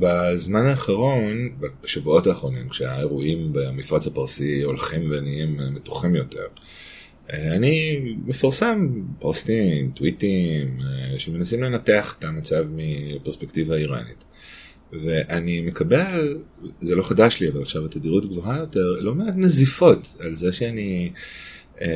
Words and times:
בזמן 0.00 0.66
האחרון, 0.66 1.48
בשבועות 1.82 2.26
האחרונים, 2.26 2.68
כשהאירועים 2.68 3.52
במפרץ 3.52 4.06
הפרסי 4.06 4.62
הולכים 4.62 5.10
ונהיים 5.10 5.56
מתוחים 5.74 6.14
יותר, 6.14 6.46
אני 7.32 8.00
מפרסם 8.26 8.88
פוסטים, 9.18 9.90
טוויטים, 9.94 10.78
שמנסים 11.18 11.62
לנתח 11.62 12.16
את 12.18 12.24
המצב 12.24 12.64
מפרספקטיבה 12.70 13.76
איראנית. 13.76 14.24
ואני 14.92 15.60
מקבל, 15.60 16.38
זה 16.80 16.94
לא 16.94 17.02
חדש 17.02 17.40
לי, 17.40 17.48
אבל 17.48 17.62
עכשיו 17.62 17.84
התדירות 17.84 18.26
גבוהה 18.30 18.58
יותר, 18.58 18.96
לא 19.00 19.14
מעט 19.14 19.34
נזיפות 19.36 19.98
על 20.18 20.36
זה 20.36 20.52
שאני, 20.52 21.10
אה, 21.80 21.86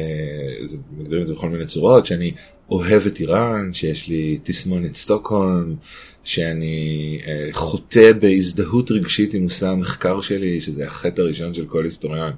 מגדירים 0.92 1.22
את 1.22 1.26
זה 1.26 1.34
בכל 1.34 1.48
מיני 1.48 1.66
צורות, 1.66 2.06
שאני 2.06 2.32
אוהב 2.70 3.06
את 3.06 3.20
איראן, 3.20 3.72
שיש 3.72 4.08
לי 4.08 4.38
תסמונת 4.42 4.94
סטוקהולם, 4.94 5.74
שאני 6.24 7.20
אה, 7.26 7.48
חוטא 7.52 8.12
בהזדהות 8.12 8.90
רגשית 8.90 9.34
עם 9.34 9.42
מושא 9.42 9.68
המחקר 9.68 10.20
שלי, 10.20 10.60
שזה 10.60 10.86
החטא 10.86 11.20
הראשון 11.20 11.54
של 11.54 11.66
כל 11.66 11.84
היסטוריון. 11.84 12.32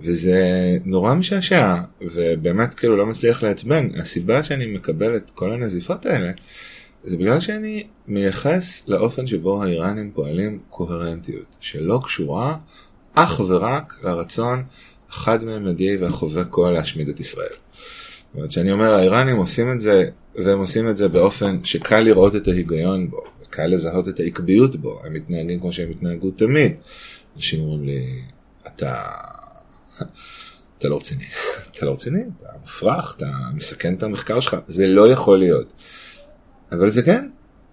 וזה 0.00 0.40
נורא 0.84 1.14
משעשע, 1.14 1.74
ובאמת 2.00 2.74
כאילו 2.74 2.96
לא 2.96 3.06
מצליח 3.06 3.42
לעצבן. 3.42 3.88
הסיבה 4.00 4.44
שאני 4.44 4.66
מקבל 4.66 5.16
את 5.16 5.30
כל 5.34 5.52
הנזיפות 5.52 6.06
האלה, 6.06 6.30
זה 7.04 7.16
בגלל 7.16 7.40
שאני 7.40 7.86
מייחס 8.08 8.88
לאופן 8.88 9.26
שבו 9.26 9.62
האיראנים 9.62 10.10
פועלים 10.14 10.58
קוהרנטיות, 10.70 11.46
שלא 11.60 12.00
קשורה 12.04 12.56
אך 13.14 13.40
ורק 13.40 13.98
לרצון 14.02 14.62
החד-ממדי 15.10 15.96
והחובק 15.96 16.46
כל 16.50 16.70
להשמיד 16.74 17.08
את 17.08 17.20
ישראל. 17.20 17.54
זאת 18.34 18.38
אומרת 18.38 18.52
שאני 18.52 18.72
אומר 18.72 18.94
האיראנים 18.94 19.36
עושים 19.36 19.72
את 19.72 19.80
זה 19.80 20.10
והם 20.34 20.58
עושים 20.58 20.88
את 20.88 20.96
זה 20.96 21.08
באופן 21.08 21.64
שקל 21.64 22.00
לראות 22.00 22.36
את 22.36 22.48
ההיגיון 22.48 23.10
בו 23.10 23.22
וקל 23.42 23.66
לזהות 23.66 24.08
את 24.08 24.20
העקביות 24.20 24.76
בו 24.76 25.00
הם 25.04 25.14
מתנהגים 25.14 25.60
כמו 25.60 25.72
שהם 25.72 25.90
התנהגו 25.90 26.30
תמיד. 26.30 26.72
אנשים 27.36 27.60
אומרים 27.60 27.84
לי 27.84 28.22
אתה 28.66 29.04
אתה 30.78 30.88
לא 30.88 30.96
רציני 30.96 31.24
אתה 31.72 31.86
לא 31.86 31.92
רציני 31.92 32.20
אתה 32.38 32.46
מופרך 32.60 33.14
אתה 33.16 33.30
מסכן 33.54 33.94
את 33.94 34.02
המחקר 34.02 34.40
שלך 34.40 34.56
זה 34.68 34.86
לא 34.86 35.08
יכול 35.12 35.38
להיות. 35.38 35.72
אבל 36.72 36.90
זה 36.90 37.02
כן 37.02 37.28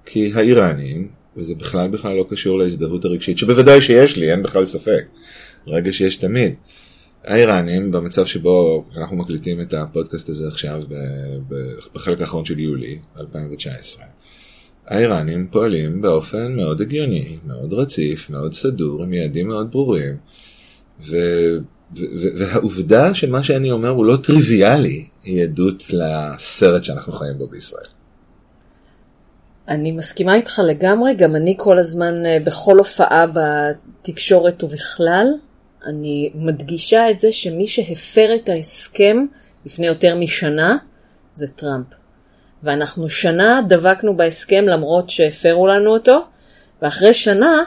כי 0.05 0.31
האיראנים 0.35 1.09
וזה 1.37 1.55
בכלל 1.55 1.87
בכלל 1.87 2.13
לא 2.13 2.25
קשור 2.29 2.59
להזדהות 2.59 3.05
הרגשית 3.05 3.37
שבוודאי 3.37 3.81
שיש 3.81 4.17
לי 4.17 4.31
אין 4.31 4.43
בכלל 4.43 4.65
ספק 4.65 5.05
רגע 5.67 5.93
שיש 5.93 6.15
תמיד. 6.15 6.53
האיראנים 7.25 7.91
במצב 7.91 8.25
שבו 8.25 8.85
אנחנו 8.97 9.17
מקליטים 9.17 9.61
את 9.61 9.73
הפודקאסט 9.73 10.29
הזה 10.29 10.47
עכשיו 10.47 10.81
בחלק 11.93 12.21
האחרון 12.21 12.45
של 12.45 12.59
יולי 12.59 12.99
2019 13.19 14.05
האיראנים 14.87 15.47
פועלים 15.51 16.01
באופן 16.01 16.55
מאוד 16.55 16.81
הגיוני, 16.81 17.37
מאוד 17.45 17.73
רציף, 17.73 18.29
מאוד 18.29 18.53
סדור, 18.53 19.03
עם 19.03 19.13
יעדים 19.13 19.47
מאוד 19.47 19.71
ברורים 19.71 20.17
ו... 20.99 21.15
והעובדה 22.37 23.13
שמה 23.13 23.43
שאני 23.43 23.71
אומר 23.71 23.89
הוא 23.89 24.05
לא 24.05 24.17
טריוויאלי 24.17 25.05
היא 25.23 25.43
עדות 25.43 25.83
לסרט 25.89 26.83
שאנחנו 26.83 27.13
חיים 27.13 27.37
בו 27.37 27.47
בישראל. 27.47 27.85
אני 29.67 29.91
מסכימה 29.91 30.35
איתך 30.35 30.61
לגמרי, 30.67 31.13
גם 31.15 31.35
אני 31.35 31.55
כל 31.57 31.79
הזמן 31.79 32.25
אה, 32.25 32.37
בכל 32.45 32.77
הופעה 32.77 33.25
בתקשורת 33.27 34.63
ובכלל 34.63 35.27
אני 35.85 36.31
מדגישה 36.35 37.11
את 37.11 37.19
זה 37.19 37.31
שמי 37.31 37.67
שהפר 37.67 38.35
את 38.35 38.49
ההסכם 38.49 39.25
לפני 39.65 39.87
יותר 39.87 40.15
משנה 40.15 40.77
זה 41.33 41.47
טראמפ. 41.47 41.85
ואנחנו 42.63 43.09
שנה 43.09 43.61
דבקנו 43.69 44.17
בהסכם 44.17 44.65
למרות 44.67 45.09
שהפרו 45.09 45.67
לנו 45.67 45.93
אותו, 45.93 46.25
ואחרי 46.81 47.13
שנה 47.13 47.63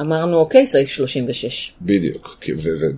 אמרנו 0.00 0.36
אוקיי, 0.36 0.66
סעיף 0.66 0.88
36. 0.88 1.72
בדיוק, 1.82 2.38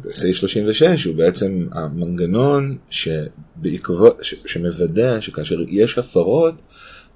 וסעיף 0.04 0.36
36 0.36 1.04
הוא 1.04 1.16
בעצם 1.16 1.66
המנגנון 1.72 2.78
שבעקבות, 2.90 4.18
שמוודא 4.22 5.20
שכאשר 5.20 5.56
יש 5.68 5.98
הפרות, 5.98 6.54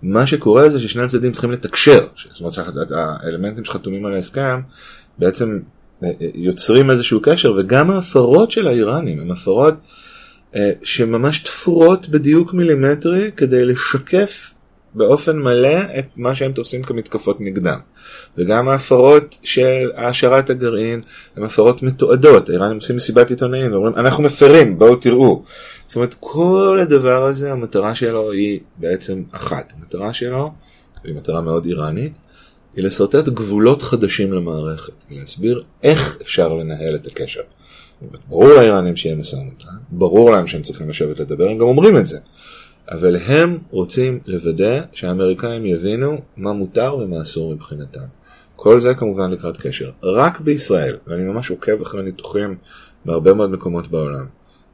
מה 0.03 0.27
שקורה 0.27 0.71
זה 0.71 0.81
ששני 0.81 1.03
הצדדים 1.03 1.33
צריכים 1.33 1.53
לתקשר, 1.53 2.06
זאת 2.34 2.59
אומרת 2.59 2.91
האלמנטים 3.22 3.65
שחתומים 3.65 4.06
על 4.06 4.15
ההסכם 4.15 4.61
בעצם 5.19 5.61
יוצרים 6.34 6.91
איזשהו 6.91 7.21
קשר 7.23 7.53
וגם 7.57 7.91
ההפרות 7.91 8.51
של 8.51 8.69
האיראנים 8.69 9.21
הן 9.21 9.31
הפרות 9.31 9.75
אה, 10.57 10.71
שממש 10.83 11.39
תפורות 11.39 12.09
בדיוק 12.09 12.55
מילימטרי 12.55 13.31
כדי 13.37 13.65
לשקף 13.65 14.55
באופן 14.95 15.39
מלא 15.39 15.79
את 15.99 16.07
מה 16.17 16.34
שהם 16.34 16.53
תופסים 16.53 16.83
כמתקפות 16.83 17.41
נגדם. 17.41 17.79
וגם 18.39 18.69
ההפרות 18.69 19.39
של 19.43 19.91
העשרת 19.95 20.51
הגרעין 20.51 21.03
הן 21.37 21.43
הפרות 21.43 21.83
מתועדות. 21.83 22.49
האיראנים 22.49 22.77
עושים 22.77 22.97
מסיבת 22.97 23.31
עיתונאים 23.31 23.73
ואומרים 23.73 23.95
אנחנו 23.95 24.23
מפרים 24.23 24.78
בואו 24.78 24.97
תראו. 24.97 25.43
זאת 25.89 25.97
אומרת 25.97 26.15
כל 26.21 26.78
הדבר 26.83 27.25
הזה 27.25 27.53
המטרה 27.53 27.95
שלו 27.95 28.33
היא 28.33 28.61
בעצם 28.77 29.23
אחת. 29.33 29.73
המטרה 29.77 30.13
שלו 30.13 30.53
היא 31.05 31.15
מטרה 31.15 31.41
מאוד 31.41 31.65
איראנית 31.65 32.13
היא 32.77 32.85
לשרטט 32.85 33.29
גבולות 33.29 33.83
חדשים 33.83 34.33
למערכת, 34.33 34.93
להסביר 35.11 35.63
איך 35.83 36.19
אפשר 36.23 36.55
לנהל 36.55 36.95
את 36.95 37.07
הקשר. 37.07 37.41
ברור 38.29 38.49
לאיראנים 38.49 38.97
שיהיה 38.97 39.17
משא 39.17 39.37
ומתן, 39.37 39.77
ברור 39.91 40.31
להם 40.31 40.47
שהם 40.47 40.63
צריכים 40.63 40.89
לשבת 40.89 41.21
לדבר, 41.21 41.49
הם 41.49 41.59
גם 41.59 41.65
אומרים 41.65 41.97
את 41.97 42.07
זה. 42.07 42.19
אבל 42.91 43.17
הם 43.17 43.59
רוצים 43.71 44.21
לוודא 44.27 44.81
שהאמריקאים 44.93 45.67
יבינו 45.67 46.21
מה 46.37 46.53
מותר 46.53 46.97
ומה 46.97 47.23
אסור 47.23 47.55
מבחינתם. 47.55 48.01
כל 48.57 48.81
זה 48.81 48.95
כמובן 48.95 49.31
לקראת 49.31 49.57
קשר. 49.57 49.91
רק 50.03 50.41
בישראל, 50.41 50.97
ואני 51.07 51.23
ממש 51.23 51.51
עוקב 51.51 51.83
אחרי 51.83 52.03
ניתוחים 52.03 52.57
בהרבה 53.05 53.35
מאוד 53.35 53.51
מקומות 53.51 53.91
בעולם, 53.91 54.27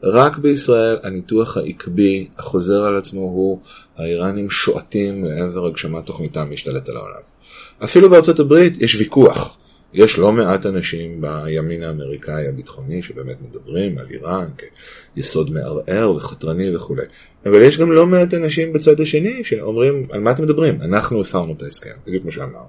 רק 0.02 0.38
בישראל 0.38 0.98
הניתוח 1.02 1.56
העקבי 1.56 2.28
החוזר 2.38 2.84
על 2.84 2.96
עצמו 2.96 3.20
הוא 3.20 3.60
האיראנים 3.96 4.50
שועטים 4.50 5.24
לעבר 5.24 5.66
הגשמת 5.66 6.06
תוכניתם 6.06 6.50
להשתלט 6.50 6.88
על 6.88 6.96
העולם. 6.96 7.31
אפילו 7.84 8.10
בארצות 8.10 8.40
הברית 8.40 8.82
יש 8.82 8.94
ויכוח. 8.94 9.58
יש 9.94 10.18
לא 10.18 10.32
מעט 10.32 10.66
אנשים 10.66 11.20
בימין 11.20 11.82
האמריקאי 11.82 12.48
הביטחוני 12.48 13.02
שבאמת 13.02 13.36
מדברים 13.50 13.98
על 13.98 14.06
איראן 14.10 14.48
כיסוד 15.14 15.50
מערער 15.50 16.14
וחתרני 16.16 16.76
וכולי. 16.76 17.02
אבל 17.46 17.62
יש 17.62 17.78
גם 17.78 17.92
לא 17.92 18.06
מעט 18.06 18.34
אנשים 18.34 18.72
בצד 18.72 19.00
השני 19.00 19.44
שאומרים 19.44 20.02
על 20.10 20.20
מה 20.20 20.30
אתם 20.30 20.42
מדברים? 20.42 20.82
אנחנו 20.82 21.20
הפרנו 21.20 21.52
את 21.52 21.62
ההסכם, 21.62 21.90
בדיוק 22.06 22.22
כמו 22.22 22.32
שאמר. 22.32 22.64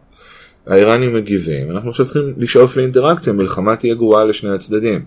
האיראנים 0.68 1.16
מגיבים, 1.16 1.72
אנחנו 1.72 1.90
עכשיו 1.90 2.06
צריכים 2.06 2.34
לשאוף 2.38 2.78
לאינטראקציה, 2.78 3.34
מלחמה 3.34 3.76
תהיה 3.76 3.96
גרועה 3.96 4.24
לשני 4.24 4.50
הצדדים. 4.50 5.06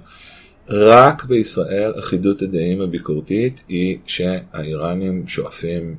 רק 0.69 1.25
בישראל 1.25 1.93
אחידות 1.99 2.43
הדעים 2.43 2.81
הביקורתית 2.81 3.63
היא 3.69 3.99
שהאיראנים 4.07 5.25
שואפים 5.29 5.97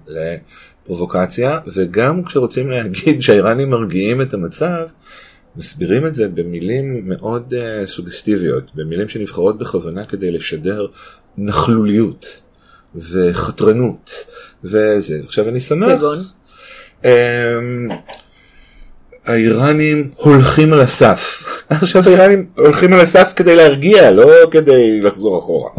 פרובוקציה, 0.88 1.60
וגם 1.76 2.24
כשרוצים 2.24 2.70
להגיד 2.70 3.22
שהאיראנים 3.22 3.70
מרגיעים 3.70 4.22
את 4.22 4.34
המצב, 4.34 4.88
מסבירים 5.56 6.08
את 6.08 6.16
זה 6.16 6.28
במילים 6.28 7.10
מאוד 7.10 7.54
uh, 7.54 7.88
סוגסטיביות, 7.88 8.76
במילים 8.76 9.08
שנבחרות 9.08 9.58
בכוונה 9.58 10.06
כדי 10.06 10.32
לשדר 10.32 10.88
נכלוליות 11.38 12.42
וחתרנות 12.96 14.12
וזה. 14.64 15.20
עכשיו 15.26 15.50
אני 15.50 15.60
שמח. 15.60 15.98
כגון? 15.98 16.24
Um, 17.04 17.08
האיראנים 19.26 20.10
הולכים 20.16 20.74
על 20.74 20.82
הסף. 20.82 21.44
עכשיו 21.70 22.04
האיראנים 22.06 22.46
הולכים 22.58 22.94
על 22.94 23.00
הסף 23.00 23.34
כדי 23.36 23.56
להרגיע, 23.56 24.12
לא 24.12 24.32
כדי 24.52 25.02
לחזור 25.02 25.40
אחורה. 25.40 25.70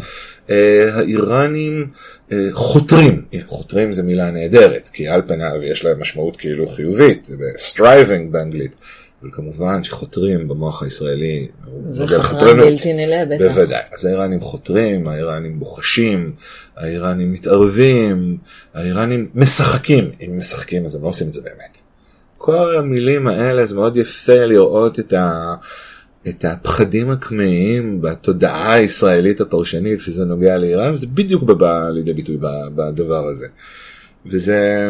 האיראנים 0.48 1.86
אה, 2.32 2.48
חותרים, 2.52 3.24
חותרים 3.46 3.92
זה 3.92 4.02
מילה 4.02 4.30
נהדרת, 4.30 4.90
כי 4.92 5.08
על 5.08 5.22
פניו 5.26 5.62
יש 5.62 5.84
להם 5.84 6.00
משמעות 6.00 6.36
כאילו 6.36 6.68
חיובית, 6.68 7.30
striving 7.56 8.30
באנגלית, 8.30 8.74
אבל 9.22 9.30
כמובן 9.32 9.84
שחותרים 9.84 10.48
במוח 10.48 10.82
הישראלי, 10.82 11.48
זה 11.86 12.18
חתרה 12.22 12.54
בלתי 12.54 12.92
נלאה 12.92 13.24
בטח. 13.24 13.44
בוודאי, 13.44 13.82
אז 13.92 14.04
האיראנים 14.04 14.40
חותרים, 14.40 15.08
האיראנים 15.08 15.58
בוחשים, 15.58 16.32
האיראנים 16.76 17.32
מתערבים, 17.32 18.36
האיראנים 18.74 19.28
משחקים, 19.34 20.10
אם 20.20 20.38
משחקים 20.38 20.84
אז 20.84 20.94
הם 20.94 21.02
לא 21.02 21.08
עושים 21.08 21.28
את 21.28 21.32
זה 21.32 21.40
באמת. 21.40 21.78
כל 22.38 22.76
המילים 22.76 23.26
האלה 23.26 23.66
זה 23.66 23.74
מאוד 23.74 23.96
יפה 23.96 24.44
לראות 24.44 24.98
את 24.98 25.12
ה... 25.12 25.54
את 26.28 26.44
הפחדים 26.44 27.10
הכמהים 27.10 28.02
בתודעה 28.02 28.72
הישראלית 28.72 29.40
הפרשנית 29.40 30.00
שזה 30.00 30.24
נוגע 30.24 30.58
לאיראן 30.58 30.92
וזה 30.92 31.06
בדיוק 31.06 31.42
בא 31.42 31.88
לידי 31.88 32.12
ביטוי 32.12 32.36
בדבר 32.74 33.28
הזה. 33.28 33.46
וזה 34.26 34.88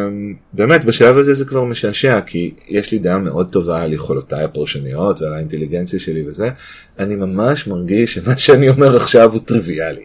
באמת 0.52 0.84
בשלב 0.84 1.18
הזה 1.18 1.34
זה 1.34 1.44
כבר 1.44 1.64
משעשע 1.64 2.20
כי 2.20 2.54
יש 2.68 2.92
לי 2.92 2.98
דעה 2.98 3.18
מאוד 3.18 3.50
טובה 3.52 3.82
על 3.82 3.92
יכולותיי 3.92 4.44
הפרשניות 4.44 5.22
ועל 5.22 5.34
האינטליגנציה 5.34 6.00
שלי 6.00 6.28
וזה 6.28 6.50
אני 6.98 7.16
ממש 7.16 7.66
מרגיש 7.66 8.14
שמה 8.14 8.38
שאני 8.38 8.68
אומר 8.68 8.96
עכשיו 8.96 9.32
הוא 9.32 9.40
טריוויאלי. 9.44 10.04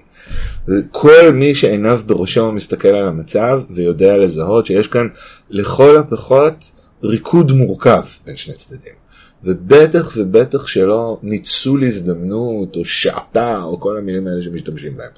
כל 0.92 1.32
מי 1.34 1.56
שעיניו 1.56 2.02
בראשו 2.06 2.52
מסתכל 2.52 2.88
על 2.88 3.08
המצב 3.08 3.62
ויודע 3.70 4.18
לזהות 4.18 4.66
שיש 4.66 4.88
כאן 4.88 5.08
לכל 5.50 5.98
הפחות 5.98 6.72
ריקוד 7.04 7.52
מורכב 7.52 8.04
בין 8.26 8.36
שני 8.36 8.56
צדדים. 8.56 9.03
ובטח 9.44 10.14
ובטח 10.18 10.68
שלא 10.68 11.20
ניצול 11.24 11.84
הזדמנות 11.84 12.76
או 12.76 12.86
שעתה 12.86 13.58
או 13.64 13.80
כל 13.80 13.98
המילים 13.98 14.28
האלה 14.28 14.42
שמשתמשים 14.42 14.98
בהם. 14.98 15.12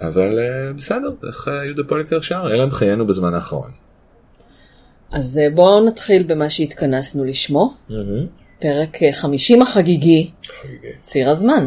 אבל 0.00 0.38
אה, 0.38 0.72
בסדר, 0.72 1.10
איך 1.28 1.48
אה, 1.48 1.64
יהודה 1.64 1.82
פוליקר 1.88 2.20
שר? 2.20 2.42
אלה 2.50 2.62
הם 2.62 2.70
חיינו 2.70 3.06
בזמן 3.06 3.34
האחרון. 3.34 3.70
אז 5.12 5.38
אה, 5.38 5.50
בואו 5.50 5.84
נתחיל 5.84 6.22
במה 6.22 6.50
שהתכנסנו 6.50 7.24
לשמו. 7.24 7.74
פרק 8.60 9.02
אה, 9.02 9.12
50 9.12 9.62
החגיגי, 9.62 10.30
ציר 11.00 11.30
הזמן. 11.30 11.66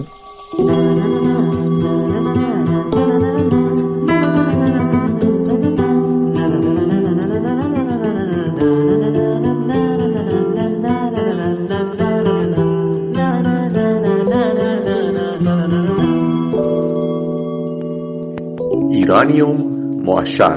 איראניום 19.22 19.92
מועשר 20.04 20.54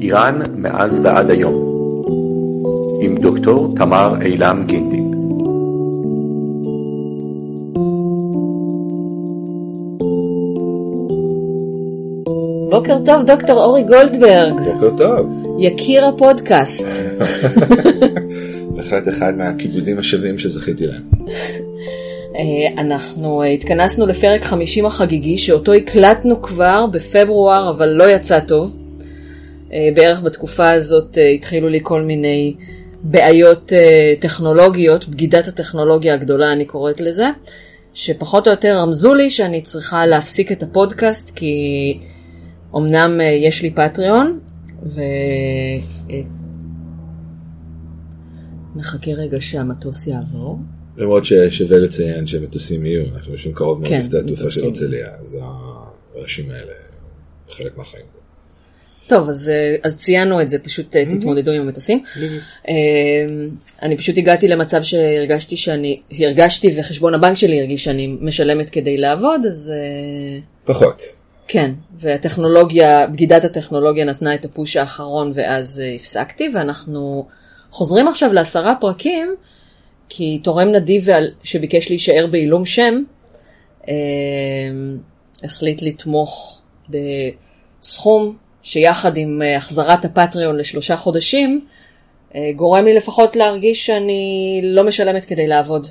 איראן 0.00 0.40
מאז 0.56 1.00
ועד 1.04 1.30
היום 1.30 1.54
עם 3.00 3.14
דוקטור 3.14 3.74
תמר 3.76 4.14
אילם 4.22 4.64
גינדין 4.66 5.10
בוקר 12.70 12.98
טוב, 13.04 13.22
דוקטור 13.26 13.64
אורי 13.64 13.82
גולדברג, 13.82 14.54
בוקר 14.54 14.90
טוב. 14.98 15.26
יקיר 15.58 16.04
הפודקאסט. 16.06 16.86
בהחלט 18.76 19.08
אחד 19.08 19.32
מהכיבודים 19.36 19.98
השווים 19.98 20.38
שזכיתי 20.38 20.86
להם. 20.86 21.02
אה, 22.38 22.80
אנחנו 22.80 23.42
אה, 23.42 23.46
התכנסנו 23.46 24.06
לפרק 24.06 24.42
50 24.44 24.86
החגיגי, 24.86 25.38
שאותו 25.38 25.72
הקלטנו 25.72 26.42
כבר 26.42 26.86
בפברואר, 26.86 27.70
אבל 27.70 27.88
לא 27.88 28.10
יצא 28.10 28.40
טוב. 28.40 28.76
אה, 29.72 29.88
בערך 29.94 30.20
בתקופה 30.20 30.70
הזאת 30.70 31.18
התחילו 31.34 31.68
לי 31.68 31.80
כל 31.82 32.02
מיני 32.02 32.54
בעיות 33.02 33.72
טכנולוגיות, 34.20 35.08
בגידת 35.08 35.48
הטכנולוגיה 35.48 36.14
הגדולה 36.14 36.52
אני 36.52 36.64
קוראת 36.64 37.00
לזה, 37.00 37.26
שפחות 37.94 38.46
או 38.46 38.52
יותר 38.52 38.76
רמזו 38.76 39.14
לי 39.14 39.30
שאני 39.30 39.60
צריכה 39.60 40.06
להפסיק 40.06 40.52
את 40.52 40.62
הפודקאסט, 40.62 41.30
כי 41.34 41.98
אמנם 42.76 43.20
יש 43.20 43.62
לי 43.62 43.70
פטריון, 43.70 44.38
ו... 44.82 45.00
נחכה 48.76 49.10
רגע 49.10 49.40
שהמטוס 49.40 50.06
יעבור. 50.06 50.58
למרות 50.96 51.24
ששווה 51.24 51.78
לציין 51.78 52.26
שמטוסים 52.26 52.86
יהיו, 52.86 53.04
אנחנו 53.14 53.32
יושבים 53.32 53.54
קרוב 53.54 53.80
מאוד 53.80 53.90
כן, 53.90 54.00
לשדה 54.00 54.18
התעופה 54.20 54.46
של. 54.46 54.64
הרצליה, 54.64 55.10
אז 55.20 55.36
האנשים 56.14 56.50
האלה 56.50 56.72
חלק 57.50 57.76
מהחיים. 57.78 58.04
טוב, 59.06 59.28
אז, 59.28 59.48
אה, 59.48 59.76
אז 59.82 59.96
ציינו 59.96 60.40
את 60.40 60.50
זה, 60.50 60.58
פשוט 60.58 60.96
אה, 60.96 61.04
תתמודדו 61.04 61.50
עם 61.50 61.62
המטוסים. 61.62 62.02
אה, 62.68 62.74
אני 63.82 63.96
פשוט 63.96 64.18
הגעתי 64.18 64.48
למצב 64.48 64.82
שהרגשתי 64.82 65.56
שאני, 65.56 66.00
הרגשתי 66.20 66.74
וחשבון 66.76 67.14
הבנק 67.14 67.36
שלי 67.36 67.60
הרגיש 67.60 67.84
שאני 67.84 68.16
משלמת 68.20 68.70
כדי 68.70 68.96
לעבוד, 68.96 69.46
אז 69.46 69.72
אה, 69.74 70.38
פחות. 70.64 71.02
כן, 71.48 71.70
והטכנולוגיה, 71.98 73.06
בגידת 73.06 73.44
הטכנולוגיה 73.44 74.04
נתנה 74.04 74.34
את 74.34 74.44
הפוש 74.44 74.76
האחרון 74.76 75.30
ואז 75.34 75.82
הפסקתי, 75.94 76.48
ואנחנו 76.54 77.26
חוזרים 77.70 78.08
עכשיו 78.08 78.32
לעשרה 78.32 78.74
פרקים, 78.80 79.34
כי 80.08 80.38
תורם 80.42 80.72
נדיב 80.72 81.08
שביקש 81.42 81.88
להישאר 81.88 82.26
בעילום 82.30 82.64
שם, 82.66 83.02
אה, 83.88 83.94
החליט 85.44 85.82
לתמוך 85.82 86.60
בסכום 86.88 88.36
שיחד 88.62 89.16
עם 89.16 89.42
אה, 89.42 89.56
החזרת 89.56 90.04
הפטריון 90.04 90.56
לשלושה 90.56 90.96
חודשים, 90.96 91.66
אה, 92.34 92.50
גורם 92.56 92.84
לי 92.84 92.94
לפחות 92.94 93.36
להרגיש 93.36 93.86
שאני 93.86 94.60
לא 94.64 94.84
משלמת 94.84 95.24
כדי 95.24 95.46
לעבוד. 95.46 95.86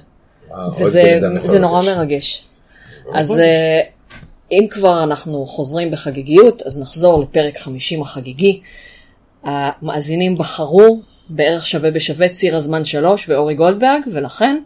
וזה 0.79 1.59
נורא. 1.59 1.81
מרגש. 1.81 2.45
אז 3.13 3.33
אם 4.51 4.68
כבר 4.69 5.03
אנחנו 5.03 5.45
חוזרים 5.45 5.91
בחגיגיות, 5.91 6.61
אז 6.61 6.79
נחזור 6.79 7.21
לפרק 7.21 7.57
50 7.57 8.01
החגיגי. 8.01 8.61
המאזינים 9.44 10.38
בחרו 10.38 11.01
בערך 11.30 11.66
שווה 11.68 11.92
בשווה 11.92 12.30
ציר 12.30 12.56
הזמן 12.56 12.86
3 12.86 13.30
ואורי 13.30 13.56
גולדברג, 13.56 14.01
ולכן 14.13 14.57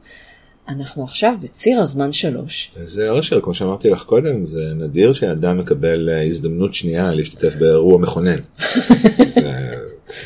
אנחנו 0.70 1.04
עכשיו 1.04 1.34
בציר 1.42 1.80
הזמן 1.82 2.12
3. 2.12 2.72
זה 2.84 3.10
אושר, 3.10 3.42
כמו 3.42 3.54
שאמרתי 3.54 3.90
לך 3.90 4.02
קודם, 4.04 4.46
זה 4.46 4.62
נדיר 4.76 5.14
שאדם 5.14 5.58
מקבל 5.58 6.10
אה, 6.10 6.26
הזדמנות 6.26 6.74
שנייה 6.74 7.12
להשתתף 7.12 7.56
באירוע 7.56 7.98
מכונן. 7.98 8.40
זה- 9.36 9.74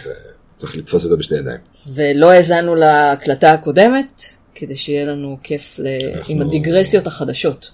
זה- 0.03 0.13
צריך 0.57 0.75
לתפוס 0.75 1.03
אותו 1.05 1.17
בשתי 1.17 1.35
ידיים. 1.35 1.59
ולא 1.93 2.31
האזנו 2.31 2.75
להקלטה 2.75 3.51
הקודמת, 3.51 4.23
כדי 4.55 4.75
שיהיה 4.75 5.05
לנו 5.05 5.37
כיף 5.43 5.79
ל... 5.79 5.87
אנחנו- 6.15 6.33
עם 6.33 6.41
הדיגרסיות 6.41 7.07
החדשות. 7.07 7.71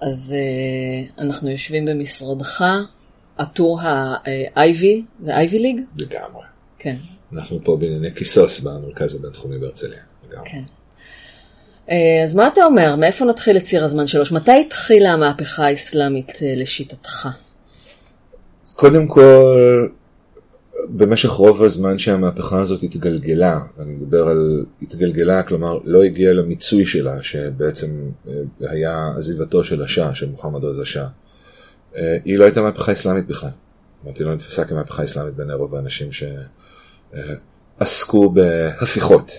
אז 0.00 0.34
uh, 0.36 1.20
אנחנו 1.20 1.50
יושבים 1.50 1.84
במשרדך, 1.84 2.64
הטור 3.38 3.80
ה-IV, 3.80 4.84
זה 5.20 5.36
IV 5.36 5.52
ליג? 5.52 5.80
לגמרי. 5.96 6.42
כן, 6.78 6.96
אנחנו 7.32 7.58
פה 7.64 7.76
בענייני 7.76 8.14
כיסוס 8.14 8.60
במרכז 8.60 9.14
הבינתחומי 9.14 9.58
בהרצליה. 9.58 9.98
כן. 10.44 10.62
Uh, 11.86 11.92
אז 12.24 12.36
מה 12.36 12.48
אתה 12.48 12.64
אומר? 12.64 12.96
מאיפה 12.96 13.24
נתחיל 13.24 13.56
את 13.56 13.62
ציר 13.62 13.84
הזמן 13.84 14.06
שלוש? 14.06 14.32
מתי 14.32 14.60
התחילה 14.66 15.12
המהפכה 15.12 15.66
האסלאמית 15.66 16.30
uh, 16.30 16.42
לשיטתך? 16.56 17.28
קודם 18.76 19.06
כל, 19.06 19.88
במשך 20.88 21.30
רוב 21.30 21.62
הזמן 21.62 21.98
שהמהפכה 21.98 22.60
הזאת 22.60 22.82
התגלגלה, 22.82 23.60
אני 23.80 23.92
מדבר 23.92 24.28
על 24.28 24.64
התגלגלה, 24.82 25.42
כלומר 25.42 25.78
לא 25.84 26.02
הגיעה 26.02 26.32
למיצוי 26.32 26.86
שלה, 26.86 27.22
שבעצם 27.22 27.86
אה, 28.28 28.32
היה 28.60 29.12
עזיבתו 29.16 29.64
של 29.64 29.82
השאה, 29.82 30.14
של 30.14 30.30
מוחמד 30.30 30.62
עוז 30.62 30.78
השאה. 30.78 31.06
אה, 31.96 32.16
היא 32.24 32.38
לא 32.38 32.44
הייתה 32.44 32.62
מהפכה 32.62 32.92
אסלאמית 32.92 33.26
בכלל. 33.26 33.50
זאת 33.50 34.04
אומרת, 34.04 34.18
היא 34.18 34.26
לא 34.26 34.34
נתפסה 34.34 34.64
כמהפכה 34.64 35.04
אסלאמית 35.04 35.34
בעיני 35.34 35.54
רוב 35.54 35.74
האנשים 35.74 36.08
שעסקו 37.80 38.30
בהפיכות. 38.30 39.32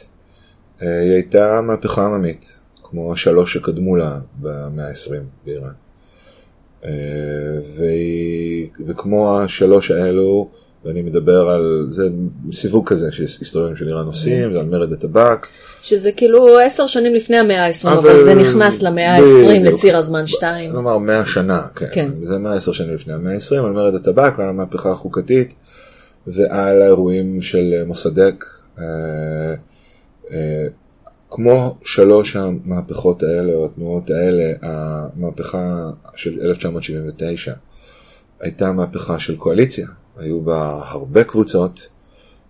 אה, 0.81 0.99
היא 0.99 1.13
הייתה 1.13 1.61
מהפכה 1.61 2.05
עממית, 2.05 2.59
כמו 2.83 3.13
השלוש 3.13 3.53
שקדמו 3.53 3.95
לה 3.95 4.19
במאה 4.41 4.87
ה-20 4.87 5.45
באיראן. 5.45 5.73
אה, 6.85 6.91
וכמו 8.87 9.39
השלוש 9.39 9.91
האלו, 9.91 10.49
ואני 10.85 11.01
מדבר 11.01 11.49
על, 11.49 11.87
זה 11.91 12.09
סיווג 12.51 12.89
כזה 12.89 13.11
שהיסטוריונים 13.11 13.77
של 13.77 13.87
איראן 13.87 14.05
עושים, 14.05 14.53
זה 14.53 14.59
על 14.59 14.65
מרד 14.65 14.93
הטבק. 14.93 15.47
שזה 15.81 16.11
כאילו 16.11 16.59
עשר 16.59 16.87
שנים 16.87 17.15
לפני 17.15 17.37
המאה 17.37 17.65
ה-20, 17.65 17.89
אבל, 17.89 18.23
זה 18.23 18.35
נכנס 18.35 18.81
למאה 18.81 19.15
ה-20, 19.15 19.49
בדיוק. 19.49 19.73
לציר 19.73 19.97
הזמן 19.97 20.27
2. 20.27 20.71
כלומר 20.71 20.97
100 20.97 21.25
שנה, 21.25 21.61
כן. 21.75 21.85
כן. 21.91 22.11
זה 22.27 22.37
110 22.37 22.71
שנים 22.71 22.95
לפני 22.95 23.13
המאה 23.13 23.33
ה-20, 23.33 23.55
על 23.65 23.71
מרד 23.71 23.95
הטבק 23.95 24.33
ועל 24.37 24.49
המהפכה 24.49 24.91
החוקתית 24.91 25.53
ועל 26.27 26.81
האירועים 26.81 27.41
של 27.41 27.83
מוסדק. 27.85 28.45
אה, 28.79 28.83
אה, 30.31 30.67
כמו 31.29 31.77
שלוש 31.83 32.35
המהפכות 32.35 33.23
האלה 33.23 33.53
או 33.53 33.65
התנועות 33.65 34.09
האלה, 34.09 34.53
המהפכה 34.61 35.89
של 36.15 36.39
1979 36.41 37.53
הייתה 38.39 38.71
מהפכה 38.71 39.19
של 39.19 39.35
קואליציה. 39.35 39.87
היו 40.19 40.41
בה 40.41 40.81
הרבה 40.89 41.23
קבוצות 41.23 41.87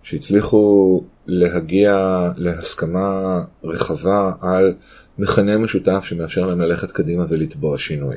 שהצליחו 0.02 1.02
להגיע 1.26 2.18
להסכמה 2.36 3.40
רחבה 3.64 4.32
על 4.40 4.74
מכנה 5.18 5.58
משותף 5.58 6.04
שמאפשר 6.04 6.46
להם 6.46 6.60
ללכת 6.60 6.92
קדימה 6.92 7.24
ולתבוע 7.28 7.78
שינוי. 7.78 8.16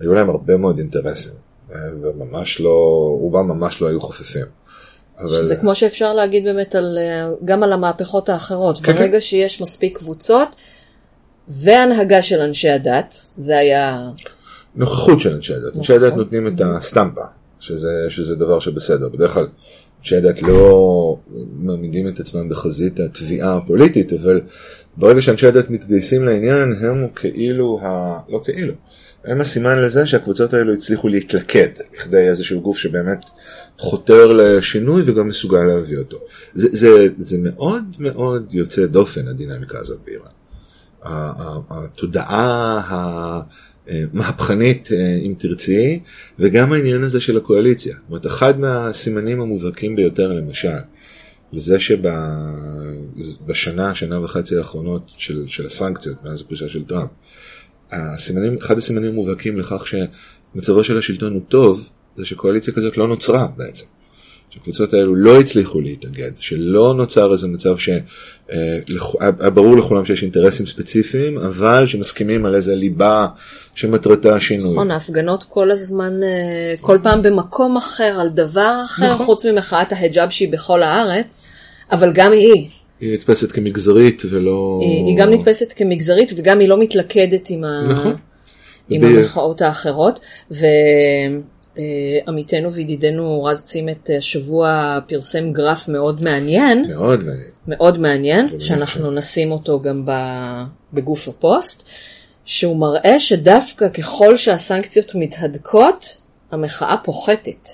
היו 0.00 0.14
להם 0.14 0.30
הרבה 0.30 0.56
מאוד 0.56 0.78
אינטרסים, 0.78 1.32
וממש 2.02 2.60
לא, 2.60 2.68
רובם 3.20 3.48
ממש 3.48 3.82
לא 3.82 3.88
היו 3.88 4.00
חופפים. 4.00 4.46
אבל... 5.18 5.28
שזה 5.28 5.56
כמו 5.56 5.74
שאפשר 5.74 6.12
להגיד 6.12 6.44
באמת 6.44 6.74
על, 6.74 6.98
גם 7.44 7.62
על 7.62 7.72
המהפכות 7.72 8.28
האחרות. 8.28 8.78
כן, 8.82 8.92
ברגע 8.92 9.20
שיש 9.20 9.62
מספיק 9.62 9.98
קבוצות 9.98 10.56
והנהגה 11.48 12.22
של 12.22 12.40
אנשי 12.40 12.68
הדת, 12.68 13.14
זה 13.36 13.58
היה... 13.58 14.08
נוכחות 14.76 15.20
של 15.20 15.34
אנשי 15.34 15.54
הדת. 15.54 15.76
אנשי. 15.76 15.92
הדת 15.92 16.14
נותנים 16.14 16.48
את 16.48 16.60
הסטמפה, 16.76 17.24
שזה, 17.64 18.06
שזה 18.08 18.34
דבר 18.34 18.60
שבסדר. 18.60 19.08
בדרך 19.08 19.34
כלל 19.34 19.46
אנשי 20.00 20.16
הדת 20.16 20.42
לא 20.42 21.18
מעמידים 21.56 22.08
את 22.08 22.20
עצמם 22.20 22.48
בחזית 22.48 23.00
התביעה 23.00 23.56
הפוליטית, 23.56 24.12
אבל 24.12 24.40
ברגע 24.96 25.22
שאנשי 25.22 25.46
הדת 25.46 25.70
מתגייסים 25.70 26.24
לעניין, 26.24 26.72
הם 26.80 27.08
כאילו, 27.14 27.78
ה... 27.82 28.18
לא 28.28 28.40
כאילו, 28.44 28.72
הם 29.24 29.40
הסימן 29.40 29.78
לזה 29.78 30.06
שהקבוצות 30.06 30.54
האלו 30.54 30.72
הצליחו 30.72 31.08
להתלכד 31.08 31.68
לכדי 31.94 32.28
איזשהו 32.28 32.60
גוף 32.60 32.78
שבאמת 32.78 33.18
חותר 33.78 34.32
לשינוי 34.32 35.02
וגם 35.06 35.26
מסוגל 35.26 35.62
להביא 35.62 35.98
אותו. 35.98 36.18
זה, 36.54 36.68
זה, 36.72 37.08
זה 37.18 37.38
מאוד 37.40 37.82
מאוד 37.98 38.46
יוצא 38.50 38.86
דופן 38.86 39.28
הדינמיקה 39.28 39.78
הזאת 39.78 39.98
באיראן. 40.04 40.32
התודעה 41.70 43.40
המהפכנית, 43.88 44.88
אם 45.26 45.34
תרצי, 45.38 46.00
וגם 46.38 46.72
העניין 46.72 47.02
הזה 47.02 47.20
של 47.20 47.36
הקואליציה. 47.36 47.94
זאת 47.94 48.08
אומרת, 48.08 48.26
אחד 48.26 48.60
מהסימנים 48.60 49.40
המובהקים 49.40 49.96
ביותר, 49.96 50.32
למשל, 50.32 50.68
לזה 51.52 51.76
שבשנה, 53.48 53.94
שנה 53.94 54.24
וחצי 54.24 54.56
האחרונות 54.56 55.10
של, 55.18 55.48
של 55.48 55.66
הסנקציות, 55.66 56.24
מאז 56.24 56.40
הפרישה 56.40 56.68
של 56.68 56.84
טראמפ, 56.84 57.10
הסימנים, 57.92 58.56
אחד 58.56 58.78
הסימנים 58.78 59.10
המובהקים 59.10 59.58
לכך 59.58 59.84
שמצבו 59.86 60.84
של 60.84 60.98
השלטון 60.98 61.34
הוא 61.34 61.42
טוב, 61.48 61.90
זה 62.16 62.24
שקואליציה 62.24 62.74
כזאת 62.74 62.96
לא 62.96 63.08
נוצרה 63.08 63.46
בעצם. 63.56 63.84
שהקבוצות 64.54 64.94
האלו 64.94 65.14
לא 65.14 65.40
הצליחו 65.40 65.80
להתאגד, 65.80 66.30
שלא 66.38 66.94
נוצר 66.94 67.32
איזה 67.32 67.48
מצב 67.48 67.78
שהיה 67.78 67.98
אה, 68.52 69.50
ברור 69.50 69.76
לכולם 69.76 70.04
שיש 70.04 70.22
אינטרסים 70.22 70.66
ספציפיים, 70.66 71.38
אבל 71.38 71.86
שמסכימים 71.86 72.46
על 72.46 72.54
איזה 72.54 72.74
ליבה 72.74 73.26
שמטרתה 73.74 74.34
השינוי. 74.34 74.72
נכון, 74.72 74.90
ההפגנות 74.90 75.44
כל 75.44 75.70
הזמן, 75.70 76.22
אה, 76.22 76.74
כל 76.80 76.98
פעם 77.02 77.22
במקום 77.22 77.76
אחר, 77.76 78.16
על 78.20 78.28
דבר 78.28 78.80
אחר, 78.84 79.12
נכון. 79.12 79.26
חוץ 79.26 79.46
ממחאת 79.46 79.92
ההיג'אב 79.92 80.30
שהיא 80.30 80.52
בכל 80.52 80.82
הארץ, 80.82 81.40
אבל 81.92 82.12
גם 82.14 82.32
היא. 82.32 82.68
היא 83.00 83.14
נתפסת 83.14 83.52
כמגזרית 83.52 84.22
ולא... 84.30 84.78
היא, 84.82 85.06
היא 85.06 85.16
גם 85.16 85.30
נתפסת 85.30 85.72
כמגזרית 85.76 86.32
וגם 86.36 86.60
היא 86.60 86.68
לא 86.68 86.78
מתלכדת 86.78 87.50
עם, 87.50 87.64
ה... 87.64 87.86
נכון. 87.88 88.16
עם 88.88 89.00
ב... 89.00 89.04
המחאות 89.04 89.62
האחרות. 89.62 90.20
ו... 90.50 90.66
אה, 91.78 91.84
עמיתנו 92.28 92.72
וידידנו 92.72 93.44
רז 93.44 93.62
צימת 93.62 94.10
השבוע 94.18 94.98
פרסם 95.06 95.52
גרף 95.52 95.88
מאוד 95.88 96.22
מעניין. 96.22 96.84
מאוד 96.88 97.24
מעניין. 97.24 97.50
מאוד 97.68 97.98
מעניין, 97.98 98.60
שאנחנו 98.60 99.10
נשים 99.10 99.52
אותו 99.52 99.80
גם 99.80 100.04
בגוף 100.92 101.28
הפוסט, 101.28 101.88
שהוא 102.44 102.76
מראה 102.76 103.20
שדווקא 103.20 103.88
ככל 103.88 104.36
שהסנקציות 104.36 105.12
מתהדקות, 105.14 106.16
המחאה 106.50 106.96
פוחתת. 106.96 107.68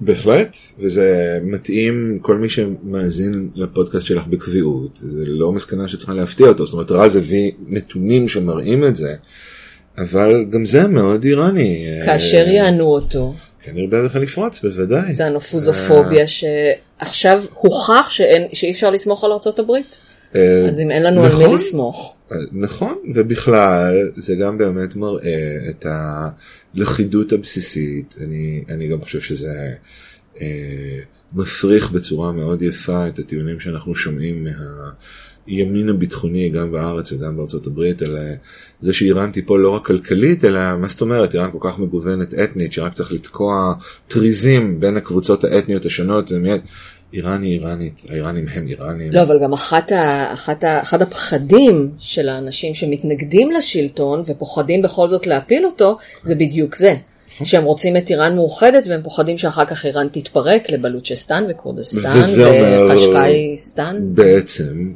בהחלט, 0.00 0.56
וזה 0.78 1.38
מתאים 1.42 2.18
כל 2.22 2.36
מי 2.36 2.48
שמאזין 2.48 3.50
לפודקאסט 3.54 4.06
שלך 4.06 4.26
בקביעות, 4.26 4.98
זה 5.02 5.24
לא 5.26 5.52
מסקנה 5.52 5.88
שצריכה 5.88 6.14
להפתיע 6.14 6.48
אותו, 6.48 6.66
זאת 6.66 6.72
אומרת 6.72 6.90
רז 6.90 7.16
הביא 7.16 7.52
נתונים 7.66 8.28
שמראים 8.28 8.84
את 8.84 8.96
זה. 8.96 9.14
אבל 10.02 10.44
גם 10.50 10.66
זה 10.66 10.86
מאוד 10.86 11.24
איראני. 11.24 11.86
כאשר 12.06 12.48
יענו 12.48 12.84
אותו. 12.84 13.34
כן 13.62 13.78
ירבה 13.78 14.02
לך 14.02 14.16
לפרוץ, 14.16 14.64
בוודאי. 14.64 15.12
זה 15.12 15.26
הנופוזופוביה 15.26 16.26
שעכשיו 16.26 17.42
הוכח 17.54 18.10
שאי 18.52 18.70
אפשר 18.70 18.90
לסמוך 18.90 19.24
על 19.24 19.32
ארה"ב. 19.32 19.70
אה, 20.34 20.68
אז 20.68 20.80
אם 20.80 20.90
אין 20.90 21.02
לנו 21.02 21.24
על 21.24 21.32
מי 21.32 21.44
נכון. 21.44 21.54
לסמוך. 21.54 22.16
אה, 22.32 22.36
נכון, 22.52 22.98
ובכלל 23.14 24.10
זה 24.16 24.34
גם 24.34 24.58
באמת 24.58 24.96
מראה 24.96 25.56
את 25.70 25.86
הלכידות 26.74 27.32
הבסיסית. 27.32 28.16
אני, 28.20 28.64
אני 28.68 28.88
גם 28.88 29.00
חושב 29.00 29.20
שזה 29.20 29.72
אה, 30.40 30.98
מפריך 31.32 31.90
בצורה 31.90 32.32
מאוד 32.32 32.62
יפה 32.62 33.08
את 33.08 33.18
הטיעונים 33.18 33.60
שאנחנו 33.60 33.94
שומעים 33.94 34.44
מה... 34.44 34.90
הימין 35.50 35.88
הביטחוני 35.88 36.48
גם 36.48 36.72
בארץ 36.72 37.12
וגם 37.12 37.36
בארצות 37.36 37.66
הברית 37.66 38.02
על 38.02 38.16
אה, 38.16 38.34
זה 38.80 38.92
שאיראן 38.92 39.30
תיפול 39.30 39.60
לא 39.60 39.70
רק 39.70 39.86
כלכלית 39.86 40.44
אלא 40.44 40.60
מה 40.80 40.88
זאת 40.88 41.00
אומרת 41.00 41.34
איראן 41.34 41.50
כל 41.52 41.70
כך 41.70 41.78
מגוונת 41.78 42.34
אתנית 42.34 42.72
שרק 42.72 42.92
צריך 42.92 43.12
לתקוע 43.12 43.74
טריזים 44.08 44.80
בין 44.80 44.96
הקבוצות 44.96 45.44
האתניות 45.44 45.86
השונות. 45.86 46.32
ומיד, 46.32 46.60
איראן 47.12 47.42
היא 47.42 47.58
איראנית, 47.58 48.02
האיראנים 48.08 48.46
הם 48.52 48.66
איראנים. 48.66 49.12
לא, 49.12 49.22
אבל 49.22 49.38
גם 49.42 49.52
אחת 49.52 49.92
ה, 49.92 50.32
אחת 50.32 50.64
ה, 50.64 50.82
אחד 50.82 51.02
הפחדים 51.02 51.90
של 51.98 52.28
האנשים 52.28 52.74
שמתנגדים 52.74 53.50
לשלטון 53.50 54.22
ופוחדים 54.26 54.82
בכל 54.82 55.08
זאת 55.08 55.26
להפיל 55.26 55.66
אותו, 55.66 55.98
זה 56.22 56.34
בדיוק 56.34 56.74
זה. 56.74 56.94
שהם 57.44 57.64
רוצים 57.64 57.96
את 57.96 58.10
איראן 58.10 58.36
מאוחדת 58.36 58.86
והם 58.88 59.02
פוחדים 59.02 59.38
שאחר 59.38 59.64
כך 59.64 59.86
איראן 59.86 60.08
תתפרק 60.12 60.70
לבלוצ'סטן 60.70 61.44
וכורדסטן 61.50 62.20
וקשקאיסטן. 62.88 63.96
בעצם, 64.02 64.92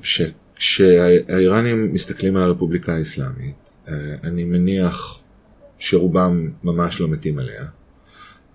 כשהאיראנים 0.56 1.92
מסתכלים 1.94 2.36
על 2.36 2.42
הרפובליקה 2.42 2.94
האסלאמית, 2.94 3.78
אה, 3.88 3.94
אני 4.24 4.44
מניח 4.44 5.20
שרובם 5.78 6.50
ממש 6.64 7.00
לא 7.00 7.08
מתים 7.08 7.38
עליה. 7.38 7.64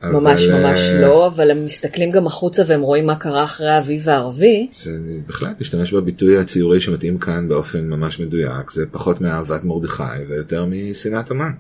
ממש 0.04 0.48
אבל... 0.48 0.64
ממש 0.64 0.80
אה, 0.80 1.02
לא, 1.02 1.28
אבל 1.28 1.52
הם 1.52 1.66
מסתכלים 1.66 2.12
גם 2.12 2.28
החוצה 2.28 2.64
והם 2.68 2.82
רואים 2.82 3.06
מה 3.06 3.16
קרה 3.16 3.44
אחרי 3.44 3.70
האביב 3.70 4.10
הערבי. 4.10 4.68
זה 4.74 4.92
בכלל, 5.28 5.54
להשתמש 5.60 5.94
בביטוי 5.94 6.38
הציורי 6.38 6.82
שמתאים 6.82 7.18
כאן 7.18 7.48
באופן 7.48 7.88
ממש 7.88 8.20
מדויק, 8.20 8.72
זה 8.72 8.86
פחות 8.92 9.22
מאהבת 9.22 9.64
מרדכי 9.64 10.04
ויותר 10.30 10.66
משנאת 10.66 11.32
המן. 11.32 11.52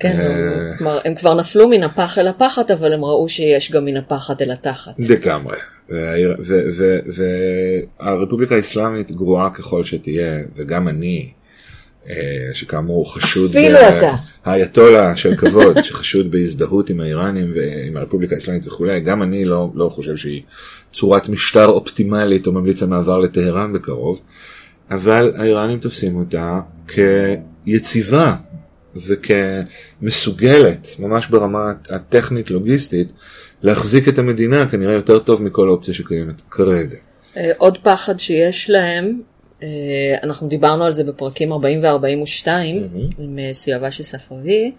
כן, 0.00 0.20
אה, 0.20 0.76
כלומר, 0.78 0.98
הם 1.04 1.14
כבר 1.14 1.34
נפלו 1.34 1.68
מן 1.68 1.82
הפח 1.82 2.18
אל 2.18 2.28
הפחת, 2.28 2.70
אבל 2.70 2.92
הם 2.92 3.04
ראו 3.04 3.28
שיש 3.28 3.72
גם 3.72 3.84
מן 3.84 3.96
הפחת 3.96 4.42
אל 4.42 4.50
התחת. 4.50 4.92
לגמרי. 4.98 5.56
והרפובליקה 8.00 8.54
האסלאמית 8.54 9.12
גרועה 9.12 9.50
ככל 9.50 9.84
שתהיה, 9.84 10.38
וגם 10.56 10.88
אני, 10.88 11.30
אה, 12.08 12.14
שכאמור 12.52 13.14
חשוד, 13.14 13.50
אפילו 13.50 13.78
אתה, 13.78 14.14
האייתולה 14.44 15.16
של 15.16 15.36
כבוד, 15.36 15.82
שחשוד 15.86 16.30
בהזדהות 16.30 16.90
עם 16.90 17.00
האיראנים 17.00 17.52
ועם 17.54 17.96
הרפובליקה 17.96 18.34
האסלאמית 18.34 18.66
וכולי, 18.66 19.00
גם 19.00 19.22
אני 19.22 19.44
לא, 19.44 19.70
לא 19.74 19.88
חושב 19.88 20.16
שהיא 20.16 20.42
צורת 20.92 21.28
משטר 21.28 21.66
אופטימלית 21.66 22.46
או 22.46 22.52
ממליץ 22.52 22.82
המעבר 22.82 23.18
לטהרן 23.18 23.72
בקרוב, 23.72 24.20
אבל 24.90 25.32
האיראנים 25.36 25.78
תופסים 25.78 26.16
אותה 26.16 26.60
כיציבה 27.64 28.36
וכמסוגלת, 28.96 30.88
ממש 30.98 31.26
ברמה 31.26 31.72
הטכנית 31.90 32.50
לוגיסטית, 32.50 33.12
להחזיק 33.62 34.08
את 34.08 34.18
המדינה 34.18 34.68
כנראה 34.70 34.94
יותר 34.94 35.18
טוב 35.18 35.42
מכל 35.42 35.68
אופציה 35.68 35.94
שקיימת 35.94 36.42
כרגע. 36.50 36.96
אה, 37.36 37.50
עוד 37.58 37.78
פחד 37.82 38.20
שיש 38.20 38.70
להם, 38.70 39.20
אה, 39.62 39.68
אנחנו 40.22 40.48
דיברנו 40.48 40.84
על 40.84 40.92
זה 40.92 41.04
בפרקים 41.04 41.52
40 41.52 41.80
ו-42 41.82 42.46
mm-hmm. 42.46 43.14
עם 43.18 43.38
אה, 43.38 43.50
סיאבה 43.52 43.90
ספרבי, 43.90 44.72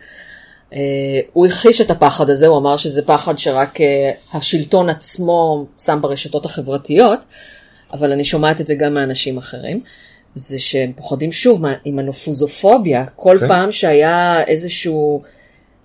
הוא 1.33 1.45
הכחיש 1.45 1.81
את 1.81 1.91
הפחד 1.91 2.29
הזה, 2.29 2.47
הוא 2.47 2.57
אמר 2.57 2.77
שזה 2.77 3.01
פחד 3.01 3.37
שרק 3.37 3.77
השלטון 4.33 4.89
עצמו 4.89 5.65
שם 5.77 5.99
ברשתות 6.01 6.45
החברתיות, 6.45 7.25
אבל 7.93 8.11
אני 8.11 8.23
שומעת 8.23 8.61
את 8.61 8.67
זה 8.67 8.75
גם 8.75 8.93
מאנשים 8.93 9.37
אחרים. 9.37 9.81
זה 10.35 10.59
שהם 10.59 10.91
פוחדים 10.95 11.31
שוב 11.31 11.63
עם 11.85 11.99
הנופוזופוביה, 11.99 13.05
כל 13.15 13.37
כן. 13.39 13.47
פעם 13.47 13.71
שהיה 13.71 14.43
איזשהו, 14.43 15.21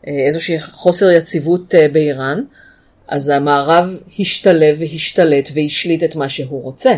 איזשהו 0.04 0.54
חוסר 0.72 1.10
יציבות 1.10 1.74
באיראן, 1.92 2.42
אז 3.08 3.28
המערב 3.28 3.98
השתלב 4.20 4.76
והשתלט 4.78 5.48
והשליט 5.54 6.04
את 6.04 6.16
מה 6.16 6.28
שהוא 6.28 6.62
רוצה. 6.62 6.92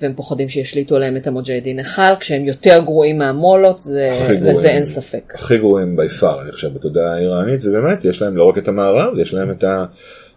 והם 0.00 0.12
פוחדים 0.12 0.48
שישליטו 0.48 0.96
עליהם 0.96 1.16
את 1.16 1.26
המוג'הדין 1.26 1.78
אחד, 1.78 2.14
כשהם 2.20 2.44
יותר 2.44 2.80
גרועים 2.84 3.18
מהמולות, 3.18 3.80
זה, 3.80 4.28
לזה 4.42 4.68
אין 4.68 4.84
ספק. 4.84 5.32
הכי 5.34 5.58
גרועים 5.58 5.96
בי 5.96 6.08
פאר, 6.08 6.42
אני 6.42 6.52
חושב, 6.52 6.74
בתודעה 6.74 7.14
האיראנית, 7.14 7.64
ובאמת, 7.64 8.04
יש 8.04 8.22
להם 8.22 8.36
לא 8.36 8.44
רק 8.44 8.58
את 8.58 8.68
המערב, 8.68 9.18
יש 9.18 9.34
להם 9.34 9.50
את 9.50 9.64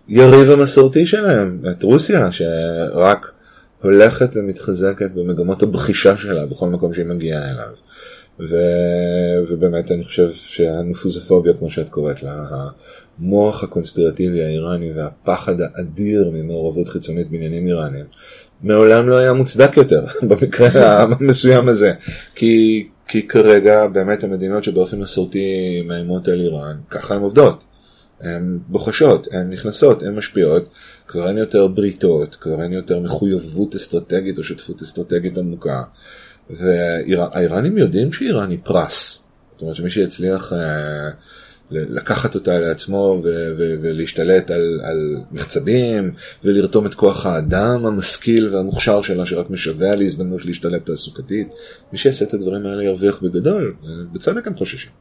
היריב 0.08 0.52
המסורתי 0.52 1.08
שלהם, 1.08 1.62
את 1.72 1.84
רוסיה, 1.84 2.32
שרק 2.32 3.32
הולכת 3.82 4.30
ומתחזקת 4.36 5.12
במגמות 5.12 5.64
הבחישה 5.64 6.18
שלה 6.18 6.46
בכל 6.46 6.70
מקום 6.70 6.94
שהיא 6.94 7.06
מגיעה 7.06 7.52
אליו. 7.52 7.74
ו... 8.40 8.56
ובאמת 9.48 9.92
אני 9.92 10.04
חושב 10.04 10.32
שהנפוזופוביה, 10.32 11.54
כמו 11.54 11.72
שאת 11.72 11.90
קוראת 11.90 12.24
לה, 12.24 12.46
המוח 13.20 13.64
הקונספירטיבי 13.64 14.44
האיראני 14.44 14.94
והפחד 14.94 15.56
האדיר 15.62 16.32
ממעורבות 16.34 16.90
חיצונית 16.90 17.32
בעניינים 17.32 17.68
איראנים, 17.68 18.06
מעולם 18.64 19.10
לא 19.10 19.18
היה 19.18 19.34
מוצדק 19.34 19.78
יותר 19.78 20.06
במקרה 20.30 21.02
המסוים 21.02 21.70
הזה. 21.70 21.94
כי, 22.36 22.88
כי 23.08 23.28
כרגע 23.28 23.88
באמת 23.88 24.24
המדינות 24.24 24.64
שבאופן 24.64 25.00
מסורתי 25.00 25.82
מאיימות 25.88 26.28
על 26.28 26.42
איראן, 26.42 26.76
ככה 26.90 27.16
הן 27.16 27.22
עובדות. 27.22 27.64
הן 28.22 28.60
בוחשות, 28.68 29.28
הן 29.32 29.50
נכנסות, 29.50 30.04
הן 30.04 30.16
משפיעות, 30.16 30.70
כבר 31.12 31.28
אין 31.28 31.38
יותר 31.38 31.68
בריתות, 31.68 32.36
כבר 32.36 32.64
אין 32.64 32.74
יותר 32.74 33.00
מחויבות 33.00 33.76
אסטרטגית 33.76 34.38
או 34.38 34.44
שותפות 34.44 34.82
אסטרטגית 34.82 35.38
עמוקה. 35.38 35.84
והאיראנים 36.50 37.78
יודעים 37.78 38.14
שאיראן 38.14 38.50
היא 38.50 38.60
פרס. 38.64 39.30
זאת 39.52 39.62
אומרת 39.62 39.76
שמי 39.76 39.90
שיצליח 39.90 40.54
אה, 40.54 41.10
לקחת 41.72 42.36
אותה 42.36 42.60
לעצמו 42.60 43.22
ו- 43.24 43.54
ו- 43.58 43.76
ולהשתלט 43.82 44.52
על, 44.52 44.80
על 44.84 45.18
מחצבים 45.32 46.14
ולרתום 46.44 46.86
את 46.86 46.94
כוח 46.94 47.26
האדם 47.26 47.86
המשכיל 47.86 48.56
והמוכשר 48.56 49.02
שלה 49.02 49.26
שרק 49.26 49.50
משווע 49.50 49.96
להזדמנות 49.96 50.46
להשתלט 50.46 50.86
תעסוקתית. 50.86 51.48
מי 51.92 51.98
שיעשה 51.98 52.26
את 52.26 52.34
הדברים 52.34 52.66
האלה 52.66 52.84
ירוויח 52.84 53.24
בגדול, 53.24 53.76
בצדק 54.14 54.48
הם 54.48 54.56
חוששים. 54.56 54.92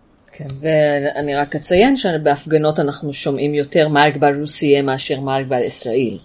כן, 0.41 0.55
ואני 0.61 1.35
רק 1.35 1.57
אציין 1.57 1.97
שבהפגנות 1.97 2.81
אנחנו 2.81 3.13
שומעים 3.13 3.55
יותר 3.55 3.89
מרק 3.89 4.17
ברוסיה 4.17 4.83
מאשר 4.83 5.21
מרק 5.21 5.47
בר 5.47 5.63
ישראל. 5.67 6.19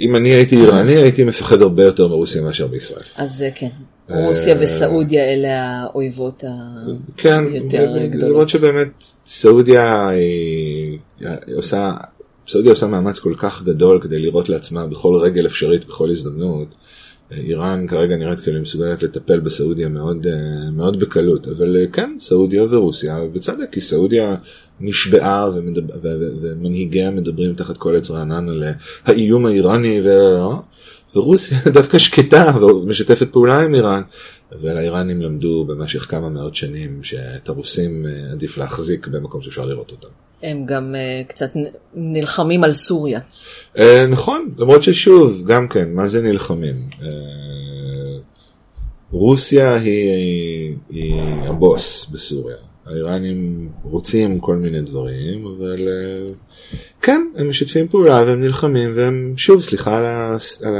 אם 0.00 0.16
אני 0.16 0.28
הייתי 0.28 0.56
איראני 0.56 0.94
הייתי 0.94 1.24
מפחד 1.24 1.62
הרבה 1.62 1.84
יותר 1.84 2.08
מרוסיה 2.08 2.42
מאשר 2.42 2.66
בישראל. 2.66 3.04
אז 3.16 3.42
אה, 3.42 3.50
כן, 3.50 3.68
רוסיה 4.08 4.56
וסעודיה 4.60 5.24
אלה 5.24 5.62
האויבות 5.62 6.44
כן, 7.16 7.44
היותר 7.52 8.06
גדולות. 8.06 8.30
לראות 8.30 8.48
שבאמת 8.48 8.88
סעודיה 9.26 10.08
היא 10.08 10.98
עושה, 11.56 11.92
סעודיה 12.48 12.72
עושה 12.72 12.86
מאמץ 12.86 13.18
כל 13.18 13.34
כך 13.38 13.62
גדול 13.62 14.00
כדי 14.02 14.18
לראות 14.18 14.48
לעצמה 14.48 14.86
בכל 14.86 15.14
רגל 15.14 15.46
אפשרית, 15.46 15.84
בכל 15.84 16.10
הזדמנות. 16.10 16.68
איראן 17.30 17.86
כרגע 17.86 18.16
נראית 18.16 18.40
כאילו 18.40 18.60
מסוגלת 18.60 19.02
לטפל 19.02 19.40
בסעודיה 19.40 19.88
מאוד, 19.88 20.26
אה, 20.26 20.70
מאוד 20.70 21.00
בקלות, 21.00 21.48
אבל 21.48 21.76
אה, 21.76 21.86
כן, 21.92 22.16
סעודיה 22.20 22.62
ורוסיה, 22.62 23.18
בצדק, 23.32 23.72
כי 23.72 23.80
סעודיה 23.80 24.36
נשבעה 24.80 25.48
ומדבר, 25.54 26.18
ומנהיגיה 26.42 27.10
מדברים 27.10 27.54
תחת 27.54 27.78
כל 27.78 27.96
עץ 27.96 28.10
רענן 28.10 28.48
על 28.48 28.64
אה, 28.64 28.72
האיום 29.04 29.46
האיראני, 29.46 30.00
ו- 30.04 31.14
ורוסיה 31.16 31.58
דווקא 31.78 31.98
שקטה 31.98 32.52
ומשתפת 32.60 33.32
פעולה 33.32 33.62
עם 33.62 33.74
איראן, 33.74 34.02
אבל 34.52 34.76
האיראנים 34.76 35.22
למדו 35.22 35.64
במשך 35.64 36.10
כמה 36.10 36.28
מאות 36.28 36.56
שנים 36.56 37.02
שאת 37.02 37.48
הרוסים 37.48 38.06
עדיף 38.32 38.58
להחזיק 38.58 39.06
במקום 39.06 39.42
שאפשר 39.42 39.64
לראות 39.64 39.90
אותם. 39.90 40.08
הם 40.44 40.66
גם 40.66 40.94
uh, 40.94 41.28
קצת 41.28 41.50
נלחמים 41.94 42.64
על 42.64 42.72
סוריה. 42.72 43.20
Uh, 43.76 43.80
נכון, 44.10 44.50
למרות 44.58 44.82
ששוב, 44.82 45.42
גם 45.46 45.68
כן, 45.68 45.92
מה 45.92 46.06
זה 46.06 46.22
נלחמים? 46.22 46.88
Uh, 47.00 47.04
רוסיה 49.10 49.74
היא, 49.74 50.10
היא, 50.10 50.76
היא 50.90 51.20
הבוס 51.48 52.10
בסוריה. 52.10 52.56
האיראנים 52.86 53.68
רוצים 53.82 54.40
כל 54.40 54.56
מיני 54.56 54.80
דברים, 54.80 55.46
אבל 55.46 55.78
uh, 55.78 56.36
כן, 57.02 57.26
הם 57.36 57.48
משתפים 57.48 57.88
פעולה 57.88 58.22
והם 58.26 58.40
נלחמים, 58.40 58.92
והם, 58.94 59.34
שוב, 59.36 59.62
סליחה 59.62 59.96
על, 59.98 60.06
ה, 60.06 60.36
על 60.64 60.74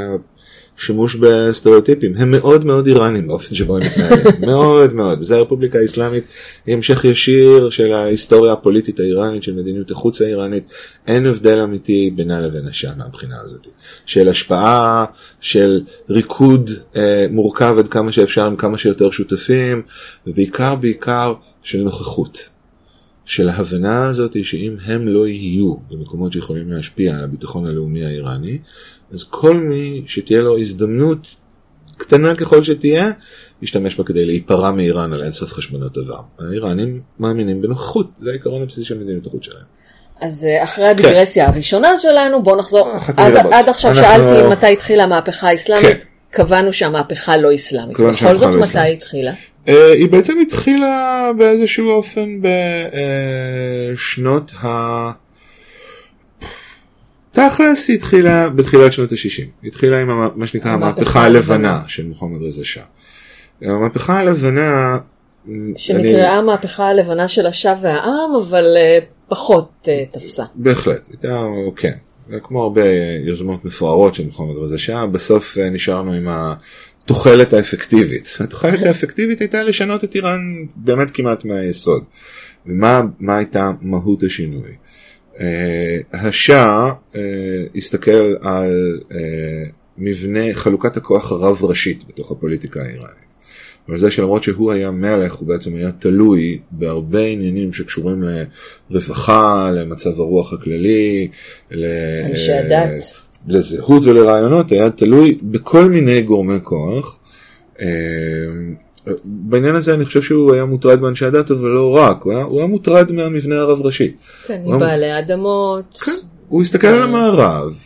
השימוש 0.79 1.17
בסטריאוטיפים, 1.17 2.13
הם 2.17 2.31
מאוד 2.31 2.65
מאוד 2.65 2.87
איראנים 2.87 3.29
באופן 3.29 3.55
שבו 3.55 3.77
הם 3.77 3.83
מתנהלים, 3.83 4.25
מאוד 4.51 4.95
מאוד. 4.95 5.21
וזה 5.21 5.37
הרפובליקה 5.37 5.79
האסלאמית, 5.79 6.25
המשך 6.69 7.05
ישיר 7.05 7.71
של 7.71 7.93
ההיסטוריה 7.93 8.53
הפוליטית 8.53 9.01
האיראנית, 9.01 9.43
של 9.43 9.55
מדיניות 9.55 9.91
החוץ 9.91 10.23
האיראנית, 10.23 10.65
אין 11.07 11.27
הבדל 11.27 11.59
אמיתי 11.59 12.11
בינה 12.17 12.41
לבין 12.41 12.69
השעה 12.69 12.95
מהבחינה 12.97 13.37
הזאת. 13.45 13.67
של 14.07 14.29
השפעה, 14.29 15.05
של 15.41 15.81
ריקוד 16.11 16.71
אה, 16.97 17.27
מורכב 17.31 17.77
עד 17.79 17.89
כמה 17.89 18.13
שאפשר 18.13 18.47
עם 18.47 18.57
כמה 18.57 18.79
שיותר 18.79 19.11
שותפים, 19.11 19.83
ובעיקר 20.27 20.75
בעיקר 20.75 21.35
של 21.63 21.83
נוכחות. 21.83 22.55
של 23.27 23.49
ההבנה 23.49 24.09
הזאת 24.09 24.45
שאם 24.45 24.77
הם 24.85 25.09
לא 25.09 25.27
יהיו 25.27 25.75
במקומות 25.91 26.33
שיכולים 26.33 26.73
להשפיע 26.73 27.15
על 27.15 27.25
הביטחון 27.25 27.67
הלאומי 27.67 28.05
האיראני, 28.05 28.59
אז 29.13 29.25
כל 29.25 29.57
מי 29.57 30.03
שתהיה 30.07 30.41
לו 30.41 30.59
הזדמנות 30.59 31.37
קטנה 31.97 32.35
ככל 32.35 32.63
שתהיה, 32.63 33.11
ישתמש 33.63 33.97
בה 33.97 34.05
כדי 34.05 34.27
להיפרע 34.27 34.71
מאיראן 34.71 35.13
על 35.13 35.23
אינסוף 35.23 35.53
חשבונות 35.53 35.97
עבר. 35.99 36.21
האיראנים 36.39 37.01
מאמינים 37.21 37.63
בנוכחות, 37.63 38.07
זה 38.19 38.31
העיקרון 38.31 38.63
הבסיסי 38.63 38.85
של 38.85 38.99
מדיניות 38.99 39.27
החוץ 39.27 39.45
שלהם. 39.45 39.65
אז 40.21 40.45
אה, 40.45 40.63
אחרי 40.63 40.89
הדיגרסיה 40.89 41.49
הראשונה 41.49 41.97
שלנו, 41.97 42.43
בואו 42.43 42.57
נחזור. 42.57 42.89
אה, 42.89 43.27
עד. 43.27 43.37
עד 43.53 43.69
עכשיו 43.69 43.91
אנחנו- 43.91 44.05
שאלתי 44.05 44.49
מתי 44.49 44.73
התחילה 44.73 45.03
המהפכה 45.03 45.49
האסלאמית, 45.49 46.03
כן. 46.03 46.09
קבענו 46.31 46.73
שהמהפכה 46.73 47.37
לא 47.37 47.55
אסלאמית. 47.55 48.01
בכל 48.01 48.37
זאת, 48.37 48.55
לא 48.55 48.61
מתי. 48.61 48.79
היא 48.79 48.93
התחילה? 48.95 49.33
אה, 49.69 49.93
היא 49.93 50.09
בעצם 50.09 50.33
התחילה 50.43 51.31
באיזשהו 51.39 51.91
אופן 51.91 52.41
בשנות 53.95 54.53
ה... 54.63 55.24
תכלס 57.35 57.89
היא 57.89 57.97
התחילה 57.97 58.49
בתחילת 58.49 58.93
שנות 58.93 59.13
ה-60. 59.13 59.43
היא 59.63 59.69
התחילה 59.69 60.01
עם 60.01 60.09
מה 60.37 60.47
שנקרא 60.47 60.71
המהפכה 60.71 61.25
הלבנה. 61.25 61.83
של 61.87 62.07
מוחמד 62.07 62.43
רזה 62.43 62.65
שאה. 62.65 62.85
המהפכה 63.63 64.21
הלבנה... 64.21 64.99
שנקראה 65.77 66.33
המהפכה 66.33 66.89
הלבנה 66.89 67.29
של 67.29 67.47
השאה 67.47 67.75
והעם, 67.83 68.35
אבל 68.43 68.75
אה, 68.77 68.99
פחות 69.29 69.89
אה, 69.89 70.05
תפסה. 70.11 70.45
בהחלט, 70.55 71.09
הייתה, 71.09 71.43
כן, 71.77 71.93
כמו 72.43 72.63
הרבה 72.63 72.83
יוזמות 73.27 73.65
מפוארות 73.65 74.15
של 74.15 74.27
מוחמד 74.27 74.57
רזה 74.57 74.79
שאה, 74.79 75.07
בסוף 75.07 75.59
אה, 75.59 75.71
נשארנו 75.71 76.13
עם 76.13 76.29
התוחלת 76.29 77.53
האפקטיבית. 77.53 78.37
התוחלת 78.41 78.83
האפקטיבית 78.83 79.41
הייתה 79.41 79.63
לשנות 79.63 80.05
את 80.05 80.15
איראן 80.15 80.41
באמת 80.77 81.11
כמעט 81.11 81.45
מהיסוד. 81.45 82.05
ומה 82.67 83.01
מה 83.21 83.37
הייתה 83.37 83.71
מהות 83.81 84.23
השינוי? 84.23 84.71
אה, 85.41 85.99
השאה 86.13 86.91
אה, 87.17 87.21
הסתכל 87.77 88.35
על 88.43 89.01
אה, 89.13 89.65
מבנה 89.99 90.55
חלוקת 90.55 90.97
הכוח 90.97 91.33
הרב 91.33 91.65
ראשית 91.65 92.05
בתוך 92.09 92.31
הפוליטיקה 92.31 92.83
האיראנית. 92.83 93.25
אבל 93.89 93.99
זה 93.99 94.11
שלמרות 94.11 94.43
שהוא 94.43 94.73
היה 94.73 94.91
מלך 94.91 95.35
הוא 95.35 95.49
בעצם 95.49 95.77
היה 95.77 95.91
תלוי 95.99 96.59
בהרבה 96.71 97.21
עניינים 97.27 97.73
שקשורים 97.73 98.25
לרווחה, 98.91 99.71
למצב 99.75 100.21
הרוח 100.21 100.53
הכללי, 100.53 101.29
אנשי 102.31 102.53
הדת. 102.53 103.15
לזהות 103.49 104.05
ולרעיונות, 104.05 104.73
היה 104.73 104.91
תלוי 104.91 105.39
בכל 105.43 105.89
מיני 105.89 106.23
גורמי 106.23 106.59
כוח. 106.63 107.19
אה, 109.09 109.13
בעניין 109.25 109.75
הזה 109.75 109.95
אני 109.95 110.05
חושב 110.05 110.23
שהוא 110.23 110.55
היה 110.55 110.65
מוטרד 110.65 111.01
באנשי 111.01 111.27
הדת 111.27 111.51
אבל 111.51 111.69
לא 111.69 111.91
רק, 111.97 112.23
הוא 112.23 112.33
היה, 112.33 112.43
הוא 112.43 112.59
היה 112.59 112.67
מוטרד 112.67 113.13
מהמבנה 113.13 113.55
הרב 113.57 113.81
ראשי. 113.83 114.13
כן, 114.47 114.61
הוא- 114.65 114.75
מבעלי 114.77 115.19
אדמות. 115.19 115.99
כן, 116.05 116.13
הוא 116.49 116.63
הסתכל 116.63 116.87
על 116.87 117.03
המערב, 117.03 117.79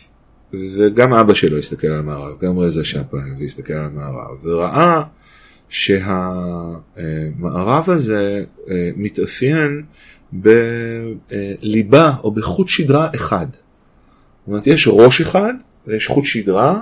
וגם 0.53 1.13
אבא 1.13 1.33
שלו 1.33 1.57
הסתכל 1.57 1.87
על 1.87 1.99
המערב, 1.99 2.39
גם 2.41 2.59
רזה 2.59 2.85
שפן 2.85 3.17
והסתכל 3.39 3.73
על 3.73 3.85
המערב, 3.85 4.45
וראה 4.45 5.01
שהמערב 6.97 7.89
הזה 7.89 8.43
אה, 8.69 8.89
מתאפיין 8.95 9.83
בליבה 10.31 12.13
או 12.23 12.31
בחוט 12.31 12.67
שדרה 12.67 13.07
אחד. 13.15 13.47
זאת 13.51 13.59
אומרת, 14.47 14.67
יש 14.67 14.87
ראש 14.91 15.21
אחד 15.21 15.53
ויש 15.87 16.07
חוט 16.07 16.23
שדרה 16.25 16.81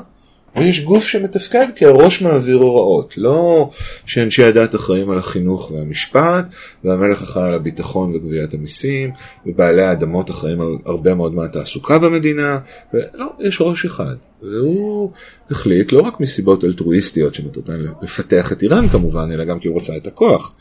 ויש 0.59 0.83
גוף 0.83 1.03
שמתפקד 1.03 1.67
כי 1.75 1.85
הראש 1.85 2.21
מעביר 2.21 2.57
הוראות. 2.57 3.13
לא 3.17 3.69
שאנשי 4.05 4.43
הדת 4.43 4.75
אחראים 4.75 5.09
על 5.09 5.19
החינוך 5.19 5.71
והמשפט, 5.71 6.45
והמלך 6.83 7.21
אחראי 7.21 7.47
על 7.47 7.53
הביטחון 7.53 8.15
וגביית 8.15 8.53
המיסים, 8.53 9.11
ובעלי 9.45 9.83
האדמות 9.83 10.29
אחראים 10.29 10.61
על 10.61 10.77
הרבה 10.85 11.13
מאוד 11.13 11.33
מהתעסוקה 11.33 11.99
במדינה, 11.99 12.59
ולא, 12.93 13.25
יש 13.39 13.57
ראש 13.61 13.85
אחד. 13.85 14.15
והוא 14.41 15.11
החליט, 15.51 15.91
לא 15.91 16.01
רק 16.01 16.19
מסיבות 16.19 16.63
אלטרואיסטיות 16.63 17.35
שמטרתן 17.35 17.85
לפתח 18.01 18.51
את 18.51 18.61
איראן 18.61 18.87
כמובן, 18.87 19.31
אלא 19.33 19.43
גם 19.43 19.59
כי 19.59 19.67
הוא 19.67 19.77
רצה 19.77 19.97
את 19.97 20.07
הכוח. 20.07 20.55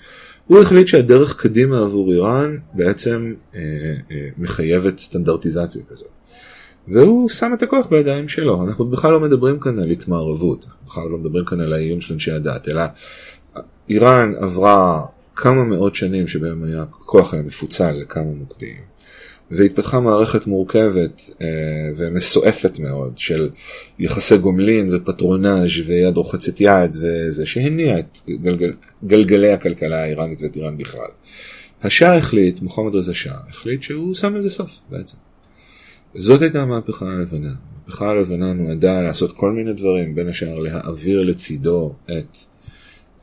הוא 0.46 0.60
החליט 0.60 0.86
שהדרך 0.86 1.40
קדימה 1.40 1.78
עבור 1.78 2.12
איראן 2.12 2.56
בעצם 2.74 3.34
אה, 3.54 3.60
אה, 4.10 4.28
מחייבת 4.38 4.98
סטנדרטיזציה 4.98 5.82
כזאת. 5.90 6.08
והוא 6.88 7.28
שם 7.28 7.50
את 7.54 7.62
הכוח 7.62 7.86
בידיים 7.86 8.28
שלו. 8.28 8.64
אנחנו 8.64 8.84
בכלל 8.84 9.12
לא 9.12 9.20
מדברים 9.20 9.60
כאן 9.60 9.78
על 9.78 9.90
התמערבות, 9.90 10.64
אנחנו 10.64 10.86
בכלל 10.86 11.08
לא 11.10 11.18
מדברים 11.18 11.44
כאן 11.44 11.60
על 11.60 11.72
האיום 11.72 12.00
של 12.00 12.14
אנשי 12.14 12.32
הדת, 12.32 12.68
אלא 12.68 12.82
איראן 13.88 14.32
עברה 14.40 15.04
כמה 15.36 15.64
מאות 15.64 15.94
שנים 15.94 16.28
שבהם 16.28 16.64
היה 16.64 16.82
הכוח 16.82 17.34
היה 17.34 17.42
מפוצל 17.42 17.92
לכמה 17.92 18.24
מוקדים, 18.24 18.76
והתפתחה 19.50 20.00
מערכת 20.00 20.46
מורכבת 20.46 21.30
אה, 21.40 21.46
ומסועפת 21.96 22.78
מאוד 22.78 23.18
של 23.18 23.50
יחסי 23.98 24.38
גומלין 24.38 24.94
ופטרונאז' 24.94 25.70
ויד 25.86 26.16
רוחצת 26.16 26.60
יד 26.60 26.96
וזה 27.00 27.46
שהניע 27.46 27.98
את 27.98 28.18
גלגל, 28.42 28.72
גלגלי 29.04 29.52
הכלכלה 29.52 30.02
האיראנית 30.02 30.42
ואת 30.42 30.56
איראן 30.56 30.78
בכלל. 30.78 31.10
השאה 31.82 32.16
החליט, 32.16 32.62
מוחמד 32.62 32.94
רזה 32.94 33.14
שאה, 33.14 33.38
החליט 33.48 33.82
שהוא 33.82 34.14
שם 34.14 34.36
לזה 34.36 34.50
סוף 34.50 34.80
בעצם. 34.90 35.25
זאת 36.14 36.42
הייתה 36.42 36.62
המהפכה 36.62 37.06
הלבנה. 37.06 37.54
המהפכה 37.84 38.10
הלבנה 38.10 38.52
נועדה 38.52 39.02
לעשות 39.02 39.36
כל 39.36 39.52
מיני 39.52 39.72
דברים, 39.72 40.14
בין 40.14 40.28
השאר 40.28 40.58
להעביר 40.58 41.20
לצידו 41.20 41.94
את 42.04 42.36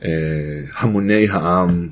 אה, 0.04 0.10
המוני 0.78 1.28
העם 1.28 1.88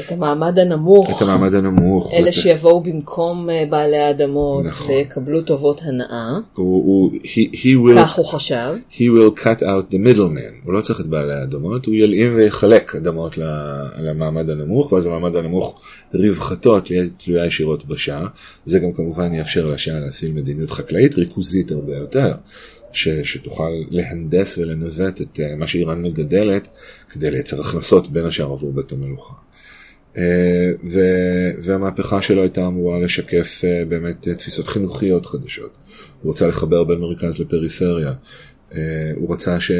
את 0.00 0.12
המעמד 0.12 0.58
הנמוך, 0.58 1.16
את 1.16 1.22
המעמד 1.22 1.54
הנמוך. 1.54 2.12
אלה 2.14 2.24
ואת- 2.24 2.32
שיבואו 2.32 2.80
במקום 2.82 3.50
אה, 3.50 3.64
בעלי 3.70 3.98
האדמות 3.98 4.64
נכון. 4.64 4.94
ויקבלו 4.94 5.42
טובות 5.42 5.80
הנאה, 5.84 6.28
הוא, 6.54 6.84
הוא, 6.84 7.10
he, 7.22 7.54
he 7.56 7.66
will 7.76 7.98
כך 8.02 8.14
הוא 8.18 8.26
חשב. 8.26 8.74
he 8.92 8.94
will 8.94 9.40
cut 9.40 9.60
out 9.62 9.92
the 9.94 10.16
middleman, 10.16 10.64
הוא 10.64 10.72
לא 10.72 10.80
צריך 10.80 11.00
את 11.00 11.06
בעלי 11.06 11.34
האדמות, 11.34 11.86
הוא 11.86 11.94
ילאים 11.94 12.34
ויחלק 12.36 12.94
אדמות 12.96 13.38
למעמד 13.98 14.50
הנמוך, 14.50 14.92
ואז 14.92 15.06
המעמד 15.06 15.36
הנמוך 15.36 15.80
רווחתו 16.14 16.80
תהיה 16.80 17.04
תלויה 17.16 17.46
ישירות 17.46 17.86
בשעה, 17.86 18.26
זה 18.64 18.78
גם 18.78 18.92
כמובן 18.92 19.34
יאפשר 19.34 19.66
לשעה 19.70 19.98
להפעיל 20.00 20.32
מדיניות 20.32 20.70
חקלאית 20.70 21.14
ריכוזית 21.14 21.70
הרבה 21.70 21.96
יותר, 21.96 22.32
ש, 22.92 23.08
שתוכל 23.08 23.70
להנדס 23.90 24.58
ולנווט 24.58 25.20
את 25.20 25.40
אה, 25.40 25.56
מה 25.56 25.66
שאיראן 25.66 26.02
מגדלת, 26.02 26.68
כדי 27.10 27.30
לייצר 27.30 27.60
הכנסות 27.60 28.10
בין 28.12 28.26
השאר 28.26 28.52
עבור 28.52 28.72
בית 28.72 28.92
המלוכה. 28.92 29.34
אה, 30.18 30.70
ו- 30.84 31.50
והמהפכה 31.58 32.22
שלו 32.22 32.42
הייתה 32.42 32.60
אמורה 32.60 33.00
לשקף 33.00 33.64
אה, 33.64 33.84
באמת 33.84 34.28
אה, 34.28 34.34
תפיסות 34.34 34.68
חינוכיות 34.68 35.26
חדשות. 35.26 35.70
הוא 36.22 36.32
רצה 36.32 36.46
לחבר 36.46 36.84
בין 36.84 36.98
מרכז 36.98 37.40
לפריפריה. 37.40 38.12
הוא 39.16 39.34
רצה 39.34 39.60
ש... 39.60 39.72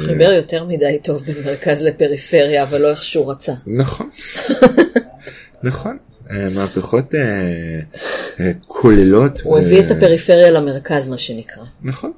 חיבר 0.00 0.32
יותר 0.32 0.64
מדי 0.64 0.98
טוב 1.04 1.22
בין 1.26 1.36
מרכז 1.44 1.82
לפריפריה, 1.82 2.62
אבל 2.62 2.80
לא 2.80 2.90
איך 2.90 3.02
שהוא 3.02 3.32
רצה. 3.32 3.52
נכון. 3.66 4.10
נכון. 5.62 5.96
מהפכות 6.54 7.14
כוללות. 8.66 9.40
הוא 9.40 9.58
הביא 9.58 9.80
את 9.80 9.90
הפריפריה 9.90 10.50
למרכז, 10.50 11.08
מה 11.08 11.16
שנקרא. 11.16 11.64
נכון. 11.82 12.12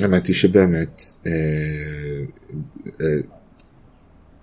האמת 0.00 0.26
היא 0.26 0.34
שבאמת, 0.34 1.02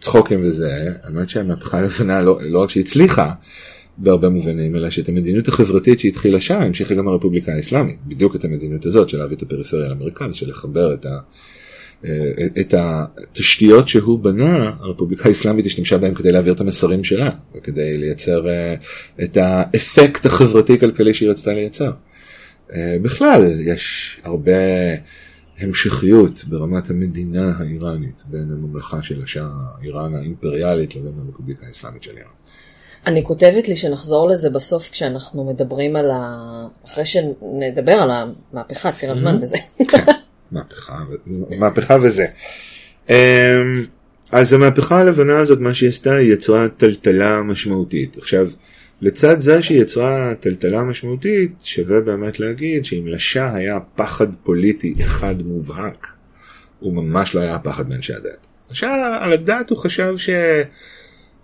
צחוקים 0.01 0.39
וזה, 0.43 0.71
האמת 1.03 1.29
שהמהפכה 1.29 1.77
הלבנה 1.77 2.21
לא, 2.21 2.39
לא 2.41 2.59
רק 2.59 2.69
שהצליחה 2.69 3.31
בהרבה 3.97 4.29
מובנים, 4.29 4.75
אלא 4.75 4.89
שאת 4.89 5.09
המדיניות 5.09 5.47
החברתית 5.47 5.99
שהתחילה 5.99 6.41
שם, 6.41 6.61
המשיכה 6.61 6.95
גם 6.95 7.07
הרפובליקה 7.07 7.53
האסלאמית, 7.53 7.97
בדיוק 8.07 8.35
את 8.35 8.45
המדיניות 8.45 8.85
הזאת 8.85 9.09
של 9.09 9.17
להביא 9.17 9.37
את 9.37 9.41
הפריפריה 9.41 9.89
למרכז, 9.89 10.35
של 10.35 10.49
לחבר 10.49 10.93
את, 10.93 11.05
ה, 11.05 11.19
אה, 12.05 12.31
את 12.59 12.73
התשתיות 12.77 13.87
שהוא 13.87 14.19
בנה, 14.19 14.71
הרפובליקה 14.79 15.29
האסלאמית 15.29 15.65
השתמשה 15.65 15.97
בהם 15.97 16.13
כדי 16.13 16.31
להעביר 16.31 16.53
את 16.53 16.61
המסרים 16.61 17.03
שלה, 17.03 17.29
וכדי 17.55 17.97
לייצר 17.97 18.49
אה, 18.49 18.75
את 19.23 19.37
האפקט 19.37 20.25
החברתי-כלכלי 20.25 21.13
שהיא 21.13 21.29
רצתה 21.29 21.53
לייצר. 21.53 21.91
אה, 22.73 22.97
בכלל, 23.01 23.61
יש 23.61 24.19
הרבה 24.23 24.51
המשכיות 25.61 26.43
ברמת 26.43 26.89
המדינה 26.89 27.53
האיראנית 27.59 28.23
בין 28.27 28.51
הממלכה 28.51 29.03
של 29.03 29.23
השאה 29.23 29.49
איראן 29.83 30.15
האימפריאלית 30.15 30.95
לבין 30.95 31.13
הרפובליקה 31.25 31.65
האסלאמית 31.65 32.03
של 32.03 32.11
איראן. 32.11 32.31
אני 33.07 33.23
כותבת 33.23 33.67
לי 33.67 33.77
שנחזור 33.77 34.29
לזה 34.29 34.49
בסוף 34.49 34.89
כשאנחנו 34.89 35.43
מדברים 35.43 35.95
על 35.95 36.11
ה... 36.11 36.67
אחרי 36.85 37.05
שנדבר 37.05 37.91
על 37.91 38.11
המהפכה, 38.11 38.91
ציר 38.91 39.11
הזמן 39.11 39.39
וזה. 39.41 39.57
מהפכה, 40.51 40.99
ו- 41.09 41.59
מהפכה 41.59 41.95
וזה. 42.03 42.25
אמ, 43.09 43.15
אז 44.31 44.53
המהפכה 44.53 44.99
הלבנה 44.99 45.39
הזאת, 45.39 45.59
מה 45.59 45.73
שהיא 45.73 45.89
עשתה, 45.89 46.15
היא 46.15 46.33
יצרה 46.33 46.67
טלטלה 46.77 47.41
משמעותית. 47.41 48.17
עכשיו, 48.17 48.47
לצד 49.01 49.41
זה 49.41 49.61
שהיא 49.61 49.81
יצרה 49.81 50.33
טלטלה 50.39 50.83
משמעותית, 50.83 51.51
שווה 51.63 51.99
באמת 51.99 52.39
להגיד 52.39 52.85
שאם 52.85 53.07
לשאה 53.07 53.55
היה 53.55 53.79
פחד 53.95 54.27
פוליטי 54.43 54.95
אחד 55.01 55.35
מובהק, 55.45 56.07
הוא 56.79 56.93
ממש 56.93 57.35
לא 57.35 57.41
היה 57.41 57.59
פחד 57.59 57.89
מאנשי 57.89 58.13
הדת. 58.13 58.47
השאה 58.71 59.23
על 59.23 59.33
הדת 59.33 59.69
הוא 59.69 59.77
חשב 59.77 60.13
ש... 60.17 60.29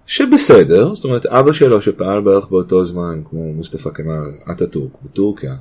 שבסדר, 0.06 0.93
זאת 0.93 1.06
אומרת 1.06 1.26
אבא 1.26 1.54
שלו 1.54 1.82
שפעל 1.82 2.22
בערך 2.22 2.48
באותו 2.48 2.86
זמן 2.86 3.22
כמו 3.30 3.54
מוסטפא 3.54 3.89
כמאל 3.89 4.32
אטאטורק 4.52 4.91
בטורקיה, 5.04 5.56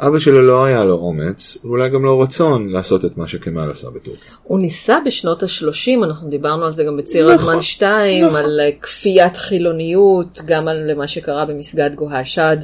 אבא 0.00 0.18
שלו 0.18 0.42
לא 0.42 0.64
היה 0.64 0.84
לו 0.84 0.94
אומץ, 0.94 1.58
ואולי 1.64 1.90
גם 1.90 2.04
לא 2.04 2.22
רצון 2.22 2.68
לעשות 2.68 3.04
את 3.04 3.16
מה 3.16 3.28
שכמאל 3.28 3.70
עשה 3.70 3.88
בטורקיה. 3.90 4.32
הוא 4.42 4.58
ניסה 4.58 4.98
בשנות 5.06 5.42
ה-30, 5.42 6.04
אנחנו 6.04 6.28
דיברנו 6.28 6.64
על 6.64 6.72
זה 6.72 6.84
גם 6.84 6.96
בציר 6.96 7.34
נכון, 7.34 7.48
הזמן 7.48 7.62
2, 7.62 8.24
נכון. 8.24 8.36
על 8.36 8.60
אה, 8.60 8.70
כפיית 8.82 9.36
חילוניות, 9.36 10.40
גם 10.46 10.68
על 10.68 10.94
מה 10.94 11.06
שקרה 11.06 11.44
במסגד 11.44 11.94
גוהה 11.94 12.24
שד, 12.24 12.56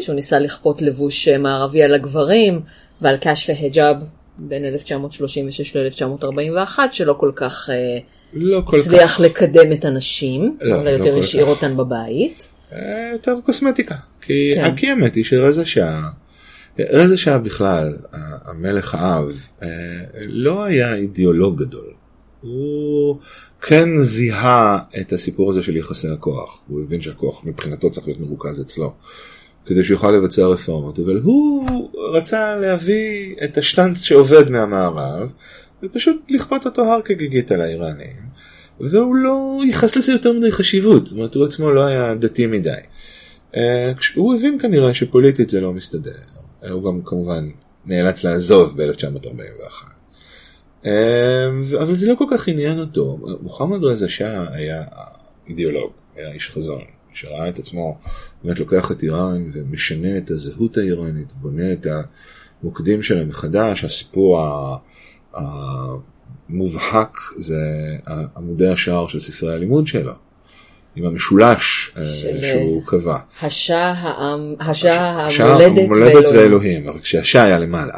שהוא 0.00 0.14
ניסה 0.14 0.38
לכפות 0.38 0.82
לבוש 0.82 1.28
אה, 1.28 1.38
מערבי 1.38 1.82
על 1.82 1.94
הגברים, 1.94 2.60
ועל 3.02 3.16
קש 3.20 3.50
והיג'אב 3.50 3.96
בין 4.38 4.64
1936 4.64 5.76
ל-1941, 5.76 6.78
שלא 6.92 7.14
כל 7.18 7.32
כך 7.34 7.70
אה, 7.72 7.98
לא 8.34 8.62
כל 8.64 8.78
כך, 8.78 8.86
הצליח 8.86 9.20
לקדם 9.20 9.72
את 9.72 9.84
הנשים, 9.84 10.56
לא, 10.60 10.74
אלא 10.74 10.84
לא 10.84 10.90
יותר 10.90 11.12
כל 11.12 11.18
השאיר 11.18 11.44
כך. 11.44 11.50
אותן 11.50 11.76
בבית. 11.76 12.48
אה, 12.72 12.78
יותר 13.12 13.34
קוסמטיקה. 13.44 13.94
כי 14.22 14.52
כן. 14.54 14.76
כי 14.76 14.90
האמת 14.90 15.14
היא 15.14 15.24
שרזה 15.24 15.66
שעה, 15.66 16.02
רזה 16.78 17.18
שעה 17.18 17.38
בכלל, 17.38 17.96
המלך 18.44 18.94
האב, 18.94 19.48
אה, 19.62 19.68
לא 20.26 20.64
היה 20.64 20.94
אידיאולוג 20.94 21.62
גדול. 21.62 21.92
הוא 22.40 23.18
כן 23.60 23.88
זיהה 24.02 24.78
את 25.00 25.12
הסיפור 25.12 25.50
הזה 25.50 25.62
של 25.62 25.76
יחסי 25.76 26.08
הכוח. 26.08 26.62
הוא 26.68 26.82
הבין 26.82 27.00
שהכוח 27.00 27.44
מבחינתו 27.44 27.90
צריך 27.90 28.06
להיות 28.06 28.20
מרוכז 28.20 28.60
אצלו. 28.60 28.92
כדי 29.66 29.84
שיוכל 29.84 30.10
לבצע 30.10 30.46
רפורמות, 30.46 30.98
אבל 30.98 31.20
הוא 31.22 31.90
רצה 32.12 32.56
להביא 32.56 33.34
את 33.44 33.58
השטנץ 33.58 34.02
שעובד 34.02 34.50
מהמערב, 34.50 35.32
ופשוט 35.82 36.16
לכפות 36.30 36.66
אותו 36.66 36.82
הר 36.82 37.00
כגיגית 37.04 37.52
על 37.52 37.60
האיראנים, 37.60 38.16
והוא 38.80 39.14
לא 39.14 39.60
ייחס 39.66 39.96
לזה 39.96 40.12
יותר 40.12 40.32
מדי 40.32 40.52
חשיבות, 40.52 41.06
זאת 41.06 41.16
אומרת 41.16 41.34
הוא 41.34 41.44
עצמו 41.44 41.70
לא 41.70 41.84
היה 41.84 42.14
דתי 42.14 42.46
מדי. 42.46 42.70
אה, 43.56 43.92
הוא 44.14 44.34
הבין 44.34 44.58
כנראה 44.58 44.94
שפוליטית 44.94 45.50
זה 45.50 45.60
לא 45.60 45.72
מסתדר, 45.72 46.10
הוא 46.70 46.84
גם 46.84 47.00
כמובן 47.04 47.50
נאלץ 47.86 48.24
לעזוב 48.24 48.82
ב-1941. 48.82 49.84
אה, 50.86 51.50
ו- 51.62 51.82
אבל 51.82 51.94
זה 51.94 52.08
לא 52.08 52.14
כל 52.14 52.24
כך 52.30 52.48
עניין 52.48 52.80
אותו, 52.80 53.18
מוחמד 53.40 53.84
רזה 53.84 54.08
שאה 54.08 54.54
היה 54.54 54.84
אידיאולוג, 55.48 55.92
היה 56.16 56.32
איש 56.32 56.50
חזון, 56.50 56.82
שראה 57.14 57.48
את 57.48 57.58
עצמו 57.58 57.98
באמת 58.44 58.58
לוקח 58.58 58.92
את 58.92 59.02
איראן 59.02 59.46
ומשנה 59.52 60.18
את 60.18 60.30
הזהות 60.30 60.76
האיראנית, 60.76 61.32
בונה 61.32 61.72
את 61.72 61.86
המוקדים 62.62 63.02
שלה 63.02 63.24
מחדש, 63.24 63.84
הסיפור 63.84 64.40
המובהק 66.48 67.18
זה 67.38 67.60
עמודי 68.36 68.68
השער 68.68 69.06
של 69.06 69.20
ספרי 69.20 69.54
הלימוד 69.54 69.86
שלו, 69.86 70.12
עם 70.96 71.04
המשולש 71.04 71.92
אה, 71.96 72.04
של- 72.04 72.42
שהוא 72.42 72.82
קבע. 72.86 73.16
השאה 73.42 73.92
העם, 73.96 74.54
המולדת 74.60 75.78
המולדת 75.84 76.28
ואלוהים. 76.34 76.88
רק 76.90 77.04
שהשעה 77.04 77.44
היה 77.44 77.58
למעלה. 77.58 77.94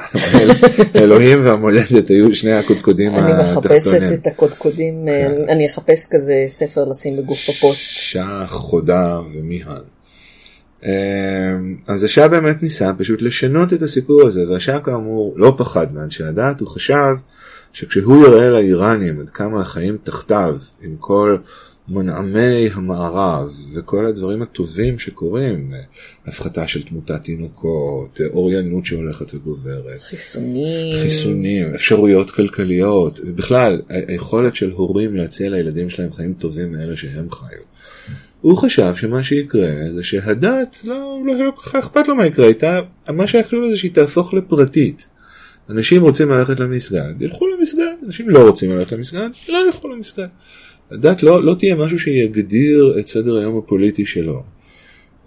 אלוהים 0.97 1.47
והמולדת 1.47 2.09
היו 2.09 2.35
שני 2.35 2.53
הקודקודים 2.53 3.15
אני 3.15 3.33
מחפשת 3.43 3.87
התחתונים. 3.87 4.13
את 4.13 4.27
הקודקודים, 4.27 5.09
אה, 5.09 5.27
כן. 5.29 5.49
אני 5.49 5.67
אחפש 5.67 6.07
כזה 6.11 6.45
ספר 6.47 6.85
לשים 6.85 7.17
בגוף 7.17 7.49
הפוסט. 7.49 7.91
שעה, 7.91 8.47
חודה 8.47 9.21
ומיהן. 9.35 9.83
אז 11.89 12.05
השעה 12.05 12.29
באמת 12.29 12.63
ניסה 12.63 12.93
פשוט 12.99 13.23
לשנות 13.23 13.73
את 13.73 13.83
הסיפור 13.83 14.27
הזה, 14.27 14.49
והשעה 14.49 14.81
כאמור 14.81 15.35
לא 15.37 15.55
פחד 15.59 15.95
מאנשי 15.95 16.25
הדת, 16.25 16.61
הוא 16.61 16.69
חשב 16.69 17.15
שכשהוא 17.73 18.27
יראה 18.27 18.51
לאיראנים 18.51 19.21
עד 19.21 19.31
כמה 19.31 19.61
החיים 19.63 19.97
תחתיו, 20.03 20.57
עם 20.83 20.97
כל 20.99 21.37
מנעמי 21.89 22.69
המערב 22.73 23.53
וכל 23.75 24.07
הדברים 24.07 24.43
הטובים 24.43 24.99
שקורים, 24.99 25.75
הפחתה 26.27 26.69
של 26.69 26.83
תמותת 26.83 27.23
תינוקות, 27.23 28.21
אוריינות 28.33 28.87
שהולכת 28.87 29.35
וגוברת, 29.35 30.01
חיסונים. 30.01 31.03
חיסונים, 31.03 31.75
אפשרויות 31.75 32.31
כלכליות, 32.31 33.21
ובכלל, 33.27 33.83
היכולת 33.89 34.55
של 34.55 34.71
הורים 34.71 35.17
להציע 35.17 35.51
לילדים 35.51 35.91
שלהם 35.91 36.13
חיים 36.13 36.35
טובים 36.35 36.73
מאלה 36.73 36.97
שהם 36.97 37.31
חיו. 37.31 37.59
הוא 38.41 38.59
חשב 38.59 38.95
שמה 38.95 39.23
שיקרה 39.23 39.71
זה 39.95 40.03
שהדת, 40.03 40.81
לא, 40.85 41.21
לא, 41.27 41.35
לא 41.45 41.51
כל 41.57 41.63
כך 41.63 41.75
אכפת 41.75 42.09
לו 42.09 42.17
מה 42.17 42.27
יקרה 42.27 42.47
איתה, 42.47 42.81
מה 43.09 43.27
שיכלו 43.27 43.61
לו 43.61 43.71
זה 43.71 43.77
שהיא 43.77 43.95
תהפוך 43.95 44.35
לפרטית. 44.35 45.07
אנשים 45.71 46.03
רוצים 46.03 46.31
ללכת 46.31 46.61
למסגד, 46.61 47.23
ילכו 47.23 47.47
למסגד, 47.47 47.95
אנשים 48.07 48.31
לא 48.31 48.39
רוצים 48.39 48.73
ללכת 48.73 48.93
למסגד, 48.93 49.29
לא 49.49 49.59
ילכו 49.67 49.89
למסגד. 49.89 50.27
הדת 50.91 51.23
לא, 51.23 51.45
לא 51.45 51.55
תהיה 51.59 51.77
משהו 51.77 51.99
שיגדיר 51.99 52.97
את 53.01 53.09
סדר 53.09 53.39
היום 53.39 53.59
הפוליטי 53.59 54.07
שלו. 54.07 54.43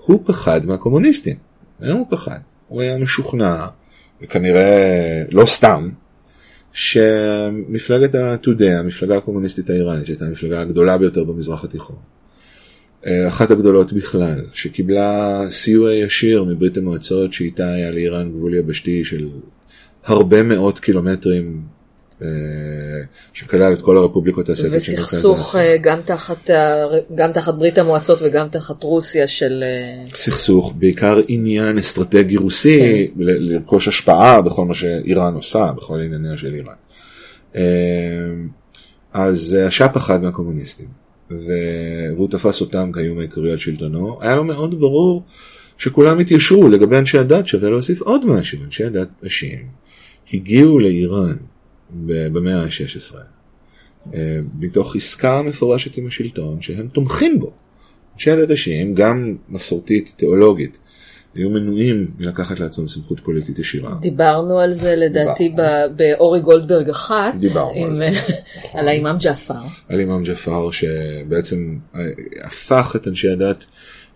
הוא 0.05 0.23
פחד 0.25 0.65
מהקומוניסטים, 0.65 1.35
היום 1.79 1.99
הוא 1.99 2.07
פחד. 2.09 2.39
הוא 2.67 2.81
היה 2.81 2.97
משוכנע, 2.97 3.67
וכנראה 4.21 5.23
לא 5.31 5.45
סתם, 5.45 5.89
שמפלגת 6.73 8.15
ה-Today, 8.15 8.79
המפלגה 8.79 9.17
הקומוניסטית 9.17 9.69
האיראנית, 9.69 10.05
שהייתה 10.05 10.25
המפלגה 10.25 10.61
הגדולה 10.61 10.97
ביותר 10.97 11.23
במזרח 11.23 11.63
התיכון, 11.63 11.95
אה, 13.05 13.27
אחת 13.27 13.51
הגדולות 13.51 13.93
בכלל, 13.93 14.45
שקיבלה 14.53 15.41
סיוע 15.49 15.93
ישיר 15.93 16.43
מברית 16.43 16.77
המועצות 16.77 17.33
שאיתה 17.33 17.73
היה 17.73 17.91
לאיראן 17.91 18.31
גבול 18.31 18.53
יבשתי 18.53 19.03
של 19.03 19.27
הרבה 20.03 20.43
מאות 20.43 20.79
קילומטרים 20.79 21.61
שכלל 23.33 23.73
את 23.73 23.81
כל 23.81 23.97
הרפובליקות 23.97 24.49
מלחמת 24.49 24.71
וסכסוך. 24.71 25.55
אה, 25.55 25.75
גם 25.81 26.01
תחת, 26.01 26.49
גם 27.15 27.31
תחת 27.31 27.53
ברית 27.53 27.77
המועצות 27.77 28.19
וגם 28.21 28.47
תחת 28.47 28.83
רוסיה 28.83 29.27
של... 29.27 29.63
אה, 29.63 30.05
סכסוך, 30.15 30.73
בעיקר 30.77 31.19
עניין 31.27 31.77
אסטרטגי 31.77 32.37
רוסי, 32.37 32.79
כן. 32.79 33.21
לרכוש 33.23 33.87
השפעה 33.87 34.41
בכל 34.41 34.65
מה 34.65 34.73
שאיראן 34.73 35.33
עושה, 35.33 35.71
בכל 35.77 35.99
ענייניה 35.99 36.37
של 36.37 36.53
איראן. 36.53 36.73
אה, 37.55 37.61
אז 39.13 39.57
אה, 39.59 39.67
השאה 39.67 39.89
פחד 39.89 40.21
מהקומוניסטים, 40.21 40.87
והוא 41.31 42.27
תפס 42.29 42.61
אותם 42.61 42.91
כאיום 42.91 43.19
העיקרי 43.19 43.51
על 43.51 43.57
שלטונו. 43.57 44.17
היה 44.21 44.35
לו 44.35 44.43
מאוד 44.43 44.79
ברור 44.79 45.23
שכולם 45.77 46.19
התיישרו 46.19 46.67
לגבי 46.69 46.97
אנשי 46.97 47.17
הדת, 47.17 47.47
שווה 47.47 47.69
להוסיף 47.69 48.01
עוד 48.01 48.25
משהו, 48.25 48.63
אנשי 48.65 48.85
הדת 48.85 49.07
השיעים 49.23 49.65
הגיעו 50.33 50.79
לאיראן 50.79 51.35
במאה 52.05 52.61
ה-16, 52.63 53.15
אה, 54.13 54.39
מתוך 54.59 54.95
עסקה 54.95 55.41
מפורשת 55.41 55.97
עם 55.97 56.07
השלטון, 56.07 56.61
שהם 56.61 56.87
תומכים 56.87 57.39
בו. 57.39 57.51
אנשי 58.13 58.31
השיעים, 58.53 58.95
גם 58.95 59.35
מסורתית, 59.49 60.13
תיאולוגית, 60.17 60.77
היו 61.35 61.49
מנועים 61.49 62.07
מלקחת 62.19 62.59
לעצמם 62.59 62.87
סמכות 62.87 63.19
פוליטית 63.19 63.59
ישירה. 63.59 63.95
דיברנו 64.01 64.59
על 64.59 64.73
זה 64.73 64.95
לדעתי 64.95 65.53
באורי 65.95 66.39
גולדברג 66.39 66.89
אחת, 66.89 67.35
דיברנו 67.35 67.95
על 68.73 68.87
האימאם 68.87 69.17
ג'עפר. 69.17 69.53
על 69.89 69.99
אימאם 69.99 70.23
ג'פר 70.23 70.71
שבעצם 70.71 71.77
אה, 71.95 72.01
הפך 72.43 72.95
את 72.95 73.07
אנשי 73.07 73.29
הדת 73.29 73.65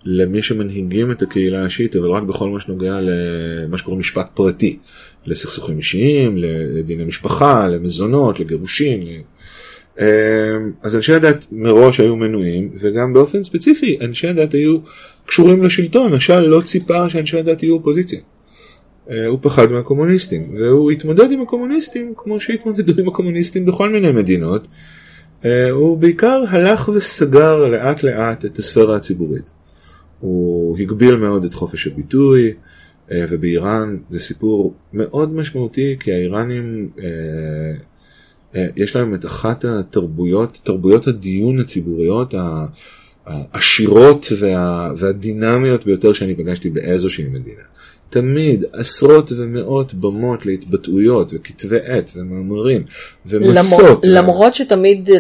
למי 0.04 0.42
שמנהיגים 0.42 1.12
את 1.12 1.22
הקהילה 1.22 1.66
השיעית 1.66 1.96
אבל 1.96 2.12
רק 2.12 2.24
בכל 2.24 2.50
מה 2.50 2.60
שנוגע 2.60 2.94
למה 3.02 3.78
שקוראים 3.78 4.00
משפט 4.00 4.28
פרטי 4.34 4.80
לסכסוכים 5.26 5.78
אישיים, 5.78 6.38
לדיני 6.38 7.06
משפחה, 7.06 7.68
למזונות, 7.68 8.40
לגירושים. 8.40 9.22
אה, 10.00 10.06
אז 10.82 10.96
אנשי 10.96 11.14
הדת 11.14 11.46
מראש 11.52 12.00
היו 12.00 12.16
מנועים 12.16 12.70
וגם 12.82 13.14
באופן 13.14 13.44
ספציפי 13.44 13.98
אנשי 14.02 14.28
הדת 14.28 14.54
היו 14.54 14.78
קשורים 15.26 15.64
לשלטון, 15.64 16.14
השאה 16.14 16.42
לא 16.42 16.62
ציפה 16.62 17.10
שאנשי 17.10 17.40
הדת 17.40 17.64
יהיו 17.64 17.74
אופוזיציה. 17.74 18.20
אה, 19.10 19.26
הוא 19.26 19.40
פחד 19.42 19.72
מהקומוניסטים 19.72 20.54
והוא 20.54 20.92
התמודד 20.92 21.32
עם 21.32 21.42
הקומוניסטים 21.42 22.14
כמו 22.18 22.40
שהתמודדו 22.40 23.02
עם 23.02 23.08
הקומוניסטים 23.08 23.66
בכל 23.66 23.90
מיני 23.90 24.12
מדינות. 24.12 24.68
אה, 25.46 25.70
הוא 25.70 25.98
בעיקר 25.98 26.44
הלך 26.50 26.90
וסגר 26.90 27.68
לאט 27.68 28.04
לאט 28.04 28.46
את 28.46 28.60
הספירה 28.60 28.96
הציבורית. 28.96 29.54
הוא 30.20 30.78
הגביל 30.80 31.16
מאוד 31.16 31.46
את 31.46 31.54
חופש 31.54 31.88
הביטוי, 31.88 32.54
ובאיראן 33.14 33.98
זה 34.10 34.20
סיפור 34.20 34.74
מאוד 34.94 35.34
משמעותי, 35.34 35.96
כי 36.00 36.12
האיראנים, 36.12 36.90
אה, 37.00 37.06
אה, 38.56 38.68
יש 38.76 38.96
להם 38.96 39.16
את 39.16 39.26
אחת 39.26 39.66
התרבויות, 39.66 40.60
תרבויות 40.64 41.08
הדיון 41.08 41.60
הציבוריות 41.60 42.34
העשירות 43.26 44.28
וה, 44.40 44.92
והדינמיות 44.96 45.86
ביותר 45.86 46.14
שאני 46.14 46.36
פגשתי 46.36 46.70
באיזושהי 46.70 47.26
מדינה. 47.26 47.62
תמיד 48.10 48.64
עשרות 48.74 49.32
ומאות 49.38 49.94
במות 49.94 50.46
להתבטאויות 50.46 51.32
וכתבי 51.34 51.78
עת 51.86 52.12
ומאמרים 52.16 52.84
ומסות. 53.26 53.80
למרות, 53.80 54.06
למרות 54.06 54.56
שתמיד 54.56 55.10
אה, 55.10 55.16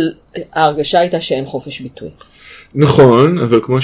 ההרגשה 0.54 1.00
הייתה 1.00 1.22
שאין 1.22 1.46
חופש 1.46 1.82
ביטוי. 1.82 2.10
נכון, 2.76 3.38
אבל 3.38 3.60
כמו 3.64 3.78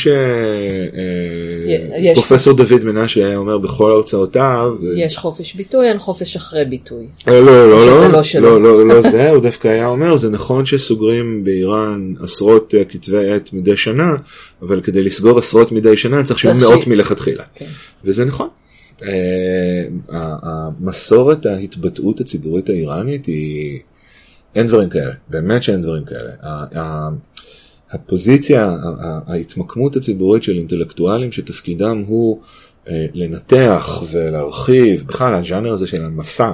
שפרופסור 2.13 2.54
דוד 2.54 2.84
מנשה 2.84 3.26
היה 3.26 3.38
אומר 3.38 3.58
בכל 3.58 3.91
הרצאותיו, 3.91 4.76
יש 4.95 5.17
חופש 5.17 5.54
ביטוי, 5.54 5.88
אין 5.89 5.97
חופש 5.97 6.36
אחרי 6.36 6.65
ביטוי. 6.65 7.06
אה, 7.28 7.41
לא, 7.41 7.69
לא, 7.69 7.88
לא, 7.88 8.08
לא 8.12 8.23
שלו. 8.23 8.60
לא, 8.60 8.88
לא, 8.88 8.88
לא 8.88 9.10
זה, 9.10 9.30
הוא 9.32 9.41
דווקא 9.41 9.67
היה 9.67 9.88
אומר, 9.88 10.17
זה 10.17 10.30
נכון 10.30 10.65
שסוגרים 10.65 11.43
באיראן 11.43 12.13
עשרות 12.23 12.76
אה, 12.78 12.86
כתבי 12.86 13.32
עת 13.36 13.54
מדי 13.54 13.78
שנה, 13.78 14.15
אבל 14.62 14.82
כדי 14.82 15.04
לסגור 15.04 15.39
עשרות 15.39 15.71
מדי 15.71 15.97
שנה 15.97 16.23
צריך 16.23 16.39
שיהיו 16.39 16.56
מאות 16.56 16.88
מלכתחילה. 16.88 17.43
כן. 17.56 17.65
וזה 18.04 18.26
נכון. 18.26 18.47
אה, 19.04 19.10
המסורת 20.41 21.45
ההתבטאות 21.45 22.19
הציבורית 22.19 22.69
האיראנית 22.69 23.26
היא, 23.26 23.80
אין 24.56 24.67
דברים 24.67 24.89
כאלה, 24.89 25.13
באמת 25.30 25.63
שאין 25.63 25.82
דברים 25.82 26.06
כאלה. 26.06 26.32
הפוזיציה, 27.91 28.76
ההתמקמות 29.28 29.95
הציבורית 29.95 30.43
של 30.43 30.58
אינטלקטואלים 30.58 31.32
שתפקידם 31.32 32.04
הוא 32.08 32.39
אה, 32.89 33.06
לנתח 33.13 34.04
ולהרחיב, 34.12 35.04
בכלל 35.08 35.34
הז'אנר 35.34 35.73
הזה 35.73 35.88
של 35.88 36.06
המסע, 36.06 36.52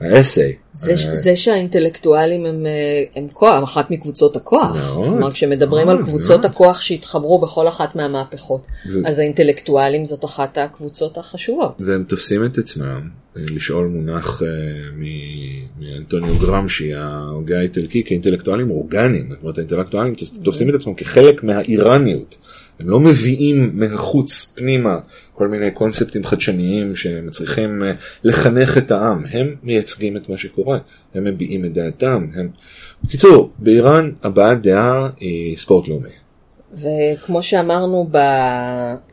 האסיי. 0.00 0.52
זה, 0.72 0.90
אה, 0.90 0.96
זה 0.96 1.36
שהאינטלקטואלים 1.36 2.46
הם, 2.46 2.66
אה, 2.66 2.72
הם 3.16 3.28
כוח, 3.32 3.64
אחת 3.64 3.90
מקבוצות 3.90 4.36
הכוח. 4.36 4.76
מאוד, 4.76 5.08
כלומר, 5.08 5.30
כשמדברים 5.32 5.88
על 5.88 5.94
מאוד, 5.96 6.06
קבוצות 6.06 6.30
מאוד. 6.30 6.44
הכוח 6.44 6.80
שהתחברו 6.80 7.38
בכל 7.38 7.68
אחת 7.68 7.96
מהמהפכות, 7.96 8.66
ו- 8.92 9.06
אז 9.08 9.18
האינטלקטואלים 9.18 10.04
זאת 10.04 10.24
אחת 10.24 10.58
הקבוצות 10.58 11.18
החשובות. 11.18 11.82
והם 11.86 12.04
תופסים 12.04 12.44
את 12.44 12.58
עצמם, 12.58 13.08
אה, 13.36 13.42
לשאול 13.50 13.86
מונח 13.86 14.42
מ- 14.96 15.84
מאנטוניו 15.84 16.38
גרמשי, 16.38 16.94
ההוגה 16.94 17.58
האיטלקי, 17.58 18.02
כאינטלקטואלים 18.06 18.70
אורגניים. 18.70 19.28
זאת 19.30 19.38
אומרת, 19.42 19.58
האינטלקטואלים 19.58 20.14
תופ- 20.14 20.44
תופסים 20.44 20.70
את 20.70 20.74
עצמם 20.74 20.94
כחלק 20.94 21.44
מהאיראניות. 21.44 22.38
הם 22.80 22.88
לא 22.90 23.00
מביאים 23.00 23.70
מהחוץ 23.74 24.54
פנימה 24.56 24.98
כל 25.36 25.48
מיני 25.48 25.70
קונספטים 25.70 26.24
חדשניים 26.24 26.96
שמצריכים 26.96 27.82
אה, 27.84 27.92
לחנך 28.24 28.78
את 28.78 28.90
העם. 28.90 29.24
הם 29.30 29.54
מייצגים 29.62 30.16
את 30.16 30.28
מה 30.28 30.38
שקורה, 30.38 30.78
הם 31.14 31.24
מביעים 31.24 31.64
את 31.64 31.72
דעתם. 31.72 32.26
הם... 32.34 32.48
בקיצור, 33.04 33.50
באיראן 33.58 34.12
הבעת 34.22 34.62
דעה 34.62 35.08
היא 35.20 35.56
ספורט 35.56 35.88
לאומי. 35.88 36.08
וכמו 36.74 37.42
שאמרנו 37.42 38.08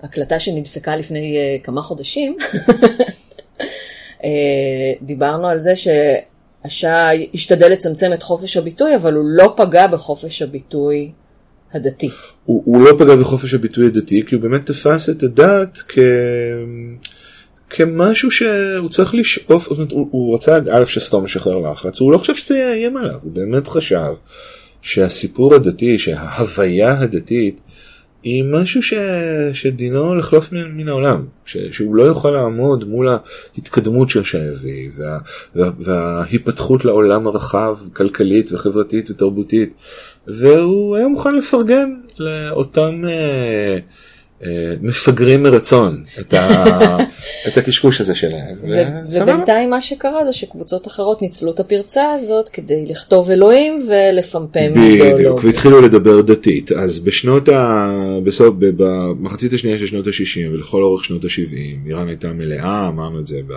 בהקלטה 0.01 0.39
שנדפקה 0.39 0.95
לפני 0.95 1.37
אה, 1.37 1.57
כמה 1.63 1.81
חודשים, 1.81 2.37
אה, 4.23 4.29
דיברנו 5.01 5.47
על 5.47 5.59
זה 5.59 5.73
שהשעה 5.75 7.09
השתדל 7.33 7.71
לצמצם 7.71 8.13
את 8.13 8.23
חופש 8.23 8.57
הביטוי, 8.57 8.95
אבל 8.95 9.13
הוא 9.13 9.25
לא 9.25 9.53
פגע 9.57 9.87
בחופש 9.87 10.41
הביטוי 10.41 11.11
הדתי. 11.73 12.09
הוא, 12.45 12.63
הוא 12.65 12.83
לא 12.83 12.91
פגע 12.97 13.15
בחופש 13.15 13.53
הביטוי 13.53 13.85
הדתי, 13.85 14.23
כי 14.25 14.35
הוא 14.35 14.41
באמת 14.41 14.65
תפס 14.65 15.09
את 15.09 15.23
הדת 15.23 15.81
כ... 15.87 15.99
כמשהו 17.69 18.31
שהוא 18.31 18.89
צריך 18.89 19.15
לשאוף, 19.15 19.63
זאת 19.63 19.71
אומרת, 19.77 19.91
הוא, 19.91 20.07
הוא 20.11 20.35
רצה 20.35 20.57
א' 20.71 20.85
שסתום 20.85 21.23
משחרר 21.23 21.71
לחץ, 21.71 21.99
הוא 21.99 22.11
לא 22.11 22.17
חושב 22.17 22.35
שזה 22.35 22.57
יאיים 22.57 22.97
עליו, 22.97 23.19
הוא 23.23 23.31
באמת 23.31 23.67
חשב 23.67 24.13
שהסיפור 24.81 25.55
הדתי, 25.55 25.97
שההוויה 25.97 26.99
הדתית, 26.99 27.61
היא 28.23 28.43
משהו 28.43 28.83
ש... 28.83 28.93
שדינו 29.53 30.15
לחלוף 30.15 30.53
מן, 30.53 30.71
מן 30.71 30.89
העולם, 30.89 31.25
ש... 31.45 31.57
שהוא 31.71 31.95
לא 31.95 32.03
יכול 32.03 32.31
לעמוד 32.31 32.83
מול 32.83 33.07
ההתקדמות 33.55 34.09
של 34.09 34.23
שהביא, 34.23 34.89
וה... 34.97 35.17
וה... 35.55 35.69
וההיפתחות 35.79 36.85
לעולם 36.85 37.27
הרחב, 37.27 37.77
כלכלית 37.93 38.51
וחברתית 38.51 39.11
ותרבותית, 39.11 39.73
והוא 40.27 40.95
היה 40.97 41.07
מוכן 41.07 41.35
לפרגן 41.35 41.93
לאותם 42.19 43.01
אה, 43.07 43.77
אה, 44.45 44.73
מפגרים 44.81 45.43
מרצון 45.43 46.03
את, 46.19 46.33
ה... 46.33 46.97
את 47.47 47.57
הקשקוש 47.57 48.01
הזה 48.01 48.15
שלהם. 48.15 48.55
ו-. 48.69 49.21
ובינתיים 49.21 49.69
מה 49.69 49.81
שקרה 49.81 50.25
זה 50.25 50.33
שקבוצות 50.33 50.87
אחרות 50.87 51.21
ניצלו 51.21 51.51
את 51.51 51.59
הפרצה 51.59 52.13
הזאת 52.13 52.49
כדי 52.49 52.85
לכתוב 52.85 53.31
אלוהים 53.31 53.87
ולפמפם 53.89 54.73
בדיוק. 54.73 55.43
והתחילו 55.43 55.81
לדבר 55.81 56.21
דתית. 56.21 56.71
אז 56.71 56.99
בשנות 56.99 57.49
ה... 57.49 57.89
בסוף, 58.23 58.55
במחצית 58.59 59.53
השנייה 59.53 59.77
של 59.77 59.87
שנות 59.87 60.07
ה-60 60.07 60.53
ולכל 60.53 60.83
אורך 60.83 61.05
שנות 61.05 61.23
ה-70, 61.25 61.87
איראן 61.87 62.07
הייתה 62.07 62.27
מלאה, 62.27 62.87
אמרנו 62.87 63.19
את 63.19 63.27
זה 63.27 63.39
ב... 63.47 63.53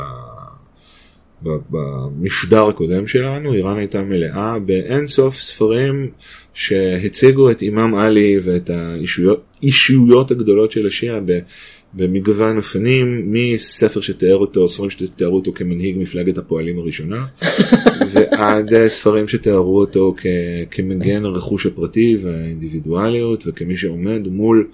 ב- 1.42 1.58
במשדר 1.70 2.68
הקודם 2.68 3.06
שלנו, 3.06 3.54
איראן 3.54 3.78
הייתה 3.78 4.02
מלאה 4.02 4.58
באין 4.58 5.06
סוף 5.06 5.40
ספרים 5.40 6.10
שהציגו 6.56 7.50
את 7.50 7.62
אימאם 7.62 7.94
עלי 7.94 8.38
ואת 8.42 8.70
האישויות 8.70 9.42
אישויות 9.62 10.30
הגדולות 10.30 10.72
של 10.72 10.86
השיעה 10.86 11.20
במגוון 11.94 12.56
אופנים, 12.56 13.32
מספר 13.32 14.00
שתיאר 14.00 14.36
אותו, 14.36 14.68
ספרים 14.68 14.90
שתיארו 14.90 15.36
אותו 15.36 15.52
כמנהיג 15.52 15.96
מפלגת 15.98 16.38
הפועלים 16.38 16.78
הראשונה, 16.78 17.26
ועד 18.12 18.86
ספרים 18.88 19.28
שתיארו 19.28 19.80
אותו 19.80 20.14
כ- 20.16 20.26
כמגן 20.70 21.24
הרכוש 21.24 21.66
הפרטי 21.66 22.16
והאינדיבידואליות, 22.22 23.44
וכמי 23.46 23.76
שעומד 23.76 24.28
מול 24.28 24.68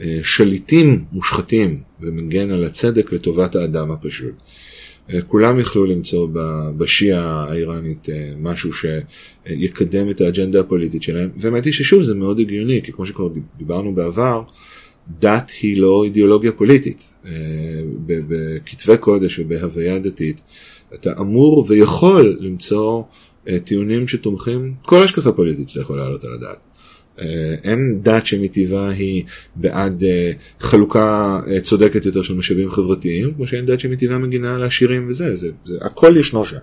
אה, 0.00 0.18
שליטים 0.22 1.04
מושחתים 1.12 1.80
ומגן 2.00 2.50
על 2.50 2.64
הצדק 2.64 3.12
לטובת 3.12 3.56
האדם 3.56 3.90
הפשוט. 3.90 4.34
כולם 5.26 5.60
יכלו 5.60 5.86
למצוא 5.86 6.28
בשיעה 6.76 7.46
האיראנית 7.48 8.10
אה, 8.10 8.32
משהו 8.38 8.70
שיקדם 8.72 10.10
את 10.10 10.20
האג'נדה 10.20 10.60
הפוליטית 10.60 11.02
שלהם, 11.02 11.30
והאמת 11.36 11.64
היא 11.64 11.72
ששוב 11.72 12.02
זה 12.02 12.14
מאוד 12.14 12.40
הגיוני, 12.40 12.80
כי 12.84 12.92
כמו 12.92 13.06
שכבר 13.06 13.28
דיברנו 13.56 13.94
בעבר, 13.94 14.42
דת 15.18 15.50
היא 15.62 15.80
לא 15.80 16.04
אידיאולוגיה 16.04 16.52
פוליטית. 16.52 17.12
אה, 17.26 17.30
בכתבי 18.06 18.98
קודש 18.98 19.38
ובהוויה 19.38 19.98
דתית 19.98 20.42
אתה 20.94 21.12
אמור 21.20 21.66
ויכול 21.68 22.36
למצוא 22.40 23.02
אה, 23.48 23.60
טיעונים 23.60 24.08
שתומכים 24.08 24.74
כל 24.82 25.04
השקפה 25.04 25.32
פוליטית 25.32 25.68
שאתה 25.68 25.80
יכול 25.80 25.98
להעלות 25.98 26.24
על 26.24 26.32
הדעת. 26.32 26.69
אה, 27.20 27.54
אין 27.64 27.98
דת 28.02 28.26
שמטבעה 28.26 28.90
היא 28.90 29.24
בעד 29.56 30.04
אה, 30.04 30.32
חלוקה 30.60 31.40
אה, 31.48 31.60
צודקת 31.60 32.06
יותר 32.06 32.22
של 32.22 32.34
משאבים 32.34 32.70
חברתיים, 32.70 33.34
כמו 33.34 33.46
שאין 33.46 33.66
דת 33.66 33.80
שמטבעה 33.80 34.18
מגינה 34.18 34.54
על 34.54 34.62
העשירים 34.62 35.08
וזה, 35.08 35.36
זה, 35.36 35.50
זה, 35.64 35.78
הכל 35.80 36.16
ישנו 36.20 36.44
שם. 36.44 36.56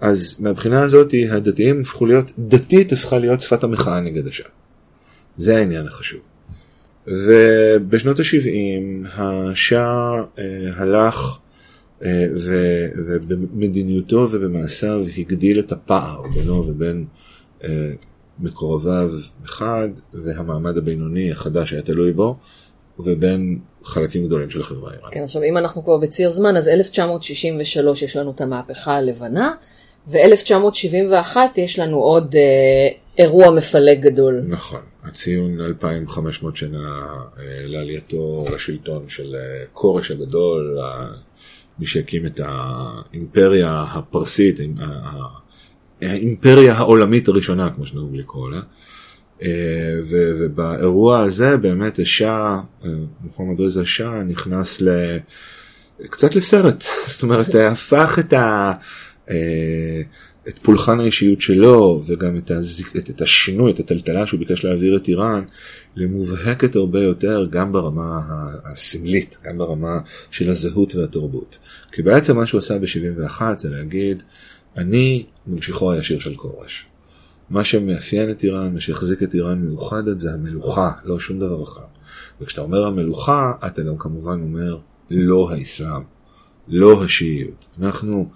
אז 0.00 0.40
מהבחינה 0.40 0.82
הזאת 0.82 1.14
הדתיים 1.30 1.80
הפכו 1.80 2.06
להיות, 2.06 2.32
דתית 2.38 2.92
הפכה 2.92 3.18
להיות 3.18 3.40
שפת 3.40 3.64
המחאה 3.64 4.00
נגד 4.00 4.26
השעה. 4.26 4.48
זה 5.36 5.56
העניין 5.56 5.86
החשוב. 5.86 6.20
ובשנות 7.06 8.18
ה-70 8.20 9.08
השאה 9.14 10.10
אה, 10.38 10.44
הלך 10.76 11.38
ו- 12.36 12.88
ובמדיניותו 12.96 14.28
ובמעשיו 14.30 15.04
הגדיל 15.18 15.60
את 15.60 15.72
הפער 15.72 16.22
בינו 16.34 16.66
ובין 16.66 17.04
מקורביו 18.38 19.10
מחד 19.44 19.88
והמעמד 20.14 20.76
הבינוני 20.76 21.32
החדש 21.32 21.72
היה 21.72 21.82
תלוי 21.82 22.12
בו 22.12 22.36
ובין 22.98 23.58
חלקים 23.84 24.26
גדולים 24.26 24.50
של 24.50 24.60
החברה 24.60 24.90
האיראנית. 24.90 25.14
כן, 25.14 25.22
עכשיו 25.22 25.42
אם 25.42 25.56
אנחנו 25.56 25.84
כבר 25.84 25.98
בציר 25.98 26.30
זמן, 26.30 26.56
אז 26.56 26.68
1963 26.68 28.02
יש 28.02 28.16
לנו 28.16 28.30
את 28.30 28.40
המהפכה 28.40 28.94
הלבנה, 28.96 29.52
ו-1971 30.08 31.36
יש 31.56 31.78
לנו 31.78 31.96
עוד 31.98 32.36
אה, 32.36 32.88
אירוע 33.18 33.50
מפלג 33.50 34.00
גדול. 34.00 34.42
נכון, 34.48 34.80
הציון 35.04 35.60
2500 35.60 36.56
שנה 36.56 37.06
אה, 37.38 37.42
לעלייתו 37.64 38.44
לשלטון 38.54 39.04
של 39.08 39.34
אה, 39.34 39.64
כורש 39.72 40.10
הגדול, 40.10 40.78
מי 41.78 41.86
שהקים 41.86 42.26
את 42.26 42.40
האימפריה 42.44 43.84
הפרסית, 43.92 44.58
האימ- 44.60 44.82
ה- 44.82 45.45
האימפריה 46.02 46.74
העולמית 46.74 47.28
הראשונה, 47.28 47.70
כמו 47.74 47.86
שנהוג 47.86 48.16
לקרוא 48.16 48.50
לה. 48.50 48.60
אה, 49.42 49.48
ובאירוע 50.08 51.20
הזה 51.20 51.56
באמת 51.56 51.98
השאה, 51.98 52.60
אה, 52.84 52.90
מוחמד 53.20 53.60
רזה 53.60 53.86
שאה 53.86 54.22
נכנס 54.22 54.82
ל... 54.82 54.88
קצת 56.10 56.34
לסרט, 56.34 56.84
זאת 57.08 57.22
אומרת 57.22 57.54
הפך 57.54 58.18
את, 58.20 58.32
ה, 58.32 58.72
אה, 59.30 60.02
את 60.48 60.58
פולחן 60.62 61.00
האישיות 61.00 61.40
שלו 61.40 62.02
וגם 62.06 62.36
את, 62.36 62.50
הזיק, 62.50 62.96
את, 62.96 63.10
את 63.10 63.22
השינוי, 63.22 63.72
את 63.72 63.80
הטלטלה 63.80 64.26
שהוא 64.26 64.40
ביקש 64.40 64.64
להעביר 64.64 64.96
את 64.96 65.08
איראן 65.08 65.44
למובהקת 65.96 66.76
הרבה 66.76 67.02
יותר 67.02 67.46
גם 67.50 67.72
ברמה 67.72 68.20
הסמלית, 68.64 69.38
גם 69.44 69.58
ברמה 69.58 69.98
של 70.30 70.50
הזהות 70.50 70.94
והתרבות. 70.94 71.58
כי 71.92 72.02
בעצם 72.02 72.36
מה 72.36 72.46
שהוא 72.46 72.58
עשה 72.58 72.78
ב-71 72.78 73.42
זה 73.58 73.70
להגיד, 73.70 74.22
אני 74.76 75.24
ממשיכו 75.46 75.92
הישיר 75.92 76.18
של 76.18 76.34
כורש. 76.36 76.86
מה 77.50 77.64
שמאפיין 77.64 78.30
את 78.30 78.44
איראן, 78.44 78.74
מה 78.74 78.80
שהחזיק 78.80 79.22
את 79.22 79.34
איראן 79.34 79.62
מאוחדת 79.66 80.18
זה 80.18 80.34
המלוכה, 80.34 80.90
לא 81.04 81.18
שום 81.20 81.38
דבר 81.38 81.62
אחר. 81.62 81.82
וכשאתה 82.40 82.60
אומר 82.60 82.86
המלוכה, 82.86 83.52
אתה 83.66 83.82
גם 83.82 83.98
כמובן 83.98 84.40
אומר 84.42 84.78
לא 85.10 85.50
האסלאם, 85.50 86.02
לא 86.68 87.04
השיעיות. 87.04 87.66
אנחנו 87.82 88.28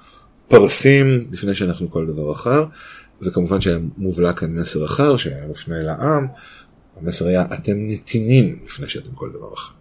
פרסים 0.48 1.28
לפני 1.32 1.54
שאנחנו 1.54 1.90
כל 1.90 2.06
דבר 2.06 2.32
אחר, 2.32 2.64
וכמובן 3.22 3.60
שהיה 3.60 3.78
מובלע 3.96 4.32
כאן 4.32 4.54
מסר 4.54 4.84
אחר 4.84 5.16
שהיה 5.16 5.46
מופנה 5.46 5.82
לעם, 5.82 6.26
המסר 7.00 7.26
היה 7.26 7.44
אתם 7.54 7.72
נתינים 7.76 8.58
לפני 8.66 8.88
שאתם 8.88 9.10
כל 9.14 9.30
דבר 9.32 9.54
אחר. 9.54 9.72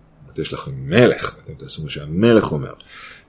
יש 0.42 0.54
לכם 0.54 0.72
מלך, 0.76 1.36
אתם 1.44 1.54
תעשו 1.54 1.84
מה 1.84 1.90
שהמלך 1.90 2.52
אומר. 2.52 2.74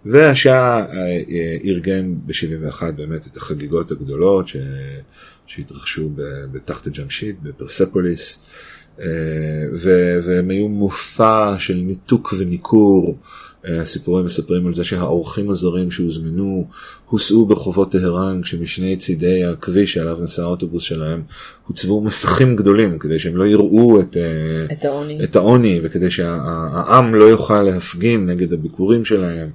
והשעה 0.05 0.79
אה, 0.79 1.21
אה, 1.31 1.57
ארגן 1.65 2.15
ב-71 2.27 2.83
באמת 2.97 3.27
את 3.27 3.37
החגיגות 3.37 3.91
הגדולות 3.91 4.49
ש... 4.49 4.57
שהתרחשו 5.47 6.11
בתחת 6.53 6.89
ג'משיד, 6.89 7.37
בפרספוליס, 7.43 8.45
אה, 9.01 9.07
ו- 9.73 10.19
והם 10.25 10.51
היו 10.51 10.69
מופע 10.69 11.55
של 11.59 11.75
ניתוק 11.75 12.35
וניכור. 12.39 13.19
הסיפורים 13.65 14.27
מספרים 14.27 14.67
על 14.67 14.75
זה 14.75 14.85
שהאורחים 14.85 15.51
הזרים 15.51 15.91
שהוזמנו 15.91 16.67
הוסעו 17.09 17.47
ברחובות 17.47 17.93
טהרן 17.93 18.43
כשמשני 18.43 18.97
צידי 18.97 19.45
הכביש 19.45 19.93
שעליו 19.95 20.17
נסע 20.21 20.43
האוטובוס 20.43 20.83
שלהם 20.83 21.23
הוצבו 21.67 22.01
מסכים 22.01 22.57
גדולים 22.57 22.99
כדי 22.99 23.19
שהם 23.19 23.37
לא 23.37 23.45
יראו 23.45 24.01
את, 24.01 24.17
את 24.73 24.85
העוני. 24.85 25.25
את 25.25 25.37
העוני 25.37 25.81
וכדי 25.83 26.11
שהעם 26.11 27.15
לא 27.15 27.25
יוכל 27.25 27.63
להפגין 27.63 28.27
נגד 28.27 28.53
הביקורים 28.53 29.05
שלהם. 29.05 29.51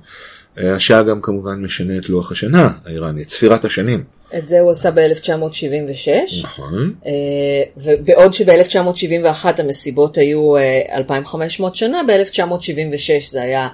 אה, 0.59 0.75
השעה 0.75 1.03
גם 1.03 1.21
כמובן 1.21 1.61
משנה 1.61 1.97
את 1.97 2.09
לוח 2.09 2.31
השנה 2.31 2.69
האיראני, 2.85 3.23
את 3.23 3.29
ספירת 3.29 3.65
השנים. 3.65 4.03
את 4.37 4.47
זה 4.47 4.59
הוא 4.59 4.71
עשה 4.71 4.91
ב-1976. 4.91 6.43
נכון. 6.43 6.93
אה, 7.05 7.11
ובעוד 7.77 8.33
שב-1971 8.33 9.45
המסיבות 9.57 10.17
היו 10.17 10.57
אה, 10.57 10.81
2,500 10.97 11.75
שנה, 11.75 12.01
ב-1976 12.07 13.31
זה 13.31 13.41
היה 13.41 13.67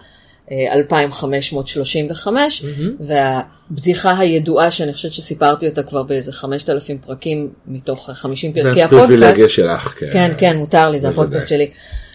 אה, 0.51 0.73
2,535, 0.73 2.65
והבדיחה 2.99 4.19
הידועה 4.19 4.71
שאני 4.71 4.93
חושבת 4.93 5.13
שסיפרתי 5.13 5.67
אותה 5.67 5.83
כבר 5.83 6.03
באיזה 6.03 6.31
5,000 6.31 6.97
פרקים 6.97 7.49
מתוך 7.67 8.09
50 8.13 8.51
זה 8.55 8.61
פרקי 8.63 8.83
הפריבילגיה 8.83 9.29
הפודקאסט. 9.29 9.55
שלך. 9.55 9.95
כן, 10.13 10.31
כן, 10.37 10.57
מותר 10.57 10.89
לי, 10.89 10.99
זה. 10.99 11.09
הפודקאסט 11.09 11.47
שלי. 11.47 11.69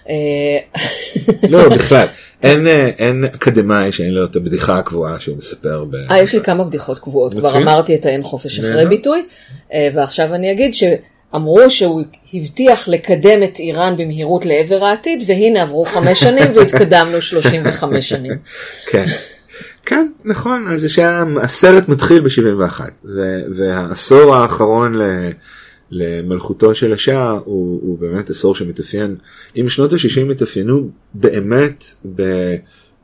אה, 0.08 0.82
לא, 1.48 1.68
בכלל. 1.76 2.06
אין, 2.42 2.66
אה, 2.66 2.90
אין 2.98 3.24
אקדמאי 3.24 3.92
שאין 3.92 4.14
לו 4.14 4.24
את 4.24 4.36
הבדיחה 4.36 4.78
הקבועה 4.78 5.20
שהוא 5.20 5.36
מספר 5.36 5.84
ב... 5.90 5.94
אה, 6.10 6.22
יש 6.22 6.34
לי 6.34 6.40
כמה 6.40 6.64
בדיחות 6.64 6.98
קבועות, 6.98 7.34
כבר. 7.34 7.56
אמרתי 7.56 7.94
את 7.94 8.06
האין 8.06 8.22
חופש 8.22 8.58
אחרי. 8.58 8.86
ביטוי, 8.86 9.26
אה, 9.72 9.88
ועכשיו 9.94 10.34
אני 10.34 10.52
אגיד 10.52 10.74
שאמרו 10.74 11.70
שהוא 11.70 12.02
הבטיח 12.34 12.88
לקדם 12.88 13.42
את 13.42 13.58
איראן 13.58 13.96
במהירות 13.96 14.46
לעבר 14.46 14.84
העתיד, 14.84 15.24
והנה 15.26 15.62
עברו 15.62 15.84
חמש 15.84 16.20
שנים 16.20 16.52
והתקדמנו 16.54 17.22
35 17.22 18.08
שנים. 18.08 18.32
כן. 18.90 19.04
כן, 19.86 20.06
נכון, 20.24 20.68
אז 20.68 20.90
שהיה, 20.90 21.24
הסרט 21.42 21.88
מתחיל 21.88 22.20
ב-71, 22.20 22.80
והעשור 23.56 24.34
האחרון 24.34 24.94
ל, 24.94 25.02
למלכותו 25.90 26.74
של 26.74 26.92
השאה 26.92 27.30
הוא, 27.30 27.80
הוא 27.82 27.98
באמת 27.98 28.30
עשור 28.30 28.54
שמתאפיין, 28.54 29.16
אם 29.56 29.68
שנות 29.68 29.92
ה-60 29.92 30.32
התאפיינו 30.32 30.88
באמת 31.14 31.84
ב, 32.14 32.22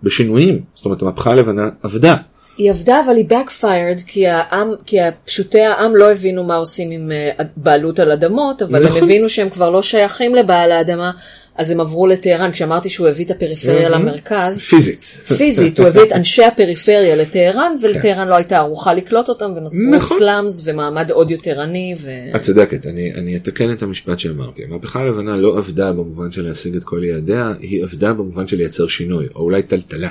בשינויים, 0.02 0.62
זאת 0.74 0.84
אומרת 0.84 1.02
המהפכה 1.02 1.30
הלבנה 1.30 1.68
עבדה. 1.82 2.16
היא 2.58 2.70
עבדה 2.70 3.00
אבל 3.04 3.16
היא 3.16 3.28
backfired 3.28 4.02
כי 4.06 4.26
העם, 4.28 4.70
כי 4.86 4.96
פשוטי 5.24 5.60
העם 5.60 5.96
לא 5.96 6.12
הבינו 6.12 6.44
מה 6.44 6.56
עושים 6.56 6.90
עם 6.90 7.12
אה, 7.12 7.44
בעלות 7.56 7.98
על 7.98 8.12
אדמות, 8.12 8.62
אבל 8.62 8.84
נכון. 8.84 8.98
הם 8.98 9.04
הבינו 9.04 9.28
שהם 9.28 9.48
כבר 9.48 9.70
לא 9.70 9.82
שייכים 9.82 10.34
לבעל 10.34 10.72
האדמה, 10.72 11.10
אז 11.56 11.70
הם 11.70 11.80
עברו 11.80 12.06
לטהרן, 12.06 12.50
כשאמרתי 12.50 12.90
שהוא 12.90 13.08
הביא 13.08 13.24
את 13.24 13.30
הפריפריה 13.30 13.88
מהמם. 13.88 14.06
למרכז. 14.06 14.60
פיזית. 14.60 15.04
פיזית, 15.38 15.80
הוא 15.80 15.86
הביא 15.88 16.02
את 16.02 16.12
אנשי 16.12 16.44
הפריפריה 16.44 17.16
לטהרן, 17.16 17.74
ולטהרן 17.82 18.28
לא 18.28 18.36
הייתה 18.36 18.56
ערוכה 18.56 18.94
לקלוט 18.94 19.28
אותם, 19.28 19.52
ונוצרו 19.56 19.90
נכון. 19.90 20.18
סלאמס 20.18 20.62
ומעמד 20.64 21.10
עוד 21.10 21.30
יותר 21.30 21.60
עני. 21.60 21.94
ו... 22.00 22.10
את 22.36 22.42
צודקת, 22.42 22.86
אני, 22.86 23.14
אני 23.14 23.36
אתקן 23.36 23.72
את 23.72 23.82
המשפט 23.82 24.18
שאמרתי. 24.18 24.64
המהפכה 24.64 25.00
הלבנה 25.00 25.36
לא 25.36 25.58
עבדה 25.58 25.92
במובן 25.92 26.30
של 26.30 26.42
להשיג 26.42 26.76
את 26.76 26.84
כל 26.84 27.04
יעדיה, 27.04 27.52
היא 27.60 27.82
עבדה 27.82 28.12
במובן 28.12 28.46
של 28.46 28.56
לייצר 28.56 28.86
שינוי, 28.86 29.26
או 29.34 29.40
אולי 29.40 29.62
טלטלה. 29.62 30.10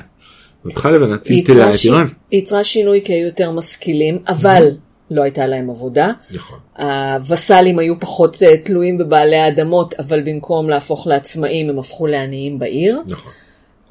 המהפכה 0.66 0.90
הלבנה 0.90 1.18
טלטלה 1.18 1.70
את 1.70 1.76
איראן. 1.86 2.06
היא 2.32 2.42
יצרה 2.42 2.64
שינוי 2.64 3.02
כי 3.06 3.14
היו 3.14 3.26
יותר 3.26 3.52
משכילים, 3.52 4.20
אבל 4.28 4.72
לא 5.12 5.24
הייתה 5.24 5.48
להם 5.48 5.70
עבודה. 5.70 6.12
נכון. 6.32 6.60
הווסלים 6.78 7.80
היו 7.80 8.00
פחות 8.00 8.44
אה, 8.44 8.58
תלויים 8.58 8.98
בבעלי 8.98 9.36
האדמות, 9.38 9.94
אבל 10.00 10.22
במקום 10.22 10.70
להפוך 10.70 11.08
לעצמאים 11.08 11.70
הם 11.70 11.80
הפכו 11.80 12.08
לעניים 12.08 12.60
בעיר. 12.60 13.02
נכון. 13.08 13.32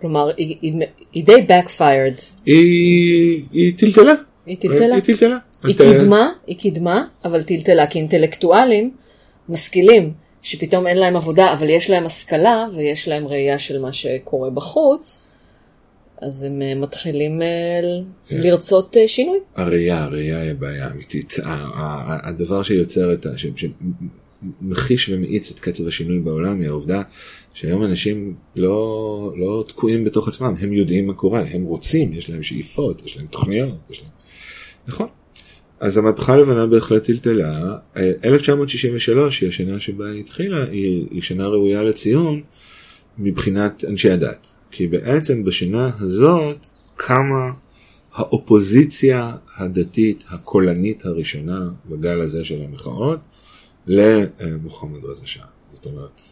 כלומר, 0.00 0.30
היא, 0.36 0.56
היא, 0.62 0.72
היא 1.12 1.24
די 1.24 1.46
backfired. 1.48 2.22
היא, 2.46 3.42
היא 3.52 3.72
טלטלה. 3.78 4.12
היא 4.46 4.56
טלטלה. 4.60 4.94
היא 4.94 5.02
טלטלה. 5.02 5.36
היא 5.64 5.74
את- 5.74 5.80
קידמה, 5.80 6.28
היא 6.46 6.56
קידמה, 6.58 7.04
אבל 7.24 7.42
טלטלה, 7.42 7.86
כי 7.86 7.98
אינטלקטואלים 7.98 8.90
משכילים, 9.48 10.12
שפתאום 10.42 10.86
אין 10.86 10.96
להם 10.98 11.16
עבודה, 11.16 11.52
אבל 11.52 11.70
יש 11.70 11.90
להם 11.90 12.06
השכלה 12.06 12.66
ויש 12.74 13.08
להם 13.08 13.26
ראייה 13.28 13.58
של 13.58 13.80
מה 13.80 13.92
שקורה 13.92 14.50
בחוץ, 14.50 15.20
אז 16.20 16.42
הם 16.42 16.62
אה, 16.62 16.74
מתחילים 16.74 17.42
אה, 17.42 17.80
כן. 18.28 18.40
לרצות 18.40 18.96
אה, 18.96 19.08
שינוי. 19.08 19.38
הראייה, 19.56 20.04
הראייה 20.04 20.40
היא 20.40 20.50
הבעיה 20.50 20.86
האמיתית. 20.86 21.34
הדבר 22.24 22.62
שיוצר 22.62 23.12
את 23.14 23.26
ה... 23.26 23.30
שמחיש 24.62 25.08
ומאיץ 25.08 25.50
את 25.50 25.60
קצב 25.60 25.88
השינוי 25.88 26.18
בעולם 26.18 26.60
היא 26.60 26.68
העובדה 26.68 27.02
שהיום 27.54 27.84
אנשים 27.84 28.34
לא, 28.56 29.32
לא 29.36 29.64
תקועים 29.68 30.04
בתוך 30.04 30.28
עצמם, 30.28 30.54
הם 30.60 30.72
יודעים 30.72 31.06
מה 31.06 31.14
קורה, 31.14 31.42
הם 31.50 31.64
רוצים, 31.64 32.12
יש 32.12 32.30
להם 32.30 32.42
שאיפות, 32.42 33.02
יש 33.04 33.16
להם 33.16 33.26
תוכניות, 33.26 33.78
יש 33.90 34.00
להם... 34.00 34.10
נכון. 34.86 35.08
אז 35.80 35.98
המהפכה 35.98 36.32
הלבנה 36.32 36.66
בהחלט 36.66 37.04
טלטלה. 37.04 37.76
אה, 37.96 38.12
1963 38.24 39.40
היא 39.40 39.48
השנה 39.48 39.80
שבה 39.80 40.10
היא 40.10 40.20
התחילה, 40.20 40.64
היא, 40.64 41.06
היא 41.10 41.22
שנה 41.22 41.48
ראויה 41.48 41.82
לציון 41.82 42.42
מבחינת 43.18 43.84
אנשי 43.84 44.10
הדת. 44.10 44.49
כי 44.70 44.86
בעצם 44.86 45.44
בשנה 45.44 45.90
הזאת 46.00 46.56
קמה 46.96 47.50
האופוזיציה 48.12 49.36
הדתית 49.56 50.24
הקולנית 50.30 51.04
הראשונה 51.04 51.70
בגל 51.88 52.20
הזה 52.20 52.44
של 52.44 52.62
המחאות 52.62 53.18
למוחמד 53.86 55.04
רזה 55.04 55.26
שעה. 55.26 55.46
זאת 55.72 55.86
אומרת, 55.86 56.22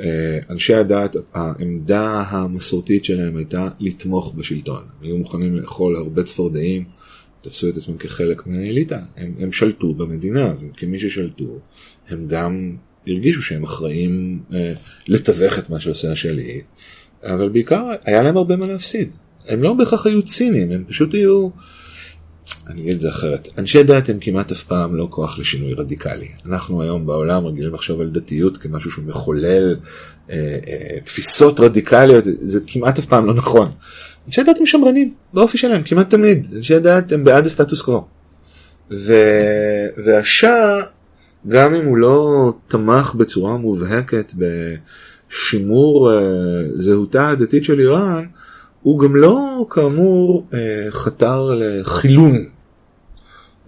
אה, 0.00 0.38
אנשי 0.50 0.74
הדת, 0.74 1.16
העמדה 1.34 2.22
המסורתית 2.28 3.04
שלהם 3.04 3.36
הייתה 3.36 3.68
לתמוך 3.80 4.34
בשלטון. 4.34 4.82
הם 4.82 5.06
היו 5.06 5.18
מוכנים 5.18 5.56
לאכול 5.56 5.96
הרבה 5.96 6.22
צפרדעים, 6.22 6.84
תפסו 7.42 7.68
את 7.68 7.76
עצמם 7.76 7.96
כחלק 7.96 8.46
מהאליטה. 8.46 8.98
הם, 9.16 9.34
הם 9.38 9.52
שלטו 9.52 9.94
במדינה, 9.94 10.54
וכמי 10.60 10.98
ששלטו, 10.98 11.58
הם 12.08 12.26
גם 12.28 12.76
הרגישו 13.06 13.42
שהם 13.42 13.64
אחראים 13.64 14.42
אה, 14.52 14.72
לתווך 15.08 15.58
את 15.58 15.70
מה 15.70 15.80
שעושה 15.80 16.12
השליט, 16.12 16.64
אבל 17.24 17.48
בעיקר 17.48 17.84
היה 18.04 18.22
להם 18.22 18.36
הרבה 18.36 18.56
מה 18.56 18.66
להפסיד. 18.66 19.10
הם 19.48 19.62
לא 19.62 19.72
בהכרח 19.72 20.06
היו 20.06 20.22
ציניים, 20.22 20.70
הם 20.70 20.84
פשוט 20.88 21.14
היו... 21.14 21.48
אני 22.66 22.80
אגיד 22.80 22.94
את 22.94 23.00
זה 23.00 23.08
אחרת. 23.08 23.48
אנשי 23.58 23.82
דת 23.82 24.08
הם 24.08 24.18
כמעט 24.20 24.52
אף 24.52 24.64
פעם 24.64 24.96
לא 24.96 25.06
כוח 25.10 25.38
לשינוי 25.38 25.74
רדיקלי. 25.74 26.28
אנחנו 26.46 26.82
היום 26.82 27.06
בעולם 27.06 27.46
רגילים 27.46 27.74
לחשוב 27.74 28.00
על 28.00 28.10
דתיות 28.10 28.56
כמשהו 28.56 28.90
שהוא 28.90 29.04
מחולל 29.04 29.76
אה, 30.30 30.36
אה, 30.66 31.00
תפיסות 31.04 31.60
רדיקליות, 31.60 32.24
זה 32.24 32.60
כמעט 32.66 32.98
אף 32.98 33.06
פעם 33.06 33.26
לא 33.26 33.34
נכון. 33.34 33.70
אנשי 34.26 34.42
דת 34.42 34.56
הם 34.60 34.66
שמרנים, 34.66 35.14
באופי 35.34 35.58
שלהם, 35.58 35.82
כמעט 35.82 36.10
תמיד. 36.10 36.46
אנשי 36.56 36.78
דת 36.78 37.12
הם 37.12 37.24
בעד 37.24 37.46
הסטטוס 37.46 37.82
קוו. 37.82 38.04
ו... 38.90 39.14
והשאה, 40.04 40.80
גם 41.48 41.74
אם 41.74 41.86
הוא 41.86 41.96
לא 41.96 42.52
תמך 42.68 43.14
בצורה 43.14 43.56
מובהקת 43.56 44.32
בשימור 44.34 44.78
אה, 46.10 46.62
זהותה 46.74 47.28
הדתית 47.28 47.64
של 47.64 47.80
איראן, 47.80 48.24
הוא 48.82 49.00
גם 49.00 49.16
לא 49.16 49.66
כאמור 49.70 50.46
אה, 50.54 50.86
חתר 50.90 51.50
לחילון, 51.54 52.44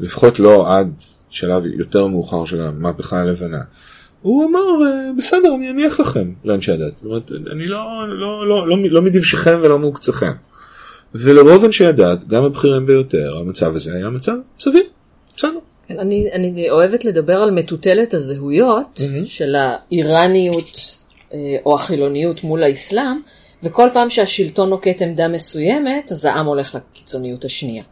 לפחות 0.00 0.38
לא 0.38 0.76
עד 0.76 0.92
שלב 1.30 1.66
יותר 1.66 2.06
מאוחר 2.06 2.44
של 2.44 2.60
המהפכה 2.60 3.20
הלבנה. 3.20 3.60
הוא 4.22 4.44
אמר 4.44 4.86
אה, 4.86 5.10
בסדר 5.18 5.54
אני 5.54 5.70
אניח 5.70 6.00
לכם 6.00 6.32
לאנשי 6.44 6.72
הדת, 6.72 6.96
זאת 6.96 7.04
אומרת 7.04 7.30
אני 7.52 7.66
לא, 7.66 8.08
לא, 8.08 8.48
לא, 8.48 8.68
לא, 8.68 8.76
לא 8.90 9.02
מדבשכם 9.02 9.58
ולא 9.62 9.78
מעוקצכם. 9.78 10.32
ולרוב 11.14 11.64
אנשי 11.64 11.86
הדת, 11.86 12.28
גם 12.28 12.44
הבכירים 12.44 12.86
ביותר, 12.86 13.36
המצב 13.36 13.74
הזה 13.74 13.94
היה 13.94 14.10
מצב 14.10 14.36
סביר, 14.58 14.82
בסדר. 15.36 15.58
כן, 15.88 15.98
אני, 15.98 16.28
אני 16.32 16.70
אוהבת 16.70 17.04
לדבר 17.04 17.36
על 17.36 17.50
מטוטלת 17.50 18.14
הזהויות 18.14 18.98
mm-hmm. 19.00 19.24
של 19.24 19.54
האיראניות 19.54 20.98
או 21.66 21.74
החילוניות 21.74 22.44
מול 22.44 22.62
האסלאם, 22.62 23.20
וכל 23.62 23.88
פעם 23.92 24.10
שהשלטון 24.10 24.70
נוקט 24.70 25.02
עמדה 25.02 25.28
מסוימת, 25.28 26.12
אז 26.12 26.24
העם 26.24 26.46
הולך 26.46 26.74
לקיצוניות 26.74 27.44
השנייה. 27.44 27.82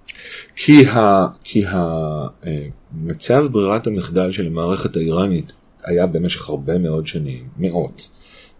כי, 0.57 0.87
ה, 0.87 1.27
כי 1.45 1.65
המצב 1.67 3.43
אה, 3.43 3.49
ברירת 3.49 3.87
המחדל 3.87 4.33
של 4.33 4.47
המערכת 4.47 4.97
האיראנית 4.97 5.53
היה 5.85 6.07
במשך 6.07 6.49
הרבה 6.49 6.79
מאוד 6.79 7.07
שנים, 7.07 7.49
מאות, 7.59 8.09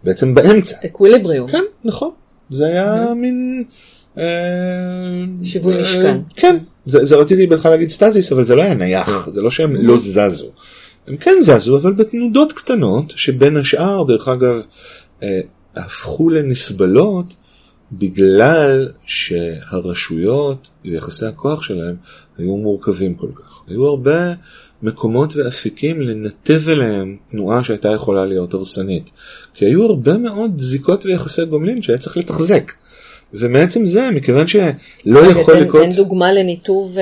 בעצם 0.03 0.35
באמצע. 0.35 0.77
אקוויליבריום. 0.85 1.47
כן, 1.47 1.63
נכון. 1.83 2.11
זה 2.49 2.65
היה 2.65 3.13
מין... 3.15 3.63
אה, 4.17 4.23
שיווי 5.43 5.75
אה, 5.75 5.81
משקל. 5.81 6.17
כן, 6.35 6.57
זה, 6.85 7.05
זה 7.05 7.15
רציתי 7.15 7.47
בכלל 7.47 7.71
להגיד 7.71 7.89
סטזיס, 7.89 8.31
אבל 8.31 8.43
זה 8.43 8.55
לא 8.55 8.61
היה 8.61 8.73
נייח, 8.73 9.29
זה 9.29 9.41
לא 9.41 9.51
שהם 9.51 9.75
לא 9.75 9.97
זזו. 9.97 10.47
הם 11.07 11.17
כן 11.17 11.35
זזו, 11.41 11.77
אבל 11.77 11.93
בתנודות 11.93 12.51
קטנות, 12.51 13.13
שבין 13.15 13.57
השאר, 13.57 14.03
דרך 14.07 14.27
אגב, 14.27 14.61
הפכו 15.75 16.29
לנסבלות 16.29 17.25
בגלל 17.91 18.89
שהרשויות 19.05 20.67
ויחסי 20.85 21.25
הכוח 21.25 21.61
שלהם 21.61 21.95
היו 22.37 22.57
מורכבים 22.57 23.15
כל 23.15 23.29
כך. 23.35 23.61
היו 23.67 23.85
הרבה 23.85 24.33
מקומות 24.83 25.35
ואפיקים 25.35 26.01
לנתב 26.01 26.61
אליהם 26.69 27.17
תנועה 27.31 27.63
שהייתה 27.63 27.89
יכולה 27.89 28.25
להיות 28.25 28.53
הרסנית. 28.53 29.09
כי 29.53 29.65
היו 29.65 29.85
הרבה 29.85 30.17
מאוד 30.17 30.51
זיקות 30.57 31.05
ויחסי 31.05 31.45
גומלין 31.45 31.81
שהיה 31.81 31.97
צריך 31.97 32.17
לתחזק. 32.17 32.71
ומעצם 33.33 33.85
זה, 33.85 34.09
מכיוון 34.11 34.47
שלא 34.47 35.19
יכול 35.19 35.53
לקרות... 35.53 35.83
תן 35.83 35.91
דוגמה 35.91 36.31
לניתוב... 36.31 36.97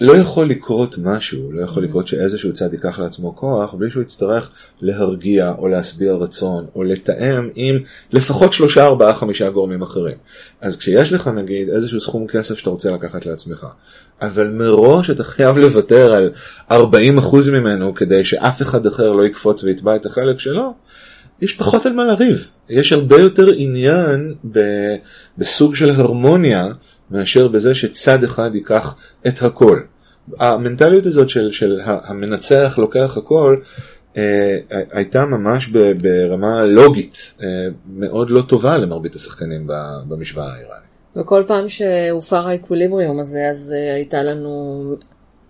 לא 0.00 0.16
יכול 0.16 0.50
לקרות 0.50 0.98
משהו, 0.98 1.52
לא 1.52 1.64
יכול 1.64 1.84
לקרות 1.84 2.08
שאיזשהו 2.08 2.52
צד 2.52 2.72
ייקח 2.72 2.98
לעצמו 2.98 3.36
כוח, 3.36 3.74
בלי 3.74 3.90
שהוא 3.90 4.02
יצטרך 4.02 4.50
להרגיע 4.80 5.52
או 5.58 5.68
להשביע 5.68 6.12
רצון, 6.12 6.66
או 6.74 6.82
לתאם 6.84 7.48
עם 7.54 7.78
לפחות 8.12 8.52
שלושה, 8.52 8.84
ארבעה, 8.84 9.14
חמישה 9.14 9.50
גורמים 9.50 9.82
אחרים. 9.82 10.16
אז 10.60 10.76
כשיש 10.76 11.12
לך 11.12 11.28
נגיד 11.28 11.68
איזשהו 11.68 12.00
סכום 12.00 12.26
כסף 12.26 12.58
שאתה 12.58 12.70
רוצה 12.70 12.90
לקחת 12.90 13.26
לעצמך, 13.26 13.66
אבל 14.22 14.48
מראש 14.48 15.10
אתה 15.10 15.24
חייב 15.24 15.58
לוותר 15.58 16.14
על 16.14 16.30
40% 16.70 16.74
ממנו 17.52 17.94
כדי 17.94 18.24
שאף 18.24 18.62
אחד 18.62 18.86
אחר 18.86 19.12
לא 19.12 19.24
יקפוץ 19.24 19.64
ויתבע 19.64 19.96
את 19.96 20.06
החלק 20.06 20.38
שלו, 20.38 20.74
יש 21.40 21.52
פחות 21.52 21.86
על 21.86 21.92
מה 21.92 22.04
לריב. 22.04 22.50
יש 22.68 22.92
הרבה 22.92 23.20
יותר 23.20 23.52
עניין 23.56 24.34
ב, 24.52 24.60
בסוג 25.38 25.74
של 25.74 25.90
הרמוניה 25.90 26.66
מאשר 27.10 27.48
בזה 27.48 27.74
שצד 27.74 28.24
אחד 28.24 28.54
ייקח 28.54 28.96
את 29.26 29.42
הכל. 29.42 29.80
המנטליות 30.38 31.06
הזאת 31.06 31.28
של, 31.28 31.52
של 31.52 31.80
המנצח 31.84 32.78
לוקח 32.78 33.16
הכל 33.16 33.56
אה, 34.16 34.58
הייתה 34.92 35.24
ממש 35.24 35.68
ב, 35.68 35.92
ברמה 36.02 36.64
לוגית 36.64 37.34
אה, 37.42 37.46
מאוד 37.96 38.30
לא 38.30 38.42
טובה 38.42 38.78
למרבית 38.78 39.14
השחקנים 39.14 39.66
במשוואה 40.08 40.54
האיראנית. 40.54 40.84
וכל 41.16 41.44
פעם 41.46 41.68
שהופר 41.68 42.48
האקוויליבריום 42.48 43.20
הזה 43.20 43.48
אז 43.50 43.74
אה, 43.76 43.94
הייתה 43.94 44.22
לנו 44.22 44.84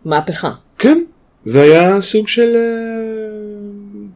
מהפכה. 0.05 0.53
כן, 0.79 1.05
והיה 1.47 2.01
סוג 2.01 2.29
של 2.29 2.57
אה, 2.57 4.11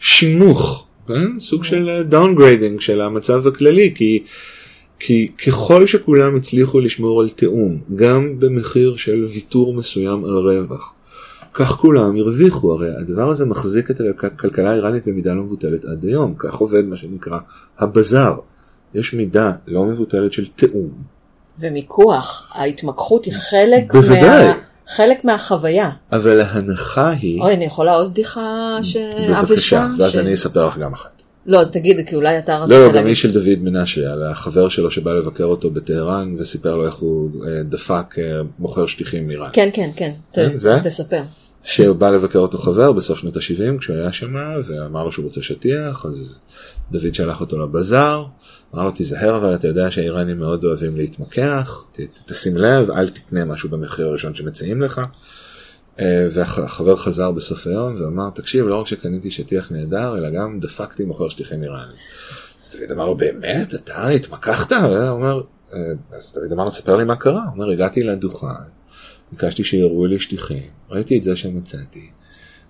שנמוך 0.00 0.86
כן? 1.14 1.40
סוג 1.40 1.64
של 1.64 2.02
downgrading 2.08 2.80
של 2.80 3.00
המצב 3.00 3.46
הכללי, 3.46 3.92
כי, 3.94 4.24
כי 5.00 5.28
ככל 5.46 5.86
שכולם 5.86 6.36
הצליחו 6.36 6.80
לשמור 6.80 7.20
על 7.20 7.30
תיאום, 7.30 7.78
גם 7.96 8.40
במחיר 8.40 8.96
של 8.96 9.24
ויתור 9.24 9.74
מסוים 9.74 10.24
על 10.24 10.38
רווח, 10.38 10.92
כך 11.54 11.70
כולם 11.70 12.16
הרוויחו, 12.16 12.72
הרי 12.72 12.88
הדבר 13.00 13.30
הזה 13.30 13.46
מחזיק 13.46 13.90
את 13.90 14.00
הכלכלה 14.22 14.70
האיראנית 14.70 15.08
במידה 15.08 15.34
לא 15.34 15.42
מבוטלת 15.42 15.84
עד 15.84 16.04
היום, 16.04 16.34
כך 16.38 16.54
עובד 16.54 16.84
מה 16.84 16.96
שנקרא 16.96 17.38
הבזאר. 17.78 18.36
יש 18.94 19.14
מידה 19.14 19.52
לא 19.66 19.84
מבוטלת 19.84 20.32
של 20.32 20.46
תיאום. 20.46 20.90
ומיקוח, 21.58 22.50
ההתמקחות 22.52 23.24
היא 23.24 23.34
חלק 23.34 23.92
בוודאי. 23.92 24.48
מה... 24.48 24.54
חלק 24.96 25.24
מהחוויה. 25.24 25.90
אבל 26.12 26.40
ההנחה 26.40 27.10
היא... 27.10 27.40
אוי, 27.40 27.54
אני 27.54 27.64
יכולה 27.64 27.92
עוד 27.92 28.10
בדיחה 28.10 28.78
שעבשה? 28.82 29.42
בבקשה, 29.42 29.86
ואז 29.98 30.12
ש... 30.12 30.16
אני 30.16 30.34
אספר 30.34 30.66
לך 30.66 30.78
גם 30.78 30.92
אחת. 30.92 31.19
לא, 31.50 31.60
אז 31.60 31.70
תגיד, 31.70 32.08
כי 32.08 32.14
אולי 32.14 32.38
אתה 32.38 32.56
רצית 32.56 32.70
לא, 32.70 32.86
לא, 32.86 32.92
גם 32.92 33.06
היא 33.06 33.14
של 33.14 33.32
דוד 33.32 33.58
מנשה, 33.62 34.12
על 34.12 34.22
החבר 34.22 34.68
שלו 34.68 34.90
שבא 34.90 35.10
לבקר 35.10 35.44
אותו 35.44 35.70
בטהרן, 35.70 36.36
וסיפר 36.38 36.76
לו 36.76 36.86
איך 36.86 36.94
הוא 36.94 37.30
אה, 37.46 37.62
דפק 37.62 38.14
אה, 38.18 38.40
מוכר 38.58 38.86
שטיחים 38.86 39.26
מאיראן. 39.26 39.50
כן, 39.52 39.68
כן, 39.72 39.90
כן, 39.96 40.10
זה? 40.54 40.78
תספר. 40.84 41.22
שהוא 41.64 41.96
בא 41.96 42.10
לבקר 42.10 42.38
אותו 42.38 42.58
חבר 42.58 42.92
בסוף 42.92 43.18
שנות 43.18 43.36
ה-70 43.36 43.78
כשהוא 43.78 43.96
היה 43.96 44.12
שם, 44.12 44.34
ואמר 44.66 45.04
לו 45.04 45.12
שהוא 45.12 45.24
רוצה 45.24 45.42
שטיח, 45.42 46.06
אז 46.06 46.40
דוד 46.90 47.14
שלח 47.14 47.40
אותו 47.40 47.58
לבזאר, 47.58 48.24
אמר 48.74 48.82
לו 48.84 48.90
תיזהר 48.90 49.36
אבל 49.36 49.54
אתה 49.54 49.68
יודע 49.68 49.90
שהאיראנים 49.90 50.38
מאוד 50.38 50.64
אוהבים 50.64 50.96
להתמקח, 50.96 51.86
ת, 51.92 52.00
תשים 52.26 52.56
לב, 52.56 52.90
אל 52.90 53.08
תקנה 53.08 53.44
משהו 53.44 53.68
במחיר 53.68 54.06
הראשון 54.06 54.34
שמציעים 54.34 54.82
לך. 54.82 55.00
והחבר 56.30 56.96
חזר 56.96 57.30
בסוף 57.30 57.66
היום 57.66 58.02
ואמר 58.02 58.30
תקשיב 58.34 58.66
לא 58.66 58.80
רק 58.80 58.86
שקניתי 58.86 59.30
שטיח 59.30 59.72
נהדר 59.72 60.18
אלא 60.18 60.30
גם 60.30 60.60
דפקתי 60.60 61.04
מוכר 61.04 61.28
שטיחים 61.28 61.62
איראני. 61.62 61.92
אז 62.64 62.76
דוד 62.80 62.90
אמר 62.90 63.06
לו 63.06 63.16
באמת 63.16 63.74
אתה 63.74 64.08
התמקחת? 64.08 64.72
הוא 64.72 65.08
אומר 65.08 65.42
אה, 65.72 65.78
אז 66.12 66.34
דוד 66.34 66.52
אמר 66.52 66.64
לו 66.64 66.70
תספר 66.70 66.96
לי 66.96 67.04
מה 67.04 67.16
קרה. 67.16 67.42
הוא 67.44 67.52
אומר 67.52 67.70
הגעתי 67.70 68.02
לדוכן 68.02 68.46
ביקשתי 69.32 69.64
שיראו 69.64 70.06
לי 70.06 70.20
שטיחים 70.20 70.70
ראיתי 70.90 71.18
את 71.18 71.22
זה 71.22 71.36
שמצאתי 71.36 72.10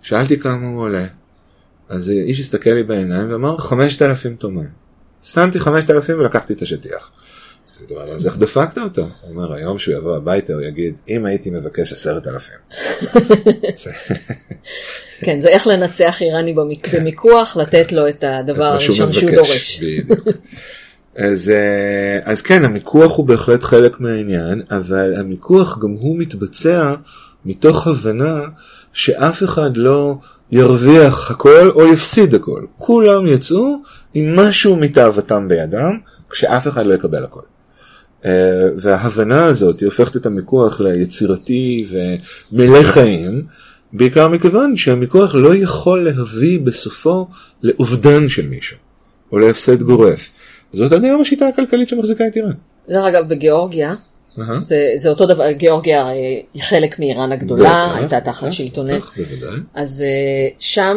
שאלתי 0.02 0.40
כמה 0.40 0.68
הוא 0.68 0.80
עולה 0.80 1.06
אז 1.88 2.10
איש 2.10 2.40
הסתכל 2.40 2.70
לי 2.70 2.82
בעיניים 2.82 3.32
ואמר 3.32 3.56
5,000 3.56 4.36
תומן. 4.36 4.66
שמתי 5.22 5.60
5,000 5.60 6.18
ולקחתי 6.18 6.52
את 6.52 6.62
השטיח. 6.62 7.10
אז 8.12 8.26
איך 8.26 8.38
דפקת 8.38 8.78
אותו? 8.78 9.02
הוא 9.02 9.10
אומר, 9.30 9.52
היום 9.52 9.78
שהוא 9.78 9.94
יבוא 9.94 10.16
הביתה 10.16 10.52
הוא 10.52 10.62
יגיד, 10.62 10.98
אם 11.08 11.26
הייתי 11.26 11.50
מבקש 11.50 11.92
עשרת 11.92 12.26
אלפים. 12.26 12.56
כן, 15.24 15.40
זה 15.40 15.48
איך 15.48 15.66
לנצח 15.66 16.22
איראני 16.22 16.54
במיקוח, 16.92 17.56
לתת 17.56 17.92
לו 17.92 18.08
את 18.08 18.24
הדבר 18.26 18.64
הראשון 18.64 19.12
שהוא 19.12 19.30
דורש. 19.30 19.80
אז, 21.16 21.50
אה, 21.50 22.32
אז 22.32 22.42
כן, 22.42 22.64
המיקוח 22.64 23.16
הוא 23.16 23.26
בהחלט 23.26 23.62
חלק 23.62 24.00
מהעניין, 24.00 24.62
אבל 24.70 25.14
המיקוח 25.16 25.78
גם 25.78 25.90
הוא 25.90 26.18
מתבצע 26.18 26.94
מתוך 27.44 27.86
הבנה 27.86 28.40
שאף 28.92 29.42
אחד 29.42 29.76
לא 29.76 30.14
ירוויח 30.52 31.30
הכל 31.30 31.70
או 31.70 31.92
יפסיד 31.92 32.34
הכל. 32.34 32.64
כולם 32.78 33.26
יצאו 33.26 33.76
עם 34.14 34.36
משהו 34.36 34.76
מתאוותם 34.76 35.48
בידם, 35.48 35.98
כשאף 36.30 36.68
אחד 36.68 36.86
לא 36.86 36.94
יקבל 36.94 37.24
הכל. 37.24 37.49
אה, 38.24 38.30
וההבנה 38.76 39.44
הזאת 39.44 39.80
היא 39.80 39.86
הופכת 39.86 40.16
את 40.16 40.26
המיקוח 40.26 40.80
ליצירתי 40.80 41.86
ומלא 42.52 42.82
חיים, 42.82 43.46
בעיקר 43.92 44.28
מכיוון 44.28 44.76
שהמיקוח 44.76 45.34
לא 45.34 45.54
יכול 45.54 46.04
להביא 46.04 46.60
בסופו 46.60 47.26
לאובדן 47.62 48.28
של 48.28 48.48
מישהו, 48.48 48.76
או 49.32 49.38
להפסד 49.38 49.82
גורף. 49.82 50.30
זאת 50.72 50.92
עד 50.92 51.04
היום 51.04 51.20
השיטה 51.20 51.46
הכלכלית 51.46 51.88
שמחזיקה 51.88 52.26
את 52.26 52.36
איראן. 52.36 52.52
דרך 52.88 53.04
אגב, 53.04 53.28
בגיאורגיה. 53.28 53.94
זה, 54.60 54.90
זה 54.94 55.08
אותו 55.08 55.26
דבר, 55.26 55.50
גיאורגיה 55.52 56.00
הרי 56.00 56.42
היא 56.54 56.62
חלק 56.62 56.98
מאיראן 56.98 57.32
הגדולה, 57.32 57.86
בטח, 57.88 57.96
הייתה 57.96 58.20
תחת 58.20 58.46
בטח. 58.46 59.12
אז 59.74 60.04
אה, 60.06 60.48
שם, 60.58 60.96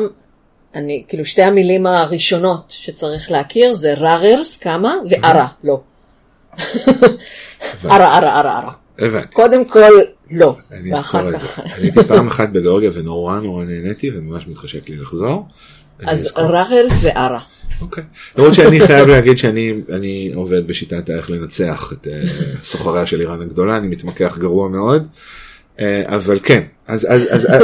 אני, 0.76 1.04
כאילו 1.08 1.26
שתי 1.26 1.44
המילים 1.44 1.86
הראשונות 1.86 2.64
שצריך 2.78 3.32
להכיר 3.32 3.74
זה 3.74 3.94
ראררס, 3.94 4.58
כמה, 4.58 4.96
וערה, 5.10 5.48
לא. 5.64 5.82
ערה, 7.84 8.18
ערה, 8.18 8.40
ערה, 8.40 8.58
ערה. 8.58 8.72
הבנתי. 9.00 9.28
קודם 9.28 9.66
כל, 9.66 9.92
לא. 10.32 10.58
אני 10.72 10.94
אזכור 10.94 11.30
את. 11.30 11.40
זה. 11.40 11.48
אני 11.58 11.84
הייתי 11.84 12.04
פעם 12.08 12.28
אחת 12.28 12.50
בגיאורגיה 12.50 12.92
ונורא 12.94 13.40
נורא 13.40 13.66
נהניתי 13.66 14.12
וממש 14.16 14.48
מתחשק 14.48 14.90
לי 14.90 14.98
לחזור. 14.98 15.48
אז 16.06 16.26
אזכור. 16.26 16.44
ראררס 16.44 17.04
וערה. 17.04 17.40
אוקיי. 17.82 18.04
למרות 18.38 18.54
שאני 18.54 18.88
חייב 18.88 19.08
להגיד 19.08 19.38
שאני 19.38 19.74
אני 19.90 20.32
עובד 20.36 20.68
בשיטת 20.68 21.10
איך 21.10 21.30
לנצח 21.30 21.94
את 21.94 22.08
אה, 22.08 22.24
סוחריה 22.64 23.06
של 23.06 23.22
איראן 23.22 23.42
הגדולה, 23.42 23.78
אני 23.78 23.88
מתמקח 23.88 24.38
גרוע 24.38 24.70
מאוד. 24.70 25.08
אה, 25.80 26.04
אבל 26.06 26.40
כן, 26.44 26.64
אז, 26.88 27.08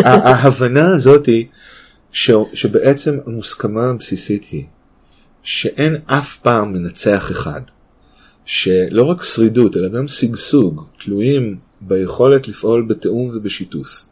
ההבנה 0.04 0.88
הזאת 0.96 1.26
היא 1.26 1.46
שבעצם 2.54 3.18
המוסכמה 3.26 3.90
הבסיסית 3.90 4.44
היא 4.52 4.64
שאין 5.44 5.96
אף 6.06 6.38
פעם 6.38 6.74
מנצח 6.74 7.32
אחד. 7.32 7.62
שלא 8.50 9.04
רק 9.04 9.24
שרידות 9.24 9.78
אלא 9.78 9.88
גם 9.88 10.08
שגשוג 10.08 10.84
תלויים 11.04 11.58
ביכולת 11.82 12.47
לפעול 12.47 12.86
בתיאום 12.89 13.32
ובשיתוף. 13.34 14.06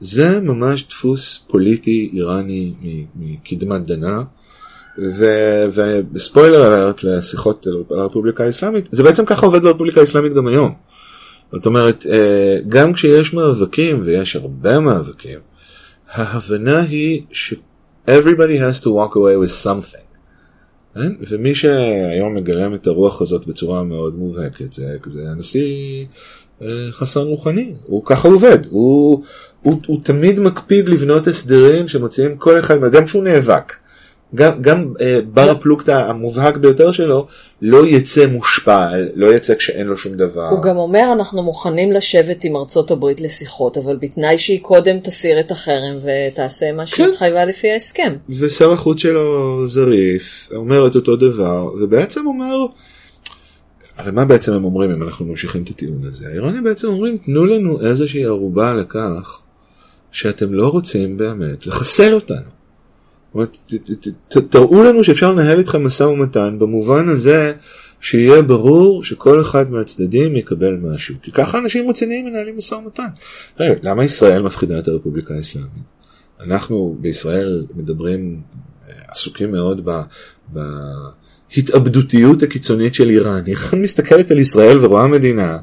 זה 0.00 0.40
ממש 0.40 0.88
דפוס 0.88 1.46
פוליטי 1.50 2.10
איראני 2.12 2.72
מקדמת 3.16 3.86
דנא. 3.86 4.22
ו- 4.98 5.64
וספוילר 6.14 6.66
אלרט 6.68 7.02
לשיחות 7.02 7.66
על 7.90 7.98
הרפובליקה 7.98 8.44
האסלאמית, 8.44 8.88
זה 8.90 9.02
בעצם 9.02 9.24
ככה 9.24 9.46
עובד 9.46 9.62
ברפובליקה 9.62 10.00
האסלאמית 10.00 10.34
גם 10.34 10.46
היום. 10.46 10.74
זאת 11.52 11.66
אומרת, 11.66 12.06
אה, 12.10 12.58
גם 12.68 12.92
כשיש 12.92 13.34
מאבקים, 13.34 14.02
ויש 14.04 14.36
הרבה 14.36 14.80
מאבקים, 14.80 15.38
ההבנה 16.12 16.80
היא 16.80 17.22
ש- 17.32 17.54
everybody 18.08 18.58
has 18.60 18.82
to 18.82 18.86
walk 18.86 19.14
away 19.14 19.36
with 19.44 19.64
something. 19.66 20.09
כן? 20.94 21.12
ומי 21.28 21.54
שהיום 21.54 22.34
מגלם 22.34 22.74
את 22.74 22.86
הרוח 22.86 23.22
הזאת 23.22 23.46
בצורה 23.46 23.82
מאוד 23.82 24.18
מובהקת, 24.18 24.72
זה, 24.72 24.96
זה 25.06 25.22
הנשיא 25.30 26.04
אה, 26.62 26.66
חסן 26.92 27.20
רוחני, 27.20 27.72
הוא 27.86 28.02
ככה 28.04 28.28
עובד, 28.28 28.58
הוא, 28.70 29.24
הוא, 29.62 29.80
הוא 29.86 30.00
תמיד 30.02 30.40
מקפיד 30.40 30.88
לבנות 30.88 31.26
הסדרים 31.26 31.88
שמוציאים 31.88 32.36
כל 32.36 32.58
אחד, 32.58 32.92
גם 32.92 33.04
כשהוא 33.04 33.24
נאבק. 33.24 33.72
גם, 34.34 34.62
גם 34.62 34.92
אה, 35.00 35.18
בר 35.32 35.50
הפלוגתא 35.50 35.90
המובהק 35.90 36.56
ביותר 36.56 36.92
שלו 36.92 37.26
לא 37.62 37.86
יצא 37.86 38.26
מושפל, 38.26 39.08
לא 39.14 39.34
יצא 39.34 39.54
כשאין 39.54 39.86
לו 39.86 39.96
שום 39.96 40.12
דבר. 40.12 40.48
הוא 40.48 40.62
גם 40.62 40.76
אומר, 40.76 41.12
אנחנו 41.12 41.42
מוכנים 41.42 41.92
לשבת 41.92 42.44
עם 42.44 42.56
ארצות 42.56 42.90
הברית 42.90 43.20
לשיחות, 43.20 43.78
אבל 43.78 43.96
בתנאי 44.00 44.38
שהיא 44.38 44.60
קודם 44.60 45.00
תסיר 45.00 45.40
את 45.40 45.50
החרם 45.50 45.98
ותעשה 46.02 46.72
מה 46.72 46.86
שהיא 46.86 47.06
כן. 47.06 47.12
התחייבה 47.12 47.44
לפי 47.44 47.70
ההסכם. 47.70 48.14
ושר 48.28 48.72
החוץ 48.72 49.00
שלו 49.00 49.62
זריף, 49.66 50.48
אומר 50.54 50.86
את 50.86 50.94
אותו 50.94 51.16
דבר, 51.16 51.70
ובעצם 51.82 52.26
אומר, 52.26 52.56
הרי 53.96 54.12
מה 54.12 54.24
בעצם 54.24 54.52
הם 54.52 54.64
אומרים 54.64 54.90
אם 54.90 55.02
אנחנו 55.02 55.26
ממשיכים 55.26 55.62
את 55.62 55.70
הטיעון 55.70 56.04
הזה? 56.04 56.28
האיראנים 56.28 56.64
בעצם 56.64 56.88
אומרים, 56.88 57.16
תנו 57.16 57.46
לנו 57.46 57.86
איזושהי 57.86 58.24
ערובה 58.24 58.74
לכך 58.74 59.40
שאתם 60.12 60.54
לא 60.54 60.68
רוצים 60.68 61.16
באמת 61.16 61.66
לחסל 61.66 62.14
אותנו. 62.14 62.59
תראו 64.50 64.82
לנו 64.82 65.04
שאפשר 65.04 65.32
לנהל 65.32 65.58
איתכם 65.58 65.84
משא 65.84 66.02
ומתן 66.02 66.56
במובן 66.58 67.08
הזה 67.08 67.52
שיהיה 68.00 68.42
ברור 68.42 69.04
שכל 69.04 69.40
אחד 69.40 69.70
מהצדדים 69.70 70.36
יקבל 70.36 70.76
משהו. 70.76 71.14
כי 71.22 71.32
ככה 71.32 71.58
אנשים 71.58 71.90
רציניים 71.90 72.26
מנהלים 72.26 72.58
משא 72.58 72.74
ומתן. 72.74 73.06
למה 73.60 74.04
ישראל 74.04 74.42
מפחידה 74.42 74.78
את 74.78 74.88
הרפובליקה 74.88 75.34
האסלאמית? 75.34 75.70
אנחנו 76.40 76.96
בישראל 77.00 77.66
מדברים, 77.74 78.40
אה, 78.88 78.94
עסוקים 79.08 79.50
מאוד 79.50 79.80
ב... 79.84 80.00
בהתאבדותיות 80.48 82.42
הקיצונית 82.42 82.94
של 82.94 83.10
איראן. 83.10 83.42
איראן 83.46 83.82
מסתכלת 83.82 84.30
על 84.30 84.38
ישראל 84.38 84.84
ורואה 84.84 85.08
מדינה 85.08 85.58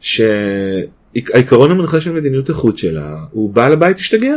שהעיקרון 0.00 1.70
המנחה 1.70 2.00
של 2.00 2.12
מדיניות 2.12 2.50
החוץ 2.50 2.80
שלה 2.80 3.16
הוא 3.30 3.50
בעל 3.50 3.72
הבית 3.72 3.98
השתגע. 3.98 4.34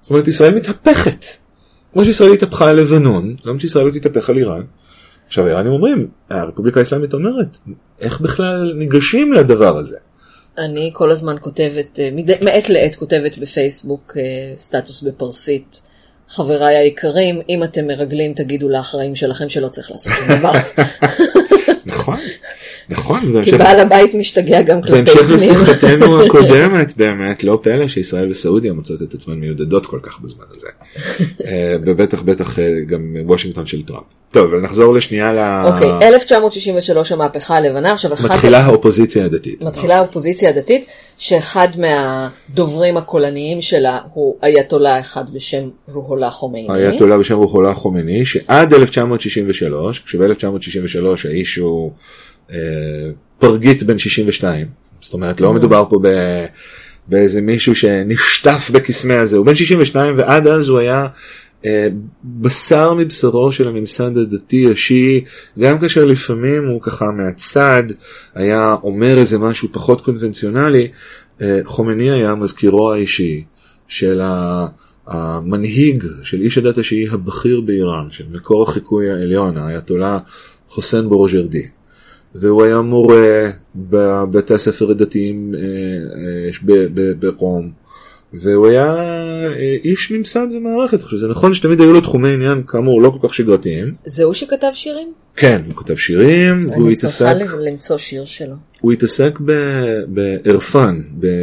זאת 0.00 0.10
אומרת 0.10 0.28
ישראל 0.28 0.54
מתהפכת. 0.54 1.24
כמו 1.96 2.04
שישראל 2.04 2.32
התהפכה 2.32 2.70
על 2.70 2.76
לבנון, 2.76 3.36
למה 3.44 3.58
שישראל 3.58 3.86
לא 3.86 3.90
תתהפך 3.90 4.30
על 4.30 4.38
איראן? 4.38 4.62
עכשיו 5.26 5.46
האיראנים 5.46 5.72
אומרים, 5.72 6.08
הרפובליקה 6.30 6.80
האסלאמית 6.80 7.14
אומרת, 7.14 7.46
איך 8.00 8.20
בכלל 8.20 8.72
ניגשים 8.76 9.32
לדבר 9.32 9.78
הזה? 9.78 9.96
אני 10.58 10.90
כל 10.92 11.10
הזמן 11.10 11.36
כותבת, 11.40 12.00
אה, 12.00 12.10
מעת 12.42 12.68
לעת 12.68 12.96
כותבת 12.96 13.38
בפייסבוק 13.38 14.16
אה, 14.16 14.56
סטטוס 14.56 15.02
בפרסית. 15.02 15.80
חבריי 16.28 16.76
היקרים, 16.76 17.40
אם 17.48 17.64
אתם 17.64 17.86
מרגלים 17.86 18.34
תגידו 18.34 18.68
לאחראים 18.68 19.14
שלכם 19.14 19.48
שלא 19.48 19.68
צריך 19.68 19.90
לעשות 19.90 20.12
שום 20.12 20.38
דבר. 20.38 20.52
נכון, 21.86 22.16
נכון. 22.88 23.42
כי 23.44 23.50
בעל 23.52 23.80
הבית 23.80 24.14
משתגע 24.14 24.62
גם 24.62 24.82
כלפי 24.82 24.92
בהמשך 24.92 25.20
פנים. 25.20 25.34
לשיחתנו 25.34 26.22
הקודמת 26.22 26.96
באמת 26.96 27.44
לא 27.44 27.58
פלא 27.62 27.88
שישראל 27.88 28.30
וסעודיה 28.30 28.72
מוצאות 28.72 29.02
את 29.02 29.14
עצמן 29.14 29.34
מיודדות 29.34 29.86
כל 29.86 29.98
כך 30.02 30.20
בזמן 30.20 30.44
הזה. 30.56 30.68
אה, 31.46 31.76
ובטח 31.86 32.22
בטח 32.22 32.58
אה, 32.58 32.64
גם 32.88 33.16
וושינגטון 33.26 33.66
של 33.66 33.82
טראמפ. 33.82 34.04
טוב 34.30 34.54
נחזור 34.54 34.94
לשנייה 34.94 35.32
ל... 35.32 35.66
אוקיי, 35.66 36.08
1963 36.08 37.12
המהפכה 37.12 37.56
הלבנה, 37.56 37.92
עכשיו 37.92 38.12
אחד... 38.12 38.34
מתחילה 38.34 38.58
האופוזיציה 38.58 39.24
הדתית. 39.24 39.62
מתחילה 39.62 39.96
האופוזיציה 39.96 40.48
הדתית, 40.48 40.86
שאחד 41.18 41.68
מהדוברים 41.78 42.96
הקולניים 42.96 43.60
שלה 43.60 43.98
הוא 44.14 44.36
אייתולה 44.42 45.00
אחד 45.00 45.24
בשם 45.34 45.68
רוהולה 45.88 46.30
חומייני. 46.30 46.72
האייתולה 46.72 47.18
בשם 47.18 47.36
רוחולה 47.36 47.74
חומני 47.74 48.24
שעד 48.24 48.74
1963 48.74 50.02
כשב-1963 50.06 51.28
האיש 51.28 51.45
הוא 51.54 51.92
אה, 52.50 52.56
פרגית 53.38 53.82
בן 53.82 53.98
62 53.98 54.66
זאת 55.00 55.14
אומרת 55.14 55.40
לא 55.40 55.52
מדובר 55.52 55.84
פה 55.90 55.98
ב... 56.02 56.08
באיזה 57.08 57.40
מישהו 57.40 57.74
שנשטף 57.74 58.70
בקסמי 58.72 59.14
הזה. 59.14 59.36
הוא 59.36 59.46
בן 59.46 59.54
62 59.54 60.18
ועד 60.18 60.46
אז 60.46 60.68
הוא 60.68 60.78
היה 60.78 61.06
אה, 61.64 61.88
בשר 62.24 62.94
מבשרו 62.94 63.52
של 63.52 63.68
הממסד 63.68 64.18
הדתי 64.18 64.72
השיעי 64.72 65.24
גם 65.58 65.78
כאשר 65.78 66.04
לפעמים 66.04 66.66
הוא 66.66 66.82
ככה 66.82 67.04
מהצד 67.10 67.82
היה 68.34 68.74
אומר 68.82 69.18
איזה 69.18 69.38
משהו 69.38 69.68
פחות 69.72 70.00
קונבנציונלי 70.00 70.88
אה, 71.42 71.60
חומני 71.64 72.10
היה 72.10 72.34
מזכירו 72.34 72.92
האישי 72.92 73.44
של 73.88 74.20
ה... 74.20 74.66
המנהיג 75.06 76.04
של 76.22 76.40
איש 76.40 76.58
הדת 76.58 76.78
השיעי 76.78 77.08
הבכיר 77.10 77.60
באיראן, 77.60 78.10
של 78.10 78.24
מקור 78.30 78.62
החיקוי 78.62 79.10
העליון, 79.10 79.56
האייתולה 79.56 80.18
חוסיין 80.76 81.08
בורג'רדי. 81.08 81.66
והוא 82.34 82.64
היה 82.64 82.80
מורה 82.80 83.50
בבתי 83.76 84.54
הספר 84.54 84.90
הדתיים 84.90 85.54
אה, 85.54 85.60
אה, 86.68 87.14
ברום, 87.18 87.70
והוא 88.32 88.66
היה 88.66 88.94
אה, 88.94 89.76
איש 89.84 90.10
ממסד 90.10 90.46
ומערכת. 90.52 91.02
עכשיו 91.02 91.18
זה 91.18 91.28
נכון 91.28 91.54
שתמיד 91.54 91.80
היו 91.80 91.92
לו 91.92 92.00
תחומי 92.00 92.28
עניין 92.28 92.62
כאמור 92.66 93.02
לא 93.02 93.10
כל 93.10 93.28
כך 93.28 93.34
שגרתיים. 93.34 93.94
זה 94.04 94.24
הוא 94.24 94.34
שכתב 94.34 94.70
שירים? 94.74 95.12
כן, 95.36 95.62
הוא 95.66 95.74
כותב 95.74 95.96
שירים, 95.96 96.60
והוא 96.70 96.86
אני 96.88 96.96
צריכה 96.96 97.30
התעסק, 97.30 97.54
למצוא 97.60 97.98
שיר 97.98 98.24
שלו. 98.24 98.54
הוא 98.80 98.92
התעסק 98.92 99.38
בערפן, 100.06 101.00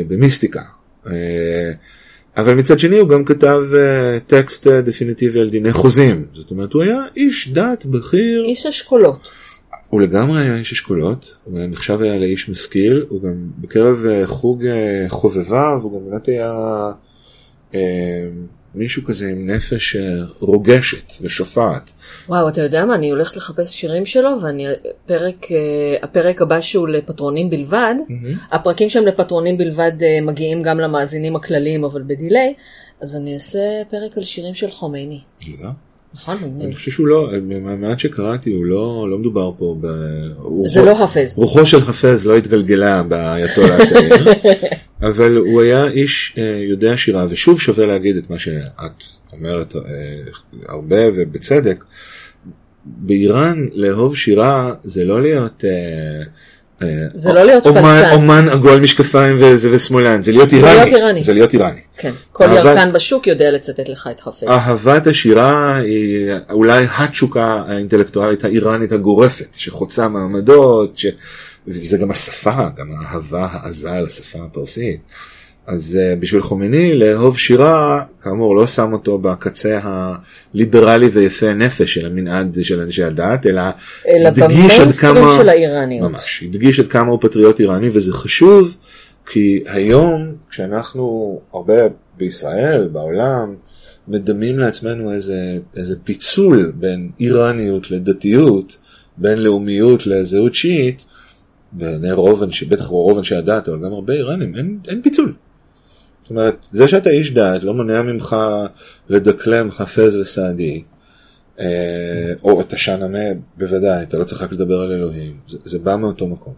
במיסטיקה. 0.08 0.62
אבל 2.38 2.56
מצד 2.56 2.80
שני 2.80 3.00
הוא 3.00 3.10
גם 3.10 3.26
כתב 3.26 3.64
אה, 3.74 4.20
טקסט 4.28 4.68
אה, 4.68 4.82
דפיניטיבי 4.82 5.40
על 5.40 5.50
דיני 5.50 5.74
חוזים. 5.74 6.26
זאת 6.34 6.52
אומרת, 6.52 6.74
הוא 6.74 6.84
היה 6.84 7.02
איש 7.16 7.50
דת 7.54 7.86
בכיר. 7.86 8.44
איש 8.46 8.66
אשכולות. 8.66 9.30
הוא 9.94 10.02
לגמרי 10.02 10.42
היה 10.42 10.56
איש 10.56 10.72
אשכולות, 10.72 11.38
הוא 11.44 11.58
היה 11.58 11.68
נחשב 11.68 12.02
היה 12.02 12.16
לאיש 12.16 12.50
משכיל, 12.50 13.06
הוא 13.10 13.22
גם 13.22 13.34
בקרב 13.58 14.06
אה, 14.10 14.28
חוג 14.28 14.66
אה, 14.66 15.06
חובביו, 15.10 15.80
הוא 15.84 16.00
גם 16.00 16.10
באמת 16.10 16.28
היה 16.28 16.54
אה, 17.76 18.28
מישהו 18.76 19.04
כזה 19.04 19.30
עם 19.30 19.50
נפש 19.50 19.96
אה, 19.96 20.02
רוגשת 20.40 21.14
ושופעת. 21.22 21.92
וואו, 22.30 22.50
אתה 22.50 22.62
יודע 22.62 22.86
מה, 22.86 22.96
אני 22.96 23.10
הולכת 23.10 23.36
לחפש 23.36 23.74
שירים 23.74 24.06
שלו, 24.06 24.30
ואני, 24.42 24.66
פרק, 25.06 25.52
אה, 25.52 25.58
הפרק 26.02 26.42
הבא 26.42 26.62
שהוא 26.62 26.88
לפטרונים 26.88 27.50
בלבד, 27.50 27.96
הפרקים 28.52 28.90
שהם 28.90 29.06
לפטרונים 29.06 29.58
בלבד 29.58 30.04
אה, 30.04 30.22
מגיעים 30.22 30.64
גם 30.64 30.80
למאזינים 30.80 31.36
הכלליים, 31.36 31.84
אבל 31.84 32.02
בדיליי, 32.08 32.54
אז 33.02 33.16
אני 33.16 33.34
אעשה 33.34 33.60
פרק 33.90 34.18
על 34.18 34.24
שירים 34.24 34.56
של 34.56 34.72
חומייני. 34.72 35.20
תודה. 35.46 35.72
נכון, 36.16 36.38
אני. 36.62 36.76
חושב 36.76 36.92
שהוא 36.92 37.08
לא, 37.08 37.30
מהמעט 37.42 38.00
שקראתי 38.00 38.52
הוא 38.52 38.66
לא, 38.66 39.08
לא 39.10 39.18
מדובר 39.18 39.52
פה 39.58 39.78
ב... 39.82 39.88
זה 40.66 40.82
לא 40.82 41.04
הפז. 41.04 41.38
רוחו 41.38 41.66
של 41.66 41.82
חפז 41.82 42.28
לא 42.28 42.38
התגלגלה 42.38 43.04
באייתולה 43.04 43.76
הצעיר, 43.76 44.26
אבל 45.10 45.38
הוא 45.38 45.62
היה 45.62 45.88
איש 45.88 46.36
אה, 46.38 46.44
יודע 46.70 46.98
שירה, 46.98 47.26
ושוב 47.30 47.60
שווה 47.60 47.86
להגיד 47.86 48.18
את 48.18 48.30
מה 48.30 48.40
שאת 48.40 49.04
אומרת 49.34 49.76
אה, 49.76 49.82
הרבה 50.68 50.98
ובצדק. 51.16 51.84
באיראן 52.86 53.68
לאהוב 53.74 54.16
שירה 54.16 54.74
זה 54.84 55.06
לא 55.06 55.22
להיות... 55.22 55.66
אה, 55.66 56.24
זה 57.14 57.34
לא 57.34 57.44
להיות 57.44 57.68
אומן, 57.68 57.82
פלצן. 57.82 58.12
אומן 58.16 58.50
עגול 58.50 58.80
משקפיים 58.80 59.36
וזה 59.40 59.70
ושמאלן, 59.72 60.24
זה 60.24 60.32
להיות 60.32 60.54
להיות 60.54 60.68
איראני. 60.70 60.96
איראני. 60.96 61.24
זה 61.24 61.34
להיות 61.34 61.54
איראני. 61.54 61.80
כן, 61.98 62.12
כל 62.32 62.46
ירקן 62.56 62.92
בשוק 62.94 63.28
יודע 63.28 63.52
לצטט 63.52 63.90
לך 63.90 64.10
את 64.12 64.22
חפז. 64.22 64.48
אהבת 64.48 65.08
השירה 65.08 65.76
היא 65.76 66.32
אולי 66.50 66.86
התשוקה 66.98 67.64
האינטלקטואלית 67.68 68.44
האיראנית 68.44 68.92
הגורפת, 68.92 69.56
שחוצה 69.56 70.08
מעמדות, 70.08 70.98
ש... 70.98 71.06
וזה 71.68 71.98
גם 71.98 72.12
השפה, 72.12 72.68
גם 72.78 72.92
האהבה 73.00 73.48
העזה 73.52 73.90
לשפה 74.08 74.40
הפרסית. 74.46 75.00
אז 75.68 76.00
uh, 76.00 76.20
בשביל 76.20 76.42
חומייני 76.42 76.96
לאהוב 76.96 77.38
שירה, 77.38 78.04
כאמור 78.22 78.56
לא 78.56 78.68
שם 78.68 78.94
אותו 78.94 79.18
בקצה 79.18 79.80
הליברלי 79.84 81.08
ויפה 81.08 81.54
נפש 81.54 81.94
של 81.94 82.06
המנעד 82.06 82.58
של 82.62 82.82
אנשי 82.82 83.04
הדת, 83.04 83.46
אלא 83.46 83.62
אלא 84.08 84.28
הדגיש 84.28 84.80
עד 84.80 84.92
כמה... 84.92 85.36
של 85.38 85.50
האיראניות. 85.50 86.12
ממש, 86.12 86.44
הדגיש 86.44 86.80
עד 86.80 86.88
כמה 86.88 87.12
הוא 87.12 87.20
פטריוט 87.22 87.60
איראני 87.60 87.90
וזה 87.94 88.14
חשוב 88.14 88.78
כי 89.26 89.64
היום 89.66 90.36
כשאנחנו 90.50 91.40
הרבה 91.54 91.74
בישראל, 92.18 92.88
בעולם, 92.92 93.56
מדמים 94.08 94.60
לעצמנו 94.60 95.14
איזה, 95.14 95.58
איזה 95.76 95.96
פיצול 96.04 96.72
בין 96.76 97.10
איראניות 97.20 97.92
לדתיות, 97.92 98.78
בין 99.18 99.38
לאומיות 99.38 100.08
לזהות 100.08 100.56
שיעית, 100.56 101.04
בעיני 101.72 102.12
רוב 102.12 102.44
אנשי, 102.44 102.66
בטח 102.66 102.86
רוב 102.86 103.18
אנשי 103.18 103.36
הדת, 103.36 103.70
אבל 103.70 103.78
גם 103.78 103.94
הרבה 103.94 104.14
איראנים, 104.14 104.56
אין, 104.56 104.78
אין 104.88 105.02
פיצול. 105.02 105.34
זאת 106.24 106.30
אומרת, 106.30 106.66
זה 106.72 106.88
שאתה 106.88 107.10
איש 107.10 107.34
דת 107.34 107.64
לא 107.64 107.74
מונע 107.74 108.02
ממך 108.02 108.36
לדקלם 109.10 109.72
חפז 109.72 110.16
וסעדי, 110.16 110.84
אה, 111.60 111.66
או 112.44 112.62
את 112.62 112.74
השאנמה 112.74 113.20
בוודאי, 113.58 114.04
אתה 114.04 114.18
לא 114.18 114.24
צריך 114.24 114.42
רק 114.42 114.52
לדבר 114.52 114.80
על 114.80 114.92
אלוהים, 114.92 115.38
זה, 115.48 115.58
זה 115.66 115.80
בא 115.80 115.96
מאותו 115.96 116.28
מקום. 116.28 116.54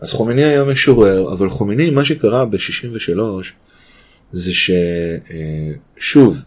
אז 0.00 0.12
חומייני 0.12 0.44
היה 0.44 0.64
משורר, 0.64 1.32
אבל 1.32 1.48
חומייני, 1.48 1.90
מה 1.90 2.04
שקרה 2.04 2.44
ב-63, 2.44 3.18
זה 4.32 4.52
ששוב, 5.98 6.44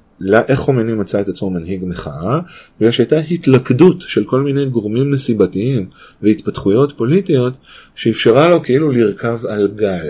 איך 0.48 0.60
חומייני 0.60 0.94
מצא 0.94 1.22
את 1.22 1.30
עצמו 1.30 1.50
מנהיג 1.50 1.82
מחאה? 1.86 2.40
בגלל 2.80 2.92
שהייתה 2.92 3.20
התלכדות 3.20 4.02
של 4.02 4.24
כל 4.24 4.42
מיני 4.42 4.66
גורמים 4.66 5.14
נסיבתיים 5.14 5.90
והתפתחויות 6.22 6.98
פוליטיות 6.98 7.54
שאפשרה 7.96 8.50
לו 8.50 8.64
כאילו 8.64 8.92
לרכב 8.92 9.46
על 9.46 9.72
גל. 9.76 10.08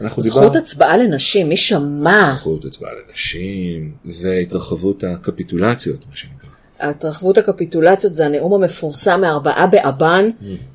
אנחנו 0.00 0.22
זכות 0.22 0.42
דיברנו- 0.42 0.58
הצבעה 0.64 0.96
לנשים, 0.96 1.48
מי 1.48 1.56
שמע? 1.56 2.32
זכות 2.36 2.64
הצבעה 2.64 2.90
לנשים 3.08 3.92
והתרחבות 4.04 5.04
הקפיטולציות, 5.04 5.98
מה 6.10 6.16
שנקרא. 6.16 6.50
התרחבות 6.80 7.38
הקפיטולציות 7.38 8.14
זה 8.14 8.26
הנאום 8.26 8.54
המפורסם 8.54 9.20
מארבעה 9.20 9.66
באבן, 9.66 10.30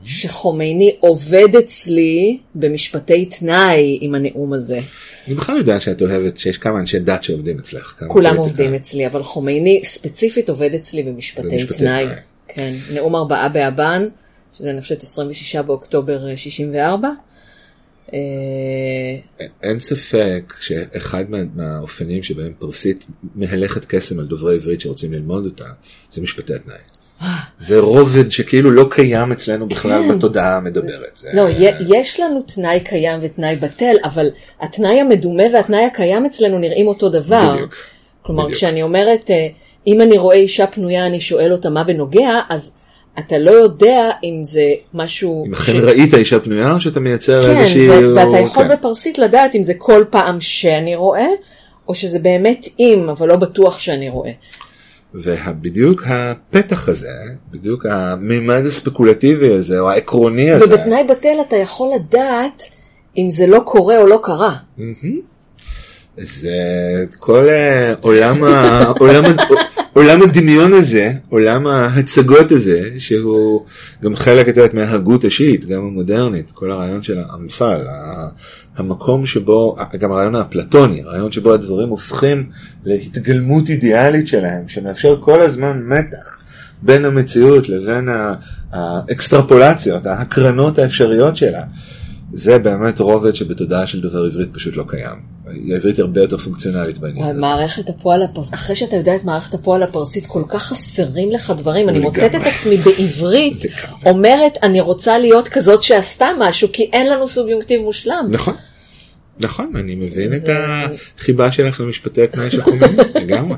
שחומייני 0.05 0.95
עובד 0.99 1.55
אצלי 1.59 2.39
במשפטי 2.55 3.25
תנאי 3.25 3.97
עם 4.01 4.15
הנאום 4.15 4.53
הזה. 4.53 4.79
אני 5.27 5.35
בכלל 5.35 5.57
יודע 5.57 5.79
שאת 5.79 6.01
אוהבת 6.01 6.37
שיש 6.37 6.57
כמה 6.57 6.79
אנשי 6.79 6.99
דת 6.99 7.23
שעובדים 7.23 7.59
אצלך. 7.59 8.03
כולם. 8.07 8.37
עובדים 8.37 8.73
אצלי, 8.73 9.07
אבל 9.07 9.23
חומייני 9.23 9.81
ספציפית 9.83 10.49
עובד 10.49 10.73
אצלי 10.75 11.03
במשפטי 11.03 11.47
במשפטי 11.47 11.77
תנאי. 11.77 12.05
תנאי. 12.05 12.15
כן, 12.47 12.75
נאום 12.93 13.15
ארבעה 13.15 13.49
באבן, 13.49 14.07
שזה 14.53 14.69
אני 14.69 14.81
חושבת 14.81 15.03
26 15.03 15.55
באוקטובר 15.55 16.29
אה, 16.29 16.37
64. 16.37 17.09
אה, 18.15 19.45
אין 19.63 19.79
ספק 19.79 20.53
שאחד 20.59 21.23
מה- 21.29 21.37
מהאופנים 21.55 22.23
שבהם 22.23 22.53
פרסית 22.59 23.05
מהלכת 23.35 23.85
קסם 23.85 24.19
על 24.19 24.25
דוברי 24.25 24.55
עברית 24.55 24.81
שרוצים 24.81 25.13
ללמוד 25.13 25.45
אותה, 25.45 25.65
זה 26.11 26.21
משפטי 26.21 26.53
התנאי. 26.53 26.75
זה 27.59 27.79
רובד 27.79 28.31
שכאילו 28.31 28.71
לא 28.71 28.87
קיים 28.89 29.31
אצלנו 29.31 29.67
בכלל 29.67 30.03
כן. 30.03 30.15
בתודעה 30.15 30.57
המדברת. 30.57 31.21
לא, 31.33 31.47
יש 31.89 32.19
לנו 32.19 32.41
תנאי 32.41 32.79
קיים 32.79 33.19
ותנאי 33.23 33.55
בטל, 33.55 33.95
אבל 34.03 34.29
התנאי 34.61 34.99
המדומה 34.99 35.43
והתנאי 35.53 35.85
הקיים 35.85 36.25
אצלנו 36.25 36.59
נראים 36.59 36.87
אותו 36.87 37.09
דבר. 37.09 37.53
בדיוק. 37.53 37.75
כלומר, 38.21 38.43
בדיוק. 38.43 38.57
כשאני 38.57 38.83
אומרת, 38.83 39.31
אה, 39.31 39.47
אם 39.87 40.01
אני 40.01 40.17
רואה 40.17 40.35
אישה 40.35 40.67
פנויה, 40.67 41.05
אני 41.05 41.19
שואל 41.19 41.51
אותה 41.51 41.69
מה 41.69 41.83
בנוגע, 41.83 42.39
אז 42.49 42.71
אתה 43.19 43.37
לא 43.37 43.51
יודע 43.51 44.11
אם 44.23 44.43
זה 44.43 44.73
משהו... 44.93 45.45
אם 45.47 45.53
אכן 45.53 45.77
ראית 45.83 46.13
אישה 46.13 46.39
פנויה 46.39 46.73
או 46.73 46.79
שאתה 46.79 46.99
מייצר 46.99 47.43
כן, 47.43 47.57
איזושהי... 47.57 47.89
ו- 47.89 48.15
ואתה 48.15 48.39
יכול 48.39 48.63
כן. 48.63 48.69
בפרסית 48.69 49.17
לדעת 49.17 49.55
אם 49.55 49.63
זה 49.63 49.73
כל 49.77 50.03
פעם 50.09 50.41
שאני 50.41 50.95
רואה, 50.95 51.27
או 51.87 51.95
שזה 51.95 52.19
באמת 52.19 52.67
אם, 52.79 53.09
אבל 53.09 53.27
לא 53.27 53.35
בטוח 53.35 53.79
שאני 53.79 54.09
רואה. 54.09 54.31
ובדיוק 55.13 56.03
הפתח 56.05 56.89
הזה, 56.89 57.11
בדיוק 57.51 57.85
הממד 57.85 58.65
הספקולטיבי 58.65 59.53
הזה, 59.53 59.79
או 59.79 59.89
העקרוני 59.89 60.51
הזה, 60.51 60.65
ובתנאי 60.65 61.03
בטל 61.03 61.35
אתה 61.47 61.55
יכול 61.55 61.89
לדעת 61.95 62.63
אם 63.17 63.29
זה 63.29 63.47
לא 63.47 63.59
קורה 63.65 63.97
או 63.97 64.07
לא 64.07 64.19
קרה. 64.23 64.55
מהמם. 64.77 65.19
זה 66.17 66.51
כל 67.19 67.49
אה, 67.49 67.93
עולם, 68.01 68.43
ה... 68.43 68.83
עולם, 68.99 69.25
ה... 69.25 69.35
עולם 69.95 70.21
הדמיון 70.21 70.73
הזה, 70.73 71.13
עולם 71.29 71.67
ההצגות 71.67 72.51
הזה, 72.51 72.89
שהוא 72.97 73.65
גם 74.03 74.15
חלק, 74.15 74.49
את 74.49 74.57
יודעת, 74.57 74.73
מההגות 74.73 75.23
השיעית, 75.23 75.65
גם 75.65 75.81
המודרנית, 75.81 76.51
כל 76.51 76.71
הרעיון 76.71 77.01
של 77.01 77.17
האמסל, 77.19 77.81
המקום 78.77 79.25
שבו, 79.25 79.77
גם 79.99 80.11
הרעיון 80.11 80.35
האפלטוני, 80.35 81.01
הרעיון 81.01 81.31
שבו 81.31 81.53
הדברים 81.53 81.89
הופכים 81.89 82.49
להתגלמות 82.85 83.69
אידיאלית 83.69 84.27
שלהם, 84.27 84.67
שמאפשר 84.67 85.17
כל 85.21 85.41
הזמן 85.41 85.81
מתח 85.85 86.41
בין 86.81 87.05
המציאות 87.05 87.69
לבין 87.69 88.09
האקסטרפולציות, 88.71 90.05
ההקרנות 90.05 90.79
האפשריות 90.79 91.37
שלה. 91.37 91.63
זה 92.33 92.57
באמת 92.57 92.99
רובד 92.99 93.35
שבתודעה 93.35 93.87
של 93.87 94.01
דובר 94.01 94.23
עברית 94.23 94.49
פשוט 94.53 94.75
לא 94.75 94.85
קיים. 94.87 95.34
העברית 95.71 95.99
הרבה 95.99 96.21
יותר 96.21 96.37
פונקציונלית 96.37 96.97
בעניין 96.97 97.25
הזה. 97.29 97.39
מערכת 97.39 97.89
הפועל 97.89 98.23
הפרסית, 98.23 98.53
אחרי 98.53 98.75
שאתה 98.75 98.95
יודע 98.95 99.15
את 99.15 99.23
מערכת 99.23 99.53
הפועל 99.53 99.83
הפרסית, 99.83 100.25
כל 100.25 100.43
כך 100.49 100.63
חסרים 100.63 101.31
לך 101.31 101.53
דברים. 101.57 101.89
אני. 101.89 101.99
מוצאת 101.99 102.35
את 102.35 102.41
עצמי 102.55 102.77
בעברית. 102.77 103.65
אומרת, 104.05 104.57
אני 104.63 104.81
רוצה 104.81 105.17
להיות 105.17 105.47
כזאת 105.47 105.83
שעשתה 105.83 106.27
משהו, 106.39 106.67
כי 106.73 106.83
אין 106.93 107.09
לנו 107.11 107.27
סוביונקטיב 107.27 107.81
מושלם. 107.81 108.27
נכון, 108.31 108.53
נכון, 109.39 109.71
אני 109.75 109.95
מבין 109.95 110.33
את 110.33 110.43
החיבה 110.49 111.51
שלך 111.51 111.79
למשפטי 111.79 112.21
התנאי 112.23 112.51
של 112.51 112.61
חומייני, 112.61 112.97
לגמרי. 113.21 113.57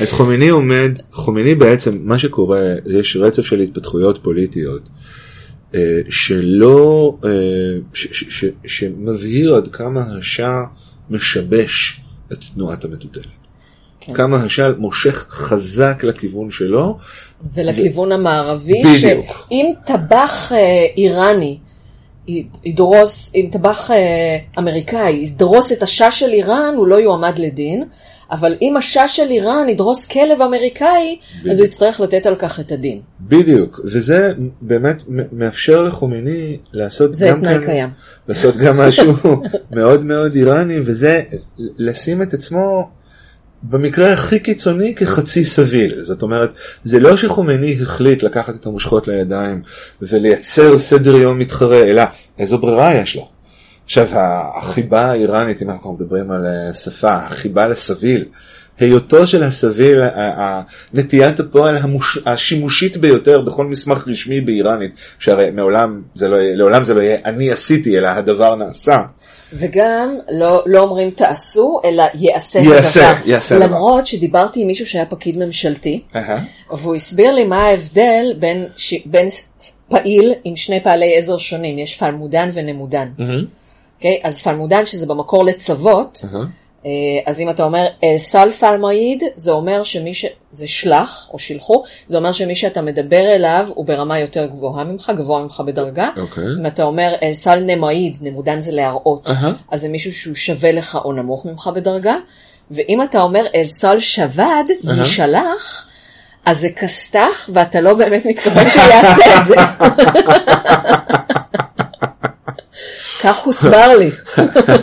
אז 0.00 0.12
חומייני 0.12 0.48
עומד, 0.48 0.90
חומייני 1.12 1.54
בעצם, 1.54 1.98
מה 2.02 2.18
שקורה, 2.18 2.60
יש 2.86 3.16
רצף 3.16 3.42
של 3.46 3.60
התפתחויות 3.60 4.18
פוליטיות, 4.22 4.88
אה, 5.74 5.98
שלא, 6.10 7.16
אה, 7.24 7.30
ש- 7.94 8.08
ש- 8.12 8.24
ש- 8.44 8.52
שמבהיר 8.66 9.54
עד 9.54 9.68
כמה 9.68 10.04
השאה 10.18 10.62
משבש 11.10 12.00
את 12.32 12.38
תנועת 12.54 12.84
המטוטלת. 12.84 13.24
כן. 14.00 14.14
כמה 14.14 14.36
השאה 14.36 14.72
מושך 14.78 15.26
חזק 15.30 16.04
לכיוון 16.04 16.50
שלו, 16.50 16.98
ולכיוון 17.54 18.12
המערבי, 18.12 18.82
בדיוק. 18.82 19.46
שאם 19.48 19.72
טבח 19.84 20.52
אה, 20.52 20.86
איראני 20.96 21.58
ידרוס, 22.64 23.32
אם 23.34 23.48
טבח 23.52 23.90
אה, 23.90 24.38
אמריקאי 24.58 25.12
ידרוס 25.12 25.72
את 25.72 25.82
השאה 25.82 26.10
של 26.10 26.30
איראן, 26.32 26.74
הוא 26.76 26.86
לא 26.86 26.96
יועמד 26.96 27.38
לדין, 27.38 27.84
אבל 28.30 28.54
אם 28.62 28.76
השאה 28.76 29.08
של 29.08 29.30
איראן 29.30 29.68
ידרוס 29.68 30.06
כלב 30.06 30.42
אמריקאי, 30.42 31.18
אז 31.50 31.58
הוא 31.58 31.66
יצטרך 31.66 32.00
לתת 32.00 32.26
על 32.26 32.34
כך 32.38 32.60
את 32.60 32.72
הדין. 32.72 33.00
בדיוק, 33.20 33.80
וזה 33.84 34.32
באמת 34.60 35.02
מאפשר 35.32 35.82
לחומייני 35.82 36.58
לעשות 36.72 37.14
זה 37.14 37.28
גם 37.28 37.40
תנאי 37.40 37.54
כאן, 37.54 37.64
קיים. 37.64 37.88
לעשות 38.28 38.56
גם 38.56 38.76
משהו 38.86 39.12
מאוד 39.70 40.04
מאוד 40.04 40.34
איראני, 40.34 40.80
וזה 40.84 41.22
לשים 41.58 42.22
את 42.22 42.34
עצמו 42.34 42.88
במקרה 43.62 44.12
הכי 44.12 44.38
קיצוני 44.38 44.94
כחצי 44.94 45.44
סביל. 45.44 46.02
זאת 46.02 46.22
אומרת, 46.22 46.50
זה 46.84 47.00
לא 47.00 47.16
שחומייני 47.16 47.78
החליט 47.82 48.22
לקחת 48.22 48.54
את 48.54 48.66
המושכות 48.66 49.08
לידיים 49.08 49.62
ולייצר 50.02 50.78
סדר 50.78 51.16
יום 51.16 51.38
מתחרה, 51.38 51.82
אלא 51.82 52.02
איזו 52.38 52.58
ברירה 52.58 52.94
יש 52.94 53.16
לו. 53.16 53.33
עכשיו, 53.84 54.08
החיבה 54.56 55.10
האיראנית, 55.10 55.62
אם 55.62 55.70
אנחנו 55.70 55.92
מדברים 55.92 56.30
על 56.30 56.46
אה, 56.46 56.74
שפה, 56.74 57.14
החיבה 57.14 57.68
לסביל, 57.68 58.24
היותו 58.78 59.26
של 59.26 59.42
הסביל, 59.42 60.02
נטיית 60.94 61.40
הפועל 61.40 61.76
המוש, 61.76 62.18
השימושית 62.26 62.96
ביותר 62.96 63.40
בכל 63.40 63.66
מסמך 63.66 64.08
רשמי 64.08 64.40
באיראנית, 64.40 64.94
שהרי 65.18 65.50
מעולם 65.50 66.02
זה 66.14 66.28
לא 66.28 66.36
לעולם 66.40 66.84
זה 66.84 66.94
לא 66.94 67.00
יהיה 67.00 67.18
אני 67.24 67.50
עשיתי, 67.50 67.98
אלא 67.98 68.06
הדבר 68.06 68.54
נעשה. 68.54 69.02
וגם 69.52 70.16
לא, 70.28 70.62
לא 70.66 70.80
אומרים 70.80 71.10
תעשו, 71.10 71.80
אלא 71.84 72.04
יעשה 72.14 72.58
יעשה, 72.58 73.10
הדבר. 73.10 73.28
יעשה. 73.30 73.58
למרות 73.58 74.06
שדיברתי 74.06 74.60
עם 74.60 74.66
מישהו 74.66 74.86
שהיה 74.86 75.06
פקיד 75.06 75.38
ממשלתי, 75.38 76.02
אהה. 76.16 76.44
והוא 76.70 76.94
הסביר 76.94 77.32
לי 77.34 77.44
מה 77.44 77.66
ההבדל 77.66 78.24
בין, 78.38 78.66
ש... 78.76 78.94
בין 79.06 79.28
פעיל 79.88 80.32
עם 80.44 80.56
שני 80.56 80.80
פעלי 80.82 81.18
עזר 81.18 81.36
שונים, 81.36 81.78
יש 81.78 81.96
פלמודן 81.96 82.50
ונמודן. 82.52 83.08
אוקיי? 84.04 84.20
אז 84.22 84.42
פלמודן 84.42 84.86
שזה 84.86 85.06
במקור 85.06 85.44
לצוות. 85.44 86.24
אה, 86.86 86.90
אז 87.26 87.40
אם 87.40 87.50
אתה 87.50 87.62
אומר 87.62 87.86
אל 88.04 88.18
סל 88.18 88.50
פלמעיד, 88.50 89.22
זה 89.34 89.52
אומר 89.52 89.82
שמי 89.82 90.14
ש... 90.14 90.24
זה 90.50 90.68
שלח 90.68 91.28
או 91.32 91.38
שילחו, 91.38 91.82
זה 92.06 92.16
אומר 92.16 92.32
שמי 92.32 92.54
שאתה 92.54 92.82
מדבר 92.82 93.34
אליו 93.34 93.68
הוא 93.74 93.86
ברמה 93.86 94.18
יותר 94.18 94.46
גבוהה 94.46 94.84
ממך, 94.84 95.12
גבוה 95.16 95.42
ממך 95.42 95.62
בדרגה. 95.66 96.08
אוקיי. 96.16 96.44
אם 96.60 96.66
אתה 96.66 96.82
אומר 96.82 97.14
אל 97.22 97.32
סל 97.32 97.60
נמעיד, 97.60 98.18
נמודן 98.22 98.60
זה 98.60 98.72
להראות, 98.72 99.26
אהה. 99.26 99.52
אז 99.70 99.80
זה 99.80 99.88
מישהו 99.88 100.12
שהוא 100.12 100.34
שווה 100.34 100.72
לך 100.72 100.98
או 101.04 101.12
נמוך 101.12 101.46
ממך 101.46 101.70
בדרגה. 101.74 102.16
ואם 102.70 103.02
אתה 103.02 103.20
אומר 103.20 103.46
אל 103.54 103.66
סל 103.66 103.98
שבד, 103.98 104.64
אהה. 104.88 104.98
יישלח, 104.98 105.88
אז 106.46 106.60
זה 106.60 106.68
כסת"ח 106.68 107.50
ואתה 107.52 107.80
לא 107.80 107.94
באמת 107.94 108.26
מתכוון 108.26 108.70
שהוא 108.70 108.84
יעשה 108.84 109.40
את 109.40 109.46
זה. 109.46 109.54
כך 113.24 113.44
הוסבר 113.44 113.96
לי. 113.98 114.10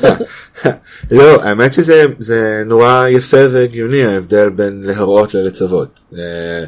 לא, 1.12 1.44
האמת 1.44 1.74
שזה 1.74 2.06
זה 2.20 2.64
נורא 2.66 3.08
יפה 3.08 3.38
והגיוני 3.52 4.06
ההבדל 4.06 4.50
בין 4.50 4.82
להראות 4.86 5.34
ללצוות. 5.34 6.00
אה, 6.18 6.64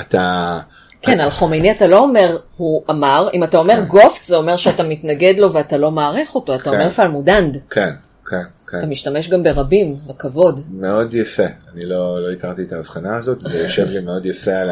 אתה... 0.00 0.58
כן, 1.02 1.20
על 1.20 1.30
חומייני 1.30 1.70
אתה 1.70 1.86
לא 1.86 1.98
אומר 1.98 2.36
הוא 2.56 2.82
אמר, 2.90 3.28
אם 3.34 3.44
אתה 3.44 3.58
אומר 3.58 3.80
גופט 3.86 4.24
זה 4.24 4.36
אומר 4.36 4.56
שאתה 4.56 4.82
מתנגד 4.82 5.34
לו 5.38 5.52
ואתה 5.52 5.76
לא 5.76 5.90
מעריך 5.90 6.34
אותו, 6.34 6.54
אתה 6.54 6.64
כן. 6.64 6.70
אומר 6.70 6.90
פלמודנד. 6.90 7.58
כן, 7.70 7.90
כן, 8.26 8.42
אתה 8.64 8.80
כן. 8.80 8.88
משתמש 8.88 9.28
גם 9.28 9.42
ברבים, 9.42 9.96
בכבוד. 10.06 10.60
מאוד 10.70 11.14
יפה. 11.14 11.46
אני 11.74 11.86
לא, 11.86 12.22
לא 12.22 12.32
הכרתי 12.32 12.62
את 12.62 12.72
ההבחנה 12.72 13.16
הזאת, 13.16 13.40
זה 13.40 13.58
יושב 13.58 13.90
לי 13.90 14.00
מאוד 14.00 14.26
יפה 14.26 14.52
על 14.52 14.70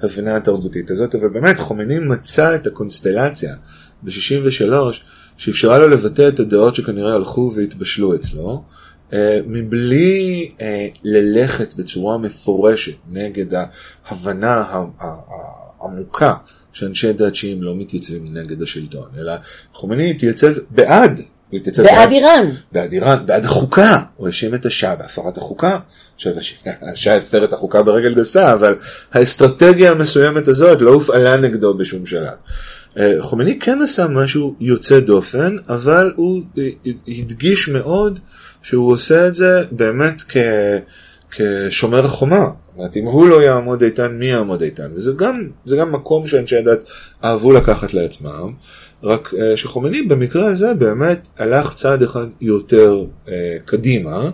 ההבנה 0.00 0.36
התרבותית 0.36 0.90
הזאת, 0.90 1.14
אבל 1.14 1.28
באמת 1.28 1.58
חומייני 1.58 1.98
מצא 1.98 2.54
את 2.54 2.66
הקונסטלציה 2.66 3.54
ב-63, 4.02 4.72
שאפשרה 5.40 5.78
לו 5.78 5.88
לבטא 5.88 6.28
את 6.28 6.40
הדעות 6.40 6.74
שכנראה 6.74 7.14
הלכו 7.14 7.52
והתבשלו 7.56 8.14
אצלו, 8.14 8.62
אה, 9.12 9.40
מבלי 9.46 10.50
אה, 10.60 10.86
ללכת 11.04 11.74
בצורה 11.74 12.18
מפורשת 12.18 12.94
נגד 13.12 13.46
ההבנה 14.04 14.64
העמוקה 15.80 16.34
שאנשי 16.72 17.12
דת 17.12 17.34
שיעים 17.34 17.62
לא 17.62 17.74
מתייצבים 17.76 18.34
נגד 18.36 18.62
השלטון, 18.62 19.08
אלא 19.18 19.32
חומייני 19.74 20.10
התייצב 20.10 20.52
בעד. 20.70 21.20
הוא 21.50 21.58
התייצב 21.60 21.82
בעד 21.82 22.10
איראן. 22.10 22.46
בעד 22.72 22.92
איראן, 22.92 23.26
בעד 23.26 23.44
החוקה, 23.44 24.02
הוא 24.16 24.26
האשים 24.26 24.54
את 24.54 24.66
השאה 24.66 24.96
בהפרת 24.96 25.36
החוקה. 25.38 25.78
עכשיו 26.14 26.38
הש- 26.38 26.62
השאה 26.92 27.16
הפר 27.16 27.44
את 27.44 27.52
החוקה 27.52 27.82
ברגל 27.82 28.14
גסה, 28.14 28.52
אבל 28.52 28.74
האסטרטגיה 29.12 29.90
המסוימת 29.90 30.48
הזאת 30.48 30.80
לא 30.80 30.90
הופעלה 30.90 31.36
נגדו 31.36 31.74
בשום 31.74 32.06
שלב. 32.06 32.34
אה, 33.00 33.16
חומייני 33.20 33.58
כן 33.58 33.78
עשה 33.82 34.08
משהו 34.08 34.54
יוצא 34.60 35.00
דופן, 35.00 35.56
אבל 35.68 36.12
הוא 36.16 36.42
אה, 36.58 36.68
הדגיש 37.08 37.68
מאוד 37.68 38.18
שהוא 38.62 38.92
עושה 38.92 39.28
את 39.28 39.34
זה 39.34 39.64
באמת 39.70 40.22
כ... 40.28 40.36
כשומר 41.30 42.04
החומה. 42.04 42.36
זאת 42.36 42.76
אומרת, 42.76 42.96
אם 42.96 43.04
הוא 43.04 43.28
לא 43.28 43.42
יעמוד 43.42 43.82
איתן, 43.82 44.12
מי 44.12 44.26
יעמוד 44.26 44.62
איתן? 44.62 44.90
וזה 44.94 45.12
גם, 45.16 45.48
גם 45.78 45.92
מקום 45.92 46.26
שאנשי 46.26 46.56
הדת 46.56 46.90
אהבו 47.24 47.52
לקחת 47.52 47.94
לעצמם. 47.94 48.46
רק 49.02 49.34
אה, 49.38 49.56
שחומייני 49.56 50.02
במקרה 50.02 50.46
הזה 50.46 50.74
באמת 50.74 51.28
הלך 51.38 51.74
צעד 51.74 52.02
אחד 52.02 52.26
יותר 52.40 53.04
אה, 53.28 53.34
קדימה, 53.64 54.30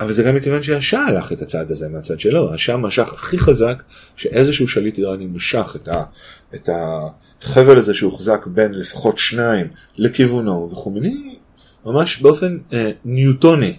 אבל 0.00 0.12
זה 0.12 0.22
גם 0.22 0.34
מכיוון 0.34 0.62
שהשאה 0.62 1.06
הלך 1.06 1.32
את 1.32 1.42
הצעד 1.42 1.70
הזה 1.70 1.88
מהצד 1.88 2.20
שלו, 2.20 2.54
השאה 2.54 2.76
משך 2.76 3.12
הכי 3.12 3.38
חזק 3.38 3.82
שאיזשהו 4.16 4.68
שליט 4.68 4.98
איראני 4.98 5.26
משך 5.26 5.76
את, 5.82 5.88
ה, 5.88 6.04
את 6.54 6.68
החבל 7.44 7.78
הזה 7.78 7.94
שהוחזק 7.94 8.46
בין 8.46 8.74
לפחות 8.74 9.18
שניים 9.18 9.66
לכיוונו, 9.96 10.68
וחומייני 10.72 11.36
ממש 11.86 12.22
באופן 12.22 12.58
אה, 12.72 12.90
ניוטוני 13.04 13.76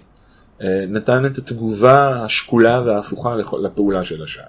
אה, 0.62 0.84
נתן 0.88 1.26
את 1.26 1.38
התגובה 1.38 2.24
השקולה 2.24 2.82
וההפוכה 2.86 3.36
לפעולה 3.62 4.04
של 4.04 4.22
השאה. 4.22 4.44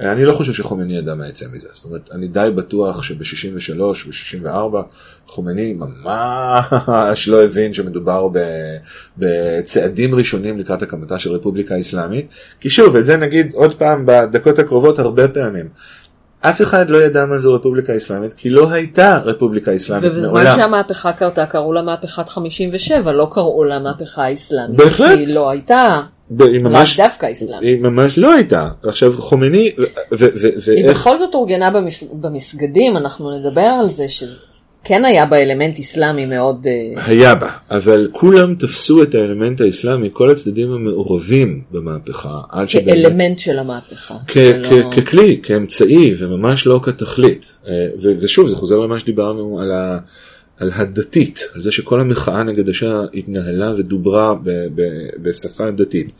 אה, 0.00 0.12
אני 0.12 0.24
לא 0.24 0.32
חושב 0.32 0.52
שחומייני 0.52 0.96
ידע 0.96 1.14
מה 1.14 1.28
יצא 1.28 1.46
מזה, 1.52 1.68
זאת 1.72 1.84
אומרת, 1.84 2.08
אני 2.12 2.28
די 2.28 2.48
בטוח 2.54 3.02
שב-63 3.02 3.80
ו-64 3.80 4.76
חומייני 5.26 5.72
ממש 5.72 7.28
לא 7.28 7.44
הבין 7.44 7.74
שמדובר 7.74 8.28
בצעדים 9.18 10.14
ראשונים 10.14 10.58
לקראת 10.58 10.82
הקמתה 10.82 11.18
של 11.18 11.32
רפובליקה 11.32 11.80
אסלאמית, 11.80 12.26
כי 12.60 12.70
שוב, 12.70 12.96
את 12.96 13.04
זה 13.04 13.16
נגיד 13.16 13.54
עוד 13.54 13.74
פעם 13.74 14.06
בדקות 14.06 14.58
הקרובות 14.58 14.98
הרבה 14.98 15.28
פעמים. 15.28 15.68
אף 16.50 16.62
אחד 16.62 16.90
לא 16.90 17.02
ידע 17.02 17.26
מה 17.26 17.38
זו 17.38 17.54
רפובליקה 17.54 17.96
אסלאמית, 17.96 18.34
כי 18.34 18.50
לא 18.50 18.70
הייתה 18.70 19.18
רפובליקה 19.24 19.76
אסלאמית 19.76 20.04
ובזמן 20.04 20.32
מעולם. 20.32 20.56
שהמהפכה 20.56 21.12
קרתה 21.12 21.46
קראו 21.46 21.72
לה 21.72 21.82
מהפכת 21.82 22.28
57, 22.28 23.12
לא 23.12 23.28
קראו 23.32 23.64
לה 23.64 23.78
מהפכה 23.78 24.24
האסלאמית. 24.24 24.76
בהחלט. 24.76 25.18
היא 25.18 25.34
לא 25.34 25.50
הייתה, 25.50 26.00
היא 26.40 26.60
ממש, 26.60 27.00
דווקא 27.00 27.32
אסלאמית. 27.32 27.62
היא 27.62 27.82
ממש 27.82 28.18
לא 28.18 28.32
הייתה. 28.32 28.68
עכשיו 28.82 29.12
חומייני, 29.16 29.72
ו- 29.78 29.84
ו- 30.18 30.48
ו- 30.66 30.72
היא 30.72 30.84
ואיך 30.86 30.98
בכל 30.98 31.18
זאת 31.18 31.34
אורגנה. 31.34 31.70
במסגדים, 32.12 32.96
אנחנו 32.96 33.38
נדבר 33.38 33.60
על 33.80 33.88
זה 33.88 34.08
שכן 34.84 35.04
היה 35.04 35.26
בה 35.26 35.42
אלמנט 35.42 35.78
אסלאמי 35.78 36.26
מאוד... 36.26 36.66
אה, 36.66 37.04
היה 37.06 37.34
בה, 37.34 37.50
אבל 37.70 38.08
כולם 38.12 38.54
תפסו 38.54 39.02
את 39.02 39.14
האלמנט 39.14 39.60
האסלאמי, 39.60 40.08
כל 40.12 40.30
הצדדים 40.30 40.72
המעורבים 40.72 41.62
במהפכה, 41.70 42.40
עד 42.50 42.68
שבאמת, 42.68 42.88
כאלמנט 42.88 43.38
של 43.38 43.58
המהפכה. 43.58 44.14
כ- 44.26 44.34
זה 44.34 44.56
לא- 44.58 44.68
כ- 44.68 44.94
ככלי, 44.98 45.40
כאמצעי, 45.42 46.14
וממש 46.18 46.66
לא 46.66 46.80
כתכלית. 46.82 47.58
אה, 47.68 47.86
ושוב, 48.20 48.48
זה 48.48 48.56
חוזר 48.56 48.78
למה 48.78 48.98
שדיברנו 48.98 49.60
על, 49.60 49.72
ה- 49.72 49.98
על 50.58 50.70
הדתית, 50.74 51.40
על 51.54 51.62
זה 51.62 51.72
שכל 51.72 52.00
המחאה 52.00 52.42
נגד 52.42 52.68
השאה 52.68 53.00
התנהלה 53.14 53.72
ודוברה 53.76 54.34
ב- 54.34 54.50
ב- 54.74 54.82
בשפה 55.22 55.70
דתית. 55.70 56.12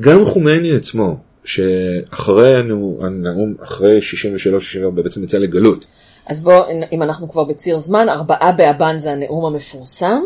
גם 0.00 0.24
חומייני 0.24 0.72
עצמו, 0.72 1.16
שאחרי 1.44 2.56
הנאום, 2.56 3.54
אחרי 3.62 3.98
63-64 4.02 5.02
בעצם 5.02 5.24
יצא 5.24 5.38
לגלות. 5.38 5.86
אז 6.26 6.42
בואו, 6.42 6.64
אם 6.92 7.02
אנחנו 7.02 7.28
כבר 7.28 7.44
בציר 7.44 7.78
זמן, 7.78 8.08
ארבעה 8.08 8.52
באבן 8.52 8.98
זה 8.98 9.12
הנאום 9.12 9.44
המפורסם, 9.44 10.20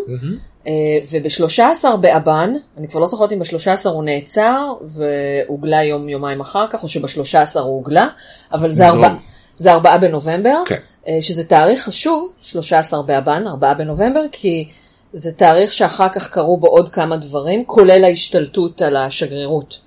אה, 0.67 0.73
וב-13 1.11 1.97
באבן, 2.01 2.55
אני 2.77 2.89
כבר 2.89 3.01
לא 3.01 3.07
זוכרת 3.07 3.33
אם 3.33 3.39
ב-13 3.39 3.89
הוא 3.89 4.05
נעצר 4.05 4.73
והוגלה 4.83 5.85
יום 5.85 6.09
יומיים 6.09 6.41
אחר 6.41 6.67
כך, 6.71 6.83
או 6.83 6.89
שב-13 6.89 7.59
הוא 7.61 7.63
הוגלה, 7.63 8.09
אבל 8.53 8.71
זה. 8.71 8.87
ארבעה. 8.87 9.17
זה 9.57 9.73
ארבעה 9.73 9.99
בנובמבר, 9.99 10.63
כן. 10.67 10.79
אה, 11.09 11.19
שזה 11.21 11.45
תאריך 11.45 11.85
חשוב, 11.85 12.33
13 12.43 13.03
באבן, 13.03 13.47
ארבעה 13.47 13.75
בנובמבר, 13.75 14.21
כי 14.33 14.69
זה 15.13 15.33
תאריך 15.33 15.73
שאחר 15.73 16.09
כך 16.09 16.31
קרו 16.31 16.57
בו 16.57 16.67
עוד 16.67 16.89
כמה 16.89 17.17
דברים, 17.17 17.65
כולל 17.65 18.05
ההשתלטות 18.05 18.83
על 18.83 18.97
השגרירות 18.97 19.81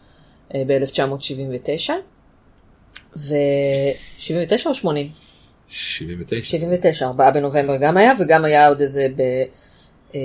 ב-1979, 0.53 1.91
ו-79 3.15 4.65
או 4.65 4.75
80? 4.75 5.20
79. 5.71 6.49
79, 6.49 7.05
4 7.05 7.31
בנובמבר 7.31 7.77
גם 7.77 7.97
היה, 7.97 8.13
וגם 8.19 8.45
היה 8.45 8.67
עוד 8.67 8.81
איזה 8.81 9.07
ב, 9.15 9.21
אה, 10.15 10.19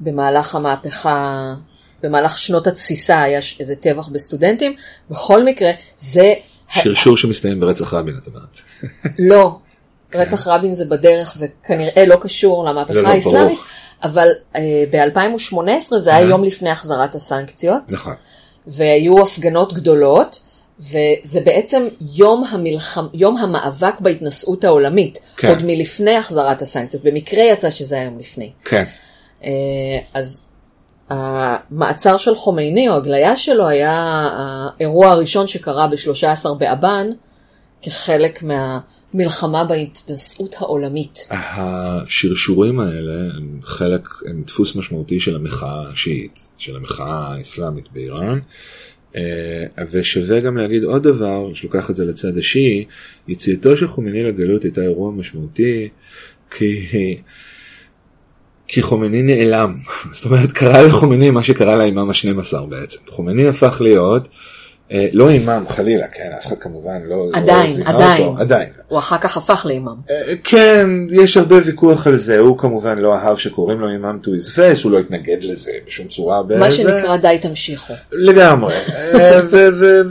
במהלך 0.00 0.54
המהפכה, 0.54 1.54
במהלך 2.02 2.38
שנות 2.38 2.66
התסיסה 2.66 3.22
היה 3.22 3.40
איזה 3.60 3.76
טבח 3.76 4.08
בסטודנטים. 4.08 4.76
בכל 5.10 5.44
מקרה, 5.44 5.70
זה 5.96 6.34
שרשור 6.68 7.16
שמסתיים 7.16 7.60
ברצח 7.60 7.94
רבין, 7.94 8.14
את 8.22 8.26
אומרת. 8.26 8.58
לא, 9.30 9.58
רצח 10.14 10.46
רבין 10.46 10.74
זה 10.74 10.84
בדרך 10.84 11.36
וכנראה 11.40 12.04
לא 12.06 12.16
קשור 12.20 12.64
למהפכה 12.64 12.92
לא, 12.92 13.02
לא, 13.02 13.08
האסלאמית. 13.08 13.58
אבל 14.02 14.28
אה, 14.56 14.84
ב-2018 14.90 15.98
זה 15.98 16.16
היה. 16.16 16.28
יום 16.28 16.44
לפני 16.44 16.70
החזרת 16.70 17.14
הסנקציות. 17.14 17.82
נכון. 17.92 18.14
והיו 18.66 19.22
הפגנות 19.22 19.72
גדולות, 19.72 20.40
וזה 20.80 21.40
בעצם 21.44 21.88
יום, 22.14 22.44
המלחם, 22.50 23.06
יום 23.14 23.36
המאבק 23.36 24.00
בהתנשאות 24.00 24.64
העולמית, 24.64 25.18
כן. 25.36 25.48
עוד 25.48 25.58
מלפני 25.64 26.16
החזרת 26.16 26.62
הסנקציות, 26.62 27.04
במקרה 27.04 27.44
יצא 27.44 27.70
שזה 27.70 28.00
היום 28.00 28.18
לפני. 28.18 28.52
כן. 28.64 28.84
אה, 29.44 29.50
אז 30.14 30.48
המעצר 31.10 32.16
של 32.16 32.34
חומייני 32.34 32.88
או 32.88 32.94
הגליה 32.94 33.36
שלו 33.36 33.68
היה 33.68 34.28
האירוע 34.32 35.10
הראשון 35.10 35.46
שקרה 35.46 35.86
ב-13 35.86 36.54
באבן, 36.58 37.06
כחלק 37.82 38.42
מהמלחמה 38.42 39.64
בהתנשאות 39.64 40.54
העולמית. 40.58 41.28
השרשורים 41.30 42.80
האלה 42.80 43.12
הם 43.36 43.60
חלק, 43.62 44.08
הם 44.26 44.42
דפוס 44.46 44.76
משמעותי 44.76 45.20
של 45.20 45.36
המחאה 45.36 45.90
השיעית, 45.92 46.38
של 46.58 46.76
המחאה 46.76 47.34
האסלאמית 47.34 47.92
באיראן. 47.92 48.38
אה, 49.16 49.84
ושווה 49.90 50.40
גם 50.40 50.56
להגיד 50.56 50.84
עוד 50.84 51.02
דבר, 51.02 51.54
שלוקח 51.54 51.90
את 51.90 51.96
זה 51.96 52.04
לצד 52.04 52.38
השיעי, 52.38 52.84
יציאתו 53.28 53.76
של 53.76 53.88
חומייני 53.88 54.22
לגלות 54.22 54.62
הייתה 54.62 54.82
אירוע 54.82 55.12
משמעותי, 55.12 55.88
כי, 56.50 56.86
כי 58.68 58.82
חומייני 58.82 59.22
נעלם. 59.22 59.76
זאת 60.12 60.24
אומרת, 60.24 60.52
קרה 60.52 60.82
לחומייני 60.82 61.30
מה 61.30 61.44
שקרה 61.44 61.76
לאימאם 61.76 62.10
ה-12 62.10 62.66
בעצם. 62.68 62.98
חומייני 63.08 63.48
הפך 63.48 63.80
להיות 63.80 64.28
לא 65.12 65.30
אימאם 65.30 65.68
חלילה, 65.68 66.06
כן, 66.06 66.30
אף 66.38 66.46
אחד 66.46 66.56
כמובן 66.56 66.98
לא... 67.04 67.16
לא 67.16 67.38
עדיין, 67.38 67.70
זיהה 67.70 67.94
עדיין. 67.94 68.26
אותו, 68.26 68.40
עדיין. 68.40 68.68
הוא 68.88 68.98
אחר 68.98 69.18
כך 69.18 69.36
הפך 69.36 69.66
לאימאם. 69.68 69.94
אה, 70.10 70.34
כן, 70.44 70.90
יש 71.10 71.36
הרבה 71.36 71.56
ויכוח 71.64 72.06
על 72.06 72.16
זה, 72.16 72.38
הוא 72.38 72.58
כמובן 72.58 72.98
לא 72.98 73.14
אהב 73.14 73.36
שקוראים 73.36 73.80
לו 73.80 73.88
אימאם 73.88 74.18
to 74.22 74.26
his 74.26 74.56
face, 74.56 74.84
הוא 74.84 74.92
לא 74.92 74.98
התנגד 74.98 75.42
לזה 75.42 75.70
בשום 75.86 76.06
צורה. 76.06 76.42
מה. 76.58 76.70
שנקרא 76.70 77.16
די 77.16 77.38
תמשיכו. 77.40 77.94
לגמרי, 78.12 78.74
אה, 79.14 79.40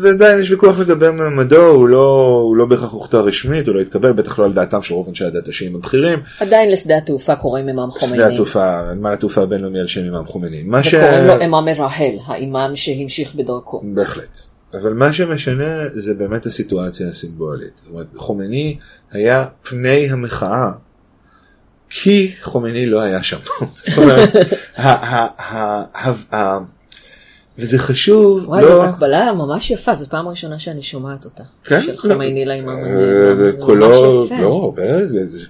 ועדיין 0.02 0.40
יש 0.40 0.52
ויכוח 0.52 0.80
לגבי 0.80 1.12
מעמדו, 1.12 1.66
הוא 1.66 1.88
לא, 1.88 2.40
הוא 2.44 2.58
לא 2.58 2.66
בהכרח 2.66 2.92
הוכתר 2.92 3.20
רשמית, 3.20 3.68
הוא 3.68 3.76
לא 3.76 3.82
התקבל, 3.82 4.12
בטח 4.12 4.40
לא 4.40 4.46
על 4.46 4.54
דעתם 4.54 4.82
של 4.82 4.94
רוב 4.94 5.08
אנשי 5.10 5.26
הדת 5.26 5.48
השיעים 5.48 5.76
הבכירים. 5.76 6.20
עדיין 6.40 6.72
לשדה 6.72 6.98
התעופה 6.98 7.36
קוראים 7.36 7.68
אימאם 7.68 7.92
שדה 7.92 8.00
חומייני. 8.00 8.34
התעופה, 8.34 8.94
נמל 8.94 9.14
התעופה 9.14 9.42
הבינלאומי 9.42 9.80
על 9.80 9.88
שם 9.88 10.04
אימאם 10.04 10.26
חומייני. 10.26 10.64
מה 10.64 10.84
ש... 10.84 10.94
וקוראים 10.94 11.26
לו 11.26 11.34
אימאם 11.34 11.66
מרהל, 11.66 12.16
האימאם 12.26 12.76
שהמשיך 12.76 13.36
בדרכו. 13.36 13.82
בהחלט. 13.84 14.57
אבל 14.74 14.94
מה 14.94 15.14
שמשנה 15.14 15.90
זה 15.94 16.14
באמת 16.14 16.46
הסיטואציה 16.46 17.10
הסימבולית. 17.10 17.72
זאת 17.78 17.88
אומרת, 17.92 18.08
חומייני 18.16 18.78
היה 19.12 19.46
פני 19.64 20.12
המחאה, 20.12 20.72
כי 21.90 22.32
חומייני 22.42 22.86
לא 22.86 23.02
היה 23.02 23.24
שם. 23.24 23.38
זאת 23.86 23.98
אומרת, 23.98 24.30
וזה 27.60 27.80
חשוב, 27.80 28.50
וואי, 28.50 28.62
לא... 28.62 28.68
זאת 28.68 28.84
הקבלה 28.90 29.34
ממש 29.34 29.72
יפה, 29.72 29.94
זו 29.94 30.06
פעם 30.10 30.28
ראשונה 30.28 30.60
שאני 30.60 30.82
שומעת 30.82 31.26
אותה. 31.26 31.44
כן? 31.64 31.82
של 31.82 31.98
חומייני 31.98 32.46
לאימאם. 32.46 32.76
אה, 32.86 33.36
זה 33.36 33.52
קולו, 33.60 33.88
ממש 33.88 33.96
יפה. 34.32 34.42
לא, 34.42 34.74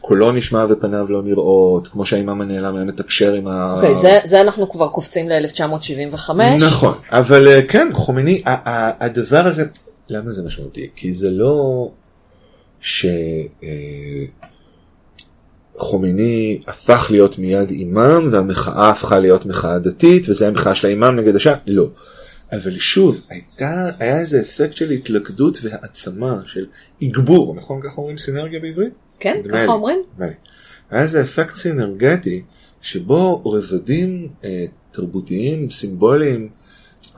קולו 0.01 0.31
נשמע 0.31 0.65
ופניו 0.69 1.05
לא 1.09 1.21
נראות, 1.23 1.87
כמו 1.87 2.05
שהאימאם 2.05 2.41
הנעלם 2.41 2.75
היה 2.75 2.85
מתקשר 2.85 3.33
עם 3.33 3.47
ה... 3.47 3.73
אוקיי, 3.75 3.95
זה- 3.95 4.19
זה 4.25 4.41
אנחנו 4.41 4.69
כבר 4.69 4.87
קופצים 4.87 5.29
ל-1975. 5.29 6.29
נכון, 6.59 6.93
אבל 7.11 7.47
אה, 7.47 7.61
כן, 7.67 7.87
חומייני, 7.93 8.41
ה- 8.45 8.69
ה- 8.69 9.05
הדבר 9.05 9.45
הזה, 9.47 9.63
למה 10.09 10.31
זה 10.31 10.43
משמעותי? 10.45 10.89
כי 10.95 11.13
זה 11.13 11.31
לא 11.31 11.87
שחומייני 15.77 16.61
הפך 16.67 17.07
להיות 17.11 17.39
מיד 17.39 17.69
אימאם 17.69 18.33
והמחאה 18.33 18.89
הפכה 18.89 19.19
להיות 19.19 19.45
מחאה 19.45 19.79
דתית 19.79 20.29
וזה 20.29 20.47
המחאה 20.47 20.75
של 20.75 20.87
האימאם 20.87 21.15
נגד 21.15 21.35
השעה, 21.35 21.55
לא. 21.67 21.89
אבל 22.51 22.79
שוב, 22.79 23.25
הייתה, 23.29 23.89
היה 23.99 24.19
איזה 24.19 24.41
אפקט 24.41 24.73
של 24.73 24.89
התלכדות 24.89 25.57
והעצמה, 25.63 26.39
של 26.45 26.65
אגבור, 27.03 27.55
נכון 27.55 27.81
ככה 27.83 27.95
אומרים 27.97 28.17
סינרגיה 28.17 28.59
בעברית? 28.59 28.93
כן, 29.19 29.41
ככה 29.49 29.57
לי, 29.57 29.65
אומרים? 29.65 29.99
לי. 30.19 30.27
היה 30.91 31.01
איזה 31.01 31.21
אפקט 31.21 31.55
סינרגטי 31.55 32.41
שבו 32.81 33.43
רבדים 33.45 34.27
אה, 34.43 34.65
תרבותיים, 34.91 35.69
סימבוליים, 35.69 36.49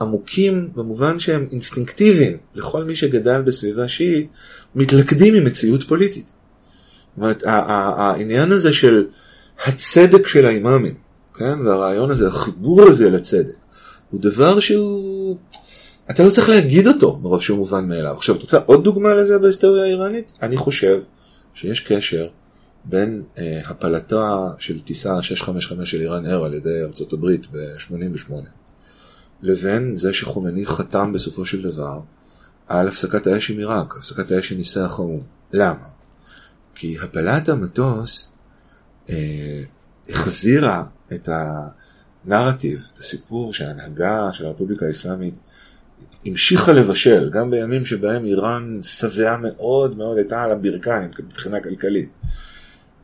עמוקים 0.00 0.68
במובן 0.74 1.18
שהם 1.18 1.48
אינסטינקטיביים 1.52 2.36
לכל 2.54 2.84
מי 2.84 2.96
שגדל 2.96 3.42
בסביבה 3.42 3.88
שיעית, 3.88 4.28
מתלכדים 4.74 5.34
עם 5.34 5.44
מציאות 5.44 5.82
פוליטית. 5.82 6.32
אומרת, 7.20 7.42
העניין 7.46 8.52
הזה 8.52 8.72
של 8.72 9.06
הצדק 9.66 10.26
של 10.26 10.46
האימאמים, 10.46 10.94
כן, 11.34 11.66
והרעיון 11.66 12.10
הזה, 12.10 12.28
החיבור 12.28 12.82
הזה 12.82 13.10
לצדק, 13.10 13.56
הוא 14.10 14.20
דבר 14.20 14.60
שהוא... 14.60 15.36
אתה 16.10 16.24
לא 16.24 16.30
צריך 16.30 16.48
להגיד 16.48 16.86
אותו 16.86 17.18
מרוב 17.22 17.42
שהוא 17.42 17.58
מובן 17.58 17.88
מאליו. 17.88 18.14
עכשיו, 18.16 18.36
את 18.36 18.42
רוצה 18.42 18.58
עוד 18.66 18.84
דוגמה 18.84 19.14
לזה 19.14 19.38
בהיסטוריה 19.38 19.84
האיראנית? 19.84 20.32
אני 20.42 20.56
חושב 20.56 21.00
שיש 21.54 21.80
קשר 21.80 22.26
בין 22.84 23.22
אה, 23.38 23.60
הפלתה 23.64 24.48
של 24.58 24.80
טיסה 24.80 25.22
655 25.22 25.90
של 25.90 26.00
איראן 26.00 26.26
אר 26.26 26.44
על 26.44 26.54
ידי 26.54 26.82
ארצות 26.82 27.12
הברית 27.12 27.46
ב-88 27.52 28.32
לבין 29.42 29.96
זה 29.96 30.14
שחומני 30.14 30.66
חתם 30.66 31.12
בסופו 31.12 31.46
של 31.46 31.62
דבר 31.62 32.00
על 32.68 32.88
הפסקת 32.88 33.26
האש 33.26 33.50
עם 33.50 33.58
עיראק, 33.58 33.94
הפסקת 33.98 34.30
האש 34.30 34.52
עם 34.52 34.58
ניסח 34.58 34.94
האו"ם. 34.98 35.20
למה? 35.52 35.99
כי 36.80 36.96
הפלת 37.02 37.48
המטוס 37.48 38.32
אה, 39.10 39.62
החזירה 40.08 40.84
את 41.12 41.28
הנרטיב, 42.24 42.86
את 42.92 42.98
הסיפור 42.98 43.52
שההנהגה 43.52 44.28
של 44.32 44.46
הרפובליקה 44.46 44.86
האסלאמית 44.86 45.34
המשיכה 46.26 46.72
לבשל, 46.72 47.30
גם 47.30 47.50
בימים 47.50 47.84
שבהם 47.84 48.24
איראן 48.24 48.78
שבעה 48.82 49.36
מאוד 49.36 49.96
מאוד 49.96 50.16
הייתה 50.16 50.42
על 50.42 50.52
הברכיים 50.52 51.10
מבחינה 51.18 51.60
כלכלית. 51.60 52.08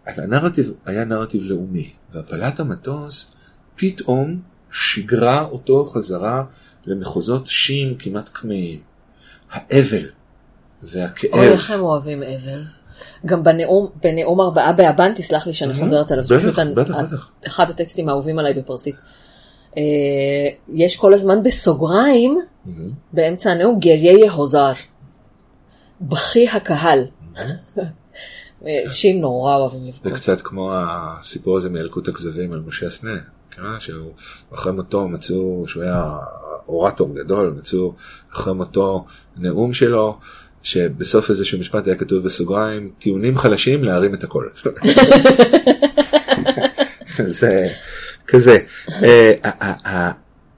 אז 0.06 0.18
הנרטיב 0.18 0.72
היה 0.86 1.04
נרטיב 1.04 1.42
לאומי, 1.44 1.92
והפלת 2.12 2.60
המטוס 2.60 3.34
פתאום 3.76 4.40
שיגרה 4.70 5.42
אותו 5.42 5.84
חזרה 5.84 6.44
למחוזות 6.86 7.46
שיעים 7.46 7.94
כמעט 7.98 8.30
כמהים. 8.34 8.80
האבל 9.50 10.06
והכאב. 10.82 11.32
אוי, 11.32 11.48
איך 11.48 11.70
הם 11.70 11.80
אוהבים 11.80 12.22
אבל. 12.22 12.75
גם 13.26 13.42
בנאום, 13.44 13.86
בנאום 14.02 14.40
ארבעה 14.40 14.72
באבן, 14.72 15.12
תסלח 15.14 15.46
לי 15.46 15.54
שאני 15.54 15.74
חוזרת 15.74 16.12
עליו, 16.12 16.24
זה 16.24 16.38
פשוט 16.38 16.58
בטח, 16.58 16.94
ה- 16.94 17.02
בטח. 17.02 17.28
אחד 17.46 17.70
הטקסטים 17.70 18.08
האהובים 18.08 18.38
עליי 18.38 18.54
בפרסית. 18.54 18.96
אה, 19.76 19.82
יש 20.68 20.96
כל 20.96 21.14
הזמן 21.14 21.42
בסוגריים, 21.42 22.40
מהמם. 22.64 22.90
באמצע 23.12 23.50
הנאום, 23.50 23.78
גריה 23.78 24.12
יהוזר. 24.12 24.72
בכי 26.00 26.48
הקהל. 26.48 27.04
אה, 28.66 28.82
שיעים 28.88 29.20
נורא 29.20 29.56
אוהבים 29.56 29.80
זה 29.80 29.86
לבכות. 29.86 30.12
קצת 30.12 30.40
כמו 30.40 30.72
הסיפור 30.74 31.56
הזה 31.56 31.68
מילקוט 31.68 32.08
הכזבים 32.08 32.52
על 32.52 32.62
משה 32.66 32.90
סנה, 32.90 33.18
כן? 33.50 33.62
שהוא 33.78 34.10
אחרי 34.54 34.72
מותו 34.72 35.08
מצאו, 35.08 35.64
שהוא 35.68 35.82
היה 35.82 36.16
אורטור 36.68 37.14
גדול, 37.14 37.54
מצאו 37.58 37.94
אחרי 38.32 38.54
מותו 38.54 39.04
נאום 39.36 39.72
שלו, 39.72 40.18
שבסוף 40.66 41.30
איזשהו 41.30 41.58
משפט 41.58 41.86
היה 41.86 41.96
כתוב 41.96 42.24
בסוגריים, 42.24 42.90
טיעונים 42.98 43.38
חלשים 43.38 43.84
להרים 43.84 44.14
את 44.14 44.24
הכל. 44.24 44.46
זה 47.40 47.68
כזה. 48.26 48.58
אה, 49.02 49.32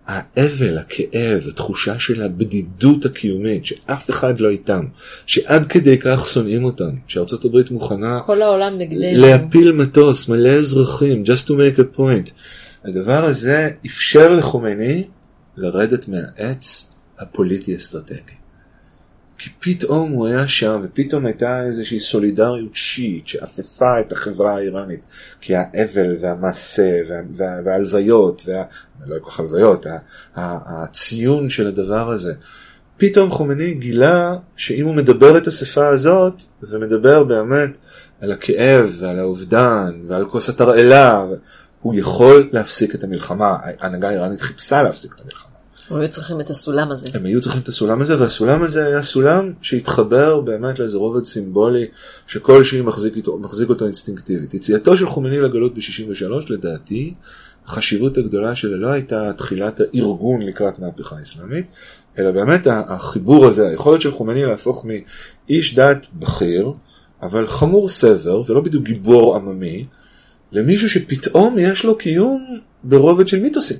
האבל, 0.06 0.78
הכאב, 0.78 1.48
התחושה 1.48 1.98
של 1.98 2.22
הבדידות 2.22 3.04
הקיומית, 3.04 3.66
שאף 3.66 4.10
אחד 4.10 4.40
לא 4.40 4.48
איתם, 4.48 4.84
שעד 5.26 5.66
כדי 5.66 5.98
כך 6.00 6.26
שונאים 6.26 6.64
אותם, 6.64 6.90
שארצות 7.06 7.44
הברית 7.44 7.70
מוכנה 7.70 8.20
כל 8.20 8.42
העולם 8.42 8.78
נגדנו. 8.78 9.26
להפיל 9.26 9.72
מטוס 9.72 10.28
מלא 10.28 10.48
אזרחים, 10.48 11.22
just 11.26 11.48
to 11.48 11.50
make 11.50 11.78
a 11.78 11.98
point. 11.98 12.30
הדבר 12.84 13.24
הזה 13.24 13.70
אפשר 13.86 14.32
לחומייני 14.32 15.04
לרדת 15.56 16.08
מהעץ 16.08 16.94
הפוליטי-אסטרטגי. 17.18 18.37
כי 19.38 19.50
פתאום 19.60 20.10
הוא 20.10 20.26
היה 20.26 20.48
שם, 20.48 20.80
ופתאום 20.82 21.26
הייתה 21.26 21.64
איזושהי 21.64 22.00
סולידריות 22.00 22.74
שיעית 22.74 23.28
שאפפה 23.28 24.00
את 24.00 24.12
החברה 24.12 24.56
האיראנית. 24.56 25.04
כי 25.40 25.56
האבל 25.56 26.16
והמעשה 26.20 27.00
וה, 27.08 27.20
וה, 27.36 27.60
וההלוויות, 27.64 28.42
וה, 28.46 28.62
לא 29.06 29.18
כל 29.20 29.30
כך 29.30 29.40
הלוויות, 29.40 29.86
ה- 29.86 29.98
ה- 30.36 30.82
הציון 30.84 31.48
של 31.48 31.66
הדבר 31.66 32.10
הזה. 32.10 32.34
פתאום 32.96 33.30
חומייני 33.30 33.74
גילה 33.74 34.34
שאם 34.56 34.86
הוא 34.86 34.94
מדבר 34.94 35.38
את 35.38 35.46
השפה 35.46 35.88
הזאת, 35.88 36.42
ומדבר 36.62 37.24
באמת 37.24 37.78
על 38.20 38.32
הכאב 38.32 38.96
ועל 39.00 39.18
האובדן 39.18 40.00
ועל 40.06 40.24
כוס 40.24 40.48
התרעלה, 40.48 41.26
הוא 41.80 41.94
יכול 41.94 42.48
להפסיק 42.52 42.94
את 42.94 43.04
המלחמה. 43.04 43.56
ההנהגה 43.62 44.08
האיראנית 44.08 44.40
חיפשה 44.40 44.82
להפסיק 44.82 45.14
את 45.14 45.20
המלחמה. 45.20 45.47
הם 45.90 46.00
היו 46.00 46.10
צריכים 46.10 46.40
את 46.40 46.50
הסולם 46.50 46.90
הזה. 46.90 47.08
הם 47.14 47.24
היו 47.24 47.40
צריכים 47.40 47.60
את 47.62 47.68
הסולם 47.68 48.00
הזה, 48.00 48.20
והסולם 48.20 48.62
הזה 48.62 48.86
היה 48.86 49.02
סולם 49.02 49.52
שהתחבר 49.62 50.40
באמת 50.40 50.78
לאיזה 50.78 50.98
רובד 50.98 51.24
סימבולי 51.24 51.86
שכלשהי 52.26 52.80
מחזיק, 52.80 53.14
מחזיק 53.40 53.68
אותו 53.68 53.84
אינסטינקטיבית. 53.84 54.54
יציאתו 54.54 54.96
של 54.96 55.08
חומייני 55.08 55.40
לגלות 55.40 55.74
ב-63 55.74 56.52
לדעתי, 56.52 57.14
החשיבות 57.66 58.18
הגדולה 58.18 58.54
שלה 58.54 58.76
לא 58.76 58.88
הייתה 58.88 59.32
תחילת 59.36 59.80
הארגון 59.80 60.42
לקראת 60.42 60.78
מהפכה 60.78 61.16
אסלאמית, 61.22 61.66
אלא 62.18 62.30
באמת 62.30 62.66
החיבור 62.70 63.46
הזה, 63.46 63.68
היכולת 63.68 64.00
של 64.00 64.12
חומייני 64.12 64.44
להפוך 64.44 64.86
מאיש 64.86 65.78
דת 65.78 66.06
בכיר, 66.14 66.72
אבל 67.22 67.48
חמור 67.48 67.88
סבר 67.88 68.42
ולא 68.46 68.60
בדיוק 68.60 68.84
גיבור 68.84 69.36
עממי, 69.36 69.86
למישהו 70.52 70.90
שפתאום 70.90 71.56
יש 71.58 71.84
לו 71.84 71.98
קיום 71.98 72.58
ברובד 72.84 73.28
של 73.28 73.42
מיתוסים. 73.42 73.78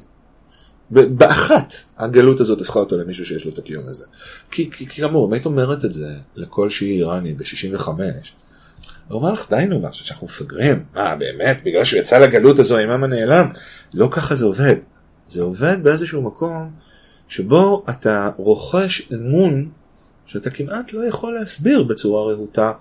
באחת 0.90 1.74
הגלות 1.98 2.40
הזאת 2.40 2.60
הפכה 2.60 2.78
אותו 2.78 2.98
למישהו 2.98 3.26
שיש 3.26 3.44
לו 3.44 3.52
את 3.52 3.58
הקיום 3.58 3.88
הזה. 3.88 4.04
כי, 4.50 4.70
כי, 4.70 4.86
כי 4.86 5.02
כאמור, 5.02 5.28
אם 5.28 5.32
היית 5.32 5.46
אומרת 5.46 5.84
את 5.84 5.92
זה 5.92 6.14
לכל 6.36 6.70
שיעי 6.70 6.98
איראני 6.98 7.34
ב-65, 7.34 7.88
הוא 9.08 9.20
אמר 9.20 9.32
לך 9.32 9.50
די 9.50 9.66
נו, 9.68 9.80
מה, 9.80 9.92
שאנחנו 9.92 10.26
מפגרים? 10.26 10.84
מה 10.94 11.16
באמת, 11.16 11.60
בגלל 11.64 11.84
שהוא 11.84 12.00
יצא 12.00 12.18
לגלות 12.18 12.58
הזו 12.58 12.76
האימאם 12.76 13.04
הנעלם? 13.04 13.48
לא 13.94 14.08
ככה 14.12 14.34
זה 14.34 14.44
עובד. 14.44 14.76
זה 15.28 15.42
עובד 15.42 15.76
באיזשהו 15.82 16.22
מקום 16.22 16.70
שבו 17.28 17.84
אתה 17.90 18.30
רוכש 18.36 19.12
אמון 19.12 19.68
שאתה 20.26 20.50
כמעט 20.50 20.92
לא 20.92 21.06
יכול 21.06 21.34
להסביר 21.34 21.82
בצורה 21.82 22.32
רהוטה 22.32 22.72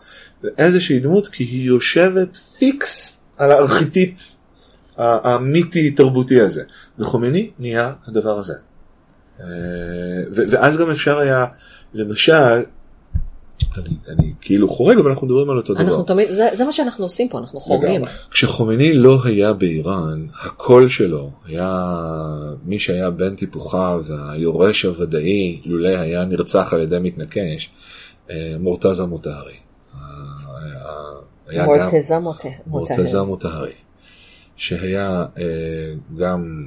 לאיזושהי 0.43 0.99
דמות, 0.99 1.27
כי 1.27 1.43
היא 1.43 1.67
יושבת 1.67 2.35
פיקס 2.35 3.21
על 3.37 3.51
הארכיטיפ 3.51 4.37
המיתי 4.97 5.91
תרבותי 5.91 6.41
הזה. 6.41 6.63
וחומייני 6.99 7.49
נהיה 7.59 7.93
הדבר 8.07 8.39
הזה. 8.39 8.53
אה, 9.39 9.45
ואז 10.31 10.77
גם 10.77 10.91
אפשר 10.91 11.17
היה, 11.17 11.45
למשל, 11.93 12.63
אני, 13.77 13.95
אני 14.07 14.33
כאילו 14.41 14.69
חורג, 14.69 14.99
אבל 14.99 15.09
אנחנו 15.09 15.27
מדברים 15.27 15.49
על 15.49 15.57
אותו 15.57 15.73
אנחנו 15.73 15.95
דבר. 15.95 16.03
תמיד, 16.03 16.31
זה, 16.31 16.49
זה 16.53 16.65
מה 16.65 16.71
שאנחנו 16.71 17.05
עושים 17.05 17.29
פה, 17.29 17.39
אנחנו 17.39 17.59
חורגים. 17.59 18.01
כשחומייני 18.31 18.93
לא 18.93 19.19
היה 19.23 19.53
באיראן, 19.53 20.25
הקול 20.45 20.89
שלו 20.89 21.31
היה 21.45 21.95
מי 22.65 22.79
שהיה 22.79 23.09
בן 23.09 23.35
טיפוחיו, 23.35 24.05
היורש 24.29 24.85
הוודאי, 24.85 25.61
לולא 25.65 25.89
היה 25.89 26.25
נרצח 26.25 26.73
על 26.73 26.81
ידי 26.81 26.99
מתנקש, 26.99 27.69
אה, 28.29 28.55
מורתזה 28.59 29.05
מוטהרי. 29.05 29.55
מורתזה 31.65 32.19
מוטהרי. 32.19 32.53
מורתזה 32.67 33.21
מוטהרי. 33.21 33.73
שהיה 34.57 35.25
אה, 35.37 35.43
גם 36.17 36.63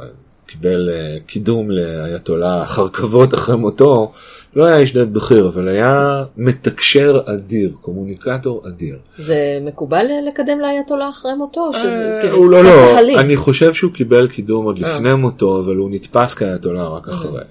אה, 0.00 0.06
קיבל 0.46 0.90
קידום 1.26 1.70
לאייתולה 1.70 2.62
אחר 2.62 2.88
כבוד 2.88 3.34
אחרי 3.34 3.56
מותו, 3.56 4.12
לא 4.56 4.64
היה 4.64 4.78
איש 4.78 4.96
דת 4.96 5.08
בכיר, 5.08 5.48
אבל 5.48 5.68
היה 5.68 6.24
מתקשר 6.36 7.20
אדיר, 7.26 7.72
קומוניקטור 7.80 8.68
אדיר. 8.68 8.98
זה 9.16 9.58
מקובל 9.62 10.06
לקדם 10.28 10.60
לאייתולה 10.60 11.08
אחרי 11.08 11.34
מותו? 11.34 11.70
אה, 11.74 12.30
הוא 12.30 12.50
לא, 12.50 12.64
לא, 12.64 13.20
אני 13.20 13.36
חושב 13.36 13.74
שהוא 13.74 13.92
קיבל 13.92 14.28
קידום 14.28 14.64
עוד 14.64 14.84
אה. 14.84 14.96
לפני 14.96 15.14
מותו, 15.14 15.60
אבל 15.60 15.76
הוא 15.76 15.90
נתפס 15.90 16.34
כאייתולה 16.34 16.88
רק 16.88 17.08
אה. 17.08 17.14
אחרי. 17.14 17.42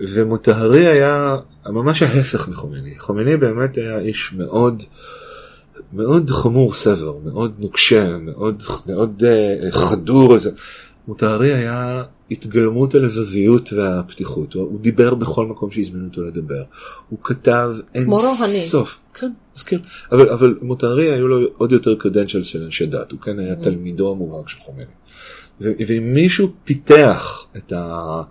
ומוטהרי 0.00 0.86
היה 0.86 1.36
ממש 1.66 2.02
ההפך 2.02 2.48
מחומייני. 2.48 2.98
חומייני 2.98 3.36
באמת 3.36 3.76
היה 3.76 3.98
איש 3.98 4.32
מאוד... 4.36 4.82
מאוד 5.92 6.30
חמור 6.30 6.72
סבר, 6.72 7.16
מאוד 7.24 7.54
נוקשה, 7.58 8.18
מאוד, 8.18 8.62
מאוד 8.86 9.22
uh, 9.22 9.74
חדור. 9.74 10.36
מוטהרי 11.08 11.54
היה 11.54 12.02
התגלמות 12.30 12.94
הלבביות 12.94 13.72
והפתיחות. 13.72 14.54
הוא, 14.54 14.62
הוא 14.62 14.80
דיבר 14.80 15.14
בכל 15.14 15.46
מקום 15.46 15.70
שהזמינו 15.70 16.06
אותו 16.08 16.22
לדבר. 16.22 16.62
הוא 17.08 17.18
כתב 17.22 17.74
אין 17.94 18.04
סוף. 18.60 19.00
כן, 19.14 19.32
מזכיר. 19.56 19.80
אבל, 20.12 20.30
אבל 20.30 20.58
מוטהרי 20.62 21.12
היו 21.12 21.28
לו 21.28 21.48
עוד 21.58 21.72
יותר 21.72 21.94
קדנצ'ל 21.94 22.42
של 22.42 22.64
אנשי 22.64 22.86
דת. 22.86 23.12
הוא 23.12 23.20
כן 23.20 23.38
היה 23.38 23.54
mm. 23.54 23.64
תלמידו 23.64 24.10
המובהק 24.12 24.48
של 24.48 24.58
חומני. 24.60 24.84
ואם 25.60 26.14
מישהו 26.14 26.48
פיתח 26.64 27.46
את, 27.56 27.72
ה, 27.72 28.22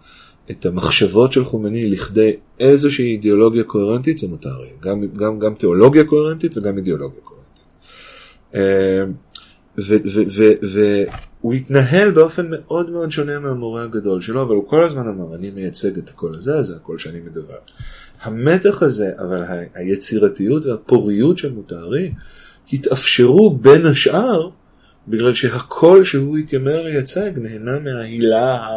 את 0.52 0.66
המחשבות 0.66 1.34
של 1.34 1.45
חומני 1.45 1.89
לכדי 1.89 2.36
איזושהי 2.60 3.12
אידיאולוגיה 3.12 3.64
קוהרנטית 3.64 4.18
זה 4.18 4.28
מוטהרי. 4.28 4.70
גם, 4.80 5.08
גם, 5.16 5.39
גם 5.39 5.54
תיאולוגיה 5.54 6.04
קוהרנטית 6.04 6.58
וגם 6.58 6.78
אידיאולוגיה 6.78 7.22
קוהרנטית. 7.22 7.37
אה, 8.56 9.04
הוא 11.41 11.54
התנהל 11.54 12.12
באופן 12.12 12.48
מאוד 12.50 12.89
מאוד 12.89 13.12
שונה 13.12 13.39
מהמורה 13.39 13.84
הגדול 13.84 14.22
שלו, 14.22 14.41
אבל 14.41 14.56
הוא 14.56 14.70
כל 14.70 14.84
הזמן 14.84 15.08
אמר, 15.08 15.36
אני 15.36 15.50
מייצג 15.50 15.98
את 15.98 16.10
הקול 16.10 16.36
הזה, 16.36 16.64
זה 16.64 16.76
הקול 16.76 16.98
שאני 16.98 17.20
מדבר. 17.20 17.58
המתח 18.22 18.84
הזה, 18.84 19.12
אבל 19.20 19.43
היצירתיות 19.76 20.66
והפוריות 20.66 21.38
של 21.38 21.54
מוטהרי, 21.54 22.12
התאפשרו 22.74 23.58
בין 23.62 23.86
השאר, 23.86 24.50
בגלל 25.08 25.34
שהקול 25.34 26.04
שהוא 26.04 26.38
התיימר 26.38 26.82
לייצג 26.82 27.32
נהנה 27.36 27.80
מההילה 27.80 28.68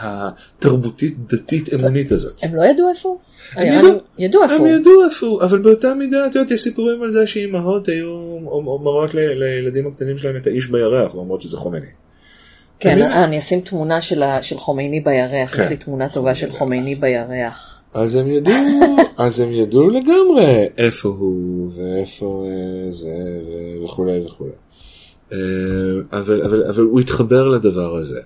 התרבותית 0.00 1.26
דתית 1.26 1.74
אמונית 1.74 2.12
הזאת. 2.12 2.40
הם 2.42 2.54
לא 2.54 2.62
ידעו 2.62 2.88
איפה 2.88 3.08
הוא? 3.08 3.18
הם 3.52 3.66
ידעו, 3.66 3.98
ידעו 4.18 4.42
איפה 4.42 4.54
הוא. 4.54 4.68
הם 4.68 4.80
ידעו 4.80 5.04
איפה 5.04 5.26
הוא, 5.26 5.42
אבל 5.42 5.58
באותה 5.58 5.94
מידה, 5.94 6.26
את 6.26 6.34
יודעת, 6.34 6.50
יש 6.50 6.62
סיפורים 6.62 7.02
על 7.02 7.10
זה 7.10 7.26
שאימהות 7.26 7.88
היו 7.88 8.38
אומרות 8.46 9.14
לילדים 9.14 9.86
הקטנים 9.86 10.18
שלהם 10.18 10.36
את 10.36 10.46
האיש 10.46 10.66
בירח, 10.66 11.14
ואומרות 11.14 11.42
שזה 11.42 11.56
חומני. 11.56 11.86
כן, 12.80 13.02
אני 13.02 13.38
אשים 13.38 13.60
תמונה 13.60 14.00
של 14.00 14.56
חומייני 14.56 15.00
בירח, 15.00 15.54
יש 15.54 15.60
כן. 15.60 15.68
לי 15.68 15.76
תמונה 15.76 16.08
טובה 16.08 16.34
של 16.34 16.50
חומייני 16.50 16.94
בירח. 16.94 17.82
אז 17.94 18.14
הם 18.14 18.30
ידעו, 18.30 18.52
אז 19.16 19.40
הם 19.40 19.52
ידעו 19.52 19.90
לגמרי 19.90 20.66
איפה 20.78 21.08
הוא 21.08 21.70
ואיפה 21.74 22.46
אה, 22.46 22.92
זה 22.92 23.12
וכולי 23.84 24.20
וכולי. 24.26 24.50
אה, 25.32 25.38
אבל, 26.12 26.42
אבל, 26.42 26.64
אבל 26.64 26.82
הוא 26.82 27.00
התחבר 27.00 27.48
לדבר 27.48 27.96
הזה. 27.96 28.20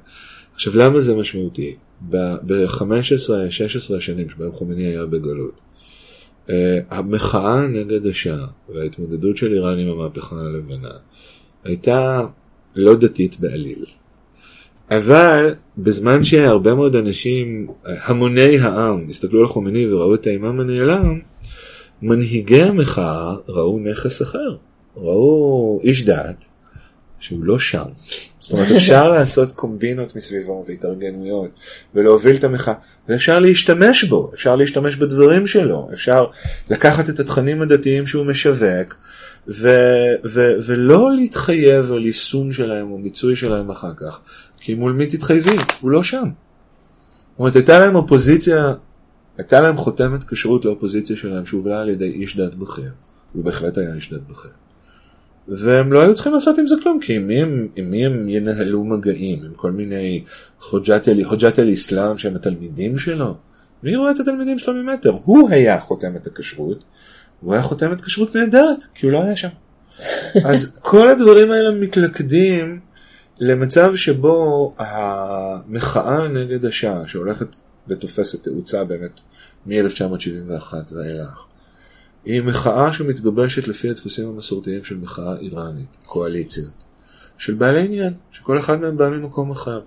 עכשיו 0.54 0.76
למה 0.76 1.00
זה 1.00 1.16
משמעותי? 1.16 1.74
ב-15-16 2.10 3.96
השנים 3.96 4.30
שבהם 4.30 4.52
חומני 4.52 4.86
היה 4.86 5.06
בגלות, 5.06 5.60
uh, 6.46 6.50
המחאה 6.90 7.66
נגד 7.66 8.06
השעה 8.06 8.46
וההתמודדות 8.74 9.36
של 9.36 9.52
איראן 9.52 9.78
עם 9.78 9.88
המהפכה 9.88 10.36
הלבנה 10.36 10.90
הייתה 11.64 12.20
לא 12.74 12.94
דתית 12.94 13.40
בעליל. 13.40 13.84
אבל 14.90 15.54
בזמן 15.78 16.24
שהרבה 16.24 16.74
מאוד 16.74 16.96
אנשים, 16.96 17.66
המוני 17.84 18.58
העם, 18.58 19.06
הסתכלו 19.10 19.40
על 19.40 19.46
חומני 19.46 19.92
וראו 19.92 20.14
את 20.14 20.26
האימאם 20.26 20.60
הנעלם, 20.60 21.20
מנהיגי 22.02 22.62
המחאה 22.62 23.34
ראו 23.48 23.78
נכס 23.78 24.22
אחר. 24.22 24.56
ראו 24.96 25.80
איש 25.84 26.04
דת 26.04 26.44
שהוא 27.20 27.44
לא 27.44 27.58
שם. 27.58 27.84
זאת 28.42 28.52
אומרת, 28.52 28.70
אפשר 28.70 29.08
לעשות 29.12 29.52
קומבינות 29.52 30.16
מסביבו 30.16 30.64
והתארגנויות 30.68 31.50
ולהוביל 31.94 32.36
את 32.36 32.44
המחאה, 32.44 32.74
ואפשר 33.08 33.38
להשתמש 33.38 34.04
בו, 34.04 34.30
אפשר 34.34 34.56
להשתמש 34.56 34.96
בדברים 34.96 35.46
שלו, 35.46 35.88
אפשר 35.92 36.26
לקחת 36.70 37.10
את 37.10 37.20
התכנים 37.20 37.62
הדתיים 37.62 38.06
שהוא 38.06 38.26
משווק 38.26 38.96
ו- 39.48 40.14
ו- 40.24 40.54
ולא 40.66 41.12
להתחייב 41.12 41.92
על 41.92 42.06
יישום 42.06 42.52
שלהם 42.52 42.90
או 42.90 42.98
מיצוי 42.98 43.36
שלהם 43.36 43.70
אחר 43.70 43.92
כך, 43.96 44.20
כי 44.60 44.74
מול 44.74 44.92
מי 44.92 45.06
תתחייבי? 45.06 45.56
הוא 45.80 45.90
לא 45.90 46.02
שם. 46.02 46.18
זאת 46.24 47.38
אומרת, 47.38 47.56
הייתה 47.56 47.78
להם 47.78 47.94
אופוזיציה, 47.94 48.74
הייתה 49.38 49.60
להם 49.60 49.76
חותמת 49.76 50.24
כשרות 50.24 50.64
לאופוזיציה 50.64 51.16
שלהם 51.16 51.46
שהובלה 51.46 51.80
על 51.80 51.88
ידי 51.88 52.08
איש 52.08 52.36
דת 52.36 52.54
בכיר, 52.54 52.90
הוא 53.32 53.44
בהחלט 53.44 53.78
היה 53.78 53.94
איש 53.94 54.12
דת 54.12 54.20
בכיר. 54.30 54.50
והם 55.48 55.92
לא 55.92 56.02
היו 56.02 56.14
צריכים 56.14 56.34
לעשות 56.34 56.58
עם 56.58 56.66
זה 56.66 56.74
כלום, 56.82 57.00
כי 57.00 57.16
עם 57.16 57.26
מי 57.26 57.42
הם, 57.42 57.68
עם 57.76 57.90
מי 57.90 58.06
הם 58.06 58.28
ינהלו 58.28 58.84
מגעים? 58.84 59.44
עם 59.44 59.54
כל 59.54 59.72
מיני 59.72 60.24
חוג'ת 60.60 61.58
אל-אסלאם 61.58 62.18
שהם 62.18 62.36
התלמידים 62.36 62.98
שלו? 62.98 63.34
מי 63.82 63.96
רואה 63.96 64.10
את 64.10 64.20
התלמידים 64.20 64.58
שלו 64.58 64.74
ממטר? 64.74 65.16
הוא 65.24 65.50
היה 65.50 65.80
חותם 65.80 66.16
את 66.16 66.26
הכשרות, 66.26 66.84
הוא 67.40 67.52
היה 67.52 67.62
חותם 67.62 67.92
את 67.92 68.00
כשרות 68.00 68.36
נהדרת, 68.36 68.84
כי 68.94 69.06
הוא 69.06 69.12
לא 69.12 69.22
היה 69.22 69.36
שם. 69.36 69.48
אז 70.50 70.78
כל 70.80 71.08
הדברים 71.08 71.50
האלה 71.50 71.70
מתלכדים 71.70 72.80
למצב 73.38 73.96
שבו 73.96 74.74
המחאה 74.78 76.28
נגד 76.28 76.64
השעה, 76.64 77.08
שהולכת 77.08 77.56
ותופסת 77.88 78.44
תאוצה 78.44 78.84
באמת 78.84 79.20
מ-1971 79.66 80.74
ואילך, 80.92 81.44
היא 82.24 82.42
מחאה 82.42 82.92
שמתגבשת 82.92 83.68
לפי 83.68 83.90
הדפוסים 83.90 84.28
המסורתיים 84.28 84.84
של 84.84 84.96
מחאה 84.96 85.36
איראנית, 85.36 85.96
קואליציות, 86.06 86.84
של 87.38 87.54
בעלי 87.54 87.84
עניין, 87.84 88.12
שכל 88.32 88.58
אחד 88.58 88.80
מהם 88.80 88.96
בא 88.96 89.08
ממקום 89.08 89.50
אחר. 89.50 89.80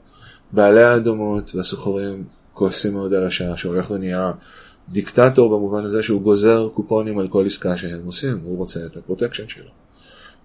בעלי 0.52 0.84
האדמות 0.84 1.56
והסוחרים 1.56 2.24
כועסים 2.54 2.94
מאוד 2.94 3.14
על 3.14 3.28
השאה 3.28 3.58
שהולך 3.58 3.92
ונהיה 3.92 4.32
דיקטטור 4.90 5.58
במובן 5.58 5.86
הזה 5.86 6.04
שהוא 6.04 6.22
גוזר 6.22 6.70
קופונים 6.74 7.20
על 7.20 7.28
כל 7.28 7.46
עסקה 7.46 7.78
שהם 7.78 8.06
עושים, 8.06 8.40
הוא 8.44 8.58
רוצה 8.58 8.86
את 8.86 8.98
הפרוטקשן 8.98 9.48
שלו. 9.48 9.70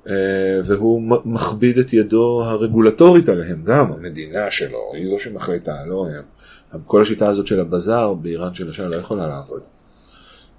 אה, 0.08 0.60
והוא 0.64 1.02
מכביד 1.24 1.78
את 1.78 1.92
ידו 1.92 2.42
הרגולטורית 2.44 3.28
עליהם, 3.28 3.62
גם 3.64 3.92
המדינה 3.92 4.50
שלו, 4.50 4.78
היא 4.94 5.08
זו 5.08 5.18
שמחליטה, 5.18 5.84
לא 5.86 6.06
הם. 6.06 6.80
כל 6.86 7.02
השיטה 7.02 7.28
הזאת 7.28 7.46
של 7.46 7.60
הבזאר 7.60 8.14
באיראן 8.14 8.54
של 8.54 8.70
השאה 8.70 8.88
לא 8.88 8.96
יכולה 8.96 9.26
לעבוד. 9.26 9.62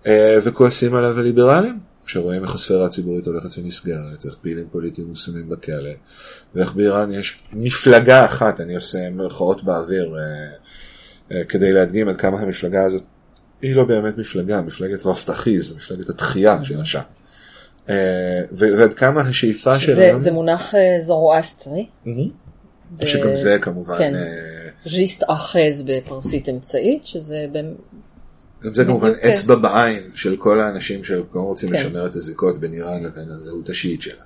אה, 0.07 0.37
וכועסים 0.43 0.95
עליו 0.95 1.19
הליברלים, 1.19 1.79
שרואים 2.05 2.43
איך 2.43 2.55
הספירה 2.55 2.85
הציבורית 2.85 3.25
הולכת 3.25 3.57
ונסגרת, 3.57 4.25
איך 4.25 4.35
פעילים 4.41 4.65
פוליטיים 4.71 5.07
מושמים 5.07 5.49
בכלא, 5.49 5.89
ואיך 6.55 6.73
באיראן 6.73 7.13
יש 7.13 7.43
מפלגה 7.53 8.25
אחת, 8.25 8.61
אני 8.61 8.75
עושה 8.75 9.09
מרכאות 9.09 9.63
באוויר 9.63 10.15
אה, 10.15 10.21
אה, 11.31 11.43
כדי 11.43 11.71
להדגים 11.71 12.09
עד 12.09 12.17
כמה 12.17 12.39
המפלגה 12.39 12.83
הזאת 12.83 13.03
היא 13.61 13.75
לא 13.75 13.83
באמת 13.83 14.17
מפלגה, 14.17 14.61
מפלגת 14.61 15.03
רוסטחיז, 15.03 15.77
מפלגת 15.77 16.09
התחייה 16.09 16.63
של 16.63 16.81
השעה. 16.81 17.03
ועד 18.51 18.93
כמה 18.93 19.21
השאיפה 19.21 19.79
שלהם... 19.79 20.17
זה 20.17 20.31
מונח 20.31 20.73
זורואסטרי. 20.99 21.85
שגם 23.05 23.35
זה 23.35 23.57
כמובן... 23.61 23.97
כן. 23.97 24.13
ז'יסט 24.85 25.23
אחז 25.27 25.83
בפרסית 25.87 26.49
אמצעית, 26.49 27.05
שזה 27.05 27.45
גם 28.63 28.73
זה 28.73 28.85
כמובן 28.85 29.11
כן. 29.15 29.31
אצבע 29.31 29.55
בעין 29.55 30.03
של 30.15 30.35
כל 30.35 30.61
האנשים 30.61 31.03
שגם 31.03 31.21
רוצים 31.33 31.69
כן. 31.69 31.75
לשמר 31.75 32.05
את 32.05 32.15
הזיקות 32.15 32.59
בין 32.59 32.73
איראן 32.73 33.03
לבין 33.03 33.29
הזהות 33.29 33.69
השיעית 33.69 34.01
שלה. 34.01 34.23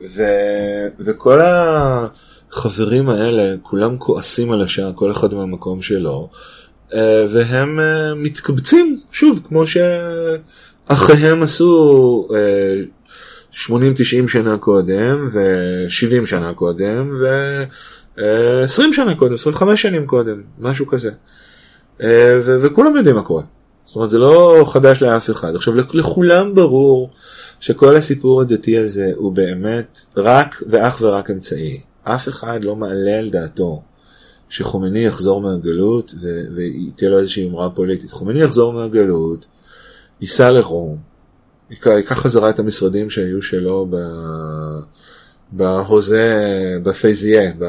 ו... 0.00 0.22
וכל 0.98 1.40
החברים 1.40 3.08
האלה, 3.08 3.54
כולם 3.62 3.98
כועסים 3.98 4.52
על 4.52 4.62
השעה, 4.62 4.92
כל 4.92 5.10
אחד 5.10 5.34
מהמקום 5.34 5.82
שלו, 5.82 6.30
אה, 6.94 7.24
והם 7.28 7.80
אה, 7.80 8.14
מתקבצים, 8.14 9.00
שוב, 9.12 9.42
כמו 9.48 9.64
שאחיהם 9.66 11.42
עשו 11.42 12.28
אה, 12.34 12.82
80-90 13.54 14.28
שנה 14.28 14.58
קודם, 14.58 15.26
ו-70 15.32 16.26
שנה 16.26 16.54
קודם, 16.54 17.14
ו-20 17.20 18.82
שנה 18.92 19.14
קודם, 19.14 19.34
25 19.34 19.82
שנים 19.82 20.06
קודם, 20.06 20.42
משהו 20.58 20.86
כזה. 20.86 21.10
אה, 22.02 22.40
ו- 22.44 22.62
וכולם 22.62 22.96
יודעים 22.96 23.16
מה 23.16 23.22
קורה. 23.22 23.42
זאת 23.90 23.96
אומרת, 23.96 24.10
זה 24.10 24.18
לא 24.18 24.64
חדש 24.68 25.02
לאף 25.02 25.30
אחד. 25.30 25.54
עכשיו, 25.54 25.74
לכ- 25.76 25.94
לכולם 25.94 26.54
ברור 26.54 27.10
שכל 27.60 27.96
הסיפור 27.96 28.40
הדתי 28.40 28.78
הזה 28.78 29.12
הוא 29.16 29.32
באמת 29.32 30.00
רק 30.16 30.62
ואך 30.70 30.98
ורק 31.00 31.30
אמצעי. 31.30 31.80
אף 32.04 32.28
אחד 32.28 32.58
לא 32.64 32.76
מעלה 32.76 33.18
על 33.18 33.30
דעתו 33.30 33.82
שחומני 34.48 35.04
יחזור 35.04 35.40
מהגלות 35.40 36.14
ו- 36.22 36.42
ותהיה 36.56 37.10
לו 37.10 37.18
איזושהי 37.18 37.48
אמרה 37.48 37.70
פוליטית. 37.70 38.10
חומני 38.10 38.40
יחזור 38.42 38.72
מהגלות, 38.72 39.46
ייסע 40.20 40.50
לרום, 40.50 40.96
ייקח 41.70 42.12
חזרה 42.18 42.50
את 42.50 42.58
המשרדים 42.58 43.10
שהיו 43.10 43.42
שלו 43.42 43.86
ב... 43.90 43.96
בהוזה, 45.52 46.34
בפייזיה, 46.82 47.52
ב... 47.58 47.64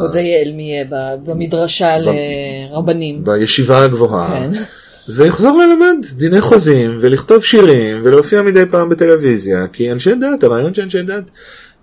הוזה 0.00 0.20
יעל 0.20 0.52
מיה 0.52 0.84
ב- 0.84 1.30
במדרשה 1.30 1.96
לרבנים. 1.98 3.24
בישיבה 3.24 3.84
הגבוהה, 3.84 4.28
כן. 4.28 4.50
ויחזור 5.16 5.58
ללמד 5.58 6.06
דיני 6.12 6.40
חוזים 6.40 6.98
ולכתוב 7.00 7.44
שירים 7.44 8.00
ולהופיע 8.04 8.42
מדי 8.42 8.62
פעם 8.70 8.88
בטלוויזיה 8.88 9.66
כי 9.72 9.92
אנשי 9.92 10.14
דת, 10.14 10.42
הרעיון 10.42 10.74
שאנשי 10.74 11.02
דת 11.02 11.24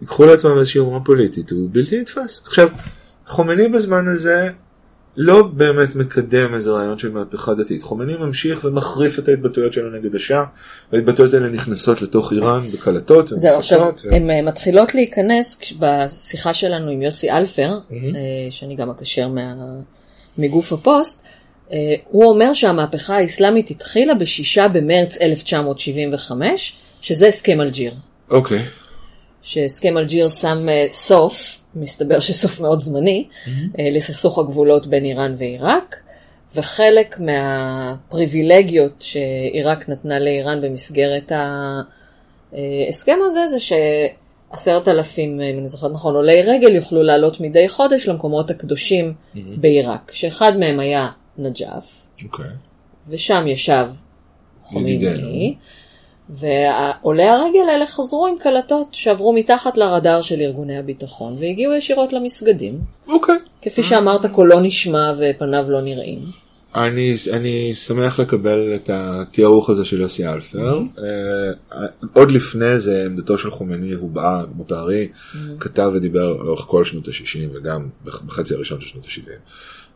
ייקחו 0.01 0.25
לעצמם 0.25 0.57
איזושהי 0.57 0.79
אומרה 0.79 0.99
פוליטית 0.99 1.51
הוא 1.51 1.69
בלתי 1.71 2.01
נתפס. 2.01 2.43
עכשיו, 2.47 2.69
חומני 3.27 3.67
בזמן 3.67 4.07
הזה 4.07 4.49
לא 5.17 5.43
באמת 5.43 5.95
מקדם 5.95 6.55
איזה 6.55 6.71
רעיון 6.71 6.97
של 6.97 7.11
מהפכה 7.11 7.53
דתית. 7.53 7.83
חומני 7.83 8.13
ממשיך 8.17 8.63
ומחריף 8.65 9.19
את 9.19 9.27
ההתבטאויות 9.27 9.73
שלו 9.73 9.89
נגד 9.99 10.15
השאה, 10.15 10.43
וההתבטאויות 10.93 11.33
האלה 11.33 11.47
נכנסות 11.49 12.01
לתוך 12.01 12.31
איראן 12.31 12.71
בקלטות 12.71 13.27
זהו, 13.27 13.57
עכשיו, 13.57 13.81
ומופצות. 13.81 14.11
ו... 14.11 14.15
הן 14.15 14.29
אה, 14.29 14.41
מתחילות 14.41 14.95
להיכנס 14.95 15.73
בשיחה 15.79 16.53
שלנו 16.53 16.89
עם 16.89 17.01
יוסי 17.01 17.31
אלפר. 17.31 17.79
אה, 17.91 17.97
שאני 18.49 18.75
גם 18.75 18.89
אקשר 18.89 19.27
מה- 19.27 19.53
מגוף 20.37 20.73
הפוסט, 20.73 21.23
הוא 22.09 22.25
אומר 22.25 22.53
שהמהפכה 22.53 23.17
האסלאמית 23.17 23.69
התחילה 23.69 24.13
בשישה 24.13 24.67
במרץ 24.67 25.21
1975, 25.21 26.73
שזה 27.01 27.27
הסכם 27.27 27.61
אלג'יר. 27.61 27.93
אוקיי. 28.29 28.63
שהסכם 29.45 29.97
אלג'יר 29.97 30.29
שם 30.29 30.69
אה, 30.69 30.85
סוף, 30.89 31.61
מסתבר 31.75 32.19
שסוף 32.19 32.59
מאוד 32.59 32.81
זמני, 32.81 33.27
אה, 33.79 33.89
לסכסוך 33.91 34.39
הגבולות 34.39 34.87
בין 34.87 35.05
איראן 35.05 35.35
ועיראק, 35.37 35.95
וחלק 36.55 37.19
מהפריבילגיות 37.19 39.01
שעיראק 39.01 39.89
נתנה 39.89 40.19
לאיראן 40.19 40.61
במסגרת 40.61 41.31
ההסכם 42.51 43.17
הזה, 43.25 43.39
זה 43.47 43.57
שעשרת 43.59 44.87
אלפים, 44.87 45.41
אם 45.41 45.59
אני 45.59 45.67
זוכרת 45.67 45.91
נכון, 45.91 46.15
עולי 46.15 46.41
רגל 46.41 46.75
יוכלו 46.75 47.03
לעלות 47.03 47.39
מדי 47.39 47.69
חודש 47.69 48.07
למקומות 48.07 48.49
הקדושים 48.49 49.13
בעיראק, 49.35 50.11
שאחד 50.13 50.57
מהם 50.57 50.79
היה 50.79 51.09
נג'אף, 51.37 52.05
אוקיי. 52.23 52.45
ושם 53.09 53.43
ישב. 53.47 53.87
חומייני, 54.61 55.55
ועולי 56.29 57.23
הרגל 57.23 57.69
האלה 57.71 57.85
חזרו 57.85 58.27
עם 58.27 58.33
קלטות 58.39 58.87
שעברו 58.93 59.33
מתחת 59.33 59.77
לרדאר 59.77 60.21
של 60.21 60.41
ארגוני 60.41 60.77
הביטחון, 60.77 61.35
והגיעו 61.39 61.73
ישירות 61.73 62.13
למסגדים. 62.13 62.79
אוקיי. 63.07 63.35
כפי 63.61 63.83
שאמרת, 63.83 64.25
קולו 64.25 64.59
נשמע 64.59 65.11
ופניו 65.17 65.65
לא 65.71 65.81
נראים. 65.81 66.19
אני, 66.75 67.15
אני 67.33 67.75
שמח 67.75 68.19
לקבל 68.19 68.75
את 68.75 68.89
התיארוך 68.93 69.69
הזה 69.69 69.85
של 69.85 70.01
יוסי 70.01 70.27
אלפר. 70.27 70.79
אה, 70.97 71.03
עוד 72.13 72.31
לפני 72.31 72.79
זה 72.79 73.03
עמדתו 73.05 73.37
של 73.37 73.51
חומני 73.51 73.91
הובעה, 73.93 74.43
מותר 74.55 74.85
לי, 74.85 75.07
כתב 75.59 75.91
ודיבר 75.95 76.33
לאורך 76.33 76.59
כל 76.67 76.83
שנות 76.83 77.07
ה-60 77.07 77.39
וגם 77.57 77.87
בח- 78.05 78.21
בחצי 78.21 78.53
הראשון 78.53 78.81
של 78.81 78.87
שנות 78.87 79.05
ה-70. 79.05 79.29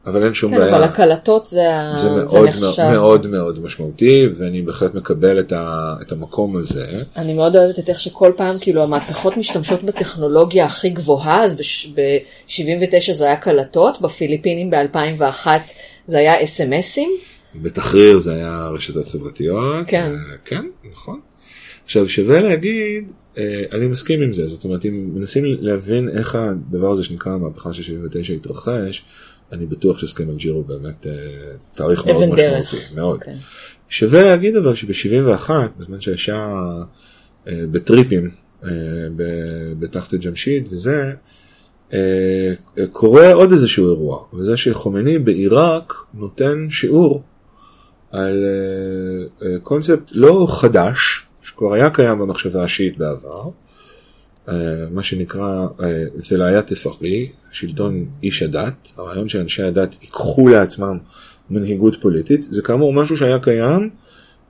אבל 0.05 0.23
אין 0.23 0.33
שום 0.33 0.51
כן, 0.51 0.57
בעיה. 0.57 0.75
אבל 0.75 0.83
הקלטות 0.83 1.45
זה, 1.45 1.67
זה 1.97 2.09
זה 2.09 2.09
מאוד 2.09 2.47
נחשב. 2.47 2.83
מאוד 2.83 2.91
מאוד 2.91 3.27
מאוד 3.27 3.59
משמעותי 3.59 4.27
ואני 4.35 4.61
בהחלט 4.61 4.95
מקבל 4.95 5.39
את, 5.39 5.51
ה, 5.51 5.95
את 6.01 6.11
המקום 6.11 6.57
הזה. 6.57 6.87
אני 7.15 7.33
מאוד 7.33 7.55
אוהבת 7.55 7.79
את 7.79 7.89
איך 7.89 7.99
שכל 7.99 8.31
פעם, 8.37 8.55
כאילו, 8.61 8.83
המהפכות 8.83 9.37
משתמשות 9.37 9.83
בטכנולוגיה 9.83 10.65
הכי 10.65 10.89
גבוהה, 10.89 11.43
אז 11.43 11.55
ב-79 11.95 13.13
זה 13.13 13.25
היה 13.25 13.35
קלטות, 13.35 14.01
בפיליפינים 14.01 14.69
ב-2001 14.69 15.47
זה 16.05 16.17
היה 16.17 16.43
אס.אם.אסים. 16.43 17.11
בתחריר 17.55 18.19
זה 18.19 18.33
היה 18.33 18.69
רשתות 18.73 19.07
חברתיות. 19.07 19.87
כן. 19.87 20.11
אה, 20.15 20.37
כן, 20.45 20.65
נכון. 20.91 21.19
עכשיו 21.85 22.09
שווה 22.09 22.39
להגיד, 22.39 23.11
אה, 23.37 23.63
אני 23.73 23.87
מסכים 23.87 24.21
עם 24.21 24.33
זה, 24.33 24.47
זאת 24.47 24.63
אומרת 24.63 24.85
אם 24.85 25.09
מנסים 25.13 25.43
להבין 25.45 26.09
איך 26.09 26.35
הדבר 26.35 26.91
הזה 26.91 27.03
שנקרא 27.03 27.31
המהפכה 27.31 27.73
של 27.73 27.83
79 27.83 28.33
התרחש, 28.33 29.05
אני 29.51 29.65
בטוח 29.65 29.99
שהסכם 29.99 30.29
אלג'יר 30.29 30.53
הוא 30.53 30.65
באמת 30.65 31.07
אה, 31.07 31.11
תאריך 31.75 32.05
מאוד. 32.05 32.15
משמעותי, 32.29 32.95
מאוד. 32.95 33.23
כן. 33.23 33.35
שווה 33.89 34.23
להגיד 34.23 34.55
אבל 34.55 34.75
שב-71, 34.75 35.49
בזמן 35.79 36.01
שהאישה 36.01 36.53
אה, 37.47 37.53
בטריפים 37.71 38.29
ב- 39.15 39.73
בתחת 39.79 40.13
ג'משיד 40.13 40.67
וזה, 40.71 41.13
אה, 41.93 42.53
קורה 42.91 43.33
עוד 43.33 43.51
איזשהו 43.51 43.87
אירוע, 43.89 44.25
וזה 44.33 44.57
שחומני 44.57 45.19
בעיראק 45.19 45.93
נותן 46.13 46.67
שיעור 46.69 47.23
על 48.11 48.43
אה, 49.41 49.59
קונספט 49.63 50.11
לא 50.11 50.47
חדש, 50.49 51.27
שכבר 51.41 51.73
היה 51.73 51.89
קיים 51.89 52.19
במחשבה 52.19 52.63
השיעית 52.63 52.97
בעבר, 52.97 53.49
מה 54.91 55.03
שנקרא 55.03 55.41
אה, 55.83 55.85
ולאיה 56.31 56.61
תפרי, 56.61 57.29
שלטון 57.51 58.05
איש 58.23 58.41
הדת, 58.41 58.73
הרעיון 58.97 59.29
שאנשי 59.29 59.63
הדת 59.63 59.95
ייקחו 60.01 60.47
לעצמם 60.47 60.97
מנהיגות 61.49 61.95
פוליטית, 62.01 62.43
זה 62.43 62.61
כאמור 62.61 62.93
משהו 62.93 63.17
שהיה 63.17 63.39
קיים, 63.39 63.89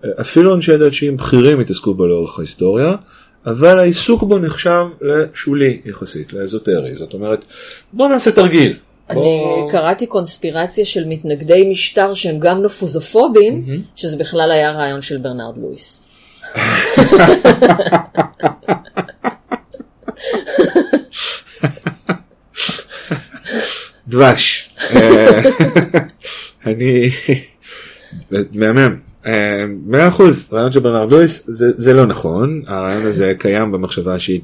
אה, 0.05 0.09
אפילו 0.21 0.55
אנשי 0.55 0.77
דת 0.77 0.93
שיעים 0.93 1.17
בכירים 1.17 1.59
התעסקו 1.59 1.93
בו 1.93 2.07
לאורך 2.07 2.37
ההיסטוריה, 2.39 2.95
אבל 3.45 3.79
העיסוק 3.79 4.23
בו 4.23 4.39
נחשב 4.39 4.87
לשולי 5.01 5.81
יחסית, 5.85 6.33
לאזוטרי, 6.33 6.95
זאת 6.95 7.13
אומרת, 7.13 7.45
בוא 7.93 8.07
נעשה 8.07 8.31
תרגיל. 8.31 8.73
אני 9.09 9.15
בוא- 9.19 9.71
קראתי 9.71 10.05
קונספירציה 10.07 10.85
של 10.85 11.07
מתנגדי 11.07 11.69
משטר 11.71 12.13
שהם 12.13 12.39
גם 12.39 12.61
נפוזופובים, 12.61 13.61
שזה 13.95 14.17
בכלל 14.17 14.51
היה 14.51 14.71
רעיון 14.71 15.01
של 15.01 15.17
ברנרד 15.17 15.57
לואיס. 15.57 16.05
דבש. 24.07 24.75
אה, 24.95 25.41
אני 26.65 27.09
מהמם. 28.53 28.95
אה, 29.25 29.65
מאה 29.85 30.07
אחוז, 30.07 30.53
רעיון 30.53 30.71
של 30.71 30.79
ברנרד 30.79 31.11
לואיס 31.11 31.49
זה, 31.53 31.93
לא 31.93 32.05
נכון, 32.05 32.61
הרעיון 32.67 33.05
הזה 33.05 33.33
קיים 33.37 33.71
במחשבה 33.71 34.15
השיעית 34.15 34.43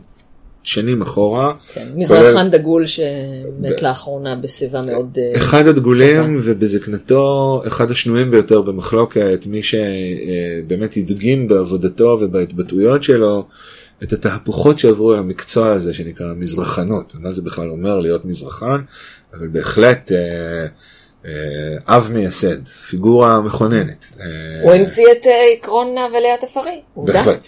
שנים 0.64 1.02
אחורה. 1.02 1.54
כן, 1.74 1.88
מזרחן 1.96 2.50
דגול 2.50 2.86
שמת 2.86 3.82
לאחרונה 3.82 4.36
בשיבה 4.36 4.82
מאוד... 4.82 5.18
אה, 5.22 5.38
אחד 5.38 5.68
הדגולים 5.68 6.38
ובזקנתו 6.44 7.64
אחד 7.68 7.92
השנויים 7.92 8.32
ביותר 8.32 8.62
במחלוקת, 8.62 9.46
מי 9.46 9.64
שבאמת 9.64 10.98
הדגים 10.98 11.48
בעבודתו 11.48 12.18
ובהתבטאויות 12.22 13.04
שלו 13.04 13.48
את 14.06 14.14
התהפוכות 14.14 14.80
שעברו 14.80 15.14
על 15.14 15.20
המקצוע 15.20 15.72
הזה 15.72 15.94
שנקרא 15.94 16.34
מזרחנות, 16.36 17.16
מה 17.20 17.32
זה 17.32 17.42
בכלל 17.42 17.70
אומר 17.70 18.00
להיות 18.00 18.26
מזרחן, 18.26 18.82
אבל 19.34 19.48
בהחלט 19.48 20.12
אה, 20.12 20.18
אה, 21.26 21.96
אב 21.96 22.10
מייסד, 22.14 22.68
פיגורה 22.68 23.42
מכוננת. 23.42 24.06
אה, 24.20 24.26
הוא 24.64 24.72
המציא 24.72 25.06
את 25.12 25.28
אה, 25.28 25.54
עקרון 25.58 25.96
נאוולי 25.96 26.32
התפרי, 26.32 26.82
עובדה. 26.94 27.14
בהחלט, 27.14 27.44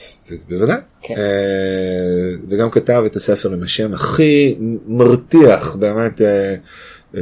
בוודאי. 0.49 0.77
כן. 1.01 1.15
אה, 1.17 2.35
וגם 2.49 2.71
כתב 2.71 3.03
את 3.05 3.15
הספר 3.15 3.53
עם 3.53 3.63
השם 3.63 3.93
הכי 3.93 4.55
מרתיח 4.87 5.75
באמת 5.75 6.21
אה, 6.21 6.55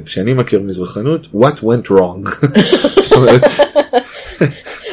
שאני 0.06 0.34
מכיר 0.34 0.60
מזרחנות, 0.60 1.28
What 1.34 1.60
went 1.64 1.90
wrong. 1.90 2.48
זאת 3.04 3.14
אומרת, 3.14 3.42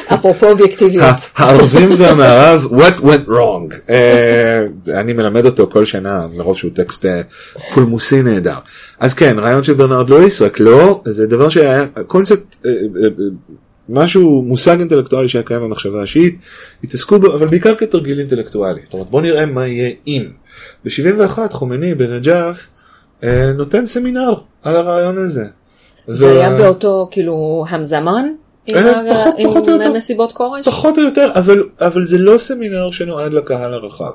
אפרופו 0.07 0.49
אובייקטיביות. 0.49 1.15
הערבים 1.35 1.89
והמערב, 1.97 2.65
What 2.71 3.01
went 3.01 3.29
wrong. 3.29 3.75
אה, 3.89 4.65
אני 4.87 5.13
מלמד 5.13 5.45
אותו 5.45 5.67
כל 5.71 5.85
שנה 5.85 6.27
מרוב 6.35 6.57
שהוא 6.57 6.71
טקסט 6.73 7.05
אה, 7.05 7.21
קולמוסי 7.73 8.21
נהדר. 8.21 8.57
אז 8.99 9.13
כן, 9.13 9.39
רעיון 9.39 9.63
של 9.63 9.73
ברנרד 9.73 10.09
לואיס, 10.09 10.41
רק 10.41 10.59
לא, 10.59 11.01
זה 11.05 11.27
דבר 11.27 11.49
שהיה, 11.49 11.85
קונספט, 12.07 12.55
אה, 12.65 12.71
משהו, 13.89 14.41
מושג 14.41 14.79
אינטלקטואלי 14.79 15.27
שהיה 15.27 15.43
קיים 15.43 15.61
במחשבה 15.61 16.03
השיעית, 16.03 16.37
התעסקו 16.83 17.19
בו, 17.19 17.33
אבל 17.33 17.47
בעיקר 17.47 17.75
כתרגיל 17.75 18.19
אינטלקטואלי. 18.19 18.81
זאת 18.83 18.93
אומרת, 18.93 19.09
בוא 19.09 19.21
נראה 19.21 19.45
מה 19.45 19.67
יהיה 19.67 19.91
אם. 20.07 20.23
ב-71 20.85 21.39
חומני 21.51 21.95
בנג'אף 21.95 22.67
נותן 23.55 23.85
סמינר 23.85 24.33
על 24.63 24.75
הרעיון 24.75 25.17
הזה. 25.17 25.45
זה 26.07 26.31
היה 26.31 26.57
באותו, 26.57 27.07
כאילו, 27.11 27.65
המזמן? 27.69 28.25
עם 28.67 28.77
אה. 29.81 29.89
מסיבות 29.89 30.31
כורש? 30.31 30.67
פחות 30.67 30.97
או 30.97 31.03
יותר, 31.03 31.29
אבל, 31.35 31.63
אבל 31.81 32.05
זה 32.05 32.17
לא 32.17 32.37
סמינר 32.37 32.91
שנועד 32.91 33.33
לקהל 33.33 33.73
הרחב. 33.73 34.11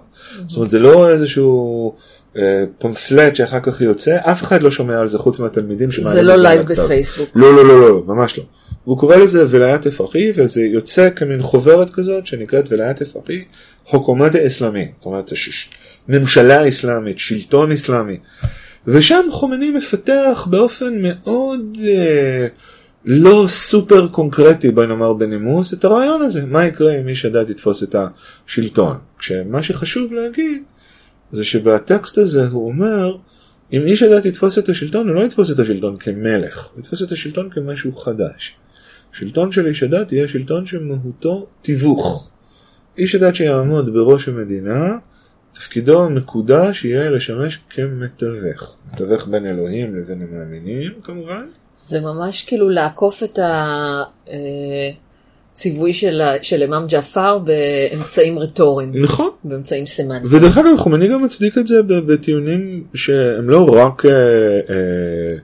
זאת 0.46 0.56
אומרת, 0.56 0.70
זה 0.70 0.78
לא 0.78 1.10
איזשהו 1.10 1.92
אה, 2.36 2.64
פמפלט 2.78 3.36
שאחר 3.36 3.60
כך 3.60 3.80
יוצא, 3.80 4.16
אף 4.20 4.42
אחד 4.42 4.62
לא 4.62 4.70
שומע 4.70 4.98
על 4.98 5.08
זה 5.08 5.18
חוץ 5.18 5.38
מהתלמידים 5.38 5.90
זה 5.90 6.22
לא 6.22 6.36
live. 6.36 6.62
בפייסבוק. 6.62 7.28
לא, 7.34 7.56
לא, 7.56 7.64
לא, 7.64 7.80
לא, 7.80 8.02
ממש 8.06 8.38
לא. 8.38 8.44
הוא 8.84 8.98
קורא 8.98 9.16
לזה 9.16 9.44
ولایت 9.48 9.86
فقیه, 9.86 10.30
וזה 10.34 10.62
יוצא 10.62 11.10
כמין 11.16 11.42
חוברת 11.42 11.90
כזאת 11.90 12.26
שנקראת 12.26 12.72
ولایت 12.72 13.02
فقیه, 13.02 13.44
حکومت 13.90 14.46
اسلامی. 14.46 14.88
זאת 14.96 15.06
אומרת, 15.06 15.36
ש- 15.36 15.48
ש- 15.48 15.70
ממשלה 16.08 16.68
אסלאמית, 16.68 17.18
שלטון 17.18 17.72
אסלאמי. 17.72 18.16
ושם 18.86 19.20
חומייני 19.30 19.70
מפתח 19.70 20.46
באופן 20.50 20.94
מאוד 20.98 21.78
אה, 21.84 22.46
לא 23.04 23.44
סופר 23.48 24.08
קונקרטי, 24.08 24.70
בואי 24.70 24.86
נאמר 24.86 25.12
בנימוס, 25.12 25.74
את 25.74 25.84
הרעיון 25.84 26.22
הזה. 26.22 26.46
מה 26.46 26.66
יקרה 26.66 27.00
אם 27.00 27.08
איש 27.08 27.24
הדת 27.24 27.50
יתפוס 27.50 27.82
את 27.82 27.96
השלטון? 28.46 28.96
כשמה 29.18 29.62
שחשוב 29.62 30.12
להגיד 30.12 30.62
זה 31.32 31.44
שבטקסט 31.44 32.18
הזה 32.18 32.46
הוא 32.48 32.66
אומר, 32.68 33.16
אם 33.72 33.82
איש 33.86 34.02
הדת 34.02 34.26
יתפוס 34.26 34.58
את 34.58 34.68
השלטון, 34.68 35.08
הוא 35.08 35.16
לא 35.16 35.20
יתפוס 35.20 35.50
את 35.50 35.58
השלטון 35.58 35.96
כמלך, 35.96 36.68
הוא 36.72 36.80
יתפוס 36.80 37.02
את 37.02 37.12
השלטון 37.12 37.50
כמשהו 37.50 37.96
חדש. 37.96 38.56
שלטון 39.12 39.52
של 39.52 39.66
איש 39.66 39.82
הדת 39.82 40.12
יהיה 40.12 40.28
שלטון 40.28 40.66
שמהותו 40.66 41.46
תיווך. 41.62 42.30
איש 42.98 43.14
הדת 43.14 43.34
שיעמוד 43.34 43.94
בראש 43.94 44.28
המדינה, 44.28 44.98
תפקידו 45.52 46.04
המקודש 46.04 46.84
יהיה 46.84 47.10
לשמש 47.10 47.58
כמתווך. 47.70 48.76
מתווך 48.92 49.28
בין 49.28 49.46
אלוהים 49.46 49.96
לבין 49.96 50.22
המאמינים 50.22 50.92
כמובן. 51.02 51.46
זה 51.88 52.00
ממש 52.00 52.44
כאילו 52.44 52.68
לעקוף 52.68 53.22
את 53.22 53.38
הציווי 55.54 55.92
של, 55.92 56.20
ה- 56.20 56.42
של 56.42 56.62
אימאם 56.62 56.86
ג'עפר 56.86 57.38
באמצעים 57.38 58.38
רטוריים, 58.38 58.92
נכון. 58.94 59.30
באמצעים 59.44 59.86
סמנטיים. 59.86 60.34
ודרך 60.34 60.58
אגב, 60.58 60.76
חומני 60.78 61.08
גם 61.08 61.24
מצדיק 61.24 61.58
את 61.58 61.66
זה 61.66 61.82
בטיעונים 61.82 62.84
שהם 62.94 63.50
לא 63.50 63.64
רק 63.64 64.06
אה, 64.06 64.10
אה, 64.70 65.36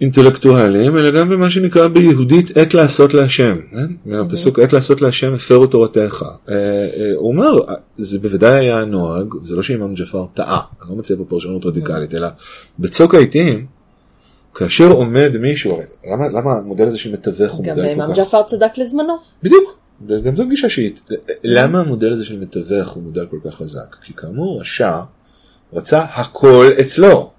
אינטלקטואליים, 0.00 0.96
אלא 0.96 1.10
גם 1.10 1.28
במה 1.28 1.50
שנקרא 1.50 1.88
ביהודית 1.88 2.56
עת 2.56 2.74
לעשות 2.74 3.14
להשם. 3.14 3.56
כן? 3.70 3.86
מהפסוק 4.06 4.58
עת 4.58 4.72
לעשות 4.72 5.02
להשם 5.02 5.34
הפרו 5.34 5.66
תורתך. 5.66 6.24
אה, 6.48 6.54
אה, 6.54 7.12
הוא 7.16 7.28
אומר, 7.28 7.68
אה, 7.68 7.74
זה 7.98 8.18
בוודאי 8.18 8.58
היה 8.58 8.80
הנוהג, 8.80 9.34
זה 9.42 9.56
לא 9.56 9.62
שאימאם 9.62 9.94
ג'פר 9.94 10.24
טעה, 10.34 10.60
אני 10.82 10.90
לא 10.90 10.96
מציע 10.96 11.16
פה 11.16 11.24
פרשנות 11.28 11.66
רדיקלית, 11.66 12.14
אלא 12.14 12.28
בצוק 12.78 13.14
העיתים, 13.14 13.66
כאשר 14.54 14.90
עומד 14.90 15.36
מישהו, 15.40 15.72
הרי 15.72 15.84
למה, 16.12 16.28
למה 16.28 16.52
המודל 16.52 16.86
הזה 16.86 16.98
של 16.98 17.12
מתווך 17.12 17.52
הוא 17.52 17.64
גם 17.64 17.76
מודל 17.76 17.88
אימאם 17.88 18.06
כל 18.06 18.12
כך... 18.12 18.18
ג'עפר 18.18 18.42
צדק 18.42 18.70
לזמנו. 18.76 19.16
בדיוק, 19.42 19.78
גם 20.24 20.36
זו 20.36 20.48
גישה 20.48 20.68
שיעית. 20.68 21.00
למה 21.44 21.80
המודל 21.80 22.12
הזה 22.12 22.24
של 22.24 22.38
מתווך 22.38 22.88
הוא 22.88 23.02
מודל 23.02 23.26
כל 23.26 23.38
כך 23.44 23.54
חזק? 23.54 23.96
כי 24.02 24.14
כאמור, 24.14 24.60
השאה 24.60 25.02
רצה 25.72 26.02
הכל 26.02 26.66
אצלו. 26.80 27.30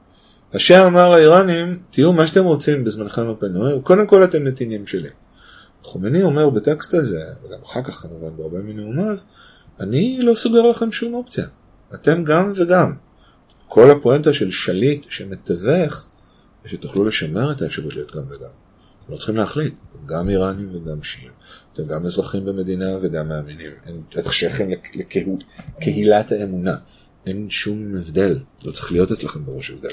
השאה 0.53 0.87
אמר 0.87 1.09
לאיראנים, 1.09 1.79
תהיו 1.91 2.13
מה 2.13 2.27
שאתם 2.27 2.43
רוצים 2.43 2.83
בזמנכם 2.83 3.29
הפנוי, 3.29 3.73
קודם 3.83 4.07
כל 4.07 4.23
אתם 4.23 4.43
נתינים 4.43 4.87
שלי. 4.87 5.09
חומני 5.83 6.23
אומר 6.23 6.49
בטקסט 6.49 6.93
הזה, 6.93 7.23
וגם 7.43 7.59
אחר 7.65 7.83
כך 7.83 7.93
כמובן 7.93 8.37
בהרבה 8.37 8.59
מנאומיו, 8.59 9.17
אני 9.79 10.19
לא 10.21 10.35
סוגר 10.35 10.61
לכם 10.61 10.91
שום 10.91 11.13
אופציה. 11.13 11.45
אתם 11.93 12.23
גם 12.23 12.51
וגם. 12.55 12.93
כל 13.67 13.91
הפואנטה 13.91 14.33
של 14.33 14.51
שליט 14.51 15.05
שמתווך, 15.09 16.07
שתוכלו 16.65 17.05
לשמר 17.05 17.51
את 17.51 17.61
האפשרות 17.61 17.93
להיות 17.93 18.15
גם 18.15 18.23
וגם. 18.29 18.49
אתם 19.05 19.13
לא 19.13 19.17
צריכים 19.17 19.37
להחליט, 19.37 19.73
אתם 19.91 20.13
גם 20.15 20.29
איראנים 20.29 20.69
וגם 20.75 21.03
שיעים. 21.03 21.31
אתם 21.73 21.87
גם 21.87 22.05
אזרחים 22.05 22.45
במדינה 22.45 22.89
וגם 23.01 23.27
מאמינים. 23.29 23.71
אין- 23.87 24.01
אתם 24.19 24.31
שייכים 24.31 24.69
לק- 24.71 24.95
לקהילת 24.95 26.31
האמונה. 26.31 26.75
אין 27.25 27.49
שום 27.49 27.95
הבדל, 27.97 28.39
לא 28.63 28.71
צריך 28.71 28.91
להיות 28.91 29.11
אצלכם 29.11 29.45
בראש 29.45 29.71
הבדל. 29.71 29.89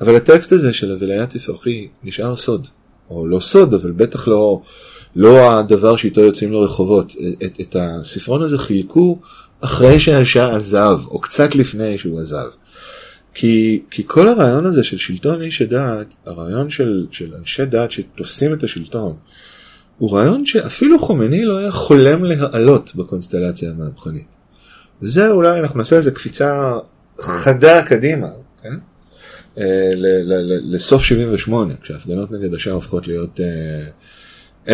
אבל 0.00 0.16
הטקסט 0.16 0.52
הזה 0.52 0.72
של 0.72 0.90
הווליית 0.92 1.30
תפרחי 1.30 1.88
נשאר 2.02 2.36
סוד. 2.36 2.66
או 3.10 3.26
לא 3.26 3.40
סוד, 3.40 3.74
אבל 3.74 3.92
בטח 3.92 4.28
לא, 4.28 4.62
לא 5.16 5.58
הדבר 5.58 5.96
שאיתו 5.96 6.20
יוצאים 6.20 6.52
לרחובות. 6.52 7.12
את, 7.46 7.60
את 7.60 7.76
הספרון 7.78 8.42
הזה 8.42 8.58
חילקו 8.58 9.18
אחרי 9.60 10.00
שהשאה 10.00 10.56
עזב, 10.56 11.00
או 11.06 11.20
קצת 11.20 11.54
לפני 11.54 11.98
שהוא 11.98 12.20
עזב. 12.20 12.46
כי, 13.34 13.82
כי 13.90 14.02
כל 14.06 14.28
הרעיון 14.28 14.66
הזה 14.66 14.84
של 14.84 14.98
שלטון 14.98 15.42
איש 15.42 15.62
הדת, 15.62 16.06
הרעיון 16.26 16.70
של, 16.70 17.06
של 17.10 17.34
אנשי 17.38 17.64
דת 17.64 17.90
שתופסים 17.90 18.54
את 18.54 18.64
השלטון, 18.64 19.16
הוא 19.98 20.16
רעיון 20.16 20.46
שאפילו 20.46 20.98
חומני 20.98 21.44
לא 21.44 21.58
היה 21.58 21.70
חולם 21.70 22.24
להעלות 22.24 22.94
בקונסטלציה 22.94 23.70
המהפכנית. 23.70 24.26
וזה 25.02 25.30
אולי, 25.30 25.60
אנחנו 25.60 25.78
נעשה 25.78 25.96
איזה 25.96 26.10
קפיצה 26.10 26.72
חדה 27.20 27.82
קדימה, 27.82 28.28
כן? 28.62 28.74
אה, 29.58 29.64
ל- 29.94 30.32
ל- 30.32 30.52
ל- 30.52 30.74
לסוף 30.74 31.04
78, 31.04 31.74
כשההפגנות 31.82 32.32
נגד 32.32 32.54
השעה 32.54 32.74
הופכות 32.74 33.08
להיות... 33.08 33.40
אה, 33.40 33.90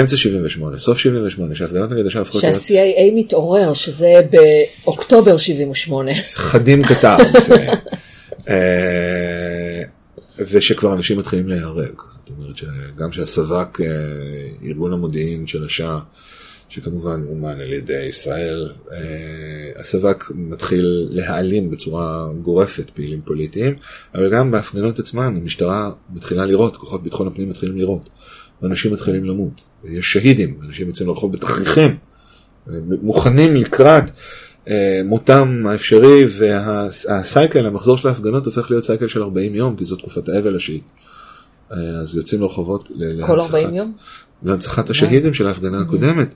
אמצע 0.01 0.16
78, 0.16 0.78
סוף 0.78 0.99
78, 0.99 1.55
שההפגנות 1.55 1.91
נגד 1.91 2.07
השעה 2.07 2.20
הופכות 2.20 2.41
שה-CIA 2.41 3.15
מתעורר, 3.15 3.73
שזה 3.74 4.12
באוקטובר 4.31 5.37
78. 5.37 6.11
חדים 6.35 6.85
כתב. 6.85 7.19
זה. 8.39 8.51
אה, 8.51 9.83
ושכבר 10.39 10.95
אנשים 10.95 11.19
מתחילים 11.19 11.49
להיהרג. 11.49 11.95
זאת 12.11 12.31
אומרת 12.39 12.57
שגם 12.57 13.13
שהסב"כ, 13.13 13.81
אה, 13.81 13.87
ארגון 14.65 14.93
המודיעין 14.93 15.47
של 15.47 15.65
השאה, 15.65 15.99
שכמובן 16.69 17.23
אומן 17.29 17.61
על 17.61 17.73
ידי 17.73 18.03
ישראל, 18.03 18.73
אה, 18.93 18.99
הסב"כ 19.77 20.31
מתחיל 20.35 21.09
להעלים 21.11 21.71
בצורה 21.71 22.29
גורפת 22.43 22.91
פעילים 22.91 23.21
פוליטיים, 23.25 23.75
אבל 24.15 24.33
גם 24.33 24.51
בהפגנות 24.51 24.99
עצמן 24.99 25.37
המשטרה 25.37 25.91
מתחילה 26.15 26.47
לראות, 26.47 26.77
כוחות 26.77 27.03
ביטחון 27.03 27.27
הפנים 27.27 27.51
מתחילים 27.51 27.77
לראות, 27.79 28.09
ואנשים 28.63 28.93
מתחילים 28.93 29.25
למות, 29.25 29.65
יש 29.85 30.13
שהידים, 30.13 30.61
אנשים 30.67 30.89
יוצאים 30.89 31.09
לרחוב 31.09 31.33
בתכריכים, 31.33 31.97
מוכנים 33.03 33.57
לקראת 33.57 34.05
מותם 35.05 35.64
האפשרי 35.68 36.24
והסייקל, 36.38 37.66
המחזור 37.66 37.97
של 37.97 38.09
ההפגנות 38.09 38.47
הופך 38.47 38.70
להיות 38.70 38.84
סייקל 38.84 39.09
של 39.09 39.22
40 39.22 39.55
יום, 39.55 39.76
כי 39.76 39.84
זו 39.84 39.97
תקופת 39.97 40.28
האבל 40.28 40.56
השיעית. 40.56 40.82
אה, 41.72 41.76
אז 42.01 42.16
יוצאים 42.16 42.40
לרחובות 42.43 42.88
כל 42.88 42.94
להנצחת- 42.98 43.55
40 43.55 43.74
יום? 43.74 43.93
להנצחת 44.43 44.90
השהידים 44.90 45.34
של 45.34 45.47
ההפגנה 45.47 45.80
הקודמת. 45.80 46.34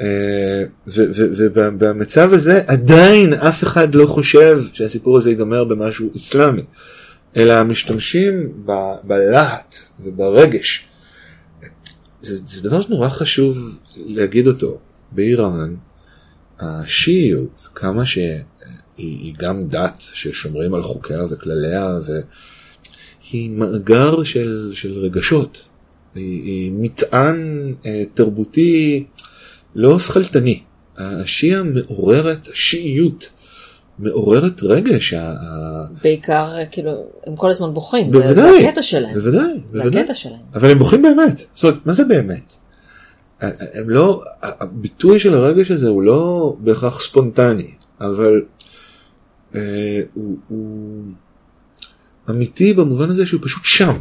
אה, 0.00 0.62
ובמצב 0.86 2.32
הזה 2.32 2.62
עדיין 2.66 3.32
אף 3.32 3.62
אחד 3.62 3.94
לא 3.94 4.06
חושב 4.06 4.60
שהסיפור 4.72 5.16
הזה 5.16 5.30
ייגמר 5.30 5.64
במשהו 5.64 6.10
אסלאמי, 6.16 6.62
אלא 7.36 7.62
משתמשים 7.62 8.52
בלהט 9.04 9.74
וברגש. 10.04 10.88
זה, 12.20 12.36
זה 12.46 12.68
דבר 12.68 12.80
שנורא 12.80 13.08
חשוב 13.08 13.78
להגיד 13.96 14.46
אותו. 14.46 14.78
באיראן, 15.12 15.74
השיעיות, 16.60 17.68
כמה 17.74 18.06
שהיא 18.06 18.38
היא 18.96 19.34
גם 19.38 19.68
דת 19.68 19.98
ששומרים 20.00 20.74
על 20.74 20.82
חוקיה 20.82 21.24
וכלליה, 21.30 21.98
והיא 23.30 23.50
מאגר 23.50 24.22
של, 24.22 24.70
של 24.74 24.98
רגשות. 24.98 25.68
היא, 26.14 26.42
היא 26.42 26.72
מטען 26.74 27.72
אה, 27.86 28.02
תרבותי 28.14 29.04
לא 29.74 29.98
שכלתני. 29.98 30.62
השיעה 30.98 31.62
מעוררת, 31.62 32.48
השיעיות 32.52 33.32
מעוררת 33.98 34.62
רגש. 34.62 35.12
ה- 35.12 35.34
בעיקר, 36.02 36.48
כאילו, 36.70 36.90
הם 37.26 37.36
כל 37.36 37.50
הזמן 37.50 37.74
בוכים, 37.74 38.12
זה- 38.12 38.18
זה 38.18 38.24
בוודאי, 38.34 38.66
הקטע 38.68 38.82
שלהם. 38.82 39.14
בוודאי, 39.14 39.40
זה 39.72 39.78
בוודאי. 39.82 40.00
הקטע 40.00 40.14
שלהם. 40.14 40.40
אבל 40.54 40.70
הם 40.70 40.78
בוכים 40.78 41.02
באמת. 41.02 41.40
זאת 41.54 41.64
אומרת, 41.64 41.86
מה 41.86 41.92
זה 41.92 42.04
באמת? 42.04 42.52
הם 43.40 43.90
לא, 43.90 44.22
הביטוי 44.42 45.18
של 45.18 45.34
הרגש 45.34 45.70
הזה 45.70 45.88
הוא 45.88 46.02
לא 46.02 46.54
בהכרח 46.60 47.00
ספונטני, 47.00 47.70
אבל 48.00 48.42
אה, 49.54 50.00
הוא, 50.14 50.36
הוא 50.48 51.02
אמיתי 52.30 52.72
במובן 52.72 53.10
הזה 53.10 53.26
שהוא 53.26 53.40
פשוט 53.44 53.64
שם. 53.64 53.92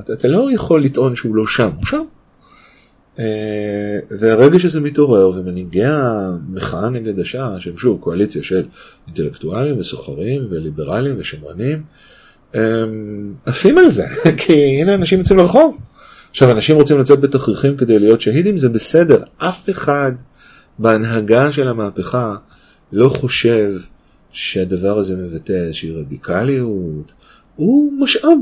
אתה, 0.00 0.12
אתה 0.12 0.28
לא 0.28 0.48
יכול 0.54 0.84
לטעון 0.84 1.16
שהוא 1.16 1.36
לא 1.36 1.46
שם, 1.46 1.70
הוא 1.76 1.86
שם. 1.86 2.02
אה, 3.18 3.98
והרגש 4.10 4.64
הזה 4.64 4.80
מתעורר 4.80 5.28
ומנהיגי 5.28 5.84
המחאה 5.84 6.90
נגד 6.90 7.18
השעה, 7.18 7.60
שהם 7.60 7.78
שוב 7.78 8.00
קואליציה 8.00 8.42
של 8.42 8.64
אינטלקטואלים 9.06 9.78
וסוחרים 9.78 10.46
וליברלים 10.50 11.14
ושמרנים, 11.18 11.82
עפים 13.46 13.78
על 13.78 13.90
זה, 13.90 14.04
כי 14.40 14.52
הנה 14.52 14.94
אנשים 14.94 15.18
יוצאים 15.18 15.38
לרחוב. 15.38 15.78
עכשיו 16.32 16.50
אנשים 16.50 16.76
רוצים 16.76 16.98
לצאת 16.98 17.20
בתכריכים 17.20 17.76
כדי 17.76 17.98
להיות 17.98 18.20
שהידים, 18.20 18.58
זה 18.58 18.68
בסדר. 18.68 19.22
אף 19.38 19.70
אחד 19.70 20.12
בהנהגה 20.78 21.52
של 21.52 21.68
המהפכה 21.68 22.34
לא 22.92 23.08
חושב 23.08 23.72
שהדבר 24.32 24.98
הזה 24.98 25.16
מבטא 25.16 25.52
איזושהי 25.52 25.90
רדיקליות. 25.90 27.12
הוא 27.56 27.92
משאב 27.98 28.38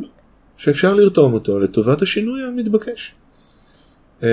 שאפשר 0.56 0.94
לרתום 0.94 1.34
אותו 1.34 1.60
לטובת 1.60 2.02
השינוי 2.02 2.42
המתבקש. 2.42 3.14
אה, 4.22 4.28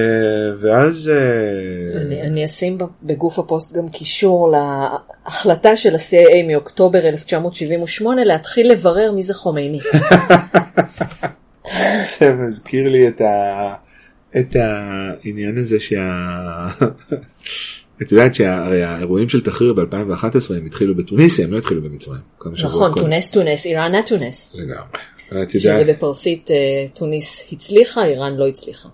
ואז... 0.59 1.09
אה, 1.09 2.01
אני, 2.01 2.21
אני 2.21 2.45
אשים 2.45 2.77
בגוף 3.03 3.39
הפוסט 3.39 3.77
גם 3.77 3.89
קישור 3.89 4.51
להחלטה 4.51 5.75
של 5.75 5.95
ה-CIA 5.95 6.47
מאוקטובר 6.47 6.99
1978 6.99 8.23
להתחיל 8.23 8.71
לברר 8.71 9.11
מי 9.11 9.23
זה 9.23 9.33
חומייני. 9.33 9.79
זה 12.19 12.33
מזכיר 12.33 12.89
לי 12.89 13.07
את, 13.07 13.21
ה... 13.21 13.73
את 14.39 14.55
העניין 14.55 15.57
הזה 15.57 15.79
שה... 15.79 16.03
את 18.01 18.11
יודעת 18.11 18.35
שהרי 18.35 18.83
האירועים 18.83 19.29
של 19.29 19.43
תחריר 19.43 19.73
ב-2011 19.73 20.55
הם 20.57 20.65
התחילו 20.65 20.95
בתוניסיה, 20.95 21.45
הם 21.45 21.53
לא 21.53 21.57
התחילו 21.57 21.81
במצרים. 21.81 22.21
נכון. 22.63 22.93
تونس 22.95 23.31
تونست, 23.31 23.65
ایران 23.65 23.95
نتونست. 23.95 24.55
לגמרי. 24.55 25.47
שזה 25.47 25.83
בפרסית 25.87 26.51
אה, 26.51 26.85
טוניס 26.93 27.47
הצליחה, 27.51 28.05
איראן 28.05 28.35
לא 28.35 28.47
הצליחה. 28.47 28.89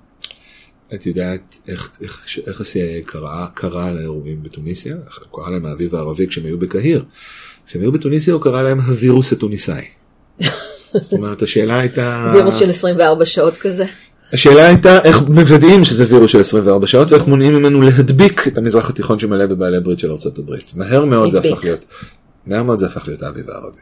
את 0.93 1.05
יודעת 1.05 1.55
איך, 1.67 1.91
איך, 2.01 2.27
איך 2.47 2.61
ה-CIA 2.61 3.05
קרא, 3.05 3.45
קרא 3.53 3.91
לאירועים 3.91 4.43
בתוניסיה? 4.43 4.95
הוא 4.95 5.27
קרא 5.31 5.49
להם 5.49 5.65
האביב 5.65 5.95
הערבי 5.95 6.27
כשהם 6.27 6.45
היו 6.45 6.59
בקהיר. 6.59 7.05
כשהם 7.67 7.81
היו 7.81 7.91
בתוניסיה 7.91 8.33
הוא 8.33 8.41
קרא 8.41 8.61
להם 8.61 8.79
הווירוס 8.79 9.33
התוניסאי. 9.33 9.85
זאת 11.01 11.13
אומרת 11.13 11.41
השאלה 11.41 11.79
הייתה... 11.79 12.31
וירוס 12.33 12.59
של 12.59 12.69
24 12.69 13.25
שעות 13.25 13.57
כזה. 13.57 13.85
השאלה 14.33 14.67
הייתה 14.67 15.03
איך 15.03 15.21
מוודאים 15.29 15.83
שזה 15.83 16.05
וירוס 16.09 16.31
של 16.31 16.41
24 16.41 16.87
שעות 16.87 17.11
ואיך 17.11 17.27
מונעים 17.27 17.53
ממנו 17.53 17.81
להדביק 17.81 18.47
את 18.47 18.57
המזרח 18.57 18.89
התיכון 18.89 19.19
שמלא 19.19 19.45
בבעלי 19.45 19.79
ברית 19.79 19.99
של 19.99 20.11
ארצות 20.11 20.37
הברית. 20.37 20.71
מהר 20.75 21.05
מאוד 21.05 21.31
זה. 21.31 21.39
הפך 21.39 21.63
להיות, 21.63 21.85
מהר 22.45 22.63
מאוד 22.63 22.79
זה 22.79 22.85
הפך 22.85 23.07
להיות 23.07 23.23
האביב 23.23 23.49
הערבי. 23.49 23.77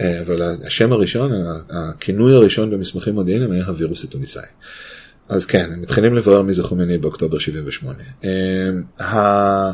אה, 0.00 0.20
אבל 0.20 0.56
השם 0.66 0.92
הראשון, 0.92 1.30
הכינוי 1.70 2.34
הראשון 2.34 2.70
במסמכים 2.70 3.14
מודיעיניים 3.14 3.52
היה 3.52 3.64
הווירוס 3.66 4.04
התוניסאי. 4.04 4.42
אז 5.28 5.46
כן, 5.46 5.70
הם 5.72 5.82
מתחילים 5.82 6.14
לברר 6.14 6.42
מי 6.42 6.54
זה 6.54 6.62
חומייני 6.62 6.98
באוקטובר 6.98 7.38
78. 7.38 7.98
אה, 8.24 9.72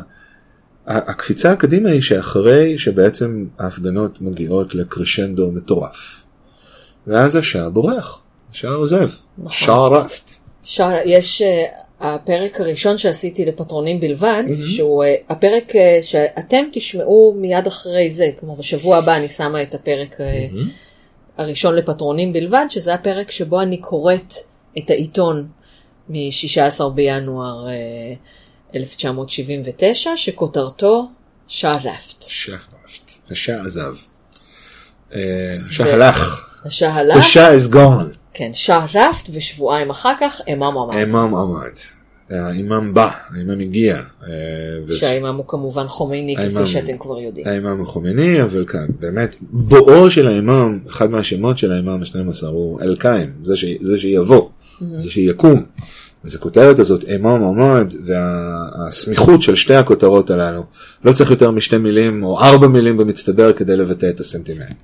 הקפיצה 0.87 1.51
הקדימה 1.51 1.89
היא 1.89 2.01
שאחרי 2.01 2.77
שבעצם 2.77 3.45
ההפגנות 3.59 4.21
מגיעות 4.21 4.75
לקרשנדו 4.75 5.51
מטורף. 5.51 6.20
ואז 7.07 7.35
השאה 7.35 7.69
בורח, 7.69 8.21
השאה 8.51 8.71
עוזב, 8.71 9.09
נכון. 9.37 9.51
שעה 9.51 9.87
רפט. 9.87 10.31
שר, 10.63 10.97
יש 11.05 11.41
uh, 11.41 11.45
הפרק 11.99 12.61
הראשון 12.61 12.97
שעשיתי 12.97 13.45
לפטרונים 13.45 13.99
בלבד, 13.99 14.43
שהוא 14.65 15.03
uh, 15.03 15.07
הפרק 15.29 15.71
uh, 15.71 15.75
שאתם 16.01 16.63
תשמעו 16.71 17.35
מיד 17.37 17.67
אחרי 17.67 18.09
זה, 18.09 18.29
כמו 18.37 18.55
בשבוע 18.55 18.97
הבא 18.97 19.15
אני 19.15 19.27
שמה 19.27 19.61
את 19.61 19.75
הפרק 19.75 20.15
uh, 20.15 20.55
הראשון 21.37 21.75
לפטרונים 21.75 22.33
בלבד, 22.33 22.65
שזה 22.69 22.93
הפרק 22.93 23.31
שבו 23.31 23.61
אני 23.61 23.77
קוראת 23.77 24.33
את 24.77 24.89
העיתון 24.89 25.47
מ-16 26.09 26.89
בינואר 26.89 27.67
uh, 27.67 28.75
1979, 28.75 30.17
שכותרתו 30.17 31.09
שעה 31.47 31.77
רפט. 31.77 32.21
שעה 32.21 32.59
רפט, 32.85 33.11
השאה 33.31 33.65
עזב. 33.65 33.95
השאה 35.69 35.93
הלך, 35.93 36.50
הלך, 36.81 37.25
shah 37.33 37.69
is 37.69 37.73
gone, 37.73 38.21
כן, 38.33 38.51
שעה 38.53 38.85
רפט, 38.95 39.29
ושבועיים 39.33 39.89
אחר 39.89 40.13
כך 40.19 40.41
אמם 40.53 40.77
עמד. 40.77 40.95
האימאם 40.95 41.35
עמד, 41.35 41.71
האימאם 42.29 42.93
בא, 42.93 43.09
האימאם 43.35 43.59
הגיע, 43.59 44.01
אה, 44.23 44.29
שהאימאם 44.91 45.35
הוא 45.35 45.45
כמובן 45.47 45.87
חומייני, 45.87 46.35
כפי 46.37 46.65
שאתם 46.65 46.97
כבר 46.99 47.19
יודעים. 47.19 47.47
האימאם 47.47 47.77
הוא 47.77 47.87
חומייני, 47.87 48.41
אבל 48.41 48.65
כאן 48.67 48.85
באמת 48.99 49.35
בואו 49.41 50.11
של 50.11 50.27
האימאם, 50.27 50.79
אחד 50.89 51.11
מהשמות 51.11 51.57
של 51.57 51.71
האימאם 51.71 52.01
ה-12 52.01 52.47
הוא 52.47 52.81
אל-קיים. 52.81 53.29
זה 53.81 53.97
שיבוא, 53.97 54.49
זה 54.97 55.11
שיקום. 55.11 55.63
אז 56.23 56.35
הכותרת 56.35 56.79
הזאת, 56.79 57.03
אימאם 57.03 57.43
עמד, 57.43 57.93
והסמיכות 58.05 59.41
של 59.41 59.55
שתי 59.55 59.75
הכותרות 59.75 60.29
הללו, 60.29 60.63
לא 61.05 61.13
צריך 61.13 61.31
יותר 61.31 61.51
משתי 61.51 61.77
מילים 61.77 62.23
או 62.23 62.39
ארבע 62.41 62.67
מילים 62.67 62.97
במצטבר 62.97 63.53
כדי 63.53 63.77
לבטא 63.77 64.09
את 64.09 64.19
הסנטימנט. 64.19 64.75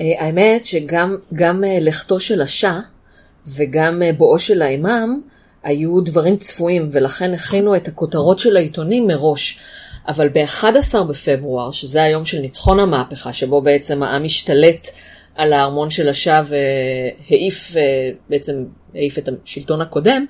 אה, 0.00 0.24
האמת 0.24 0.66
שגם 0.66 1.16
גם 1.34 1.64
אה, 1.64 1.78
לכתו 1.80 2.20
של 2.20 2.40
השאה 2.40 2.80
וגם 3.46 4.02
אה, 4.02 4.12
בואו 4.12 4.38
של 4.38 4.62
האימאם 4.62 5.20
היו 5.62 6.00
דברים 6.00 6.36
צפויים, 6.36 6.88
ולכן 6.92 7.34
הכינו 7.34 7.76
את 7.76 7.88
הכותרות 7.88 8.38
של 8.38 8.56
העיתונים 8.56 9.06
מראש. 9.06 9.58
אבל 10.08 10.28
ב-11 10.28 11.02
בפברואר, 11.08 11.70
שזה 11.70 12.02
היום 12.02 12.24
של 12.24 12.38
ניצחון 12.38 12.80
המהפכה, 12.80 13.32
שבו 13.32 13.62
בעצם 13.62 14.02
העם 14.02 14.24
השתלט 14.24 14.88
על 15.34 15.52
הארמון 15.52 15.90
של 15.90 16.08
השאה 16.08 16.42
והעיף, 16.48 17.74
בעצם 18.30 18.64
העיף 18.94 19.18
את 19.18 19.28
השלטון 19.44 19.80
הקודם, 19.80 20.26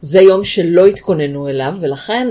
זה 0.00 0.20
יום 0.20 0.44
שלא 0.44 0.86
התכוננו 0.86 1.48
אליו, 1.48 1.76
ולכן 1.80 2.28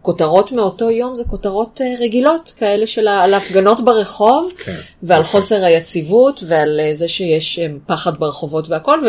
הכותרות 0.00 0.52
מאותו 0.52 0.90
יום 0.90 1.14
זה 1.14 1.24
כותרות 1.24 1.80
אה, 1.80 1.94
רגילות, 2.00 2.52
כאלה 2.56 2.86
של 2.86 3.08
ה- 3.08 3.22
על 3.22 3.34
הפגנות 3.34 3.80
ברחוב, 3.84 4.52
כן. 4.64 4.76
ועל 5.02 5.20
יפה. 5.20 5.30
חוסר 5.30 5.64
היציבות, 5.64 6.40
ועל 6.48 6.80
אה, 6.80 6.94
זה 6.94 7.08
שיש 7.08 7.58
אה, 7.58 7.66
פחד 7.86 8.18
ברחובות 8.18 8.68
והכל, 8.68 9.00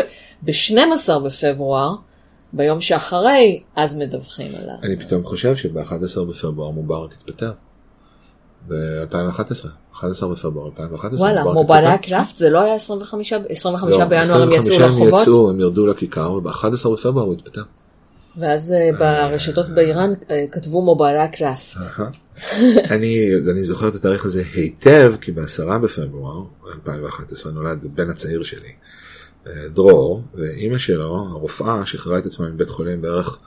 וב-12 0.43 1.19
בפברואר, 1.19 1.89
ביום 2.53 2.81
שאחרי, 2.81 3.61
אז 3.75 3.97
מדווחים 3.97 4.55
עליו. 4.55 4.75
אני 4.83 4.99
פתאום 4.99 5.23
חושב 5.23 5.55
שב-11 5.55 6.21
בפברואר 6.29 6.69
מובארק 6.69 7.11
התפטר. 7.13 7.51
ב-2011, 8.67 9.67
11 9.95 10.29
בפברואר 10.29 10.65
2011. 10.65 11.27
וואלה, 11.27 11.43
מובארק. 11.43 12.09
רפט, 12.09 12.37
זה 12.37 12.49
לא 12.49 12.61
היה 12.61 12.75
25, 12.75 13.33
25 13.49 13.95
לא, 13.95 14.05
בינואר 14.05 14.41
הם 14.41 14.51
יצאו 14.51 14.75
25 14.75 14.81
הם 14.81 14.81
לרחובות, 14.81 15.21
יצאו, 15.21 15.49
הם 15.49 15.59
ירדו 15.59 15.87
לכיכר, 15.87 16.31
וב-11 16.31 16.89
בפברואר 16.93 17.25
הוא 17.25 17.33
התפטר. 17.33 17.61
ואז 18.37 18.73
אה, 18.73 18.89
ברשתות 18.99 19.69
באיראן 19.69 20.13
אה, 20.31 20.45
כתבו 20.51 20.81
מובארק 20.81 21.41
רפט. 21.41 21.77
אני, 22.93 23.31
אני 23.51 23.63
זוכר 23.63 23.87
את 23.87 23.95
התאריך 23.95 24.25
הזה 24.25 24.43
היטב, 24.53 25.13
כי 25.21 25.31
ב-10 25.31 25.77
בפברואר 25.83 26.43
2011 26.73 27.51
נולד 27.51 27.79
בן 27.83 28.09
הצעיר 28.09 28.43
שלי, 28.43 28.71
אה, 29.47 29.51
דרור, 29.73 30.23
ואימא 30.35 30.77
שלו, 30.77 31.27
הרופאה, 31.29 31.85
שחררה 31.85 32.19
את 32.19 32.25
עצמה 32.25 32.49
מבית 32.49 32.69
חולים 32.69 33.01
בערך 33.01 33.37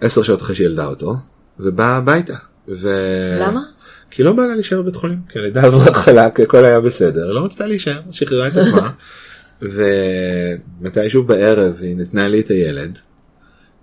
עשר 0.00 0.22
שעות 0.22 0.42
אחרי 0.42 0.56
שילדה 0.56 0.86
אותו, 0.86 1.14
ובאה 1.60 1.96
הביתה. 1.96 2.36
ו... 2.68 2.90
למה? 3.40 3.60
כי 4.10 4.22
לא 4.22 4.32
בא 4.32 4.42
לה 4.42 4.54
להישאר 4.54 4.82
בבית 4.82 4.96
חולים, 4.96 5.18
כי 5.28 5.38
הלידה 5.38 5.62
עברה 5.62 5.94
חלק, 5.94 6.40
הכל 6.40 6.64
היה 6.64 6.80
בסדר, 6.80 7.32
לא 7.32 7.44
רצתה 7.44 7.66
להישאר, 7.66 8.00
שחררה 8.10 8.48
את 8.48 8.56
עצמה, 8.56 8.90
ומתישהו 10.82 11.22
בערב 11.22 11.78
היא 11.80 11.96
נתנה 11.96 12.28
לי 12.28 12.40
את 12.40 12.48
הילד, 12.48 12.98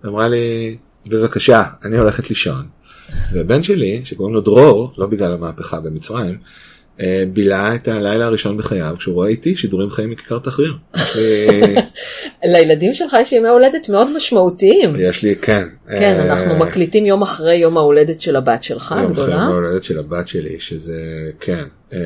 אמרה 0.06 0.28
לי, 0.28 0.78
בבקשה, 1.08 1.64
אני 1.86 1.98
הולכת 1.98 2.30
לישון. 2.30 2.66
והבן 3.34 3.64
שלי, 3.64 4.02
שקוראים 4.04 4.36
לו 4.36 4.42
דרור, 4.42 4.94
לא 4.98 5.06
בגלל 5.06 5.34
המהפכה 5.34 5.80
במצרים, 5.80 6.38
אה, 7.02 7.24
בילה 7.34 7.76
את 7.76 7.88
הלילה 7.88 8.26
הראשון 8.26 8.58
בחייו 8.58 8.96
כשהוא 9.00 9.16
רואה 9.16 9.28
איתי 9.28 9.58
שידורים 9.58 9.90
חיים 9.90 10.10
מכיכר 10.10 10.40
תחריר. 10.40 10.74
לילדים 12.54 12.94
שלך 12.94 13.16
יש 13.22 13.32
ימי 13.32 13.48
הולדת 13.48 13.90
מאוד 13.90 14.16
משמעותיים. 14.16 14.96
יש 15.00 15.24
לי, 15.24 15.36
כן. 15.36 15.68
כן, 15.88 16.18
אה, 16.20 16.24
אנחנו 16.24 16.56
מקליטים 16.56 17.06
יום 17.06 17.22
אחרי 17.22 17.56
יום 17.56 17.78
ההולדת 17.78 18.22
של 18.22 18.36
הבת 18.36 18.64
שלך 18.64 18.92
יום 18.92 19.00
אחרי 19.00 19.12
הגדולה. 19.12 19.36
יום 19.36 19.42
ההולדת 19.42 19.84
של 19.84 20.00
הבת 20.00 20.28
שלי, 20.28 20.60
שזה, 20.60 21.02
כן, 21.40 21.64
אה, 21.94 22.00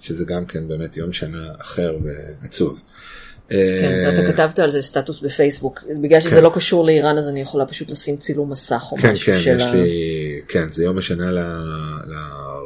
שזה 0.00 0.24
גם 0.24 0.46
כן 0.46 0.68
באמת 0.68 0.96
יום 0.96 1.12
שנה 1.12 1.44
אחר 1.60 1.96
ועצוב. 2.02 2.82
אה, 3.52 3.78
כן, 3.80 4.02
ואתה 4.06 4.32
כתבת 4.32 4.58
על 4.58 4.70
זה 4.70 4.82
סטטוס 4.82 5.20
בפייסבוק. 5.20 5.84
בגלל 6.02 6.20
שזה 6.20 6.30
כן. 6.30 6.42
לא 6.42 6.50
קשור 6.54 6.84
לאיראן 6.84 7.18
אז 7.18 7.28
אני 7.28 7.40
יכולה 7.40 7.66
פשוט 7.66 7.90
לשים 7.90 8.16
צילום 8.16 8.50
מסך 8.50 8.84
או 8.92 8.96
כן, 8.96 9.12
משהו 9.12 9.32
כן, 9.32 9.38
של 9.38 9.60
ה... 9.60 9.72
כן, 10.48 10.72
זה 10.72 10.84
יום 10.84 10.98
השנה 10.98 11.30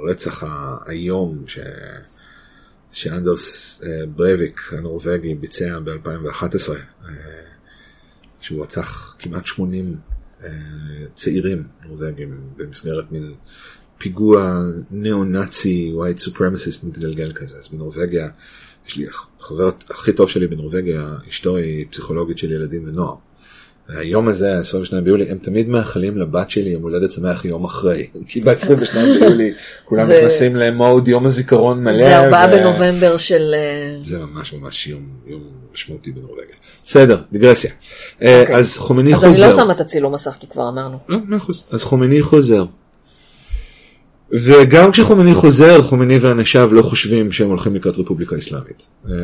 לרצח 0.05 0.45
האיום. 0.47 1.45
שאנדרס 2.93 3.83
אה, 3.87 4.07
ברייביק 4.07 4.61
הנורבגי 4.79 5.35
ביצע 5.35 5.79
ב-2011, 5.79 6.71
שהוא 8.41 8.63
רצח 8.63 9.17
כמעט 9.19 9.47
80 9.47 9.95
אה, 10.45 10.49
צעירים 11.15 11.63
נורבגים 11.85 12.41
במסגרת 12.57 13.13
מין 13.13 13.35
פיגוע 13.99 14.61
ניאו-נאצי, 14.91 15.93
white 15.97 16.21
supremacist 16.29 16.87
מתגלגל 16.87 17.33
כזה. 17.33 17.59
אז 17.59 17.69
בנורבגיה, 17.69 18.29
יש 18.91 18.97
לי 18.97 19.07
החבר 19.41 19.71
הכי 19.91 20.13
טוב 20.13 20.29
שלי 20.31 20.47
בנורבגיה, 20.47 21.09
אשתו 21.29 21.57
היא 21.57 21.87
פסיכולוגית 21.91 22.39
של 22.39 22.53
ילדים 22.53 22.85
ונוער. 22.89 23.15
היום 23.89 24.29
הזה, 24.29 24.59
22 24.59 25.05
ביולי, 25.05 25.31
הם 25.31 25.39
תמיד 25.39 25.69
מאחלים 25.69 26.17
לבת 26.19 26.51
שלי 26.51 26.71
יום 26.71 26.83
הולדת 26.83 27.13
שמח 27.13 27.45
יום 27.45 27.65
אחרי. 27.65 28.07
כי 28.29 28.41
ב-22 28.41 28.95
ביולי 29.21 29.53
כולם 29.85 30.05
זה- 30.07 30.19
נכנסים 30.19 30.57
למוד 30.57 31.09
יום 31.09 31.27
הזיכרון 31.27 31.85
מלא. 31.85 31.97
זה 31.99 32.19
4 32.19 32.47
ו- 32.49 32.57
בנובמבר 32.57 33.17
של... 33.17 33.55
אה, 33.55 34.05
זה 34.05 34.19
ממש 34.19 34.53
ממש 34.53 34.87
יום, 34.87 35.03
יום 35.27 35.41
משמעותי 35.75 36.11
בנורבגיה. 36.11 36.57
בסדר, 36.85 37.21
דיגרסיה. 37.33 37.71
אה, 38.23 38.41
אוקיי. 38.41 38.57
אז 38.57 38.77
חומני 38.79 39.15
אז 39.15 39.25
אני 39.25 39.33
חוזר. 39.35 39.49
לא 39.49 39.55
שמה 39.57 39.73
את 39.73 39.81
הצילום 39.81 40.15
מסך 40.15 40.37
כי 40.41 40.47
כבר 40.47 40.69
אמרנו. 40.69 40.99
לא, 41.09 41.19
מאה 41.29 41.39
אחוז. 41.39 41.65
אז 41.71 41.83
חומני 41.83 42.23
חוזר. 42.23 42.65
וגם 44.33 44.93
כשחומני 44.93 45.35
חוזר, 45.35 45.83
חומני 45.83 46.19
ואנשיו 46.19 46.75
לא 46.75 46.83
חושבים 46.83 47.33
שהם 47.33 47.49
הולכים 47.49 47.75
לקראת 47.75 47.99
רפובליקה 47.99 48.39
אסלאמית. 48.39 48.89
אה, 49.09 49.15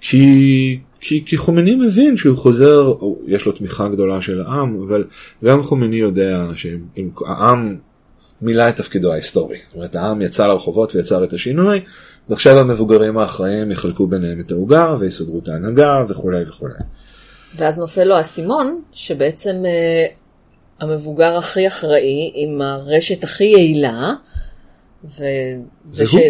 כי, 0.00 0.78
כי, 1.00 1.22
כי 1.26 1.36
חומני 1.36 1.74
מבין 1.74 2.16
שהוא 2.16 2.38
חוזר, 2.38 2.94
יש 3.26 3.46
לו 3.46 3.52
תמיכה 3.52 3.88
גדולה 3.88 4.22
של 4.22 4.40
העם, 4.40 4.82
אבל 4.88 5.04
גם 5.44 5.62
חומני 5.62 5.96
יודע 5.96 6.46
שאם 6.56 7.10
העם 7.26 7.76
מילא 8.42 8.68
את 8.68 8.76
תפקידו 8.76 9.12
ההיסטורי. 9.12 9.58
זאת 9.66 9.74
אומרת, 9.74 9.96
העם 9.96 10.22
יצא 10.22 10.46
לרחובות 10.46 10.94
ויצר 10.94 11.24
את 11.24 11.32
השינוי, 11.32 11.80
ועכשיו 12.28 12.58
המבוגרים 12.58 13.18
האחראים 13.18 13.70
יחלקו 13.70 14.06
ביניהם 14.06 14.40
את 14.40 14.50
העוגה 14.50 14.94
ויסדרו 15.00 15.38
את 15.38 15.48
ההנהגה 15.48 16.04
וכולי 16.08 16.42
וכולי. 16.48 16.74
ואז 17.58 17.78
נופל 17.78 18.04
לו 18.04 18.16
האסימון, 18.16 18.80
שבעצם 18.92 19.62
אה, 19.66 20.06
המבוגר 20.80 21.36
הכי 21.36 21.66
אחראי, 21.66 22.32
עם 22.34 22.60
הרשת 22.60 23.24
הכי 23.24 23.44
יעילה, 23.44 24.12
וזה 25.04 25.56
זה 25.86 26.06
ש... 26.06 26.14
הוא. 26.14 26.20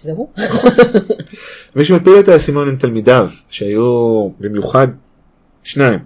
זה 0.00 0.12
הוא. 0.12 0.28
מי 1.76 1.84
שמפיל 1.84 2.12
את 2.20 2.28
האסימון 2.28 2.68
הם 2.68 2.76
תלמידיו, 2.76 3.30
שהיו 3.50 4.28
במיוחד 4.40 4.88
שניים. 5.62 5.98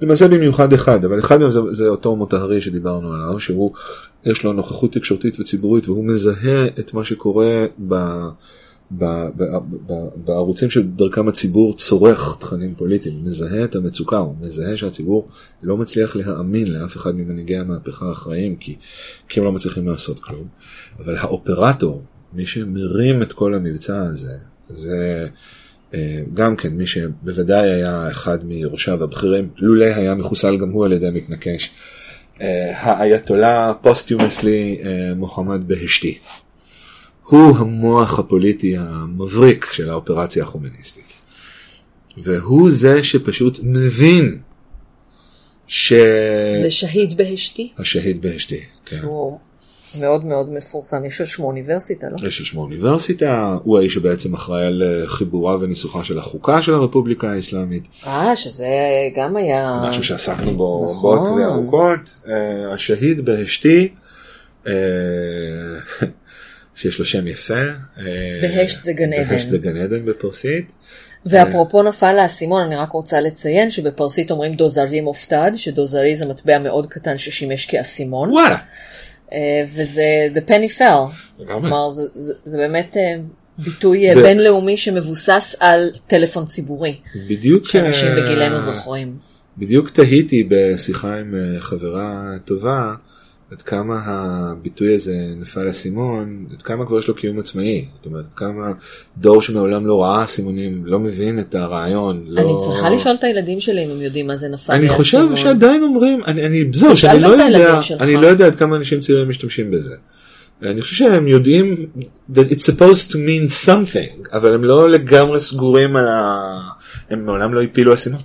למעשה 0.00 0.28
במיוחד 0.28 0.72
אחד, 0.72 1.04
אבל 1.04 1.18
אחד 1.18 1.40
מהם 1.40 1.50
זה, 1.50 1.60
זה 1.72 1.88
אותו 1.88 2.16
מוטהרי 2.16 2.60
שדיברנו 2.60 3.12
עליו, 3.12 3.40
שהוא, 3.40 3.72
יש 4.24 4.44
לו 4.44 4.52
נוכחות 4.52 4.92
תקשורתית 4.92 5.40
וציבורית 5.40 5.88
והוא 5.88 6.04
מזהה 6.04 6.66
את 6.78 6.94
מה 6.94 7.04
שקורה 7.04 7.66
ב, 7.88 7.94
בערוצים 10.16 10.70
שדרכם 10.70 11.28
הציבור 11.28 11.76
צורך 11.76 12.36
תכנים 12.40 12.74
פוליטיים, 12.74 13.24
מזהה 13.24 13.64
את 13.64 13.74
המצוקה, 13.74 14.16
הוא 14.16 14.34
מזהה 14.40 14.76
שהציבור 14.76 15.28
לא 15.62 15.76
מצליח 15.76 16.16
להאמין 16.16 16.72
לאף 16.72 16.96
אחד 16.96 17.14
ממנהיגי 17.14 17.56
המהפכה 17.56 18.06
האחראיים, 18.06 18.56
כי, 18.56 18.76
כי 19.28 19.40
הם 19.40 19.46
לא 19.46 19.52
מצליחים 19.52 19.88
לעשות 19.88 20.20
כלום. 20.20 20.46
אבל 20.98 21.16
האופרטור, 21.16 22.02
מי 22.32 22.46
שמרים 22.46 23.22
את 23.22 23.32
כל 23.32 23.54
המבצע 23.54 24.02
הזה, 24.02 24.34
זה 24.68 25.28
אה, 25.94 26.20
גם 26.34 26.56
כן 26.56 26.68
מי 26.68 26.86
שבוודאי 26.86 27.70
היה 27.70 28.10
אחד 28.10 28.38
מראשיו 28.44 29.04
הבכירים, 29.04 29.48
לולא 29.56 29.84
היה 29.84 30.14
מחוסל 30.14 30.56
גם 30.56 30.70
הוא 30.70 30.84
על 30.84 30.92
ידי 30.92 31.10
מתנקש, 31.10 31.70
אה, 32.40 32.78
האייתולה 32.78 33.72
פוסטיומסלי 33.82 34.80
אה, 34.84 35.14
מוחמד 35.14 35.68
בהשתי. 35.68 36.18
הוא 37.28 37.56
המוח 37.58 38.18
הפוליטי 38.18 38.76
המבריק 38.76 39.66
של 39.72 39.90
האופרציה 39.90 40.42
החומניסטית. 40.42 41.12
והוא 42.16 42.70
זה 42.70 43.02
שפשוט 43.02 43.58
מבין 43.62 44.38
ש... 45.66 45.92
זה 46.62 46.70
שהיד 46.70 47.16
בהשתי, 47.16 47.72
השהיד 47.78 48.22
בהשתי, 48.22 48.60
כן. 48.86 48.96
שהוא 48.96 49.38
מאוד 49.98 50.24
מאוד 50.24 50.52
מפורסם, 50.52 51.04
יש 51.04 51.20
על 51.20 51.26
שמו 51.26 51.46
אוניברסיטה, 51.46 52.06
לא? 52.08 52.28
יש 52.28 52.40
על 52.40 52.46
שמו 52.46 52.62
אוניברסיטה, 52.62 53.56
הוא 53.62 53.78
האיש 53.78 53.94
שבעצם 53.94 54.34
אחראי 54.34 54.66
על 54.66 54.82
אה, 54.82 55.08
חיבורה 55.08 55.56
וניסוחה 55.60 56.04
של 56.04 56.18
החוקה 56.18 56.62
של 56.62 56.74
הרפובליקה 56.74 57.30
האסלאמית, 57.30 57.88
אה, 58.06 58.36
שזה 58.36 58.68
גם 59.16 59.36
היה... 59.36 59.82
משהו 59.88 60.04
שעסקנו 60.04 60.56
בו 60.56 60.86
נכון. 60.90 61.18
רבות 61.18 61.38
וארוכות. 61.38 62.20
אה, 62.28 62.74
השהיד 62.74 63.24
בהשתי, 63.24 63.88
אה, 64.66 64.72
שיש 66.78 66.98
לו 66.98 67.04
שם 67.04 67.26
יפה. 67.26 67.54
אה, 67.98 68.04
בהשת 68.42 68.82
זה 68.82 68.92
גן 68.92 69.12
עדן. 69.12 69.28
בהשת 69.28 69.48
זה 69.48 69.58
גן 69.58 69.76
עדן 69.76 70.04
בפרסית. 70.04 70.72
ואפרופו 71.26 71.82
נפל 71.82 72.18
האסימון, 72.18 72.62
אני 72.62 72.76
רק 72.76 72.92
רוצה 72.92 73.20
לציין 73.20 73.70
שבפרסית 73.70 74.30
אומרים 74.30 74.54
דוזרי 74.54 75.00
מופתד, 75.00 75.50
שדוזרי 75.54 76.16
זה 76.16 76.26
מטבע 76.26 76.58
מאוד 76.58 76.86
קטן 76.86 77.18
ששימש 77.18 77.66
כאסימון, 77.66 78.30
וואלה. 78.32 78.56
אה, 79.32 79.62
וזה 79.74 80.28
the 80.34 80.50
penny 80.50 80.78
fell. 80.78 81.44
כלומר, 81.46 81.88
זה, 81.88 82.02
זה, 82.14 82.34
זה 82.44 82.58
באמת 82.58 82.96
אה, 82.96 83.14
ביטוי 83.58 84.16
ו- 84.16 84.22
בינלאומי 84.22 84.76
שמבוסס 84.76 85.56
על 85.60 85.90
טלפון 86.06 86.44
ציבורי, 86.44 86.96
בדיוק, 87.28 87.66
שאנשים 87.66 88.08
בגילנו 88.16 88.60
זוכרים. 88.60 89.16
בדיוק 89.58 89.90
תהיתי 89.90 90.48
בשיחה 90.48 91.14
עם 91.14 91.34
חברה 91.60 92.32
טובה, 92.44 92.92
עד 93.52 93.62
כמה 93.62 94.02
הביטוי 94.06 94.94
הזה 94.94 95.16
נפל 95.36 95.70
אסימון, 95.70 96.46
עד 96.54 96.62
כמה 96.62 96.86
כבר 96.86 96.98
יש 96.98 97.08
לו 97.08 97.14
קיום 97.14 97.38
עצמאי. 97.38 97.84
זאת 97.94 98.06
אומרת, 98.06 98.24
עד 98.24 98.34
כמה 98.36 98.72
דור 99.18 99.42
שמעולם 99.42 99.86
לא 99.86 100.02
ראה 100.02 100.24
אסימונים, 100.24 100.86
לא 100.86 100.98
מבין 100.98 101.40
את 101.40 101.54
הרעיון. 101.54 102.24
לא... 102.26 102.40
אני 102.40 102.52
צריכה 102.58 102.90
לשאול 102.90 103.14
את 103.14 103.24
הילדים 103.24 103.60
שלי 103.60 103.84
אם 103.84 103.90
הם 103.90 104.00
יודעים 104.00 104.26
מה 104.26 104.36
זה 104.36 104.48
נפל 104.48 104.72
לי 104.72 104.78
אני 104.78 104.88
חושב. 104.88 105.36
שעדיין 105.36 105.82
אומרים, 105.82 106.24
אני, 106.26 106.46
אני, 106.46 106.64
זהו, 106.72 106.92
תשאל 106.92 107.10
שאני 107.10 107.22
לא 107.22 107.28
יודע. 107.28 107.80
אני 108.00 108.16
לא 108.16 108.26
יודע 108.26 108.46
עד 108.46 108.54
כמה 108.54 108.76
אנשים 108.76 109.00
צעירים 109.00 109.28
משתמשים 109.28 109.70
בזה. 109.70 109.94
אני 110.62 110.82
חושב 110.82 110.94
שהם 110.94 111.28
יודעים 111.28 111.74
that 112.32 112.50
it's 112.50 112.64
supposed 112.64 113.12
to 113.12 113.14
mean 113.14 113.66
something, 113.66 114.28
אבל 114.32 114.54
הם 114.54 114.64
לא 114.64 114.90
לגמרי 114.90 115.40
סגורים 115.40 115.96
על 115.96 116.08
ה... 116.08 116.60
הם 117.10 117.26
מעולם 117.26 117.54
לא 117.54 117.62
הפילו 117.62 117.94
אסימון. 117.94 118.20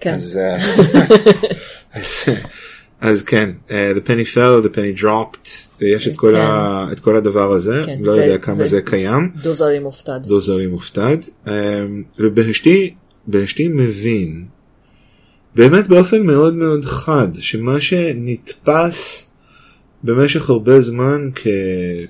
כן. 0.00 0.14
אז, 0.14 0.40
אה, 0.42 2.34
אז, 3.06 3.24
כן, 3.24 3.50
uh, 3.68 3.70
the 3.70 4.08
penny 4.08 4.34
fell, 4.34 4.66
the 4.66 4.76
penny 4.76 5.02
dropped, 5.02 5.48
יש 5.80 6.08
את 6.08 6.16
כל, 6.16 6.30
כן. 6.30 6.36
ה, 6.36 6.88
את 6.92 7.00
כל 7.00 7.16
הדבר 7.16 7.52
הזה, 7.52 7.82
כן, 7.86 7.98
לא 8.00 8.12
ו- 8.12 8.16
יודע 8.16 8.38
כמה 8.38 8.62
ו- 8.62 8.66
זה 8.66 8.82
קיים. 8.82 9.30
דוזרי 9.42 9.78
מופתד. 9.78 10.20
דו 10.22 10.40
זרים 10.40 10.70
מופתד, 10.70 11.16
אמ, 11.46 11.52
ובהשתי 12.18 12.94
בהשתי 13.26 13.68
מבין, 13.68 14.44
באמת 15.54 15.86
באופן 15.88 16.22
מאוד 16.26 16.54
מאוד 16.54 16.84
חד, 16.84 17.28
שמה 17.40 17.80
שנתפס 17.80 19.32
במשך 20.04 20.50
הרבה 20.50 20.80
זמן 20.80 21.30
כ- 21.34 21.46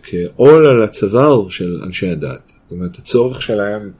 כעול 0.02 0.66
על 0.66 0.82
הצוואר 0.82 1.48
של 1.48 1.81
אנשי 1.85 2.09
הדת, 2.10 2.48
זאת 2.48 2.70
אומרת 2.70 2.97
הצורך 2.98 3.43
שלהם 3.43 3.90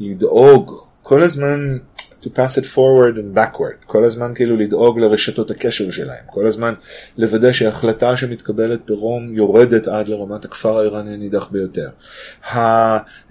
לדאוג 0.00 0.72
כל 1.02 1.22
הזמן 1.22 1.76
to 2.22 2.28
pass 2.28 2.58
it 2.58 2.66
forward 2.66 3.16
and 3.16 3.38
backward, 3.38 3.86
כל 3.86 4.04
הזמן 4.04 4.32
כאילו 4.34 4.56
לדאוג 4.56 4.98
לרשתות 4.98 5.50
הקשר 5.50 5.90
שלהם, 5.90 6.24
כל 6.26 6.46
הזמן 6.46 6.74
לוודא 7.18 7.52
שהחלטה 7.52 8.16
שמתקבלת 8.16 8.80
ברום 8.86 9.34
יורדת 9.34 9.88
עד 9.88 10.08
לרמת 10.08 10.44
הכפר 10.44 10.78
האיראני 10.78 11.14
הנידח 11.14 11.48
ביותר. 11.50 11.88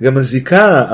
גם 0.03 0.17
הזיקה 0.17 0.85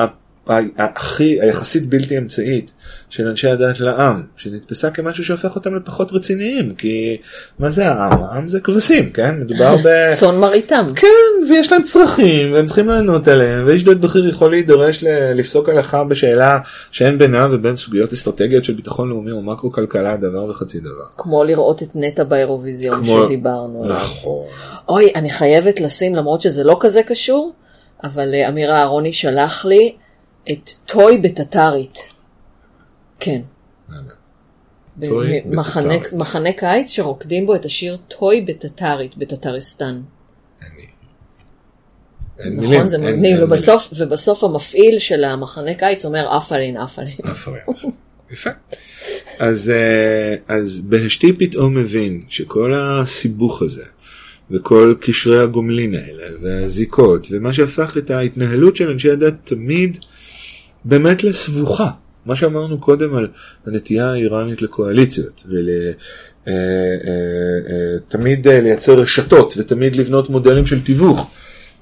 הכי, 0.78 1.42
היחסית 1.42 1.90
בלתי 1.90 2.18
אמצעית 2.18 2.74
של 3.10 3.28
אנשי 3.28 3.48
הדת 3.48 3.80
לעם, 3.80 4.24
שנתפסה 4.38 4.92
כמשהו 4.92 5.26
שהופך 5.26 5.56
אותם 5.56 5.76
לפחות 5.76 6.12
רציניים, 6.14 6.76
כי 6.76 7.18
מה 7.60 7.70
זה 7.70 7.88
העם? 7.88 8.24
העם 8.24 8.48
זה 8.48 8.60
כבשים, 8.60 9.10
כן? 9.12 9.36
מדובר 9.40 9.76
ב... 9.84 9.88
צאן 10.20 10.36
מרעיתם. 10.38 10.86
כן, 10.96 11.08
ויש 11.50 11.72
להם 11.72 11.84
צרכים, 11.84 12.54
והם 12.54 12.66
צריכים 12.66 12.88
לענות 12.88 13.28
עליהם, 13.28 13.64
ואיש 13.68 13.84
דת 13.84 13.98
בכיר 13.98 14.28
יכול 14.30 14.52
להידרש 14.52 15.04
ל- 15.04 15.34
לפסוק 15.34 15.70
הלכה 15.70 16.04
בשאלה 16.04 16.60
שאין 16.92 17.18
בינה 17.18 17.48
ובין 17.52 17.76
סוגיות 17.76 18.14
אסטרטגיות 18.14 18.64
של 18.64 18.74
ביטחון 18.74 19.10
לאומי 19.10 19.32
או 19.32 19.42
מקרו 19.42 19.72
כלכלה 19.72 20.18
דבר 20.18 20.46
וחצי 20.50 20.80
דבר. 20.80 20.90
כמו 21.18 21.44
לראות 21.44 21.84
את 21.84 21.90
נטע 21.96 22.24
באירוויזיון 22.24 23.04
כמו- 23.06 23.24
שדיברנו 23.26 23.84
עליו. 23.84 23.98
נכון. 23.98 24.46
אוי, 24.90 25.12
אני 25.16 25.30
חייבת 25.30 25.80
לשים, 25.82 26.16
למרות 26.16 26.42
שזה 26.42 26.64
לא 26.64 26.78
כזה 26.80 27.04
קשור, 27.04 27.54
אבל 28.04 28.34
אה, 28.34 28.50
אמיר 28.50 28.72
אהרוני 28.72 29.14
שלח 29.14 29.66
לי 29.66 29.96
את 30.52 30.70
Toy 30.86 31.18
בטטרית. 31.18 32.10
כן. 33.20 33.42
במחנה-. 34.98 35.94
מחנה 36.14 36.54
קיץ 36.54 36.90
שרוקדים 36.90 37.46
בו 37.46 37.56
את 37.56 37.66
השיר 37.66 37.98
Toy 38.08 38.42
בטטרית 38.42 39.18
בטטריסטן. 39.18 40.02
מילים, 42.40 42.74
נכון, 42.74 42.90
זה 42.90 42.98
מגניב, 42.98 43.38
ובסוף, 43.44 43.94
ובסוף 43.98 44.44
המפעיל 44.44 45.00
של 45.00 45.24
המחנה 45.24 45.74
קיץ 45.74 46.06
אומר 46.06 46.38
אפרין, 46.38 46.78
אפרין. 46.78 47.08
מילים. 47.08 47.32
אפרין. 47.36 47.92
יפה. 48.32 48.50
אז, 49.40 49.70
אה, 49.70 50.36
אז 50.48 50.82
בהשתי 50.82 51.34
פתאום 51.34 51.76
מבין 51.76 52.22
שכל 52.30 52.74
הסיבוך 52.76 53.62
הזה 53.62 53.84
וכל 54.52 54.96
קשרי 55.02 55.44
הגומלין 55.44 55.96
האלה 55.96 56.24
והזיקות 56.42 57.28
ומה 57.32 57.54
שהפך 57.54 57.98
את 57.98 58.12
ההתנהלות 58.12 58.76
של 58.76 58.90
אנשי 58.90 59.12
הדת 59.12 59.34
תמיד 59.44 59.98
באמת 60.86 61.24
לסבוכה. 61.24 61.90
מה 62.26 62.36
שאמרנו 62.36 62.78
קודם 62.78 63.16
על 63.16 63.28
הנטייה 63.66 64.12
האיראנית 64.12 64.62
לקואליציות 64.62 65.44
ול... 65.50 65.70
אה, 65.70 65.92
אה, 66.48 66.54
אה, 68.48 68.62
לייצר 68.62 69.00
רשתות 69.00 69.54
ותמיד 69.58 69.96
לבנות 69.96 70.30
מודלים 70.30 70.66
של 70.66 70.82
תיווך. 70.82 71.32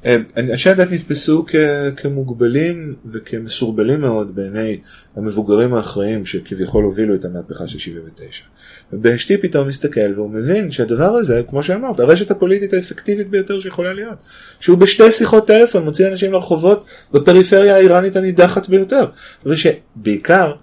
אה, 0.05 0.17
אנשי 0.37 0.69
הדת 0.69 0.91
נתפסו 0.91 1.45
כ- 1.47 1.55
כמוגבלים 1.97 2.95
וכמסורבלים 3.05 4.01
מאוד 4.01 4.35
בעיני 4.35 4.77
המבוגרים 5.15 5.73
האחראים 5.73 6.25
שכביכול 6.25 6.83
הובילו 6.83 7.15
את 7.15 7.25
המהפכה 7.25 7.67
של 7.67 7.79
79. 7.79 8.43
ובהשתי 8.93 9.37
פתאום 9.37 9.67
מסתכל 9.67 10.13
והוא 10.15 10.29
מבין 10.29 10.71
שהדבר 10.71 11.15
הזה, 11.15 11.41
כמו 11.49 11.63
שאמרת, 11.63 11.99
הרשת 11.99 12.31
הפוליטית 12.31 12.73
האפקטיבית 12.73 13.29
ביותר 13.29 13.59
שיכולה 13.59 13.93
להיות. 13.93 14.17
שהוא 14.59 14.77
בשתי 14.77 15.11
שיחות 15.11 15.47
טלפון 15.47 15.83
מוציא 15.83 16.07
אנשים 16.07 16.33
לרחובות 16.33 16.85
בפריפריה 17.13 17.75
האיראנית 17.75 18.15
הנידחת 18.15 18.69
ביותר. 18.69 19.05
ושבעיקר 19.45 20.53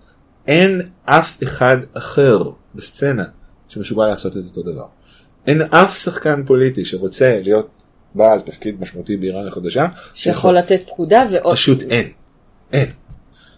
אין 0.46 0.80
אף 1.04 1.42
אחד 1.42 1.76
אחר 1.94 2.42
בסצנה 2.74 3.24
שמסוגל 3.68 4.06
לעשות 4.06 4.36
את 4.36 4.42
אותו 4.44 4.62
דבר. 4.62 4.86
אין 5.46 5.62
אף 5.62 5.98
שחקן 5.98 6.42
פוליטי 6.46 6.84
שרוצה 6.84 7.40
להיות 7.42 7.79
בעל 8.14 8.40
תפקיד 8.40 8.80
משמעותי 8.80 9.16
באיראן 9.16 9.48
החדשה, 9.48 9.86
שיכול 10.14 10.58
לתת 10.58 10.82
פקודה 10.86 11.24
ועוד... 11.30 11.54
פשוט 11.54 11.82
אין. 11.82 12.08
אין. 12.72 12.88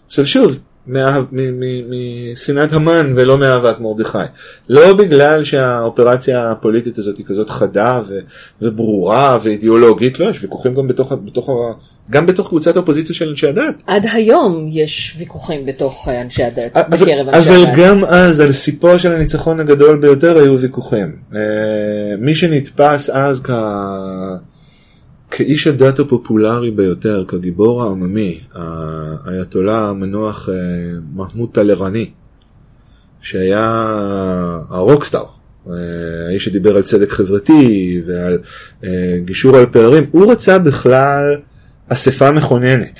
עכשיו 0.05 0.27
שוב, 0.27 0.59
משנאת 0.87 2.73
המן 2.73 3.13
ולא 3.15 3.37
מאהבת 3.37 3.79
מרדכי. 3.79 4.17
לא 4.69 4.93
בגלל 4.93 5.43
שהאופרציה 5.43 6.51
הפוליטית 6.51 6.97
הזאת 6.97 7.17
היא 7.17 7.25
כזאת 7.25 7.49
חדה 7.49 8.01
ו- 8.07 8.19
וברורה 8.61 9.37
ואידיאולוגית, 9.43 10.19
לא, 10.19 10.25
יש 10.25 10.43
ויכוחים 10.43 10.73
גם 10.73 10.87
בתוך, 10.87 11.11
בתוך, 11.25 11.49
גם 12.09 12.25
בתוך 12.25 12.47
קבוצת 12.47 12.75
האופוזיציה 12.75 13.15
של 13.15 13.29
אנשי 13.29 13.47
הדת. 13.47 13.83
עד 13.87 14.05
היום 14.13 14.67
יש 14.69 15.15
ויכוחים 15.19 15.65
בתוך 15.65 16.07
אנשי 16.21 16.43
הדת, 16.43 16.77
אבל, 16.77 16.97
בקרב 16.97 17.29
אנשי 17.29 17.49
אבל 17.49 17.65
הדת. 17.65 17.77
גם 17.77 18.05
אז 18.05 18.39
על 18.39 18.51
סיפו 18.51 18.99
של 18.99 19.11
הניצחון 19.11 19.59
הגדול 19.59 19.97
ביותר 19.99 20.37
היו 20.37 20.59
ויכוחים. 20.59 21.15
אה, 21.35 21.39
מי 22.19 22.35
שנתפס 22.35 23.09
אז 23.09 23.41
כ... 23.43 23.51
כאיש 25.35 25.67
הדת 25.67 25.99
הפופולרי 25.99 26.71
ביותר, 26.71 27.25
כגיבור 27.27 27.83
העממי, 27.83 28.39
האייתולה 28.53 29.89
המנוח 29.89 30.49
אה, 30.49 30.55
מחמוד 31.15 31.49
טלרני, 31.51 32.09
שהיה 33.21 33.61
הרוקסטאר, 34.69 35.25
אה, 35.67 35.73
האיש 36.27 36.45
שדיבר 36.45 36.75
על 36.75 36.83
צדק 36.83 37.09
חברתי 37.09 38.01
ועל 38.05 38.39
אה, 38.83 38.89
גישור 39.25 39.57
על 39.57 39.65
פערים, 39.65 40.05
הוא 40.11 40.31
רצה 40.31 40.59
בכלל 40.59 41.37
אספה 41.87 42.31
מכוננת. 42.31 42.99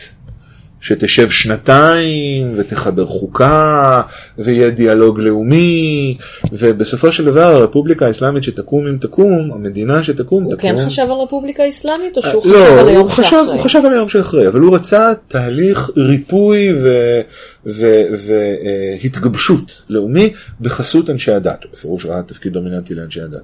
שתשב 0.83 1.29
שנתיים 1.29 2.51
ותחבר 2.55 3.05
חוקה 3.05 4.01
ויהיה 4.37 4.69
דיאלוג 4.69 5.19
לאומי 5.19 6.15
ובסופו 6.51 7.11
של 7.11 7.25
דבר 7.25 7.41
הרפובליקה 7.41 8.05
האסלאמית 8.05 8.43
שתקום 8.43 8.87
אם 8.87 8.97
תקום, 8.97 9.51
המדינה 9.53 10.03
שתקום 10.03 10.43
הוא 10.43 10.55
תקום. 10.55 10.61
כן 10.61 10.85
חשב 10.85 11.01
על 11.01 11.11
רפובליקה 11.11 11.69
אסלאמית, 11.69 12.17
או 12.17 12.21
שהוא 12.21 12.45
לא, 12.45 12.57
חשב 12.57 12.77
על 12.79 12.87
היום 12.87 13.01
הוא 13.01 13.09
חשב, 13.09 13.23
שאחרי? 13.23 13.53
הוא 13.53 13.59
חשב 13.59 13.81
על 13.85 13.93
היום 13.93 14.09
שאחרי, 14.09 14.47
אבל 14.47 14.59
הוא 14.59 14.75
רצה 14.75 15.13
תהליך 15.27 15.91
ריפוי 15.97 16.73
והתגבשות 19.01 19.81
לאומי 19.89 20.33
בחסות 20.61 21.09
אנשי 21.09 21.31
הדת, 21.31 21.63
הוא 21.63 21.71
בפירוש 21.73 22.05
ראה 22.05 22.21
תפקיד 22.23 22.53
דומיננטי 22.53 22.95
לאנשי 22.95 23.21
הדת. 23.21 23.43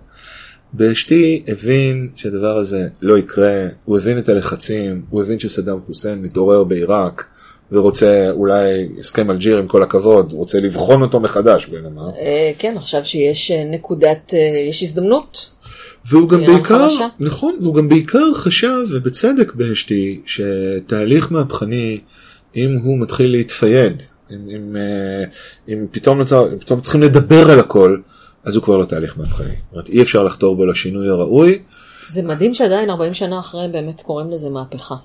באשתי 0.74 1.44
הבין 1.48 2.10
שהדבר 2.16 2.58
הזה 2.58 2.88
לא 3.02 3.18
יקרה, 3.18 3.68
הוא 3.86 3.98
הבין 3.98 4.18
את 4.18 4.30
הלחצים, 4.30 5.02
הוא 5.10 5.22
הבין 5.24 5.40
שסדאם 5.40 5.78
חוסיין 5.88 6.22
מתעורר 6.22 6.64
בעיראק 6.64 7.26
ורוצה 7.72 8.30
אולי 8.32 8.90
הסכם 9.00 9.32
אלג'יר 9.32 9.58
עם 9.58 9.68
כל 9.68 9.84
הכבוד, 9.84 10.34
רוצה 10.34 10.60
לבחון 10.60 11.02
אותו 11.02 11.20
מחדש, 11.20 11.66
בוא 11.66 11.80
נאמר. 11.80 12.10
אה, 12.20 12.52
כן, 12.58 12.74
עכשיו 12.78 13.06
שיש 13.06 13.52
אה, 13.52 13.64
נקודת, 13.64 14.34
אה, 14.34 14.60
יש 14.70 14.84
הזדמנות. 14.84 15.50
והוא 16.06 16.30
גם 16.30 16.40
בעיקר, 16.46 16.90
חלשה. 16.90 17.08
נכון, 17.20 17.58
והוא 17.62 17.76
גם 17.76 17.90
בעיקר 17.90 18.34
חשב, 18.34 18.78
ובצדק 18.90 19.54
באשתי, 19.54 20.22
שתהליך 20.26 21.32
מהפכני, 21.32 22.00
אם 22.56 22.78
הוא 22.84 23.00
מתחיל 23.00 23.32
להתפייד, 23.32 24.04
אם, 24.32 24.38
אם, 24.56 24.76
אם 25.70 25.86
פתאום 25.92 26.18
נוצר, 26.18 26.48
פתאום 26.60 26.82
צריכים 26.82 27.02
לדבר 27.02 27.52
על 27.52 27.60
הכל, 27.60 27.98
אז 28.44 28.56
הוא 28.56 28.64
כבר 28.64 28.78
לא 28.78 28.86
תהליך 28.86 29.18
מהפכני. 29.18 29.48
זאת 29.48 29.74
אומרת, 29.74 29.90
אי 29.90 30.02
אפשר 30.02 30.24
לחתור 30.24 30.56
בו 30.56 30.66
לשינוי 30.66 31.10
הראוי. 31.10 31.60
זה 32.08 32.24
מדהים 32.24 32.54
שעדיין 32.54 32.90
40 32.90 33.14
שנה 33.14 33.40
אחרי 33.40 33.64
הם 33.64 33.72
באמת 33.72 34.02
קוראים 34.02 34.30
לזה 34.30 34.50
מהפכה. 34.50 34.96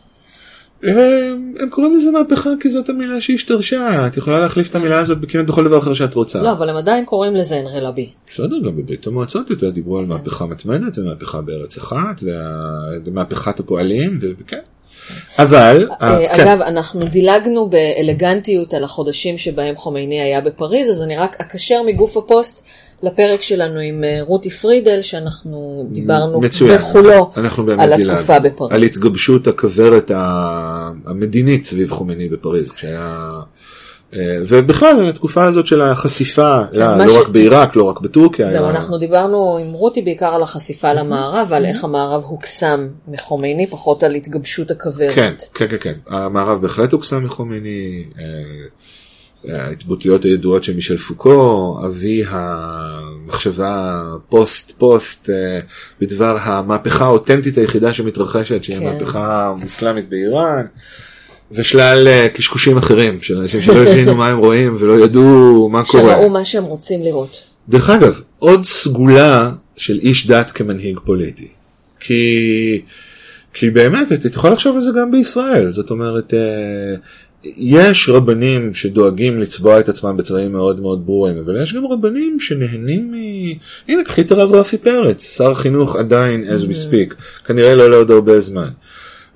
הם, 0.83 1.55
הם 1.61 1.69
קוראים 1.71 1.97
לזה 1.97 2.11
מהפכה 2.11 2.51
כי 2.61 2.71
זאת 2.71 2.89
המילה 2.89 3.21
שהשתרשה, 3.21 4.07
את 4.07 4.17
יכולה 4.17 4.41
להחליף 4.41 4.71
את 4.71 4.75
המילה 4.75 5.01
הזאת 5.01 5.19
כמעט 5.29 5.47
בכל 5.47 5.65
דבר 5.65 5.79
אחר 5.79 5.95
שאת 5.95 6.15
רוצה. 6.15 6.43
לא, 6.43 6.53
אבל 6.53 6.69
הם 6.69 6.77
עדיין 6.77 7.05
קוראים 7.05 7.37
לזה 7.37 7.61
אנרלבי. 7.61 8.11
בסדר, 8.27 8.59
גם 8.65 8.77
בברית 8.77 9.07
המועצות 9.07 9.51
יותר 9.51 9.71
דיברו 9.71 9.99
על 9.99 10.07
מהפכה 10.07 10.47
מתמדת 10.47 10.99
ומהפכה 10.99 11.41
בארץ 11.41 11.79
אחת 11.79 12.23
ומהפכת 13.05 13.61
הפועלים 13.61 14.21
וכן. 14.39 14.61
אבל, 15.39 15.89
אה, 15.91 16.09
אה, 16.09 16.37
כן. 16.37 16.41
אגב, 16.41 16.61
אנחנו 16.61 17.05
דילגנו 17.05 17.71
באלגנטיות 17.71 18.75
על 18.75 18.85
החודשים 18.85 19.39
שבהם 19.39 19.77
חומייני 19.77 20.21
היה 20.21 20.41
בפריז, 20.41 20.91
אז 20.91 21.03
אני 21.03 21.17
רק 21.17 21.37
אקשר 21.41 21.83
מגוף 21.87 22.17
הפוסט 22.17 22.67
לפרק 23.05 23.43
שלנו 23.43 23.81
עם 23.81 24.05
אה, 24.05 24.19
רותי 24.23 24.51
פרידל, 24.51 25.03
שאנחנו 25.03 25.87
דיברנו 25.91 26.41
מצוין. 26.41 26.77
בכולו 26.79 27.31
אנחנו 27.37 27.67
באמת 27.67 27.81
על. 27.83 27.93
התקופה 27.93 28.39
בפריז. 28.39 28.73
על 28.73 28.83
התגבשות 28.83 29.47
הכוורת 29.47 30.11
המדינית 31.07 31.65
סביב 31.67 31.91
חומייני 31.91 32.29
בפריז, 32.29 32.71
כשהיה... 32.73 33.31
אה, 34.15 34.21
ובכלל 34.49 34.89
על 35.01 35.09
התקופה 35.09 35.45
הזאת 35.45 35.67
של 35.67 35.83
החשיפה, 35.83 36.61
לא, 36.73 36.97
לא 36.97 37.09
ש- 37.09 37.17
רק 37.17 37.29
בעיראק, 37.29 37.77
לא 37.77 37.83
רק 37.85 38.01
בטורקיה. 38.01 38.49
זהו, 38.49 38.59
אלא- 38.65 38.71
אנחנו 38.71 38.99
דיברנו 38.99 39.59
עם 39.61 39.73
רותי 39.73 40.03
בעיקר 40.03 40.27
על 40.35 40.43
החשיפה 40.43 40.93
למערב, 40.93 41.47
ועל 41.51 41.65
איך 41.67 41.85
המערב 41.85 42.23
הוקסם 42.25 42.89
מחומייני, 43.09 43.67
פחות 43.71 44.03
על 44.03 44.15
התגבשות 44.15 44.71
הכוורת. 44.71 45.15
כן, 45.15 45.33
כן, 45.55 45.67
כן, 45.69 45.77
כן. 45.81 45.93
המערב 46.09 46.63
בהחלט 46.63 46.93
הוקסם 46.93 47.25
מחומייני. 47.25 48.05
אה, 48.19 48.25
ההתבטאויות 49.53 50.25
הידועות 50.25 50.65
של 50.65 50.75
מישל 50.75 50.97
פוקו, 50.97 51.79
אבי 51.87 52.25
המחשבה 52.29 54.03
פוסט 54.29 54.79
פוסט 54.79 55.31
אה, 55.31 55.61
בדבר 56.01 56.39
המהפכה 56.41 57.05
האותנטית 57.05 57.59
היחידה 57.59 57.93
שמתרחשת, 57.93 58.65
שהיא 58.65 58.79
כן. 58.79 58.87
המהפכה 58.87 59.47
המוסלמית 59.47 60.09
באיראן, 60.09 60.65
ושלל 61.53 62.09
אה, 62.09 62.29
קשקושים 62.29 62.79
אחרים 62.79 63.23
של 63.23 63.41
אנשים 63.41 63.63
שלא 63.63 63.91
הבינו 63.91 64.15
מה 64.15 64.29
הם 64.29 64.39
רואים 64.39 64.77
ולא 64.79 65.05
ידעו 65.05 65.69
מה 65.73 65.85
קורה. 65.85 66.15
שראו 66.15 66.31
מה 66.31 66.45
שהם 66.45 66.65
רוצים 66.65 67.03
לראות. 67.03 67.45
דרך 67.69 67.91
אגב, 67.91 68.21
עוד 68.39 68.65
סגולה 68.65 69.53
של 69.77 69.99
איש 70.03 70.27
דת 70.27 70.51
כמנהיג 70.51 70.99
פוליטי. 71.05 71.49
כי, 72.01 72.83
כי 73.55 73.71
באמת, 73.71 74.13
את 74.13 74.35
יכולה 74.35 74.53
לחשוב 74.53 74.75
על 74.77 74.83
זה 74.83 74.91
גם 75.01 75.11
בישראל. 75.11 75.73
זאת 75.73 75.91
אומרת, 75.91 76.35
אה, 76.35 76.95
יש 77.57 78.09
רבנים 78.09 78.75
שדואגים 78.75 79.41
לצבוע 79.41 79.81
את 79.81 79.89
עצמם 79.89 80.17
בצבעים 80.17 80.53
מאוד 80.53 80.81
מאוד 80.81 81.07
ברורים, 81.07 81.39
אבל 81.39 81.63
יש 81.63 81.75
גם 81.75 81.87
רבנים 81.87 82.41
שנהנים 82.41 83.13
מ... 83.13 83.15
הנה, 83.89 84.05
קחי 84.05 84.21
את 84.21 84.33
הרב 84.33 84.55
רפי 84.55 84.79
פרץ, 84.79 85.37
שר 85.37 85.51
החינוך 85.51 85.97
עדיין 85.97 86.45
as 86.45 86.63
we 86.63 86.75
speak, 86.75 87.15
כנראה 87.45 87.75
לא 87.75 87.91
לעוד 87.91 88.11
הרבה 88.11 88.41
זמן. 88.41 88.69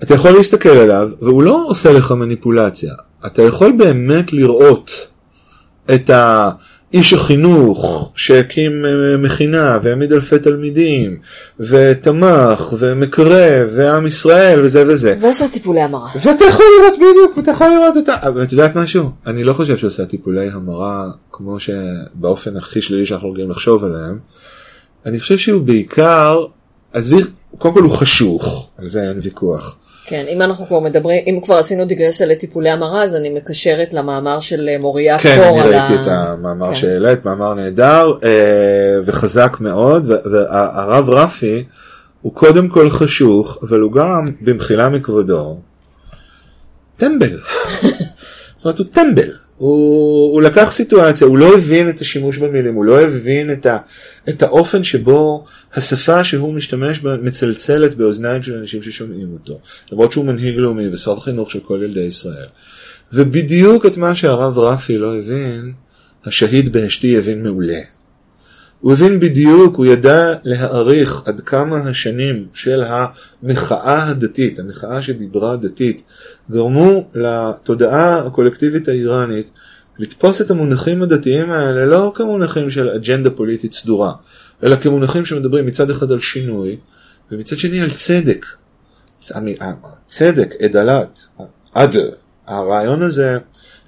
אתה 0.03 0.15
יכול 0.15 0.31
להסתכל 0.31 0.69
עליו, 0.69 1.11
והוא 1.21 1.43
לא 1.43 1.65
עושה 1.69 1.93
לך 1.93 2.13
מניפולציה. 2.13 2.95
אתה 3.27 3.43
יכול 3.43 3.73
באמת 3.79 4.33
לראות 4.33 5.13
את 5.95 6.11
האיש 6.93 7.13
החינוך 7.13 8.13
שהקים 8.17 8.85
אה, 8.85 9.17
מכינה 9.17 9.79
והעמיד 9.83 10.13
אלפי 10.13 10.39
תלמידים 10.39 11.19
ותמך 11.61 12.75
ומקרב 12.79 13.69
ועם 13.75 14.07
ישראל 14.07 14.61
וזה 14.65 14.85
וזה. 14.87 15.17
ועושה 15.21 15.49
טיפולי 15.49 15.81
המרה. 15.81 16.09
ואתה 16.17 16.45
יכול 16.45 16.67
לראות 16.81 16.95
בדיוק, 16.95 17.37
ואתה 17.37 17.51
יכול 17.51 17.69
לראות 17.69 17.97
את 17.97 18.09
ה... 18.09 18.29
אבל 18.29 18.43
את 18.43 18.53
יודעת 18.53 18.77
משהו? 18.77 19.11
אני 19.27 19.45
לא 19.45 19.53
חושב 19.53 19.77
שהוא 19.77 19.89
עושה 19.89 20.07
טיפולי 20.07 20.51
המרה 20.51 21.11
כמו 21.33 21.57
שבאופן 21.61 22.57
הכי 22.57 22.81
שלילי 22.81 23.07
שאנחנו 23.07 23.31
רגילים 23.31 23.51
לחשוב 23.51 23.85
עליהם. 23.85 24.19
אני 25.07 25.21
חושב 25.21 25.39
שהוא 25.39 25.63
בעיקר, 25.63 26.45
עזבי, 26.93 27.23
קודם 27.59 27.75
כל 27.75 27.83
הוא 27.83 27.93
חשוך, 27.93 28.71
על 28.79 28.89
זה 28.89 29.09
אין 29.09 29.19
ויכוח. 29.23 29.79
כן, 30.09 30.25
אם 30.29 30.43
אנחנו 30.43 30.67
כבר 30.67 30.81
מדברים, 30.81 31.23
אם 31.27 31.41
כבר 31.41 31.59
עשינו 31.59 31.85
דיגרסיה 31.85 32.27
לטיפולי 32.27 32.71
המרה, 32.71 33.03
אז 33.03 33.17
אני 33.17 33.29
מקשרת 33.29 33.95
למאמר 33.95 34.41
של 34.41 34.69
אה, 34.69 34.79
מוריה 34.79 35.19
כן, 35.19 35.37
קור 35.37 35.49
אני 35.49 35.61
על 35.61 35.75
ראיתי 35.75 35.93
ה... 35.93 36.03
את 36.03 36.07
המאמר 36.07 36.69
כן. 36.69 36.75
שהעלית, 36.75 37.25
מאמר 37.25 37.55
נהדר 37.55 38.13
אה, 38.25 38.31
וחזק 39.05 39.57
מאוד, 39.61 40.11
והרב 40.33 41.11
רפי 41.11 41.65
הוא 42.23 42.35
קודם 42.35 42.69
כל 42.69 42.91
חשוך, 42.91 43.59
אבל 43.63 43.81
הוא 43.81 43.93
גם, 43.93 44.25
במחילה 44.41 44.89
מכבודו, 44.89 45.59
טמבל. 46.97 47.39
זאת 48.57 48.65
אומרת, 48.65 48.79
הוא 48.79 48.87
טמבל. 48.93 49.31
הוא, 49.59 50.33
הוא 50.33 50.43
לקח 50.43 50.71
סיטואציה, 50.73 51.27
הוא 51.27 51.39
לא 51.39 51.55
הבין 51.55 51.91
את 51.91 52.01
השימוש 52.01 52.39
במילים, 52.39 52.75
הוא 52.75 52.85
לא 52.85 53.01
הבין 53.01 53.53
את, 53.53 53.67
ה, 53.67 53.79
את 54.29 54.43
האופן 54.43 54.85
שבו 54.85 55.45
השפה 55.75 56.25
שהוא 56.25 56.55
משתמש 56.55 57.01
בה 57.01 57.17
מצלצלת 57.17 57.95
באוזניים 57.95 58.43
של 58.43 58.57
אנשים 58.57 58.83
ששומעים 58.83 59.33
אותו, 59.33 59.61
למרות 59.93 60.13
שהוא 60.13 60.25
מנהיג 60.25 60.57
לאומי 60.57 60.89
ושר 60.89 61.21
חינוך 61.21 61.51
של 61.51 61.61
כל 61.61 61.81
ילדי 61.85 62.01
ישראל. 62.01 62.47
ובדיוק 63.13 63.87
את 63.87 63.97
מה 63.97 64.15
שהרב 64.15 64.59
רפי 64.59 64.99
לא 64.99 65.19
הבין, 65.19 65.73
השהיד 66.25 66.73
באשתי 66.73 67.19
הבין 67.19 67.43
מעולה. 67.43 67.81
הוא 68.81 68.93
הבין 68.93 69.21
בדיוק, 69.21 69.77
הוא 69.77 69.87
ידע 69.87 70.35
להעריך 70.45 71.23
עד 71.27 71.41
כמה 71.41 71.77
השנים 71.77 72.47
של 72.55 72.83
המחאה 72.85 74.09
הדתית, 74.09 74.59
המחאה 74.59 75.03
שדיברה 75.03 75.57
דתית, 75.57 76.03
גרמו 76.51 77.09
לתודעה 77.15 78.27
הקולקטיבית 78.27 78.89
האיראנית 78.89 79.51
לתפוס 79.99 80.43
את 80.43 80.51
המונחים 80.51 81.03
הדתיים 81.03 81.51
האלה 81.51 81.87
לא 81.87 82.13
כמונחים 82.15 82.71
של 82.71 82.89
אג'נדה 82.89 83.31
פוליטית 83.31 83.73
סדורה, 83.73 84.13
אלא 84.63 84.77
כמונחים 84.77 85.25
שמדברים 85.25 85.67
מצד 85.67 85.91
אחד 85.91 86.13
על 86.13 86.21
שינוי, 86.21 86.77
ומצד 87.33 87.59
שני 87.59 87.81
על 87.81 87.91
צדק. 87.91 88.47
צדק, 90.07 90.55
עדלת, 90.63 91.21
עדל. 91.75 92.11
הרעיון 92.47 93.03
הזה 93.03 93.39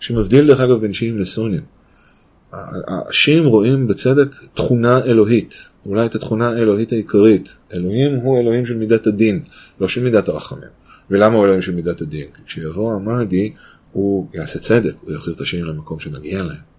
שמבדיל 0.00 0.46
דרך 0.46 0.60
אגב 0.60 0.80
בין 0.80 0.92
שיעים 0.92 1.18
לסונים. 1.18 1.79
השיעים 2.52 3.46
רואים 3.46 3.86
בצדק 3.86 4.28
תכונה 4.54 5.04
אלוהית, 5.04 5.68
אולי 5.86 6.06
את 6.06 6.14
התכונה 6.14 6.48
האלוהית 6.48 6.92
העיקרית. 6.92 7.56
אלוהים 7.72 8.16
הוא 8.16 8.40
אלוהים 8.40 8.66
של 8.66 8.76
מידת 8.76 9.06
הדין, 9.06 9.42
לא 9.80 9.88
של 9.88 10.02
מידת 10.02 10.28
הרחמים. 10.28 10.68
ולמה 11.10 11.36
הוא 11.36 11.44
אלוהים 11.44 11.62
של 11.62 11.74
מידת 11.74 12.00
הדין? 12.00 12.26
כי 12.34 12.42
כשיבוא 12.46 12.92
המהדי, 12.92 13.52
הוא 13.92 14.28
יעשה 14.34 14.58
צדק, 14.58 14.92
הוא 15.00 15.14
יחזיר 15.14 15.34
את 15.34 15.40
השיעים 15.40 15.64
למקום 15.64 16.00
שמגיע 16.00 16.42
להם. 16.42 16.70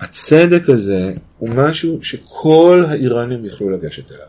הצדק 0.00 0.68
הזה 0.68 1.14
הוא 1.38 1.48
משהו 1.56 1.98
שכל 2.02 2.84
האיראנים 2.88 3.44
יכלו 3.44 3.70
לגשת 3.70 4.12
אליו. 4.12 4.26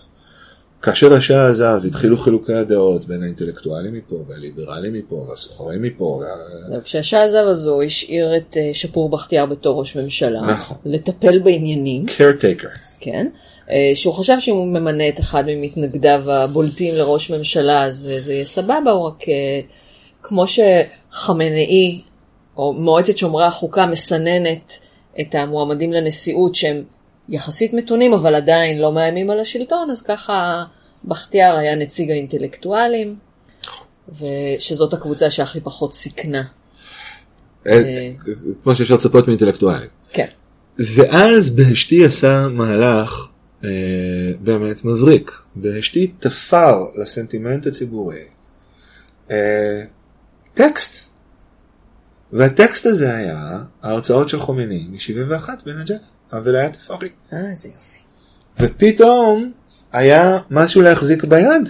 כאשר 0.84 1.14
השאה 1.14 1.48
עזב, 1.48 1.82
התחילו 1.88 2.18
חילוקי 2.18 2.54
הדעות 2.54 3.06
בין 3.06 3.24
האינטלקטואלים 3.24 3.94
מפה, 3.94 4.16
והליברלים 4.28 4.94
מפה, 4.94 5.16
והסוחרים 5.16 5.82
מפה. 5.82 6.22
וה... 6.72 6.82
כשהשאה 6.82 7.24
עזב 7.24 7.46
אז 7.50 7.68
הוא 7.68 7.84
השאיר 7.84 8.38
את 8.38 8.58
אה, 8.58 8.70
שפור 8.74 9.10
בכתיאר 9.10 9.46
בתור 9.46 9.80
ראש 9.80 9.98
ממשלה. 9.98 10.42
נכון. 10.42 10.78
לטפל 10.86 11.40
בעניינים. 11.40 12.06
caretaker. 12.08 12.78
כן. 13.00 13.28
אה, 13.72 13.92
שהוא 13.96 14.14
חשב 14.14 14.36
שאם 14.40 14.54
הוא 14.54 14.68
ממנה 14.68 15.10
את 15.10 15.20
אחד 15.20 15.44
ממתנגדיו 15.48 16.32
הבולטים 16.32 16.96
לראש 16.96 17.32
ממשלה 17.32 17.84
אז 17.86 18.10
אה, 18.14 18.20
זה 18.20 18.34
יהיה 18.34 18.46
סבבה, 18.46 18.92
הוא 18.92 19.08
רק 19.08 19.24
כמו 20.24 20.46
שחמנאי 20.48 22.02
או 22.58 22.74
מועצת 22.74 23.18
שומרי 23.18 23.46
החוקה 23.46 23.86
מסננת 23.86 24.80
את 25.22 25.36
המועמדים 25.36 25.94
לנשיאות 25.94 26.56
שהם 26.56 26.84
יחסית 27.30 27.74
מתונים 27.74 28.14
אבל 28.14 28.36
עדיין 28.36 28.80
לא 28.80 28.94
מאיימים 28.94 29.30
על 29.30 29.40
השלטון, 29.40 29.90
אז 29.90 30.02
ככה 30.02 30.64
בכתיאר 31.06 31.56
היה 31.56 31.76
נציג 31.76 32.12
האינטלקטואלים, 32.12 33.16
ושזאת 34.20 34.94
הקבוצה 34.94 35.30
שהכי 35.30 35.60
פחות 35.60 35.94
סיכנה. 35.94 36.44
אה, 37.68 38.12
כמו 38.64 38.76
שאפשר 38.76 38.96
לצפות 38.96 39.28
מאינטלקטואלים. 39.28 39.90
כן. 40.14 40.28
ואז 40.80 41.56
בהשתי 41.56 42.06
עשה 42.06 42.48
מהלך 42.48 43.28
אה, 43.64 43.70
באמת 44.40 44.86
מבריק. 44.86 45.32
בהשתי 45.56 46.12
תפר 46.20 46.86
לסנטימנט 46.96 47.68
הציבורי 47.68 48.24
אה, 49.32 49.84
טקסט. 50.54 51.03
והטקסט 52.34 52.86
הזה 52.86 53.16
היה 53.16 53.58
ההרצאות 53.84 54.30
של 54.30 54.40
חומיני 54.40 54.88
מ-71 54.92 55.50
בנג'ף, 55.66 55.96
הווליית 56.32 56.76
אפרי. 56.76 57.10
אה, 57.34 57.50
איזה 57.50 57.70
יופי. 57.70 57.98
ופתאום 58.60 59.52
היה 59.92 60.40
משהו 60.52 60.82
להחזיק 60.82 61.24
ביד. 61.24 61.70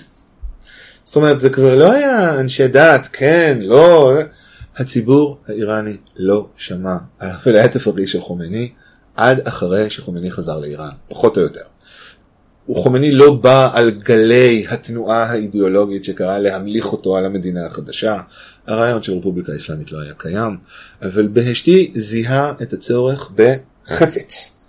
זאת 1.04 1.16
אומרת, 1.16 1.42
זה 1.42 1.50
כבר 1.50 1.76
לא 1.76 1.92
היה 1.92 2.40
אנשי 2.40 2.68
דת, 2.68 3.08
כן, 3.14 3.58
לא. 3.62 4.14
הציבור 4.78 5.38
האיראני 5.48 5.98
לא 6.16 6.48
שמע 6.58 6.96
על 7.20 7.30
הווליית 7.30 7.76
אפרי 7.76 8.08
של 8.08 8.22
חומני 8.22 8.72
עד 9.16 9.48
אחרי 9.48 9.90
שחומני 9.90 10.32
חזר 10.32 10.60
לאיראן, 10.60 10.90
פחות 11.10 11.38
או 11.38 11.42
יותר. 11.42 11.62
וחומני 12.70 13.12
לא 13.12 13.34
בא 13.34 13.70
על 13.74 13.92
גלי 13.92 14.66
התנועה 14.70 15.24
האידיאולוגית 15.24 16.06
שקראה 16.06 16.40
להמליך 16.40 16.86
אותו 16.86 17.18
על 17.18 17.26
המדינה 17.26 17.66
החדשה. 17.66 18.18
הרעיון 18.68 19.04
של 19.04 19.18
רפובליקה 19.18 19.56
אסלאמית 19.56 19.92
לא 19.92 20.00
היה 20.00 20.14
קיים, 20.18 20.58
אבל 21.02 21.28
בהשתי 21.28 21.92
זיהה 21.96 22.54
את 22.62 22.74
הצורך 22.74 23.32
בחפץ, 23.36 24.60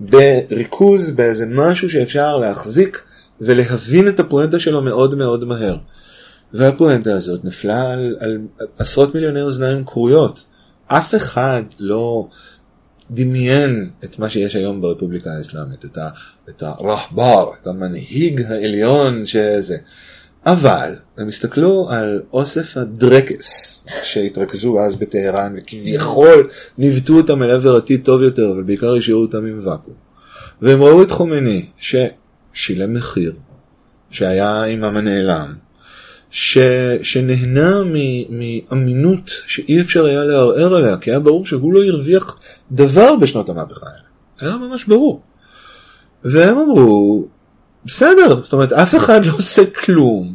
בריכוז, 0.00 1.10
באיזה 1.10 1.46
משהו 1.48 1.90
שאפשר 1.90 2.36
להחזיק 2.36 3.02
ולהבין 3.40 4.08
את 4.08 4.20
הפואנטה 4.20 4.58
שלו 4.58 4.82
מאוד 4.82 5.14
מאוד 5.14 5.44
מהר. 5.44 5.76
והפואנטה 6.52 7.14
הזאת 7.14 7.44
נפלה 7.44 7.92
על, 7.92 8.16
על 8.20 8.38
עשרות 8.78 9.14
מיליוני 9.14 9.42
אוזניים 9.42 9.84
כרויות. 9.84 10.46
אף 10.86 11.14
אחד 11.14 11.62
לא 11.78 12.28
דמיין 13.10 13.90
את 14.04 14.18
מה 14.18 14.30
שיש 14.30 14.56
היום 14.56 14.80
ברפובליקה 14.80 15.30
האסלאמית, 15.30 15.84
את, 16.48 16.62
הרחבר, 16.62 17.50
את 17.62 17.66
המנהיג 17.66 18.42
העליון 18.42 19.26
שזה. 19.26 19.76
אבל 20.46 20.94
הם 21.18 21.28
הסתכלו 21.28 21.88
על 21.90 22.22
אוסף 22.32 22.76
הדרקס 22.76 23.86
שהתרכזו 24.02 24.80
אז 24.80 24.96
בטהרן 24.96 25.54
וכביכול 25.56 26.48
ניווטו 26.78 27.16
אותם 27.16 27.42
אל 27.42 27.50
עבר 27.50 27.76
עתיד 27.76 28.04
טוב 28.04 28.22
יותר 28.22 28.50
אבל 28.50 28.62
בעיקר 28.62 28.94
השאירו 28.94 29.22
אותם 29.22 29.46
עם 29.46 29.58
ואקום. 29.62 29.94
והם 30.62 30.82
ראו 30.82 31.02
את 31.02 31.10
חומני 31.10 31.66
ששילם 31.80 32.94
מחיר, 32.94 33.32
שהיה 34.10 34.62
עמם 34.62 34.96
הנעלם, 34.96 35.54
ש, 36.30 36.58
שנהנה 37.02 37.82
מ, 37.84 37.94
מאמינות 38.38 39.30
שאי 39.46 39.80
אפשר 39.80 40.04
היה 40.04 40.24
לערער 40.24 40.74
עליה 40.74 40.96
כי 40.96 41.10
היה 41.10 41.20
ברור 41.20 41.46
שהוא 41.46 41.74
לא 41.74 41.84
הרוויח 41.84 42.38
דבר 42.72 43.16
בשנות 43.16 43.48
המהפכה 43.48 43.86
האלה. 43.86 44.04
היה 44.40 44.56
ממש 44.56 44.84
ברור. 44.84 45.22
והם 46.24 46.58
אמרו 46.58 47.26
בסדר, 47.84 48.42
זאת 48.42 48.52
אומרת 48.52 48.72
אף 48.72 48.96
אחד 48.96 49.26
לא 49.26 49.32
עושה 49.32 49.62
כלום. 49.70 50.34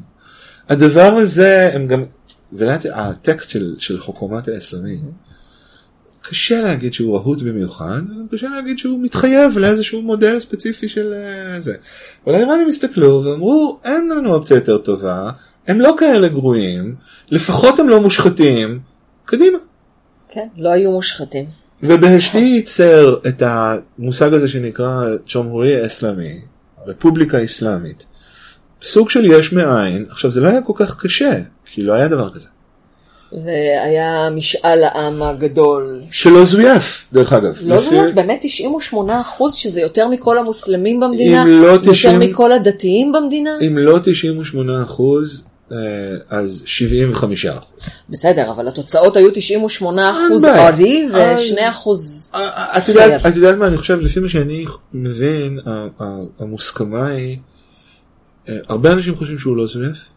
הדבר 0.69 1.13
הזה 1.17 1.71
הם 1.73 1.87
גם, 1.87 2.03
והטקסט 2.53 3.49
של, 3.49 3.75
של 3.79 3.99
חוקומת 3.99 4.47
האסלאמי, 4.47 4.97
קשה 6.21 6.61
להגיד 6.61 6.93
שהוא 6.93 7.17
רהוט 7.17 7.41
במיוחד, 7.41 8.01
קשה 8.31 8.49
להגיד 8.49 8.77
שהוא 8.77 9.03
מתחייב 9.03 9.57
לאיזשהו 9.57 10.01
מודל 10.01 10.39
ספציפי 10.39 10.87
של 10.87 11.13
אה, 11.13 11.61
זה. 11.61 11.75
אבל 12.25 12.35
האיראנים 12.35 12.67
הסתכלו 12.67 13.23
ואמרו 13.23 13.79
אין 13.83 14.09
לנו 14.09 14.33
אופציה 14.33 14.55
יותר 14.55 14.77
טובה, 14.77 15.31
הם 15.67 15.81
לא 15.81 15.95
כאלה 15.99 16.27
גרועים, 16.27 16.95
לפחות 17.31 17.79
הם 17.79 17.89
לא 17.89 18.01
מושחתים, 18.01 18.79
קדימה. 19.25 19.57
כן, 20.29 20.47
לא 20.57 20.69
היו 20.69 20.91
מושחתים. 20.91 21.45
ובהשתי 21.83 22.37
ייצר 22.37 23.15
את 23.27 23.43
המושג 23.45 24.33
הזה 24.33 24.49
שנקרא 24.49 25.05
צ'ומהורי 25.27 25.85
אסלאמי, 25.85 26.41
רפובליקה 26.87 27.43
אסלאמית, 27.43 28.05
סוג 28.81 29.09
של 29.09 29.25
יש 29.25 29.53
מאין, 29.53 30.05
עכשיו 30.09 30.31
זה 30.31 30.41
לא 30.41 30.47
היה 30.47 30.61
כל 30.61 30.73
כך 30.75 30.97
קשה, 30.99 31.31
כי 31.65 31.83
לא 31.83 31.93
היה 31.93 32.07
דבר 32.07 32.29
כזה. 32.33 32.47
והיה 33.45 34.29
משאל 34.29 34.83
העם 34.83 35.23
הגדול. 35.23 36.01
שלא 36.11 36.45
זויף, 36.45 37.09
דרך 37.13 37.33
אגב. 37.33 37.57
לא 37.63 37.75
לפי- 37.75 37.85
זוכרת, 37.85 38.15
באמת 38.15 38.39
98 38.41 39.19
אחוז, 39.21 39.55
שזה 39.55 39.81
יותר 39.81 40.07
מכל 40.07 40.37
המוסלמים 40.37 40.99
במדינה, 40.99 41.45
לא 41.45 41.67
יותר 41.67 41.91
90 41.91 42.19
מכל 42.19 42.51
הדתיים 42.51 43.11
במדינה. 43.11 43.51
אם 43.67 43.77
לא 43.77 43.99
98 44.03 44.83
אחוז, 44.83 45.45
אז 46.29 46.63
75 46.65 47.45
אחוז. 47.45 47.89
בסדר, 48.09 48.51
אבל 48.51 48.67
התוצאות 48.67 49.17
היו 49.17 49.31
98 49.33 50.11
אחוז. 50.11 50.45
ארי 50.45 51.05
אז- 51.13 51.41
ו-2 51.51 51.69
אחוז... 51.69 52.31
יודעת, 52.89 53.25
את 53.25 53.35
יודעת 53.35 53.57
מה 53.57 53.67
אני 53.67 53.77
חושב, 53.77 53.99
לפי 53.99 54.19
מה 54.19 54.29
שאני 54.29 54.65
מבין, 54.93 55.59
המוסכמה 56.39 57.07
היא, 57.07 57.37
אה, 58.49 58.57
הרבה 58.69 58.91
אנשים 58.93 59.15
חושבים 59.15 59.39
שהוא 59.39 59.57
לא 59.57 59.67
זויף, 59.67 60.09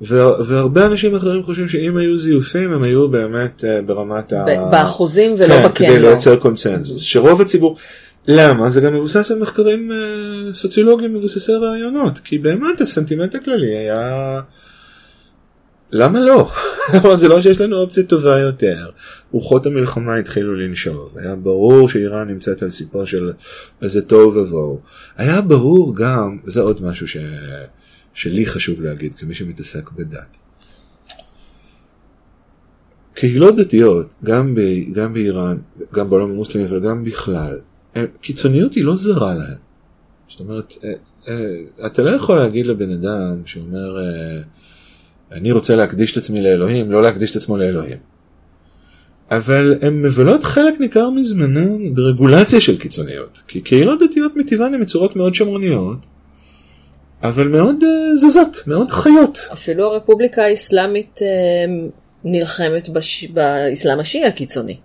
וה- 0.00 0.44
והרבה 0.46 0.86
אנשים 0.86 1.16
אחרים 1.16 1.42
חושבים 1.42 1.68
שאם 1.68 1.96
היו 1.96 2.16
זיופים 2.18 2.72
הם 2.72 2.82
היו 2.82 3.08
באמת 3.08 3.64
אה, 3.64 3.82
ברמת 3.82 4.32
ה... 4.32 4.44
באחוזים 4.70 5.34
ולא 5.38 5.54
כן, 5.68 5.72
כדי. 5.74 5.98
לייצר 5.98 6.36
קונצנזוס. 6.36 7.02
שרוב 7.02 7.40
הציבור, 7.40 7.76
למה? 8.28 8.70
זה 8.70 8.80
גם 8.80 8.94
מבוסס 8.94 9.30
על 9.30 9.38
מחקרים 9.38 9.92
אה, 9.92 9.96
סוציולוגיים 10.54 11.14
מבוססי 11.14 11.52
רעיונות, 11.52 12.18
כי 12.18 12.38
באמת 12.38 12.80
הסנטימנט 12.80 13.34
הכללי 13.34 13.76
היה... 13.76 14.40
למה 15.92 16.20
לא? 16.20 16.50
אבל 17.02 17.18
זה 17.18 17.28
לא 17.28 17.40
שיש 17.40 17.60
לנו 17.60 17.76
אופציה 17.76 18.04
טובה 18.04 18.38
יותר. 18.38 18.90
רוחות 19.32 19.66
המלחמה 19.66 20.16
התחילו 20.16 20.54
לנשוב, 20.54 21.18
היה 21.18 21.34
ברור 21.34 21.88
שאיראן 21.88 22.28
נמצאת 22.28 22.62
על 22.62 22.70
סיפו 22.70 23.06
של 23.06 23.32
איזה 23.82 24.08
תוהו 24.08 24.34
ובוהו. 24.34 24.80
היה 25.16 25.40
ברור 25.40 25.96
גם, 25.96 26.38
וזה 26.44 26.60
עוד 26.60 26.82
משהו 26.82 27.08
ש... 27.08 27.16
שלי 28.14 28.46
חשוב 28.46 28.82
להגיד 28.82 29.14
כמי 29.14 29.34
שמתעסק 29.34 29.90
בדת. 29.90 30.36
קהילות 33.14 33.56
דתיות, 33.56 34.14
גם, 34.24 34.54
ב, 34.54 34.60
גם 34.92 35.14
באיראן, 35.14 35.58
גם 35.94 36.10
בעולם 36.10 36.30
המוסלמי 36.30 36.64
אבל 36.64 36.80
גם 36.80 37.04
בכלל, 37.04 37.60
קיצוניות 38.20 38.74
היא 38.74 38.84
לא 38.84 38.96
זרה 38.96 39.34
להם. 39.34 39.56
זאת 40.28 40.40
אומרת, 40.40 40.72
אה, 40.84 40.92
אה, 41.28 41.86
אתה 41.86 42.02
לא 42.02 42.10
יכול 42.10 42.38
להגיד 42.38 42.66
לבן 42.66 42.90
אדם 42.92 43.46
שאומר, 43.46 43.98
אה, 43.98 44.42
אני 45.32 45.52
רוצה 45.52 45.76
להקדיש 45.76 46.12
את 46.12 46.16
עצמי 46.16 46.42
לאלוהים, 46.42 46.92
לא 46.92 47.02
להקדיש 47.02 47.30
את 47.30 47.36
עצמו 47.36 47.56
לאלוהים. 47.56 47.98
אבל 49.30 49.74
הן 49.82 50.02
מבלות 50.02 50.44
חלק 50.44 50.80
ניכר 50.80 51.10
מזמנן 51.10 51.94
ברגולציה 51.94 52.60
של 52.60 52.78
קיצוניות. 52.78 53.42
כי 53.48 53.60
קהילות 53.60 54.00
דתיות 54.02 54.36
מטבען 54.36 54.74
הן 54.74 54.82
מצורות 54.82 55.16
מאוד 55.16 55.34
שמרניות, 55.34 55.98
אבל 57.22 57.48
מאוד 57.48 57.76
uh, 57.82 58.16
זזות, 58.16 58.56
מאוד 58.66 58.90
חיות. 58.90 59.38
אפילו 59.52 59.86
הרפובליקה 59.86 60.42
האסלאמית 60.42 61.20
אה, 61.22 61.28
נלחמת 62.24 62.88
בש... 62.88 63.24
באסלאם 63.24 64.00
השיעי 64.00 64.24
הקיצוני. 64.24 64.76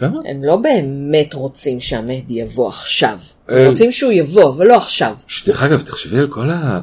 למה? 0.00 0.20
הם 0.30 0.44
לא 0.44 0.56
באמת 0.56 1.34
רוצים 1.34 1.80
שהמהדי 1.80 2.34
יבוא 2.34 2.68
עכשיו. 2.68 3.18
אה, 3.50 3.62
הם 3.62 3.68
רוצים 3.68 3.92
שהוא 3.92 4.12
יבוא, 4.12 4.50
אבל 4.50 4.66
לא 4.66 4.76
עכשיו. 4.76 5.14
דרך 5.46 5.62
אגב, 5.62 5.82
תחשבי 5.82 6.18
על 6.18 6.28
כל 6.28 6.50
ה- 6.50 6.80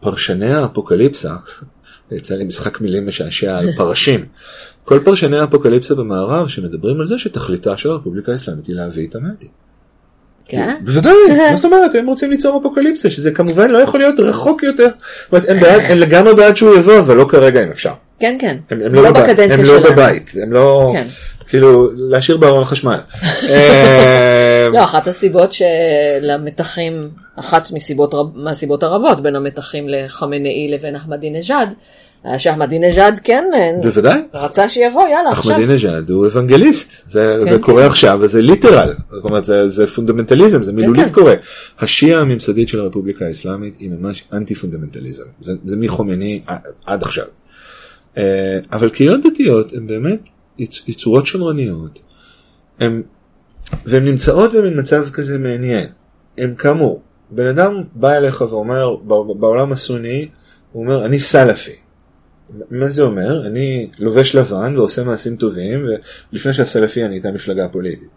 פרשני 0.00 0.54
האפוקליפסה, 0.54 1.34
יצא 2.10 2.34
לי 2.34 2.44
משחק 2.44 2.80
מילים 2.80 3.08
משעשע 3.08 3.58
על 3.58 3.68
פרשים. 3.76 4.26
כל 4.84 5.00
פרשני 5.04 5.38
האפוקליפסה 5.38 5.94
במערב 5.94 6.48
שמדברים 6.48 7.00
על 7.00 7.06
זה 7.06 7.18
שתכליתה 7.18 7.76
של 7.76 7.90
הרפובליקה 7.90 8.32
האסלאמית 8.32 8.66
היא 8.66 8.76
להביא 8.76 9.08
את 9.08 9.14
המהדי. 9.14 9.46
כן? 10.48 10.74
בוודאי, 10.80 11.12
מה 11.50 11.56
זאת 11.56 11.64
אומרת, 11.64 11.94
הם 11.94 12.06
רוצים 12.06 12.30
ליצור 12.30 12.60
אפוקליפסה, 12.60 13.10
שזה 13.10 13.30
כמובן 13.30 13.70
לא 13.70 13.78
יכול 13.78 14.00
להיות 14.00 14.20
רחוק 14.20 14.62
יותר. 14.62 14.88
זאת 15.32 15.44
אומרת, 15.50 15.80
הם 15.88 15.98
לגמרי 15.98 16.34
בעד 16.34 16.56
שהוא 16.56 16.76
יבוא, 16.76 16.98
אבל 16.98 17.16
לא 17.16 17.26
כרגע 17.30 17.62
אם 17.64 17.70
אפשר. 17.70 17.92
כן, 18.20 18.36
כן. 18.38 18.56
הם, 18.70 18.94
לא 18.94 19.02
לא, 19.02 19.10
בבית, 19.10 19.22
בקדנציה 19.22 19.56
הם 19.56 19.64
שלנו. 19.64 19.80
לא 19.80 19.90
בבית, 19.90 20.32
הם 20.42 20.52
לא, 20.52 20.90
כן. 20.92 21.06
כאילו, 21.48 21.90
להשאיר 21.96 22.36
בארון 22.36 22.64
חשמל. 22.64 22.98
אה, 23.50 24.68
לא, 24.72 24.84
אחת 24.84 25.06
הסיבות 25.06 25.50
שלמתחים, 25.52 27.08
אחת 27.36 27.70
מסיבות, 27.72 28.14
מהסיבות 28.34 28.82
הרבות 28.82 29.20
בין 29.20 29.36
המתחים 29.36 29.88
לחמינאי 29.88 30.68
לבין 30.70 30.96
אחמדינג'אד, 30.96 31.74
היה 32.24 32.38
שאחמדינג'אד 32.38 33.20
כן 33.24 33.44
אה, 33.54 33.70
בוודאי. 33.82 34.20
רצה 34.34 34.68
שיבוא, 34.68 35.08
יאללה, 35.08 35.30
עכשיו. 35.30 35.52
אחמדינג'אד 35.52 36.10
הוא 36.10 36.26
אוונגליסט, 36.26 37.08
זה, 37.08 37.36
כן, 37.40 37.44
זה 37.44 37.50
כן. 37.50 37.58
קורה 37.58 37.86
עכשיו 37.86 38.18
וזה 38.22 38.42
literal, 38.42 38.94
זאת 39.10 39.24
אומרת 39.24 39.44
זה, 39.44 39.68
זה 39.68 39.86
פונדמנטליזם, 39.86 40.62
זה 40.62 40.72
מילולית 40.72 41.06
כן. 41.06 41.12
קורה. 41.12 41.34
השיעה 41.80 42.20
הממסדית 42.20 42.68
של 42.68 42.80
הרפובליקה 42.80 43.24
האסלאמית 43.24 43.74
היא 43.78 43.90
ממש 43.90 44.24
אנטי 44.32 44.54
פונדמנטליזם, 44.54 45.24
זה, 45.40 45.52
זה 45.64 45.76
מחומייני 45.76 46.40
ע- 46.48 46.56
עד 46.86 47.02
עכשיו. 47.02 47.24
אה, 48.18 48.58
אבל 48.72 48.88
קהילות 48.88 49.20
דתיות 49.26 49.72
הן 49.72 49.86
באמת 49.86 50.28
יצורות 50.58 51.26
שמרניות, 51.26 51.98
הן, 52.80 53.02
והן 53.84 54.04
נמצאות 54.04 54.52
במין 54.52 54.80
מצב 54.80 55.10
כזה 55.10 55.38
מעניין. 55.38 55.88
הם 56.38 56.54
כאמור, 56.54 57.02
בן 57.30 57.46
אדם 57.46 57.82
בא 57.94 58.12
אליך 58.12 58.40
ואומר, 58.40 58.96
בעולם 59.38 59.72
הסוני, 59.72 60.28
הוא 60.72 60.82
אומר 60.82 61.06
אני 61.06 61.20
סלאפי. 61.20 61.76
מה 62.70 62.88
זה 62.88 63.02
אומר? 63.02 63.46
אני 63.46 63.90
לובש 63.98 64.34
לבן 64.34 64.76
ועושה 64.76 65.04
מעשים 65.04 65.36
טובים, 65.36 65.86
ולפני 66.32 66.54
שהסלפי 66.54 67.04
אני 67.04 67.14
איתה 67.14 67.30
מפלגה 67.30 67.68
פוליטית. 67.68 68.08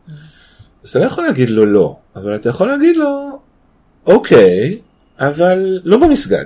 אז 0.84 0.90
אתה 0.90 1.00
לא 1.00 1.06
יכול 1.06 1.24
להגיד 1.24 1.50
לו 1.50 1.66
לא, 1.66 1.98
אבל 2.16 2.36
אתה 2.36 2.50
יכול 2.50 2.68
להגיד 2.68 2.98
לו, 2.98 3.40
אוקיי, 4.06 4.80
אבל 5.20 5.80
לא 5.84 5.98
במסגד, 5.98 6.46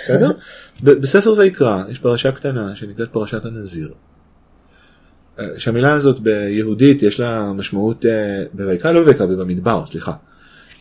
בסדר? 0.00 0.30
בספר 0.82 1.34
ויקרא 1.36 1.82
יש 1.90 1.98
פרשה 1.98 2.32
קטנה 2.32 2.76
שנקראת 2.76 3.08
פרשת 3.12 3.44
הנזיר. 3.44 3.92
שהמילה 5.58 5.92
הזאת 5.92 6.20
ביהודית 6.20 7.02
יש 7.02 7.20
לה 7.20 7.52
משמעות, 7.52 8.06
אה, 8.06 8.10
בויקרא 8.52 8.92
לא 8.92 9.02
בויקרא, 9.02 9.26
במדבר, 9.26 9.86
סליחה. 9.86 10.12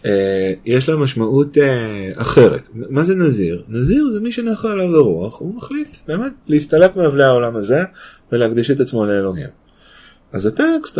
אה, 0.05 0.53
יש 0.65 0.89
לה 0.89 0.95
משמעות 0.95 1.57
אה, 1.57 2.11
אחרת. 2.15 2.69
מה 2.73 3.03
זה 3.03 3.15
נזיר? 3.15 3.63
נזיר 3.67 4.09
זה 4.13 4.19
מי 4.19 4.31
שנחה 4.31 4.71
עליו 4.71 4.95
הרוח, 4.95 5.39
הוא 5.39 5.55
מחליט 5.55 5.97
באמת 6.07 6.31
להסתלק 6.47 6.95
מאבלי 6.95 7.23
העולם 7.23 7.55
הזה 7.55 7.83
ולהקדיש 8.31 8.71
את 8.71 8.79
עצמו 8.79 9.05
לאלוהים. 9.05 9.49
אז 10.33 10.45
הטקסט 10.45 10.99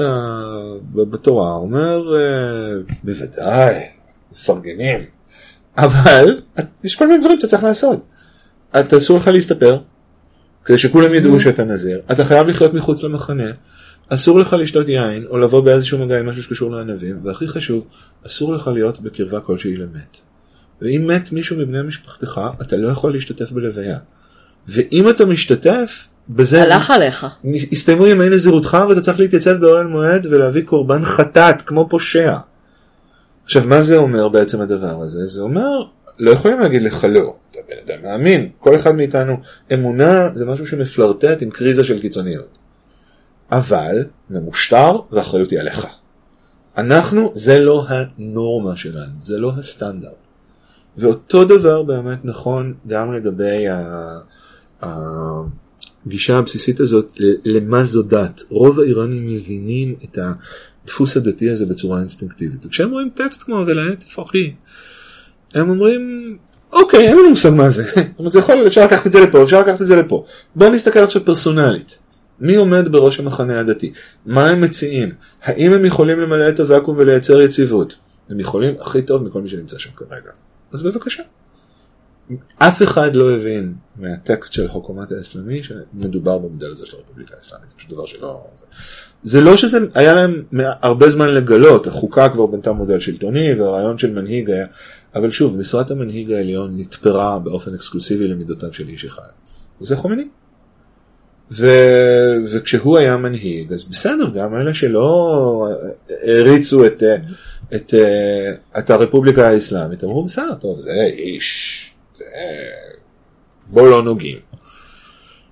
בתורה 0.94 1.52
אומר, 1.52 2.15
בוודאי, 3.03 3.76
מפרגנים, 4.31 4.99
אבל 5.77 6.40
יש 6.84 6.95
כל 6.95 7.07
מיני 7.07 7.19
דברים 7.19 7.38
שאתה 7.38 7.48
צריך 7.48 7.64
לעשות. 7.64 8.06
אתה 8.80 8.98
אסור 8.98 9.18
לך 9.18 9.27
להסתפר, 9.27 9.80
כדי 10.65 10.77
שכולם 10.77 11.14
ידעו 11.14 11.40
שאתה 11.40 11.64
נזיר, 11.64 12.02
אתה 12.11 12.26
חייב 12.26 12.48
לחיות 12.48 12.73
מחוץ 12.73 13.03
למחנה, 13.03 13.52
אסור 14.10 14.40
לך 14.40 14.53
לשתות 14.60 14.90
יין 14.90 15.26
או 15.30 15.38
לבוא 15.38 15.61
באיזשהו 15.61 16.06
מגע 16.06 16.19
עם 16.19 16.30
משהו 16.30 16.44
שקשור 16.44 16.72
לענבים, 16.72 17.19
והכי 17.23 17.48
חשוב, 17.48 17.88
אסור 18.26 18.53
לך 18.53 18.68
להיות 18.73 18.99
בקרבה 18.99 19.40
כלשהי 19.40 19.76
למת. 19.76 20.18
ואם 20.81 21.07
מת 21.07 21.31
מישהו 21.31 21.57
מבני 21.60 21.81
משפחתך, 21.81 22.41
אתה 22.61 22.77
לא 22.77 22.88
יכול 22.88 23.14
להשתתף 23.14 23.52
בלוויה. 23.52 23.98
ואם 24.68 25.10
אתה 25.10 25.26
משתתף, 25.26 26.07
בזה 26.30 26.64
הלך 26.64 26.91
עליך. 26.91 27.27
הסתיימו 27.72 28.07
ימי 28.07 28.30
נזירותך 28.30 28.77
ואתה 28.90 29.02
צריך 29.02 29.19
להתייצב 29.19 29.57
באוהל 29.57 29.88
מועד 29.88 30.27
ולהביא 30.30 30.64
קורבן 30.64 31.06
חטאת 31.06 31.61
כמו 31.61 31.90
פושע. 31.90 32.38
עכשיו 33.44 33.64
מה 33.65 33.81
זה 33.81 33.98
אומר 33.98 34.27
בעצם 34.27 34.61
הדבר 34.61 35.02
הזה? 35.02 35.26
זה 35.26 35.41
אומר 35.41 35.84
לא 36.19 36.31
יכולים 36.31 36.60
להגיד 36.60 36.81
לך 36.81 37.07
לא, 37.10 37.36
אתה 37.60 37.73
בן 37.73 37.94
אדם 37.94 38.03
מאמין, 38.03 38.49
כל 38.60 38.76
אחד 38.76 38.95
מאיתנו 38.95 39.38
אמונה 39.73 40.30
זה 40.34 40.45
משהו 40.45 40.68
שמפלרטט 40.68 41.41
עם 41.41 41.49
קריזה 41.49 41.84
של 41.84 41.99
קיצוניות. 41.99 42.57
אבל 43.52 44.06
ממושטר 44.30 44.99
והאחריות 45.11 45.52
היא 45.52 45.60
עליך. 45.60 45.88
אנחנו 46.77 47.31
זה 47.36 47.60
לא 47.60 47.86
הנורמה 47.88 48.76
שלנו, 48.76 49.14
זה 49.23 49.38
לא 49.38 49.52
הסטנדרט. 49.57 50.11
ואותו 50.98 51.45
דבר 51.45 51.84
באמת 51.84 52.26
נכון 52.26 52.73
גם 52.88 53.14
לגבי 53.14 53.65
הגישה 54.81 56.38
הבסיסית 56.38 56.80
הזאת 56.80 57.14
למה 57.45 57.84
זו 57.84 58.03
דת. 58.03 58.41
רוב 58.49 58.80
האיראנים 58.80 59.27
מבינים 59.27 59.95
את 60.03 60.18
הדפוס 60.84 61.18
הדתי 61.18 61.49
הזה 61.49 61.65
בצורה 61.65 61.99
אינסטינקטיבית. 61.99 62.65
וכשהם 62.65 62.91
רואים 62.91 63.10
טקסט 63.15 63.44
כמו 63.44 63.64
ולעת 63.68 63.99
תפרחי, 63.99 64.53
הם 65.53 65.69
אומרים 65.69 66.38
אוקיי 66.74 67.08
אין 67.08 67.18
לנו 67.18 67.30
מושג 67.30 67.50
מה 67.50 67.70
זה. 67.70 67.84
זאת 67.94 67.98
אומרת, 68.20 68.32
זה 68.32 68.40
יכול, 68.40 68.68
אפשר 68.68 68.86
לקחת 68.86 69.08
את 69.08 69.12
זה 69.12 69.20
לפה, 69.20 69.44
אפשר 69.44 69.62
לקחת 69.62 69.82
את 69.82 69.88
זה 69.88 69.96
לפה. 69.96 70.26
בואו 70.56 70.70
נסתכל 70.70 71.00
עכשיו 71.00 71.26
פרסונלית. 71.26 72.00
מי 72.40 72.56
עומד 72.56 72.91
בראש 72.91 73.20
המחנה 73.20 73.60
הדתי? 73.60 73.94
מה 74.26 74.50
הם 74.50 74.62
מציעים? 74.62 75.12
האם 75.44 75.74
הם 75.74 75.86
יכולים 75.86 76.20
למלא 76.20 76.50
את 76.50 76.60
הוואקום 76.60 76.96
ולייצר 76.98 77.41
יציבות? 77.41 77.96
הם 78.30 78.40
יכולים 78.40 78.76
הכי 78.80 79.02
טוב 79.02 79.24
מכל 79.24 79.41
מי 79.41 79.50
שנמצא 79.50 79.78
שם 79.78 79.90
כרגע. 79.96 80.32
אז 80.74 80.84
בבקשה. 80.84 81.24
אף 82.58 82.82
אחד 82.82 83.16
לא 83.16 83.32
הבין 83.32 83.74
מהטקסט 83.96 84.54
של 84.54 84.68
חוקומת 84.68 85.12
האסלאמי 85.12 85.64
שמדובר 85.64 86.38
במודל 86.38 86.72
הזה 86.72 86.86
של 86.86 86.98
הרפובליקה 86.98 87.36
האסלאמית, 87.38 87.70
זה 87.70 87.76
פשוט 87.78 87.91
דבר 87.91 88.06
שלא... 88.06 88.44
זה 89.24 89.41
לא 89.41 89.58
שזה 89.58 89.78
היה 89.94 90.14
להם 90.14 90.44
הרבה 90.82 91.10
זמן 91.10 91.30
לגלות, 91.30 91.88
החוקה 91.88 92.30
כבר 92.30 92.46
בנתה 92.46 92.72
מודל 92.72 93.00
שלטוני 93.00 93.54
והרעיון 93.54 93.98
של 93.98 94.14
מנהיג 94.14 94.52
היה, 94.52 94.66
אבל 95.15 95.31
שוב, 95.31 95.57
משרת 95.57 95.91
המנהיג 95.91 96.31
העליון 96.31 96.77
נתפרה 96.77 97.40
באופן 97.40 97.73
אקסקלוסיבי 97.73 98.27
למידותיו 98.27 98.73
של 98.73 98.88
איש 98.88 99.06
אחד. 99.06 99.30
וזה 99.81 99.95
חומני. 99.95 100.27
ו... 101.52 101.68
וכשהוא 102.52 102.98
היה 102.98 103.18
מנהיג, 103.18 103.73
אז 103.73 103.84
בסדר, 103.84 104.30
גם 104.30 104.56
אלה 104.56 104.73
שלא 104.73 105.68
העריצו 106.23 106.86
את, 106.86 107.03
את, 107.76 107.94
את 108.77 108.90
הרפובליקה 108.90 109.48
האסלאמית, 109.48 110.03
אמרו 110.03 110.23
בסדר, 110.23 110.56
טוב, 110.56 110.80
זה 110.80 110.91
איש, 111.14 111.91
זה... 112.18 112.26
בוא 113.68 113.90
לא 113.90 114.03
נוגעים. 114.03 114.38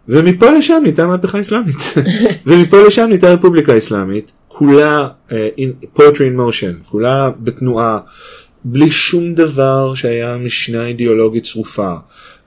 ומפה 0.08 0.52
לשם 0.52 0.80
נהייתה 0.82 1.08
מהפכה 1.08 1.40
אסלאמית, 1.40 1.76
ומפה 2.46 2.78
לשם 2.88 3.06
נהייתה 3.08 3.34
רפובליקה 3.34 3.78
אסלאמית, 3.78 4.32
כולה 4.48 5.08
uh, 5.30 5.34
in, 5.58 5.98
poetry 5.98 6.20
in 6.20 6.40
motion, 6.40 6.90
כולה 6.90 7.30
בתנועה, 7.40 8.00
בלי 8.66 8.92
שום 8.92 9.36
דבר 9.36 9.96
שהיה 9.96 10.38
משנה 10.38 10.88
אידיאולוגית 10.88 11.44
צרופה. 11.44 11.94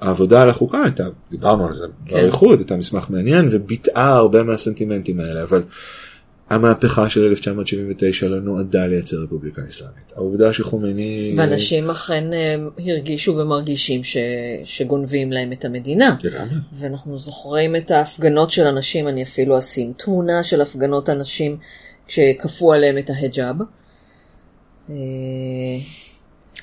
העבודה 0.00 0.42
על 0.42 0.50
החוקה 0.50 0.82
הייתה, 0.82 1.04
דיברנו 1.30 1.66
על 1.66 1.72
זה 1.72 1.86
כן. 2.06 2.14
באריכות, 2.14 2.58
הייתה 2.58 2.76
מסמך 2.76 3.10
מעניין 3.10 3.48
וביטאה 3.50 4.08
הרבה 4.08 4.42
מהסנטימנטים 4.42 5.20
האלה, 5.20 5.42
אבל 5.42 5.62
המהפכה 6.50 7.10
של 7.10 7.24
1979 7.24 8.28
לא 8.28 8.40
נועדה 8.40 8.86
לייצר 8.86 9.16
רפובליקה 9.16 9.62
אסלאמית. 9.70 10.12
העובדה 10.16 10.52
שחומייני... 10.52 11.34
ואנשים 11.38 11.90
אכן 11.90 12.32
אה, 12.32 12.54
הרגישו 12.86 13.36
ומרגישים 13.36 14.04
ש... 14.04 14.16
שגונבים 14.64 15.32
להם 15.32 15.52
את 15.52 15.64
המדינה. 15.64 16.16
לגמרי. 16.24 16.54
ואנחנו 16.78 17.18
זוכרים 17.18 17.76
את 17.76 17.90
ההפגנות 17.90 18.50
של 18.50 18.66
אנשים, 18.66 19.08
אני 19.08 19.22
אפילו 19.22 19.58
אשים 19.58 19.92
תמונה 19.96 20.42
של 20.42 20.60
הפגנות 20.60 21.10
אנשים 21.10 21.56
כשכפו 22.06 22.72
עליהם 22.72 22.98
את 22.98 23.10
ההיג'אב. 23.10 23.56
אה, 24.90 25.78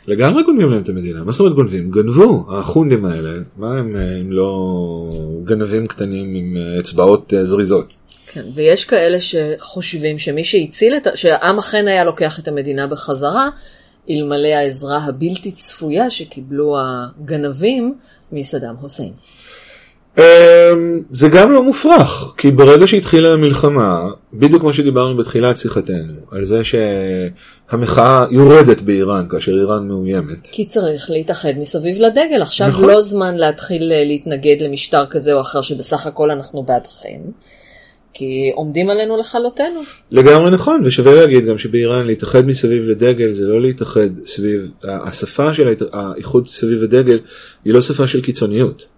לגמרי 0.07 0.43
גונבים 0.43 0.71
להם 0.71 0.81
את 0.81 0.89
המדינה, 0.89 1.23
מה 1.23 1.31
זאת 1.31 1.39
אומרת 1.39 1.55
גונבים? 1.55 1.91
גנבו, 1.91 2.45
החונדים 2.49 3.05
האלה, 3.05 3.31
מה 3.57 3.77
הם 3.77 3.95
אה, 3.95 4.21
אם 4.21 4.31
לא 4.31 5.09
גנבים 5.43 5.87
קטנים 5.87 6.35
עם 6.35 6.57
אה, 6.57 6.79
אצבעות 6.79 7.33
אה, 7.33 7.43
זריזות? 7.43 7.97
כן, 8.27 8.45
ויש 8.55 8.85
כאלה 8.85 9.17
שחושבים 9.19 10.17
שמי 10.17 10.43
שהציל 10.43 10.97
את, 10.97 11.07
שהעם 11.15 11.57
אכן 11.57 11.87
היה 11.87 12.03
לוקח 12.03 12.39
את 12.39 12.47
המדינה 12.47 12.87
בחזרה, 12.87 13.49
אלמלא 14.09 14.47
העזרה 14.47 14.97
הבלתי 14.97 15.51
צפויה 15.51 16.09
שקיבלו 16.09 16.77
הגנבים 16.79 17.95
מסדאם 18.31 18.77
חוסיין. 18.77 19.13
אמ, 20.17 21.01
זה 21.11 21.29
גם 21.29 21.51
לא 21.51 21.63
מופרך, 21.63 22.33
כי 22.37 22.51
ברגע 22.51 22.87
שהתחילה 22.87 23.33
המלחמה, 23.33 24.07
בדיוק 24.33 24.61
כמו 24.61 24.73
שדיברנו 24.73 25.17
בתחילת 25.17 25.57
שיחתנו, 25.57 26.13
על 26.31 26.45
זה 26.45 26.61
שהמחאה 26.63 28.25
יורדת 28.31 28.81
באיראן 28.81 29.25
כאשר 29.29 29.51
איראן 29.51 29.87
מאוימת. 29.87 30.47
כי 30.51 30.65
צריך 30.65 31.09
להתאחד 31.09 31.51
מסביב 31.57 32.01
לדגל. 32.01 32.41
עכשיו 32.41 32.67
נכון. 32.67 32.85
לא 32.85 33.01
זמן 33.01 33.35
להתחיל 33.35 33.91
אה, 33.91 34.03
להתנגד 34.03 34.61
למשטר 34.61 35.05
כזה 35.05 35.33
או 35.33 35.41
אחר 35.41 35.61
שבסך 35.61 36.07
הכל 36.07 36.31
אנחנו 36.31 36.63
בעדכם. 36.63 37.19
כי 38.13 38.51
עומדים 38.55 38.89
עלינו 38.89 39.17
לכלותנו. 39.17 39.81
לגמרי 40.11 40.51
נכון, 40.51 40.81
ושווה 40.85 41.15
להגיד 41.15 41.45
גם 41.45 41.57
שבאיראן 41.57 42.07
להתאחד 42.07 42.45
מסביב 42.45 42.85
לדגל 42.85 43.31
זה 43.31 43.43
לא 43.43 43.61
להתאחד 43.61 44.09
סביב, 44.25 44.71
השפה 44.83 45.53
של 45.53 45.73
האיחוד 45.93 46.47
סביב 46.47 46.83
הדגל 46.83 47.19
היא 47.65 47.73
לא 47.73 47.81
שפה 47.81 48.07
של 48.07 48.21
קיצוניות. 48.21 48.96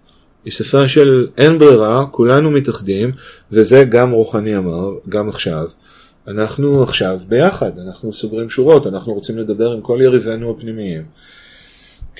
היא 0.49 0.53
שפה 0.53 0.87
של 0.87 1.27
אין 1.37 1.59
ברירה, 1.59 2.05
כולנו 2.11 2.51
מתאחדים, 2.51 3.11
וזה 3.51 3.83
גם 3.83 4.11
רוחני 4.11 4.57
אמר, 4.57 4.89
גם 5.09 5.29
עכשיו. 5.29 5.67
אנחנו 6.27 6.83
עכשיו 6.83 7.19
ביחד, 7.27 7.71
אנחנו 7.79 8.13
סוגרים 8.13 8.49
שורות, 8.49 8.87
אנחנו 8.87 9.13
רוצים 9.13 9.37
לדבר 9.37 9.71
עם 9.71 9.81
כל 9.81 9.99
יריבינו 10.01 10.51
הפנימיים. 10.51 11.03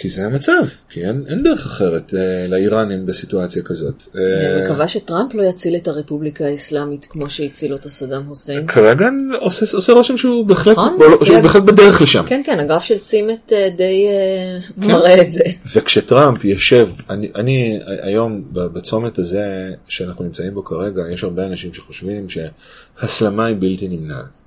כי 0.01 0.09
זה 0.09 0.26
המצב, 0.26 0.53
כי 0.89 1.05
אין, 1.05 1.23
אין 1.27 1.43
דרך 1.43 1.65
אחרת 1.65 2.13
אה, 2.13 2.47
לאיראנים 2.47 3.05
בסיטואציה 3.05 3.63
כזאת. 3.63 4.03
אה, 4.15 4.21
אני 4.55 4.65
מקווה 4.65 4.88
שטראמפ 4.88 5.34
לא 5.35 5.43
יציל 5.43 5.76
את 5.76 5.88
הרפובליקה 5.88 6.45
האסלאמית 6.45 7.05
כמו 7.09 7.30
שהציל 7.30 7.73
אותה 7.73 7.89
סדאם 7.89 8.27
חוסיין. 8.27 8.67
כרגע 8.67 9.05
עושה, 9.41 9.77
עושה 9.77 9.93
רושם 9.93 10.17
שהוא 10.17 10.45
בהחלט, 10.45 10.77
נכון, 10.77 10.97
שהוא 10.99 11.35
לפי- 11.35 11.41
בהחלט 11.41 11.63
בדרך 11.63 12.01
לשם. 12.01 12.23
כן, 12.27 12.41
כן, 12.45 12.59
הגרף 12.59 12.84
של 12.84 12.97
צימט 12.97 13.53
אה, 13.53 13.69
די 13.77 14.05
אה, 14.07 14.59
כן. 14.81 14.88
מראה 14.88 15.21
את 15.21 15.31
זה. 15.31 15.43
וכשטראמפ 15.76 16.45
יושב, 16.45 16.89
אני, 17.09 17.31
אני 17.35 17.80
היום 18.01 18.41
בצומת 18.53 19.19
הזה 19.19 19.43
שאנחנו 19.88 20.23
נמצאים 20.26 20.53
בו 20.53 20.63
כרגע, 20.65 21.01
יש 21.13 21.23
הרבה 21.23 21.45
אנשים 21.45 21.73
שחושבים 21.73 22.27
שהסלמה 22.30 23.45
היא 23.45 23.55
בלתי 23.59 23.88
נמנעת. 23.88 24.39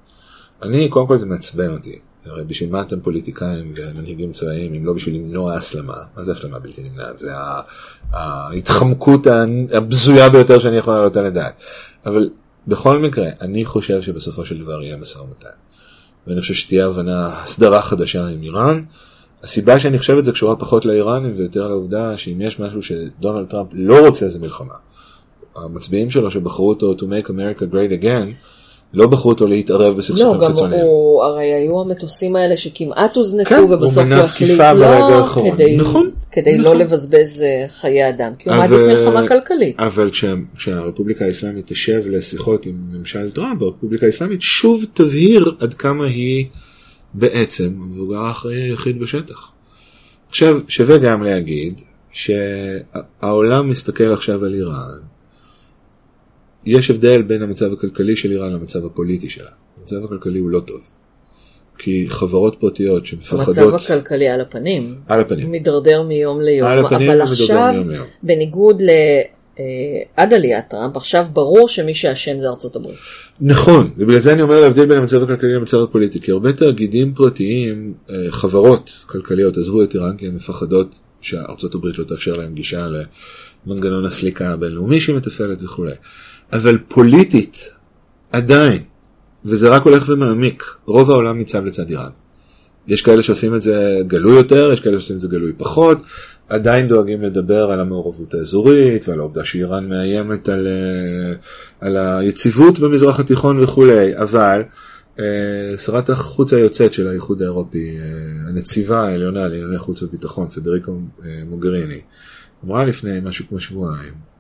אני, 0.63 0.89
קודם 0.89 1.07
כל 1.07 1.17
זה 1.17 1.27
מעצבן 1.27 1.71
אותי. 1.71 1.99
הרי 2.27 2.45
בשביל 2.45 2.71
מה 2.71 2.83
אתם 2.83 3.01
פוליטיקאים 3.01 3.73
ומנהיגים 3.77 4.33
צבאיים 4.33 4.75
אם 4.75 4.87
לא 4.87 4.93
בשביל 4.93 5.15
למנוע 5.15 5.55
הסלמה? 5.55 5.97
מה 6.17 6.25
זה 6.25 6.33
הסלמה 6.33 6.59
בלתי 6.59 6.83
נמנעת? 6.83 7.19
זה 7.19 7.33
ההתחמקות 8.13 9.27
הבזויה 9.73 10.29
ביותר 10.29 10.59
שאני 10.59 10.77
יכול 10.77 10.95
להעלות 10.95 11.17
על 11.17 11.27
הדעת. 11.27 11.55
אבל 12.07 12.31
בכל 12.67 12.99
מקרה, 12.99 13.29
אני 13.41 13.65
חושב 13.65 14.03
שבסופו 14.03 14.47
של 14.47 14.59
דבר 14.59 14.83
יהיה 14.83 14.97
משא 14.97 15.19
ומתן. 15.19 15.49
ואני 16.27 16.41
חושב 16.41 16.55
שתהיה 16.55 16.87
הבנה, 16.87 17.43
הסדרה 17.43 17.83
חדשה 17.83 18.27
עם 18.27 18.43
איראן. 18.43 18.85
הסיבה 19.43 19.79
שאני 19.79 19.99
חושב 19.99 20.19
את 20.19 20.25
זה 20.25 20.33
קשורה 20.33 20.57
פחות 20.57 20.85
לאיראנים 20.85 21.35
ויותר 21.37 21.69
לעובדה 21.69 22.19
שאם 22.19 22.41
יש 22.41 22.61
משהו 22.61 22.83
שדונלד 22.83 23.49
טראמפ 23.49 23.69
לא 23.73 24.07
רוצה 24.07 24.29
זה 24.29 24.39
מלחמה. 24.39 24.75
המצביעים 25.57 26.11
שלו 26.11 26.31
שבחרו 26.31 26.69
אותו 26.69 26.95
to 26.99 27.03
make 27.03 27.27
America 27.27 27.63
great 27.73 28.03
again, 28.03 28.29
לא 28.95 29.07
בחרו 29.07 29.31
אותו 29.31 29.47
להתערב 29.47 29.83
לא, 29.83 29.99
בסכסוכים 29.99 30.41
גם 30.41 30.49
חיצוניים. 30.49 30.83
הוא, 30.83 31.23
הרי 31.23 31.53
היו 31.53 31.81
המטוסים 31.81 32.37
האלה 32.37 32.57
שכמעט 32.57 33.17
הוזנקו 33.17 33.49
כן, 33.49 33.63
ובסוף 33.73 34.05
הוא 34.07 34.15
החליט 34.15 34.59
לא, 34.59 34.65
האחרון. 34.85 35.53
כדי, 35.57 35.77
נכון, 35.77 36.11
כדי 36.33 36.59
לא 36.59 36.65
נכון. 36.65 36.79
לבזבז 36.79 37.43
אה, 37.43 37.65
חיי 37.69 38.09
אדם, 38.09 38.33
כי 38.39 38.49
הוא 38.49 38.57
עמד 38.57 38.65
אבל- 38.73 38.77
במלחמה 38.83 39.29
כלכלית. 39.29 39.81
אבל 39.81 40.11
כשה- 40.11 40.35
כשהרפובליקה 40.57 41.25
האסלאמית 41.25 41.67
תשב 41.67 42.03
לשיחות 42.07 42.67
עם 42.67 42.75
ממשל 42.93 43.31
טראמפ, 43.31 43.63
הרפובליקה 43.63 44.07
האסלאמית 44.07 44.43
שוב 44.43 44.85
תבהיר 44.95 45.55
עד 45.61 45.75
כמה 45.75 46.05
היא 46.07 46.47
בעצם 47.15 47.65
המבוגר 47.83 48.19
האחראי 48.19 48.63
היחיד 48.63 48.99
בשטח. 49.01 49.49
עכשיו, 50.29 50.61
שווה 50.69 50.99
גם 50.99 51.23
להגיד 51.23 51.81
שהעולם 52.13 53.71
מסתכל 53.71 54.13
עכשיו 54.13 54.45
על 54.45 54.55
איראן. 54.55 55.12
יש 56.67 56.91
הבדל 56.91 57.23
בין 57.23 57.43
המצב 57.43 57.73
הכלכלי 57.73 58.17
של 58.17 58.33
איראן 58.33 58.53
למצב 58.53 58.87
הפוליטי 58.87 59.31
שלה. 59.31 59.51
המצב 59.81 60.05
הכלכלי 60.05 60.39
הוא 60.39 60.51
לא 60.51 60.61
טוב. 60.61 60.81
כי 61.79 62.07
חברות 62.09 62.57
פרטיות 62.61 63.07
שמפחדות... 63.07 63.59
המצב 63.59 63.75
הכלכלי 63.75 64.29
על 64.29 64.41
הפנים. 64.41 64.97
על 65.09 65.21
הפנים. 65.21 65.51
מידרדר 65.51 66.03
מיום 66.03 66.41
ליום, 66.41 66.69
על 66.69 66.79
הפנים 66.79 67.11
אבל 67.11 67.23
עכשיו, 67.23 67.71
מיום 67.73 67.91
ליום. 67.91 68.07
בניגוד 68.23 68.83
ל... 68.83 68.91
אה, 69.59 69.65
עד 70.17 70.35
עליית 70.35 70.69
טראמפ, 70.69 70.97
עכשיו 70.97 71.27
ברור 71.33 71.69
שמי 71.69 71.95
שאשם 71.95 72.39
זה 72.39 72.49
ארצות 72.49 72.77
הברית. 72.77 72.99
נכון, 73.41 73.91
ובגלל 73.97 74.19
זה 74.19 74.33
אני 74.33 74.43
אומר 74.43 74.61
להבדיל 74.61 74.87
בין 74.87 74.99
המצב 74.99 75.23
הכלכלי 75.23 75.55
למצב 75.55 75.83
הפוליטי, 75.83 76.21
כי 76.21 76.31
הרבה 76.31 76.53
תאגידים 76.53 77.15
פרטיים, 77.15 77.95
אה, 78.11 78.17
חברות 78.31 79.05
כלכליות 79.07 79.57
עזבו 79.57 79.83
את 79.83 79.95
איראן 79.95 80.17
כי 80.17 80.27
הן 80.27 80.35
מפחדות 80.35 80.95
שארצות 81.21 81.75
הברית 81.75 81.99
לא 81.99 82.05
תאפשר 82.05 82.37
להם 82.37 82.55
גישה 82.55 82.87
למנגנון 83.67 84.05
הסליקה 84.05 84.51
הבינלאומי 84.51 85.01
שהיא 85.01 85.17
מתפעלת 85.17 85.63
וכולי. 85.63 85.95
אבל 86.53 86.79
פוליטית, 86.89 87.71
עדיין, 88.33 88.83
וזה 89.45 89.69
רק 89.69 89.83
הולך 89.83 90.05
ומעמיק, 90.09 90.65
רוב 90.87 91.11
העולם 91.11 91.39
ניצב 91.39 91.65
לצד 91.65 91.91
איראן. 91.91 92.11
יש 92.87 93.03
כאלה 93.03 93.23
שעושים 93.23 93.55
את 93.55 93.63
זה 93.63 93.99
גלוי 94.07 94.37
יותר, 94.37 94.71
יש 94.73 94.81
כאלה 94.81 95.01
שעושים 95.01 95.17
את 95.17 95.21
זה 95.21 95.29
גלוי 95.29 95.53
פחות, 95.57 95.99
עדיין 96.49 96.89
דואגים 96.89 97.23
לדבר 97.23 97.71
על 97.71 97.81
המעורבות 97.81 98.35
האזורית 98.35 99.09
ועל 99.09 99.19
העובדה 99.19 99.45
שאיראן 99.45 99.89
מאיימת 99.89 100.49
על, 100.49 100.67
אה, 100.67 101.35
על 101.81 101.97
היציבות 101.97 102.79
במזרח 102.79 103.21
התיכון 103.21 103.59
וכולי, 103.59 104.17
אבל 104.17 104.63
אה, 105.19 105.79
שרת 105.79 106.11
החוץ 106.11 106.53
היוצאת 106.53 106.95
של 106.95 107.09
האיחוד 107.09 107.43
האירופי, 107.43 107.99
אה, 107.99 108.49
הנציבה 108.49 109.01
העליונה 109.01 109.49
לענייני 109.49 109.79
חוץ 109.79 110.03
וביטחון, 110.03 110.49
פדריקו 110.49 110.93
מוגריני, 111.47 112.01
אמרה 112.65 112.85
לפני 112.85 113.19
משהו 113.23 113.45
כמו 113.49 113.61
שבועיים, 113.61 114.32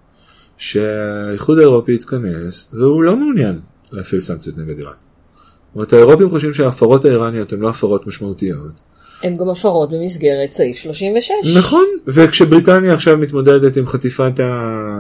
שהאיחוד 0.63 1.59
האירופי 1.59 1.95
יתכנס 1.95 2.75
והוא 2.75 3.03
לא 3.03 3.17
מעוניין 3.17 3.61
להפעיל 3.93 4.21
סנקציות 4.21 4.59
נגד 4.59 4.79
איראן. 4.79 4.93
זאת 4.93 5.75
אומרת, 5.75 5.93
האירופים 5.93 6.31
חושבים 6.31 6.55
שההפרות 6.55 7.05
האיראניות 7.05 7.53
הן 7.53 7.61
לא 7.61 7.69
הפרות 7.71 8.07
משמעותיות. 8.07 8.81
הן 9.23 9.37
גם 9.37 9.49
הפרות 9.49 9.91
במסגרת 9.91 10.51
סעיף 10.51 10.77
36. 10.77 11.31
נכון, 11.57 11.85
וכשבריטניה 12.07 12.95
עכשיו 12.95 13.19
מתמודדת 13.19 13.77
עם 13.77 13.87
חטיפת 13.87 14.41
ה... 14.41 14.45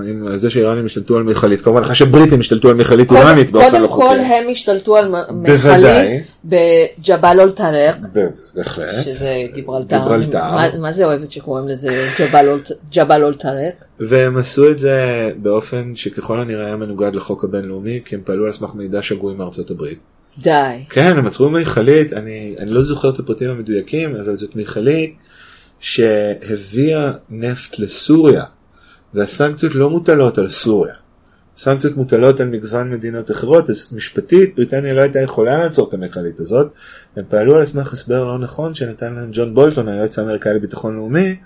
עם 0.08 0.38
זה 0.38 0.50
שהאיראנים 0.50 0.84
השתלטו 0.86 1.16
על 1.16 1.22
מכלית, 1.22 1.60
כמובן 1.60 1.82
אחרי 1.82 1.94
שבריטים 1.94 2.40
השתלטו 2.40 2.68
על 2.68 2.74
מכלית 2.74 3.08
קודם- 3.08 3.20
איראנית 3.20 3.50
באופן 3.50 3.70
קודם 3.70 3.82
לא 3.82 3.88
כל 3.88 3.92
חוקי. 3.94 4.18
הם 4.20 4.50
השתלטו 4.50 4.96
על. 4.96 5.12
מכלית 5.30 6.22
בג'בל 6.44 7.40
אול 7.40 7.50
טארק, 7.50 7.96
ב- 8.14 8.26
בהחלט. 8.54 9.04
שזה 9.04 9.34
גיברלטר. 9.54 9.98
גיברלטר. 10.02 10.38
מה- 10.50 10.78
מה 10.78 10.92
זה 10.92 11.04
אוהבת 11.04 11.32
שקוראים 11.32 11.68
לזה 11.68 11.88
ג'בל 12.20 12.48
אול- 12.48 12.60
ג'בל 12.94 13.24
אול 13.24 13.34
טארק? 13.34 13.84
והם 14.00 14.36
עשו 14.36 14.70
את 14.70 14.78
זה 14.78 14.96
באופן 15.36 15.92
שככל 15.96 16.40
הנראה 16.40 16.66
היה 16.66 16.76
מנוגד 16.76 17.14
לחוק 17.14 17.44
הבינלאומי, 17.44 18.00
כי 18.04 18.14
הם 18.14 18.20
פעלו 18.24 18.46
על 18.46 18.52
סמך 18.52 18.70
מידע 18.74 19.02
שגוי 19.02 19.34
מארצות 19.34 19.70
הברית. 19.70 19.98
די. 20.38 20.84
כן, 20.90 21.18
הם 21.18 21.26
עצרו 21.26 21.50
מכלית, 21.50 22.12
אני, 22.12 22.54
אני 22.58 22.70
לא 22.70 22.82
זוכר 22.82 23.10
את 23.10 23.18
הפרטים 23.18 23.50
המדויקים, 23.50 24.16
אבל 24.16 24.36
זאת 24.36 24.56
מכלית 24.56 25.14
שהביאה 25.80 27.12
נפט 27.30 27.78
לסוריה, 27.78 28.44
והסנקציות 29.14 29.74
לא 29.74 29.90
מוטלות 29.90 30.38
על 30.38 30.48
סוריה. 30.48 30.94
סנקציות 31.58 31.96
מוטלות 31.96 32.40
על 32.40 32.48
מגוון 32.48 32.90
מדינות 32.90 33.30
אחרות, 33.30 33.70
אז 33.70 33.92
משפטית 33.96 34.54
בריטניה 34.56 34.94
לא 34.94 35.00
הייתה 35.00 35.20
יכולה 35.20 35.58
לעצור 35.58 35.88
את 35.88 35.94
המכלית 35.94 36.40
הזאת, 36.40 36.66
הם 37.16 37.24
פעלו 37.28 37.56
על 37.56 37.64
סמך 37.64 37.92
הסבר 37.92 38.24
לא 38.24 38.38
נכון 38.38 38.74
שנתן 38.74 39.14
להם 39.14 39.28
ג'ון 39.32 39.54
בולטון, 39.54 39.88
היועץ 39.88 40.18
האמריקאי 40.18 40.54
לביטחון 40.54 40.96
לאומי, 40.96 41.36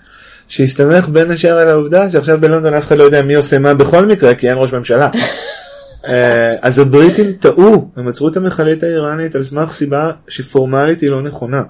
שהסתמך 0.47 1.09
בין 1.09 1.31
השאר 1.31 1.57
על 1.57 1.69
העובדה 1.69 2.09
שעכשיו 2.09 2.41
בלונדון 2.41 2.73
אף 2.73 2.87
אחד 2.87 2.97
לא 2.97 3.03
יודע 3.03 3.21
מי 3.21 3.35
עושה 3.35 3.59
מה 3.59 3.73
בכל 3.73 4.05
מקרה, 4.05 4.35
כי 4.35 4.49
אין 4.49 4.57
ראש 4.57 4.73
ממשלה. 4.73 5.09
אה, 6.07 6.55
אז 6.61 6.79
הבריטים 6.79 7.31
טעו, 7.31 7.91
הם 7.95 8.07
עצרו 8.07 8.27
את 8.27 8.37
המכלית 8.37 8.83
האיראנית 8.83 9.35
על 9.35 9.43
סמך 9.43 9.71
סיבה 9.71 10.11
שפורמלית 10.27 11.01
היא 11.01 11.09
לא 11.09 11.21
נכונה. 11.21 11.63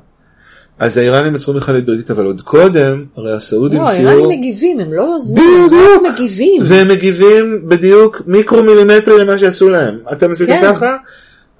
אז 0.80 0.97
האיראנים 0.97 1.35
עצרו 1.35 1.53
מכלית 1.53 1.85
בריטית, 1.85 2.11
אבל 2.11 2.26
עוד 2.26 2.41
קודם, 2.41 3.05
הרי 3.15 3.35
הסעודים 3.35 3.81
לא, 3.81 3.88
סייעו, 3.88 4.09
האיראנים 4.09 4.39
מגיבים, 4.39 4.80
הם 4.80 4.93
לא 4.93 5.01
יוזמים. 5.01 5.43
הם 5.64 6.05
רק 6.05 6.14
מגיבים. 6.14 6.61
והם 6.65 6.88
מגיבים 6.88 7.69
בדיוק 7.69 8.22
מיקרו 8.27 8.64
מילימטרי 8.64 9.19
למה 9.19 9.38
שעשו 9.38 9.69
להם. 9.69 9.99
אתם 10.11 10.31
עשיתם 10.31 10.51
כן. 10.51 10.73
ככה, 10.73 10.97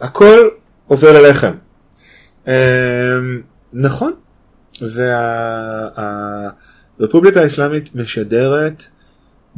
הכל 0.02 0.38
עובר 0.88 1.20
אליכם. 1.20 1.52
אה, 2.48 2.54
נכון, 3.74 4.14
והרפובליקה 7.00 7.42
האסלאמית 7.42 7.96
משדרת 7.96 8.84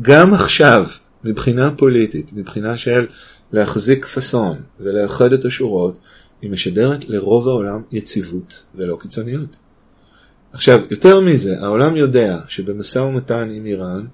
גם 0.02 0.34
עכשיו, 0.34 0.86
מבחינה 1.24 1.72
פוליטית, 1.78 2.34
מבחינה 2.34 2.78
של 2.78 3.08
להחזיק 3.52 4.06
פאסון 4.06 4.58
ולאחד 4.80 5.34
את 5.34 5.46
השורות, 5.46 5.98
היא 6.41 6.52
משדרת 6.52 7.10
לרוב 7.10 7.48
העולם 7.48 7.82
יציבות 7.91 8.66
ולא 8.76 8.98
קיצוניות. 9.02 9.58
עכשיו, 10.54 10.82
יותר 10.91 11.20
מזה, 11.20 11.60
העולם 11.62 11.96
יודע 11.96 12.40
שבמשא 12.48 13.00
ומתן 13.00 13.50
עם 13.50 13.66
איראן, 13.66 14.06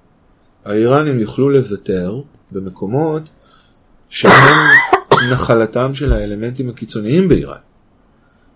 האיראנים 0.66 1.20
יוכלו 1.20 1.50
לוותר 1.50 2.22
במקומות 2.52 3.30
שהם 4.10 4.32
נחלתם 5.32 5.96
של 5.96 6.14
האלמנטים 6.14 6.70
הקיצוניים 6.70 7.28
באיראן. 7.28 7.58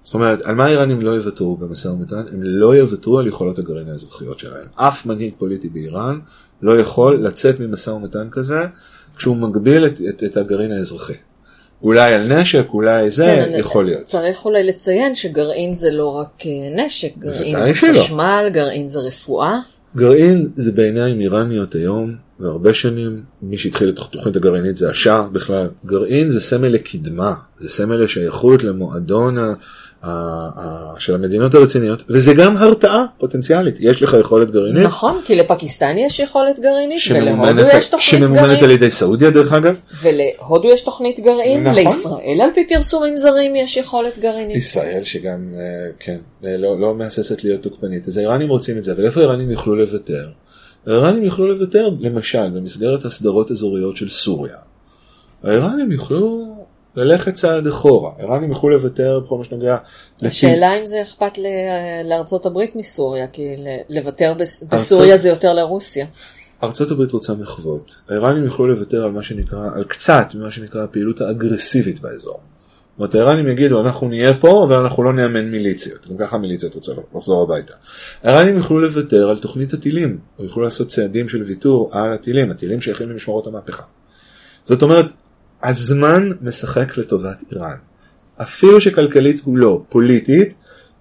זאת 0.04 0.14
אומרת, 0.14 0.42
על 0.42 0.56
מה 0.56 0.66
האיראנים 0.66 1.02
לא 1.02 1.10
יוותרו 1.10 1.58
במשא 1.58 1.88
ומתן? 1.88 2.24
הם 2.32 2.44
לא 2.44 2.76
יוותרו 2.76 3.20
על 3.20 3.28
יכולות 3.28 3.60
הגרעין 3.60 3.90
האזרחיות 3.90 4.40
שלהם. 4.40 4.66
אף 4.76 5.06
מנהיג 5.06 5.34
פוליטי 5.38 5.70
באיראן 5.70 6.20
לא 6.62 6.80
יכול 6.80 7.26
לצאת 7.28 7.60
ממשא 7.60 7.90
ומתן 7.90 8.28
כזה 8.32 8.60
כשהוא 9.18 9.38
מגביל 9.38 9.86
את, 9.86 10.00
את, 10.10 10.24
את 10.24 10.38
הגרעין 10.38 10.72
האזרחי. 10.72 11.14
אולי 11.84 12.14
על 12.14 12.40
נשק, 12.40 12.66
אולי 12.74 13.10
זה, 13.10 13.24
כן, 13.26 13.52
יכול 13.58 13.86
להיות. 13.86 14.02
צריך 14.04 14.46
אולי 14.46 14.64
לציין 14.64 15.16
שגרעין 15.16 15.76
זה 15.76 15.92
לא 15.92 16.08
רק 16.08 16.44
אה, 16.46 16.86
נשק, 16.86 17.18
גרעין 17.18 17.66
זה 17.66 17.74
שלא. 17.74 17.94
חשמל, 17.94 18.50
גרעין 18.54 18.88
זה 18.88 19.00
רפואה. 19.00 19.60
גרעין 19.96 20.50
זה 20.56 20.72
בעיניים 20.72 21.20
איראניות 21.20 21.76
היום, 21.76 22.16
והרבה 22.40 22.74
שנים, 22.74 23.24
מי 23.42 23.58
שהתחיל 23.58 23.90
את 23.90 24.00
התוכנית 24.00 24.36
הגרעינית 24.36 24.78
זה 24.78 24.90
השאה 24.90 25.22
בכלל. 25.24 25.70
גרעין 25.86 26.30
זה 26.30 26.42
סמל 26.42 26.68
לקדמה, 26.68 27.34
זה 27.60 27.70
סמל 27.70 28.04
לשייכות 28.04 28.64
למועדון 28.64 29.38
ה- 29.38 29.54
של 31.00 31.16
המדינות 31.16 31.56
הרציניות, 31.56 32.04
וזה 32.10 32.34
גם 32.34 32.58
הרתעה 32.58 33.06
פוטנציאלית. 33.18 33.76
יש 33.80 34.04
לך 34.04 34.18
יכולת 34.20 34.52
גרעינית, 34.52 34.84
נכון, 34.84 35.22
כי 35.26 35.36
לפקיסטן 35.36 35.98
יש 35.98 36.20
יכולת 36.20 36.60
גרעינית, 36.60 37.02
ולהודו 37.10 37.68
יש 37.74 37.88
תוכנית 37.88 38.22
שממומנת 38.22 38.44
על 38.44 38.56
גרעין, 38.56 38.72
ידי 38.72 38.92
סעודיה 38.92 39.30
דרך 39.30 39.54
אגב. 39.54 39.80
ולהודו 40.02 40.68
יש 40.68 40.82
תוכנית 40.82 41.20
גרעין, 41.20 41.64
נכון. 41.64 41.76
לישראל 41.76 42.42
על 42.44 42.50
פי 42.54 42.68
פרסומים 42.68 43.18
זרים 43.18 43.56
יש 43.56 43.78
יכולת 43.78 44.20
גרעינית. 44.20 44.58
ישראל 44.58 45.04
שגם, 45.04 45.54
אה, 45.58 45.92
כן, 46.00 46.18
אה, 46.46 46.58
לא, 46.58 46.80
לא 46.80 46.96
מהססת 46.96 47.44
להיות 47.44 47.62
תוקפנית, 47.62 48.08
אז 48.08 48.18
האיראנים 48.18 48.50
רוצים 48.50 48.78
את 48.78 48.84
זה, 48.84 48.92
אבל 48.92 49.06
איפה 49.06 49.20
האיראנים 49.20 49.52
יוכלו 49.52 49.76
לוותר? 49.76 50.30
האיראנים 50.88 51.24
יוכלו 51.24 51.48
לוותר, 51.48 51.90
למשל, 52.00 52.50
במסגרת 52.50 53.06
הסדרות 53.06 53.52
אזוריות 53.52 53.98
של 53.98 54.10
סוריה. 54.10 54.56
האיראנים 55.44 55.92
יוכלו 55.92 56.49
ללכת 56.96 57.34
צעד 57.36 57.68
אחורה, 57.68 58.12
האיראנים 58.18 58.50
יוכלו 58.50 58.70
לוותר 58.70 59.20
בכל 59.26 59.38
מה 59.38 59.44
שנוגע 59.44 59.78
השאלה 60.22 60.80
אם 60.80 60.86
זה 60.86 61.02
אכפת 61.02 61.38
לארצות 62.06 62.46
הברית 62.46 62.76
מסוריה, 62.76 63.28
כי 63.28 63.56
לוותר 63.90 64.34
בס- 64.40 64.64
בסוריה 64.64 65.18
זה 65.18 65.30
יותר 65.30 65.54
לרוסיה. 65.54 66.06
ארצות 66.64 66.92
הברית 66.92 67.12
רוצה 67.12 67.34
מחוות, 67.34 68.02
האיראנים 68.10 68.44
יוכלו 68.44 68.68
לוותר 68.68 69.04
על 69.04 69.12
מה 69.12 69.24
שנקרא, 69.24 69.60
על 69.76 69.84
קצת 69.84 70.28
ממה 70.36 70.52
שנקרא 70.52 70.84
הפעילות 70.84 71.22
האגרסיבית 71.22 72.00
באזור. 72.02 72.34
זאת 72.92 73.00
אומרת 73.00 73.16
האיראנים 73.16 73.48
יגידו 73.48 73.82
אנחנו 73.82 74.08
נהיה 74.10 74.34
פה 74.34 74.64
אבל 74.68 74.76
אנחנו 74.80 75.04
לא 75.04 75.14
נאמן 75.14 75.52
מיליציות, 75.52 76.08
גם 76.08 76.18
ככה 76.18 76.38
מיליציות 76.38 76.76
רוצה 76.76 76.92
לחזור 77.16 77.44
הביתה. 77.44 77.74
האיראנים 78.24 78.58
יוכלו 78.58 78.80
לוותר 78.80 79.30
על 79.30 79.38
תוכנית 79.38 79.74
הטילים, 79.74 80.18
או 80.40 80.44
יוכלו 80.44 80.64
לעשות 80.64 80.88
צעדים 80.88 81.30
של 81.30 81.42
ויתור 81.42 81.90
על 81.92 82.14
הטילים, 82.14 82.52
הטילים 82.52 82.82
שייכים 82.82 83.10
למשמרות 83.10 83.48
המהפכה. 83.48 83.84
זאת 84.66 84.82
אומרת, 84.84 85.06
הזמן 85.64 86.30
משחק 86.42 86.98
לטובת 86.98 87.44
איראן. 87.52 87.78
אפילו 88.42 88.82
שכלכלית 88.82 89.42
הוא 89.44 89.58
לא, 89.58 89.84
פוליטית, 89.90 90.54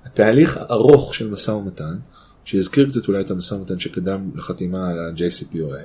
התהליך 0.04 0.56
הארוך 0.56 1.14
של 1.14 1.30
משא 1.30 1.50
ומתן, 1.50 1.96
שהזכיר 2.44 2.88
קצת 2.88 3.08
אולי 3.08 3.20
את 3.20 3.30
המשא 3.30 3.54
ומתן 3.54 3.78
שקדם 3.78 4.30
לחתימה 4.34 4.90
על 4.90 4.98
ה-JCPOA, 4.98 5.82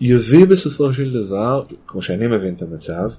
יביא 0.00 0.46
בסופו 0.46 0.92
של 0.92 1.22
דבר, 1.24 1.64
כמו 1.86 2.02
שאני 2.02 2.26
מבין 2.26 2.54
את 2.54 2.62
המצב, 2.62 3.10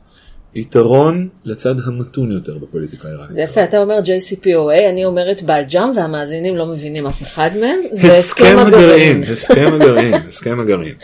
יתרון 0.55 1.27
לצד 1.45 1.75
המתון 1.85 2.31
יותר 2.31 2.57
בפוליטיקה 2.57 3.07
האיראנית. 3.07 3.31
זה 3.31 3.41
יפה, 3.41 3.63
אתה 3.63 3.81
אומר 3.81 3.99
JCPOA, 3.99 4.89
אני 4.89 5.05
אומרת 5.05 5.43
בלג'אם, 5.43 5.89
והמאזינים 5.95 6.57
לא 6.57 6.65
מבינים 6.65 7.07
אף 7.07 7.21
אחד 7.21 7.49
מהם, 7.61 7.79
זה 7.91 8.07
הסכם 8.07 8.55
הגרעין, 8.59 9.23
הסכם 9.23 9.73
הגרעין, 9.73 10.13
הסכם 10.27 10.59
הגרעין. 10.59 10.95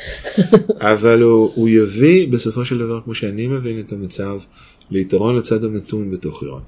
אבל 0.81 1.21
הוא, 1.21 1.51
הוא 1.55 1.69
יביא 1.69 2.27
בסופו 2.27 2.65
של 2.65 2.77
דבר, 2.77 3.01
כמו 3.03 3.15
שאני 3.15 3.47
מבין 3.47 3.83
את 3.85 3.91
המצב, 3.91 4.39
ליתרון 4.91 5.37
לצד 5.37 5.63
המתון 5.63 6.11
בתוך 6.11 6.43
איראן. 6.43 6.61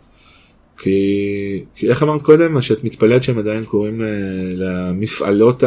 כי, 0.77 1.63
כי 1.75 1.89
איך 1.89 2.03
אמרת 2.03 2.21
קודם, 2.21 2.61
שאת 2.61 2.83
מתפלאת 2.83 3.23
שהם 3.23 3.39
עדיין 3.39 3.63
קוראים 3.63 4.01
אה, 4.01 4.07
למפעלות 4.53 5.63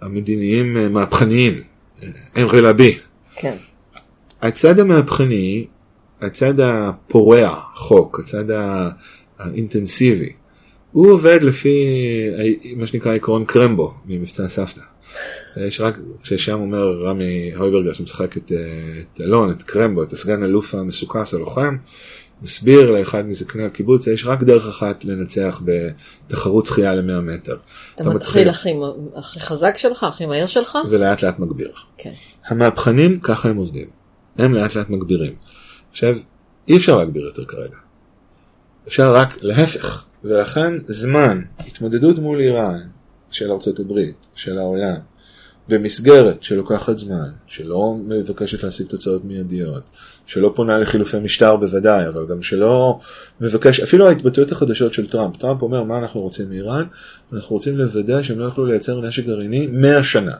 המדיניים 0.00 0.76
אה, 0.76 0.88
מהפכניים, 0.88 1.62
הם 2.34 2.48
רלבי. 2.48 2.98
כן. 3.36 3.56
הצד 4.42 4.78
המהפכני, 4.78 5.66
הצד 6.22 6.60
הפורע 6.60 7.60
חוק, 7.74 8.20
הצד 8.20 8.44
האינטנסיבי, 9.38 10.32
הוא 10.92 11.10
עובד 11.10 11.42
לפי 11.42 11.86
מה 12.76 12.86
שנקרא 12.86 13.14
עקרון 13.14 13.44
קרמבו 13.44 13.94
ממבצע 14.06 14.48
סבתא. 14.48 14.80
יש 15.56 15.80
רק, 15.80 15.98
ששם 16.22 16.60
אומר 16.60 17.02
רמי 17.04 17.54
הויברגר 17.54 17.92
שמשחק 17.92 18.36
את, 18.36 18.52
אה, 18.52 18.58
את 19.00 19.20
אלון, 19.20 19.50
את 19.50 19.62
קרמבו, 19.62 20.02
את 20.02 20.12
הסגן 20.12 20.42
אלוף 20.42 20.74
המסוכס 20.74 21.34
הלוחם, 21.34 21.76
מסביר 22.42 22.90
לאחד 22.90 23.26
מזקני 23.26 23.64
הקיבוץ, 23.64 24.06
יש 24.06 24.26
רק 24.26 24.42
דרך 24.42 24.66
אחת 24.66 25.04
לנצח 25.04 25.62
בתחרות 25.64 26.66
שחייה 26.66 26.94
ל-100 26.94 27.20
מטר. 27.20 27.56
אתה 27.94 28.10
מתחיל 28.10 28.48
הכי 28.48 28.74
הכי 29.14 29.40
חזק 29.40 29.76
שלך, 29.76 30.04
הכי 30.04 30.26
מהיר 30.26 30.46
שלך? 30.46 30.78
ולאט 30.90 31.22
לאט 31.22 31.38
מגביר. 31.38 31.72
כן. 31.98 32.12
המהפכנים 32.46 33.20
ככה 33.20 33.48
הם 33.48 33.56
עובדים, 33.56 33.88
הם 34.38 34.54
לאט 34.54 34.74
לאט 34.74 34.90
מגבירים. 34.90 35.32
עכשיו, 35.96 36.16
אי 36.68 36.76
אפשר 36.76 36.96
להגביר 36.96 37.24
יותר 37.24 37.44
כרגע. 37.44 37.76
אפשר 38.88 39.14
רק 39.14 39.42
להפך, 39.42 40.04
ולכן 40.24 40.72
זמן 40.86 41.42
התמודדות 41.58 42.18
מול 42.18 42.40
איראן 42.40 42.80
של 43.30 43.52
ארצות 43.52 43.80
הברית, 43.80 44.26
של 44.34 44.58
העולם, 44.58 44.96
במסגרת 45.68 46.42
שלוקחת 46.42 46.98
זמן, 46.98 47.28
שלא 47.46 47.96
מבקשת 48.06 48.62
להשיג 48.62 48.86
תוצאות 48.86 49.24
מיידיות, 49.24 49.82
שלא 50.26 50.52
פונה 50.56 50.78
לחילופי 50.78 51.18
משטר 51.18 51.56
בוודאי, 51.56 52.08
אבל 52.08 52.26
גם 52.30 52.42
שלא 52.42 52.98
מבקש, 53.40 53.80
אפילו 53.80 54.08
ההתבטאויות 54.08 54.52
החדשות 54.52 54.92
של 54.92 55.10
טראמפ, 55.10 55.36
טראמפ 55.36 55.62
אומר 55.62 55.82
מה 55.82 55.98
אנחנו 55.98 56.20
רוצים 56.20 56.48
מאיראן, 56.48 56.84
אנחנו 57.32 57.56
רוצים 57.56 57.78
לוודא 57.78 58.22
שהם 58.22 58.38
לא 58.38 58.44
יוכלו 58.44 58.66
לייצר 58.66 59.00
נשק 59.00 59.26
גרעיני 59.26 59.66
100 59.66 60.02
שנה. 60.02 60.34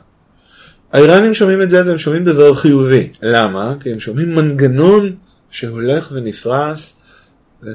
האיראנים 0.93 1.33
שומעים 1.33 1.61
את 1.61 1.69
זה 1.69 1.85
והם 1.85 1.97
שומעים 1.97 2.23
דבר 2.23 2.53
חיובי. 2.53 3.09
למה? 3.21 3.75
כי 3.79 3.91
הם 3.91 3.99
שומעים 3.99 4.35
מנגנון 4.35 5.15
שהולך 5.51 6.11
ונפרס, 6.11 7.03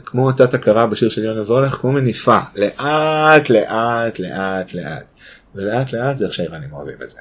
כמו 0.04 0.26
אותה 0.26 0.44
הכרה 0.44 0.86
בשיר 0.86 1.08
של 1.08 1.24
יונה 1.24 1.42
וולך, 1.42 1.74
כמו 1.74 1.92
מניפה, 1.92 2.38
לאט 2.56 3.50
לאט 3.50 4.18
לאט 4.18 4.74
לאט. 4.74 5.12
ולאט 5.54 5.92
לאט 5.92 6.16
זה 6.16 6.24
איך 6.26 6.34
שהאיראנים 6.34 6.72
אוהבים 6.72 6.96
את 7.02 7.10
זה. 7.10 7.20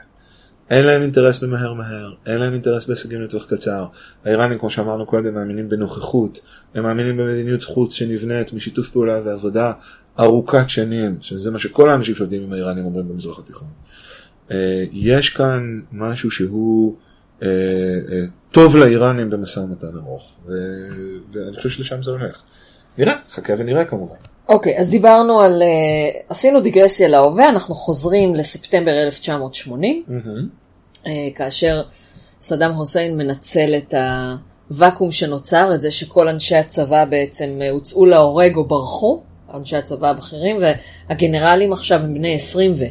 אין 0.70 0.86
להם 0.86 1.02
אינטרס 1.02 1.44
במהר 1.44 1.74
מהר, 1.74 2.14
אין 2.26 2.38
להם 2.38 2.54
אינטרס 2.54 2.88
בהישגים 2.88 3.22
לטווח 3.22 3.46
קצר. 3.46 3.86
האיראנים, 4.26 4.60
כמו 4.60 4.70
שאמרנו 4.70 5.06
קודם, 5.06 5.34
מאמינים 5.34 5.70
בנוכחות, 5.70 6.40
הם 6.76 6.84
מאמינים 6.84 7.18
במדיניות 7.18 7.64
חוץ 7.64 7.94
שנבנית 7.94 8.54
משיתוף 8.54 8.90
פעולה 8.90 9.20
ועבודה 9.26 9.72
ארוכת 10.20 10.70
שנים, 10.70 11.18
שזה 11.22 11.52
מה 11.52 11.60
שכל 11.60 11.90
האנשים 11.90 12.16
שעובדים 12.16 12.44
עם 12.44 12.54
האיראנים 12.54 12.86
אומרים 12.86 13.10
במזרח 13.10 13.40
התיכון. 13.40 13.68
אה, 14.52 14.84
יש 14.92 15.30
כאן 15.30 15.80
משהו 15.92 16.32
שהוא 16.32 16.96
אה, 17.44 17.48
אה, 18.12 18.26
טוב 18.52 18.78
לאיראנים 18.78 19.30
במשא 19.30 19.60
ומתן 19.60 19.88
ארוך, 19.98 20.36
ואני 21.32 21.58
חושב 21.58 21.70
שלשם 21.70 22.04
זה 22.04 22.12
הולך. 22.12 22.42
נראה, 22.98 23.14
חכה 23.32 23.54
ונראה 23.58 23.86
כמובן. 23.86 24.16
אוקיי, 24.50 24.80
אז 24.80 24.90
דיברנו 24.90 25.42
על, 25.42 25.62
uh, 25.62 26.18
עשינו 26.30 26.62
דיגרסיה 26.62 27.08
להווה, 27.08 27.50
אנחנו 27.50 27.76
חוזרים 27.76 28.36
לספטמבר 28.36 28.92
1980, 29.06 30.04
uh, 30.08 31.08
כאשר 31.36 31.82
סדאם 32.42 32.74
חוסיין 32.74 33.18
מנצל 33.18 33.78
את 33.78 33.94
הוואקום 34.70 35.12
שנוצר, 35.12 35.76
את 35.76 35.82
זה 35.82 35.92
שכל 35.92 36.28
אנשי 36.28 36.56
הצבא 36.56 37.06
בעצם 37.06 37.60
uh, 37.60 37.72
הוצאו 37.72 38.06
להורג 38.06 38.56
או 38.56 38.68
ברחו, 38.68 39.24
אנשי 39.54 39.78
הצבא 39.78 40.10
הבכירים, 40.10 40.58
והגנרלים 41.10 41.74
עכשיו 41.74 42.02
הם 42.02 42.14
בני 42.14 42.36
20 42.36 42.74
ו... 42.78 42.84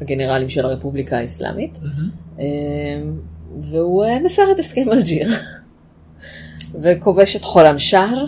הגנרלים 0.00 0.48
של 0.48 0.66
הרפובליקה 0.66 1.18
האסלאמית, 1.18 1.78
uh, 2.36 2.40
והוא 3.60 4.04
uh, 4.04 4.24
מפר 4.24 4.42
את 4.54 4.58
הסכם 4.58 4.92
אלג'יר, 4.92 5.28
וכובש 6.82 7.36
את 7.36 7.44
חולם 7.44 7.78
שער. 7.78 8.24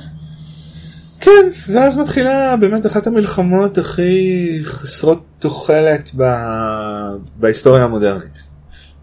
כן, 1.20 1.48
ואז 1.68 1.98
מתחילה 1.98 2.56
באמת 2.56 2.86
אחת 2.86 3.06
המלחמות 3.06 3.78
הכי 3.78 4.60
חסרות 4.64 5.24
תוחלת 5.38 6.10
ב... 6.16 6.22
בהיסטוריה 7.36 7.84
המודרנית. 7.84 8.42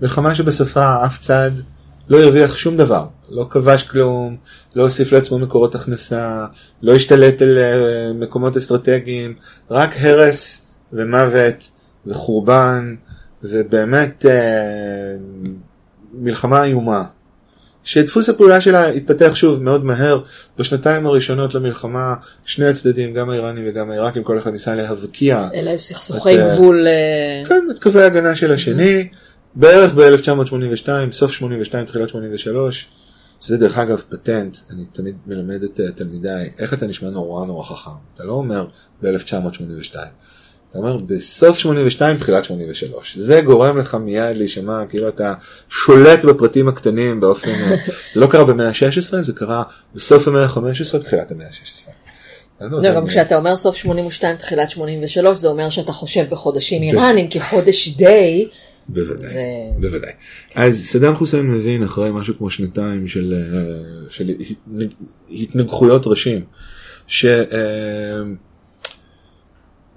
מלחמה 0.01 0.35
שבסופה 0.35 1.05
אף 1.05 1.21
צד 1.21 1.51
לא 2.09 2.23
הרוויח 2.23 2.57
שום 2.57 2.77
דבר, 2.77 3.05
לא 3.29 3.47
כבש 3.49 3.83
כלום, 3.83 4.37
לא 4.75 4.83
הוסיף 4.83 5.11
לעצמו 5.11 5.39
מקורות 5.39 5.75
הכנסה, 5.75 6.45
לא 6.81 6.95
השתלט 6.95 7.41
על 7.41 7.57
אה, 7.57 8.13
מקומות 8.13 8.57
אסטרטגיים, 8.57 9.35
רק 9.71 9.89
הרס 9.99 10.71
ומוות 10.93 11.69
וחורבן, 12.07 12.95
ובאמת 13.43 14.25
אה, 14.25 15.15
מלחמה 16.13 16.63
איומה. 16.63 17.03
שדפוס 17.83 18.29
הפעולה 18.29 18.61
שלה 18.61 18.87
התפתח 18.87 19.31
שוב 19.35 19.63
מאוד 19.63 19.85
מהר 19.85 20.21
בשנתיים 20.57 21.05
הראשונות 21.05 21.55
למלחמה 21.55 22.15
שני 22.45 22.65
הצדדים 22.65 23.13
גם 23.13 23.29
האיראנים 23.29 23.63
וגם 23.67 23.91
העיראקים 23.91 24.23
כל 24.23 24.37
אחד 24.37 24.51
ניסה 24.51 24.75
להבקיע 24.75 25.47
אלה 25.53 25.77
סכסוכי 25.77 26.35
את, 26.35 26.39
אה, 26.39 26.53
גבול. 26.53 26.87
אה, 26.87 27.49
כן, 27.49 27.67
את 27.71 27.79
קווי 27.79 28.03
ההגנה 28.03 28.35
של 28.35 28.51
השני 28.51 29.07
בערך 29.55 29.93
ב-1982 29.93 31.11
סוף 31.11 31.31
82 31.31 31.85
תחילת 31.85 32.09
83 32.09 32.89
זה 33.41 33.57
דרך 33.57 33.77
אגב 33.77 33.97
פטנט 34.09 34.57
אני 34.69 34.85
תמיד 34.93 35.15
מלמד 35.27 35.63
את 35.63 35.79
אה, 35.79 35.91
תלמידיי 35.91 36.49
איך 36.59 36.73
אתה 36.73 36.87
נשמע 36.87 37.09
נורא 37.09 37.45
נורא 37.45 37.63
חכם 37.63 37.91
אתה 38.15 38.23
לא 38.23 38.33
אומר 38.33 38.67
ב-1982 39.01 39.95
אתה 40.73 40.81
אומר 40.81 40.97
בסוף 40.97 41.57
82 41.57 42.17
תחילת 42.17 42.45
83 42.45 43.17
זה 43.17 43.41
גורם 43.41 43.77
לך 43.77 43.95
מיד 43.95 44.37
להישמע 44.37 44.85
כאילו 44.89 45.09
אתה 45.09 45.33
שולט 45.69 46.25
בפרטים 46.25 46.67
הקטנים 46.67 47.19
באופן 47.19 47.51
זה 48.13 48.19
לא 48.19 48.27
קרה 48.27 48.43
במאה 48.45 48.67
ה-16 48.67 49.21
זה 49.21 49.33
קרה 49.33 49.63
בסוף 49.95 50.27
המאה 50.27 50.43
ה-15 50.43 50.59
תחילת 51.03 51.31
המאה 51.31 51.47
ה-16. 51.47 51.91
לא, 52.61 52.81
גם 52.95 53.07
כשאתה 53.07 53.35
אומר 53.35 53.55
סוף 53.55 53.75
82 53.75 54.35
תחילת 54.37 54.69
83 54.69 55.37
זה 55.37 55.47
אומר 55.47 55.69
שאתה 55.69 55.91
חושב 55.91 56.25
בחודשים 56.29 56.81
איראנים 56.83 57.27
כי 57.27 57.39
חודש 57.41 57.89
די. 57.97 58.47
בוודאי, 58.89 59.27
זה- 59.33 59.39
בוודאי. 59.79 60.11
אז 60.55 60.85
סדאם 60.85 61.15
חוסיין 61.15 61.51
מבין 61.51 61.83
אחרי 61.83 62.09
משהו 62.11 62.37
כמו 62.37 62.49
שנתיים 62.49 63.07
של, 63.07 63.33
אה, 63.55 63.61
של 64.09 64.31
התנגחויות 65.31 66.07
ראשים. 66.07 66.41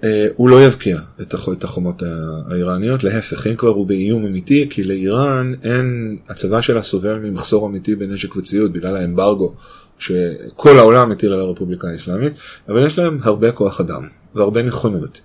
שהוא 0.01 0.49
לא 0.49 0.61
יבקיע 0.61 0.99
את 1.21 1.33
הח- 1.33 1.49
את 1.49 1.63
החומות 1.63 2.03
האיראניות, 2.49 3.03
להפך, 3.03 3.47
אם 3.47 3.55
כבר 3.55 3.69
הוא 3.69 3.87
באיום 3.87 4.25
אמיתי, 4.25 4.67
כי 4.69 4.83
לאיראן 4.83 5.53
אין, 5.63 6.17
הצבא 6.29 6.61
שלה 6.61 6.81
סובל 6.81 7.19
ממחסור 7.19 7.67
אמיתי 7.67 7.95
בנשק 7.95 8.35
וציוד 8.35 8.73
בגלל 8.73 8.95
האמברגו 8.95 9.53
שכל 9.99 10.79
העולם 10.79 11.09
מטיל 11.09 11.33
על 11.33 11.39
הרפובליקה 11.39 11.87
האסלאמית, 11.87 12.33
אבל 12.69 12.85
יש 12.85 12.99
להם 12.99 13.19
הרבה 13.23 13.51
כוח 13.51 13.81
אדם 13.81 14.07
והרבה 14.35 14.63
נכונות. 14.63 15.21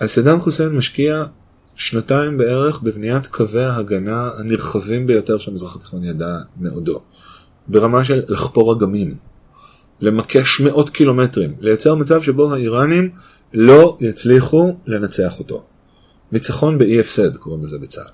אז 0.00 0.10
סדאם 0.10 0.40
חוסיין 0.40 0.76
משקיע 0.76 1.24
שנתיים 1.74 2.38
בערך 2.38 2.80
בבניית 2.82 3.26
קווי 3.26 3.64
ההגנה 3.64 4.30
הנרחבים 4.36 5.06
ביותר 5.06 5.38
שהמזרח 5.38 5.76
התיכון 5.76 6.04
ידע 6.04 6.38
מעודו. 6.60 7.00
ברמה 7.68 8.04
של 8.04 8.22
לחפור 8.28 8.72
אגמים, 8.72 9.14
למקש 10.00 10.60
מאות 10.60 10.90
קילומטרים, 10.90 11.54
לייצר 11.60 11.94
מצב 11.94 12.22
שבו 12.22 12.54
האיראנים 12.54 13.10
לא 13.54 13.96
יצליחו 14.00 14.72
לנצח 14.86 15.38
אותו. 15.38 15.62
ניצחון 16.32 16.78
באי 16.78 17.00
הפסד 17.00 17.36
קוראים 17.36 17.64
לזה 17.64 17.78
בצה"ל. 17.78 18.10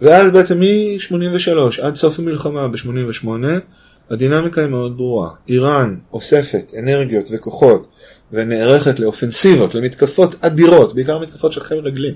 ואז 0.00 0.32
בעצם 0.32 0.60
מ-83 0.60 1.82
עד 1.82 1.94
סוף 1.94 2.18
המלחמה 2.18 2.68
ב-88 2.68 3.28
הדינמיקה 4.10 4.60
היא 4.60 4.68
מאוד 4.68 4.96
ברורה. 4.96 5.30
איראן 5.48 5.96
אוספת 6.12 6.72
אנרגיות 6.78 7.28
וכוחות 7.32 7.86
ונערכת 8.32 9.00
לאופנסיבות, 9.00 9.74
למתקפות 9.74 10.34
אדירות, 10.40 10.94
בעיקר 10.94 11.18
מתקפות 11.18 11.52
של 11.52 11.60
חיל 11.60 11.78
רגלים. 11.78 12.14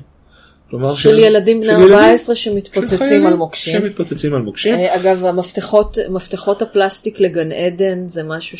כלומר 0.70 0.94
של 0.94 1.18
ילדים 1.18 1.60
בני 1.60 1.72
של 1.72 1.80
ילדים, 1.80 1.92
14 1.92 2.34
של 2.34 2.50
שמתפוצצים 2.50 2.98
חיילים 2.98 3.26
על 3.26 3.34
מוקשים. 3.34 3.80
שמתפוצצים 3.80 4.34
על 4.34 4.42
מוקשים. 4.42 4.74
אה, 4.74 4.96
אגב, 4.96 5.24
המפתחות 5.24 5.98
מפתחות 6.10 6.62
הפלסטיק 6.62 7.20
לגן 7.20 7.52
עדן 7.52 8.08
זה 8.08 8.22
משהו 8.22 8.58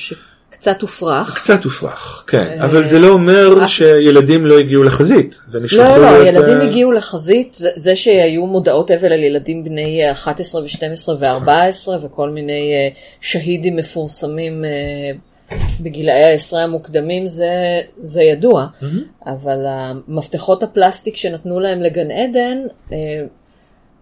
שקצת 0.61 0.83
הופרך. 0.83 1.37
קצת 1.37 1.65
הופרך, 1.65 2.25
כן, 2.27 2.57
אה, 2.59 2.65
אבל 2.65 2.87
זה 2.87 2.99
לא 2.99 3.09
אומר 3.09 3.67
שילדים 3.67 4.47
לא 4.47 4.59
הגיעו 4.59 4.85
לחזית 4.85 5.39
לא, 5.53 5.61
לא, 5.97 6.13
להיות, 6.13 6.27
ילדים 6.27 6.61
אה, 6.61 6.63
הגיעו 6.63 6.93
לחזית, 6.93 7.55
זה, 7.55 7.71
זה 7.75 7.97
שהיו 7.97 8.47
מודעות 8.47 8.91
אבל 8.91 9.13
על 9.13 9.23
ילדים 9.23 9.65
בני 9.65 10.05
אה, 10.05 10.11
11 10.11 10.63
ו-12 10.63 11.09
ו-14 11.21 11.91
וכל 12.03 12.31
מיני 12.31 12.73
אה, 12.73 12.89
שהידים 13.21 13.77
מפורסמים 13.77 14.65
אה, 14.65 15.11
בגילאי 15.81 16.25
העשרה 16.25 16.63
המוקדמים, 16.63 17.27
זה, 17.27 17.81
זה 18.03 18.23
ידוע. 18.23 18.67
אבל 19.27 19.67
המפתחות 19.67 20.63
הפלסטיק 20.63 21.17
שנתנו 21.17 21.61
להם 21.61 21.83
לגן 21.83 22.11
עדן, 22.11 22.59
אה, 22.93 23.23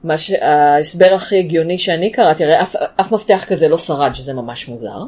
מה 0.04 0.18
ש... 0.18 0.30
ההסבר 0.30 1.14
הכי 1.14 1.38
הגיוני 1.38 1.78
שאני 1.78 2.12
קראתי, 2.12 2.44
הרי 2.44 2.62
אף, 2.62 2.76
אף 3.00 3.12
מפתח 3.12 3.44
כזה 3.48 3.68
לא 3.68 3.78
שרד, 3.78 4.10
שזה 4.14 4.34
ממש 4.34 4.68
מוזר, 4.68 4.98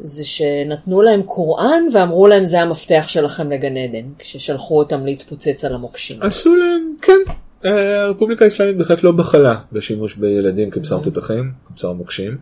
זה 0.00 0.24
שנתנו 0.24 1.02
להם 1.02 1.22
קוראן 1.22 1.82
ואמרו 1.92 2.26
להם 2.26 2.44
זה 2.44 2.60
המפתח 2.60 3.04
שלכם 3.08 3.50
לגן 3.50 3.76
עדן, 3.76 4.08
כששלחו 4.18 4.78
אותם 4.78 5.06
להתפוצץ 5.06 5.64
על 5.64 5.74
המוקשים. 5.74 6.22
עשו 6.22 6.56
להם, 6.56 6.94
כן. 7.02 7.32
אה, 7.64 8.02
הרפובליקה 8.02 8.44
האסלאמית 8.44 8.76
בהחלט 8.76 9.02
לא 9.02 9.12
בחלה 9.12 9.54
בשימוש 9.72 10.14
בילדים 10.14 10.70
כבשר 10.70 10.98
תותחים, 10.98 11.52
כבשר 11.66 11.92
מוקשים. 11.92 12.36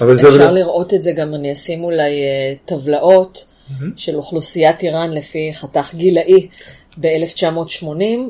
אבל 0.00 0.20
זה... 0.20 0.28
אפשר 0.28 0.52
לראות 0.52 0.94
את 0.94 1.02
זה 1.02 1.12
גם, 1.12 1.34
אני 1.34 1.52
אשים 1.52 1.84
אולי 1.84 2.22
אה, 2.22 2.54
טבלאות 2.64 3.46
של 3.96 4.16
אוכלוסיית 4.16 4.82
איראן 4.82 5.10
לפי 5.10 5.50
חתך 5.54 5.94
גילאי 5.94 6.48
ב-1980 7.00 7.84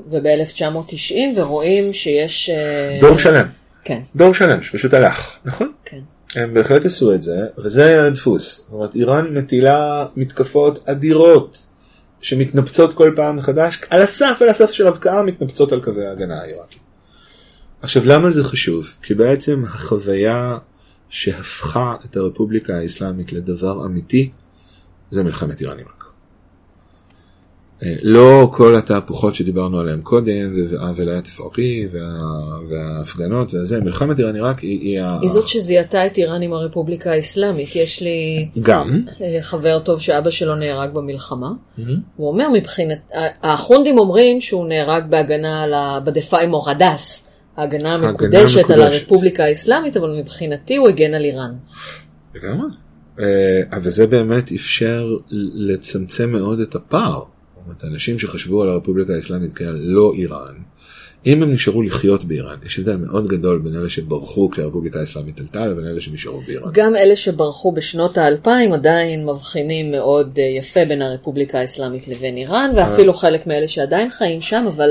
וב-1990, 0.08 1.14
ורואים 1.36 1.92
שיש... 1.92 2.50
אה, 2.50 2.98
דור 3.00 3.18
שלם, 3.18 3.46
כן, 3.84 4.00
דור 4.16 4.34
שלם 4.34 4.62
שפשוט 4.62 4.94
הלך, 4.94 5.36
נכון? 5.44 5.72
כן. 5.84 6.00
הם 6.34 6.54
בהחלט 6.54 6.84
עשו 6.84 7.14
את 7.14 7.22
זה, 7.22 7.46
וזה 7.58 7.84
היה 7.84 8.06
הדפוס. 8.06 8.58
זאת 8.58 8.72
אומרת, 8.72 8.94
איראן 8.94 9.38
מטילה 9.38 10.06
מתקפות 10.16 10.88
אדירות 10.88 11.66
שמתנפצות 12.20 12.94
כל 12.94 13.12
פעם 13.16 13.36
מחדש, 13.36 13.80
על 13.90 14.02
הסף, 14.02 14.38
על 14.40 14.48
הסף 14.48 14.70
של 14.70 14.86
הבקעה, 14.86 15.22
מתנפצות 15.22 15.72
על 15.72 15.84
קווי 15.84 16.06
ההגנה 16.06 16.40
העיראקיים. 16.40 16.82
עכשיו, 17.82 18.02
למה 18.06 18.30
זה 18.30 18.44
חשוב? 18.44 18.94
כי 19.02 19.14
בעצם 19.14 19.64
החוויה 19.64 20.58
שהפכה 21.08 21.94
את 22.04 22.16
הרפובליקה 22.16 22.76
האסלאמית 22.76 23.32
לדבר 23.32 23.86
אמיתי, 23.86 24.30
זה 25.10 25.22
מלחמת 25.22 25.60
איראן 25.60 25.76
עיראק. 25.76 25.97
אה, 27.82 27.94
לא 28.02 28.48
כל 28.52 28.76
התהפוכות 28.76 29.34
שדיברנו 29.34 29.80
עליהן 29.80 30.00
קודם, 30.02 30.54
תפארי, 31.20 31.88
וה- 31.92 32.58
וההפגנות 32.70 33.54
וזה, 33.54 33.80
מלחמת 33.80 34.18
איראן 34.18 34.34
עיראק 34.34 34.58
היא, 34.60 35.00
ה- 35.00 35.18
היא 35.22 35.30
זאת 35.30 35.48
שזיהתה 35.48 36.06
את 36.06 36.18
איראן 36.18 36.42
עם 36.42 36.52
הרפובליקה 36.52 37.10
האסלאמית. 37.12 37.76
יש 37.76 38.02
לי 38.02 38.48
גם, 38.62 39.00
אה, 39.20 39.38
חבר 39.40 39.78
טוב 39.78 40.00
שאבא 40.00 40.30
שלו 40.30 40.54
נהרג 40.54 40.90
במלחמה. 40.94 41.48
הוא 42.16 42.28
אומר 42.28 42.48
מבחינת, 42.52 42.98
האחונדים 43.42 43.98
אומרים 43.98 44.40
שהוא 44.40 44.66
נהרג 44.66 45.10
בהגנה 45.10 45.62
על 45.62 45.74
ה... 45.74 46.00
בדפאי 46.04 46.46
מורדס, 46.46 47.30
ההגנה 47.56 47.92
המקודשת 47.94 48.70
על. 48.70 48.82
הרפובליקה 48.82 49.44
האסלאמית, 49.44 49.96
אבל 49.96 50.10
מבחינתי 50.20 50.76
הוא 50.76 50.88
הגן 50.88 51.14
על 51.14 51.24
איראן. 51.24 51.50
לגמרי. 52.34 52.68
אה, 53.20 53.24
אבל 53.72 53.90
זה 53.90 54.06
באמת 54.06 54.52
אפשר 54.52 55.06
לצמצם 55.54 56.32
מאוד 56.32 56.60
את 56.60 56.74
הפער. 56.74 57.22
אומרת, 57.68 57.84
אנשים 57.84 58.18
שחשבו 58.18 58.62
על 58.62 58.68
הרפובליקה 58.68 59.14
האסלאמית 59.14 59.50
כעל 59.54 59.76
לא 59.82 60.12
איראן, 60.14 60.54
אם 61.26 61.42
הם 61.42 61.52
נשארו 61.52 61.82
לחיות 61.82 62.24
באיראן, 62.24 62.56
יש 62.66 62.78
הבדל 62.78 62.96
מאוד 62.96 63.26
גדול 63.26 63.58
בין 63.58 63.76
אלה 63.76 63.88
שברחו 63.88 64.50
כשהרפובליקה 64.50 65.00
האסלאמית 65.00 65.40
עלתה 65.40 65.66
לבין 65.66 65.86
אלה 65.86 66.00
שנשארו 66.00 66.40
באיראן. 66.46 66.70
גם 66.72 66.96
אלה 66.96 67.16
שברחו 67.16 67.72
בשנות 67.72 68.18
האלפיים 68.18 68.72
עדיין 68.72 69.26
מבחינים 69.26 69.92
מאוד 69.92 70.38
אה, 70.38 70.44
יפה 70.44 70.84
בין 70.84 71.02
הרפובליקה 71.02 71.58
האסלאמית 71.58 72.08
לבין 72.08 72.36
איראן, 72.36 72.70
ואפילו 72.76 73.12
חלק 73.12 73.46
מאלה 73.46 73.68
שעדיין 73.68 74.10
חיים 74.10 74.40
שם, 74.40 74.64
אבל 74.68 74.90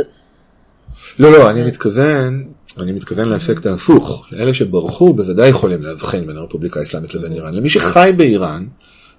לא, 1.19 1.31
לא, 1.31 1.51
אני 1.51 1.63
מתכוון, 1.63 2.43
אני 2.79 2.91
מתכוון 2.91 3.29
לאפקט 3.29 3.65
ההפוך. 3.65 4.25
לאלה 4.31 4.53
שברחו 4.53 5.13
בוודאי 5.13 5.49
יכולים 5.49 5.83
להבחין 5.83 6.27
בין 6.27 6.37
הרפובליקה 6.37 6.79
האסלאמית 6.79 7.13
לבין 7.13 7.33
איראן. 7.33 7.53
למי 7.53 7.69
שחי 7.69 8.11
באיראן, 8.17 8.65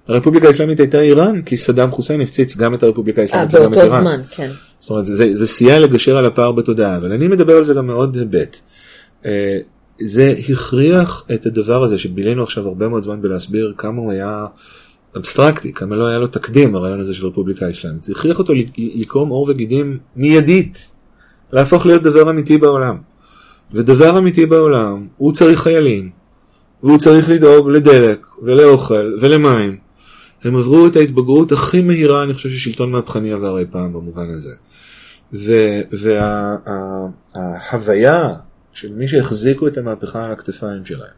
הרפובליקה 0.09 0.47
האסלאמית 0.47 0.79
הייתה 0.79 1.01
איראן, 1.01 1.41
כי 1.41 1.57
סדאם 1.57 1.91
חוסיין 1.91 2.21
הפציץ 2.21 2.57
גם 2.57 2.73
את 2.73 2.83
הרפובליקה 2.83 3.21
אה, 3.21 3.23
האסלאמית 3.23 3.53
וגם 3.53 3.63
את 3.63 3.69
באותו 3.69 3.85
איראן. 3.85 4.01
זמן, 4.01 4.21
כן. 4.31 4.49
זאת 4.79 4.89
אומרת, 4.89 5.05
זה, 5.05 5.35
זה 5.35 5.47
סייע 5.47 5.79
לגשר 5.79 6.17
על 6.17 6.25
הפער 6.25 6.51
בתודעה, 6.51 6.97
אבל 6.97 7.11
אני 7.11 7.27
מדבר 7.27 7.57
על 7.57 7.63
זה 7.63 7.73
גם 7.73 7.87
מאוד 7.87 8.15
היבט. 8.15 8.59
אה, 9.25 9.59
זה 10.01 10.33
הכריח 10.49 11.25
את 11.33 11.45
הדבר 11.45 11.83
הזה 11.83 11.99
שבילינו 11.99 12.43
עכשיו 12.43 12.67
הרבה 12.67 12.87
מאוד 12.87 13.03
זמן 13.03 13.21
בלהסביר 13.21 13.73
כמה 13.77 14.01
הוא 14.01 14.11
היה 14.11 14.45
אבסטרקטי, 15.17 15.73
כמה 15.73 15.95
לא 15.95 16.07
היה 16.07 16.17
לו 16.17 16.27
תקדים 16.27 16.75
הרעיון 16.75 16.99
הזה 16.99 17.13
של 17.13 17.27
רפובליקה 17.27 17.65
האסלאמית. 17.65 18.03
זה 18.03 18.13
הכריח 18.13 18.39
אותו 18.39 18.53
לקרום 18.77 19.29
עור 19.29 19.47
וגידים 19.49 19.97
מיידית, 20.15 20.87
להפוך 21.53 21.85
להיות 21.85 22.03
דבר 22.03 22.29
אמיתי 22.29 22.57
בעולם. 22.57 22.97
ודבר 23.71 24.17
אמיתי 24.17 24.45
בעולם, 24.45 25.07
הוא 25.17 25.33
צריך 25.33 25.59
חיילים, 25.59 26.09
והוא 26.83 26.97
צריך 26.97 27.29
לדאוג 27.29 27.69
לדלק 27.69 28.27
ולאוכל 28.43 29.13
ולמים. 29.19 29.88
הם 30.43 30.55
עברו 30.55 30.87
את 30.87 30.95
ההתבגרות 30.95 31.51
הכי 31.51 31.81
מהירה, 31.81 32.23
אני 32.23 32.33
חושב 32.33 32.49
ששלטון 32.49 32.91
מהפכני 32.91 33.31
עבר 33.31 33.59
אי 33.59 33.65
פעם 33.71 33.93
במובן 33.93 34.29
הזה. 34.29 34.53
וההוויה 37.35 38.33
של 38.73 38.93
מי 38.93 39.07
שהחזיקו 39.07 39.67
את 39.67 39.77
המהפכה 39.77 40.25
על 40.25 40.31
הכתפיים 40.31 40.85
שלהם, 40.85 41.13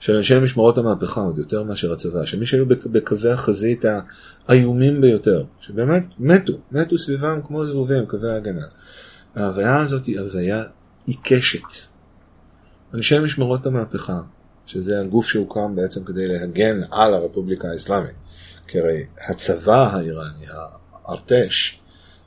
של 0.00 0.16
אנשי 0.16 0.38
משמרות 0.38 0.78
המהפכה 0.78 1.20
עוד 1.20 1.38
יותר 1.38 1.62
מאשר 1.62 1.92
הצבא, 1.92 2.24
של 2.24 2.38
מי 2.38 2.46
שהיו 2.46 2.66
בק- 2.66 2.86
בקווי 2.86 3.30
החזית 3.30 3.84
האיומים 4.48 5.00
ביותר, 5.00 5.44
שבאמת 5.60 6.04
מתו, 6.18 6.52
מתו 6.72 6.98
סביבם 6.98 7.40
כמו 7.46 7.66
זבובים, 7.66 8.06
קווי 8.06 8.30
ההגנה. 8.30 8.66
ההוויה 9.34 9.80
הזאת 9.80 10.06
היא 10.06 10.20
הוויה 10.20 10.62
עיקשת. 11.06 11.60
אנשי 12.94 13.18
משמרות 13.18 13.66
המהפכה, 13.66 14.20
שזה 14.66 15.00
הגוף 15.00 15.26
שהוקם 15.26 15.76
בעצם 15.76 16.04
כדי 16.04 16.26
להגן 16.26 16.80
על 16.90 17.14
הרפובליקה 17.14 17.68
האסלאמית, 17.68 18.14
כי 18.74 18.80
הרי 18.80 19.04
הצבא 19.28 19.88
האיראני, 19.92 20.46
הארטש, 21.06 21.78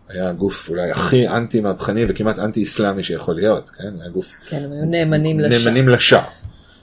היה 0.10 0.30
הגוף 0.30 0.70
אולי 0.70 0.92
הכי 0.92 1.28
אנטי 1.28 1.60
מהפכני 1.60 2.06
וכמעט 2.08 2.40
אנטי 2.40 2.64
אסלאמי 2.64 3.04
שיכול 3.04 3.36
להיות, 3.36 3.70
כן? 3.70 4.02
היה 4.02 4.10
גוף 4.10 4.34
כן, 4.50 4.64
הם 4.64 4.72
היו 4.72 4.86
נאמנים 4.86 5.40
לשם. 5.40 5.68
נאמנים 5.68 5.90
לשעה. 5.90 6.24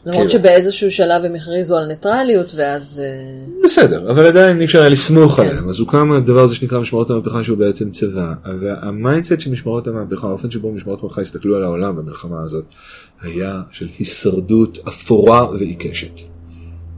למרות 0.04 0.16
כאילו. 0.16 0.30
שבאיזשהו 0.30 0.90
שלב 0.90 1.24
הם 1.24 1.34
הכריזו 1.34 1.78
על 1.78 1.86
ניטרליות, 1.86 2.52
ואז... 2.56 3.02
אה, 3.04 3.64
בסדר, 3.64 4.10
אבל 4.10 4.26
עדיין 4.26 4.60
אי 4.60 4.64
אפשר 4.64 4.80
היה 4.80 4.88
לסמוך 4.88 5.36
כן. 5.36 5.42
עליהם, 5.42 5.68
אז 5.68 5.80
הוקם 5.80 6.12
הדבר 6.12 6.40
הזה 6.40 6.56
שנקרא 6.56 6.80
משמרות 6.80 7.10
המהפכה 7.10 7.44
שהוא 7.44 7.58
בעצם 7.58 7.90
צבא, 7.90 8.32
וה 8.60 8.78
mindset 8.78 9.40
של 9.40 9.50
משמרות 9.50 9.86
המהפכה, 9.86 10.26
האופן 10.26 10.50
שבו 10.50 10.72
משמרות 10.72 11.00
המהפכה 11.00 11.20
הסתכלו 11.20 11.56
על 11.56 11.64
העולם 11.64 11.96
במלחמה 11.96 12.42
הזאת, 12.42 12.64
היה 13.22 13.60
של 13.72 13.88
הישרדות 13.98 14.78
אפורה 14.88 15.50
ועיקשת. 15.50 16.33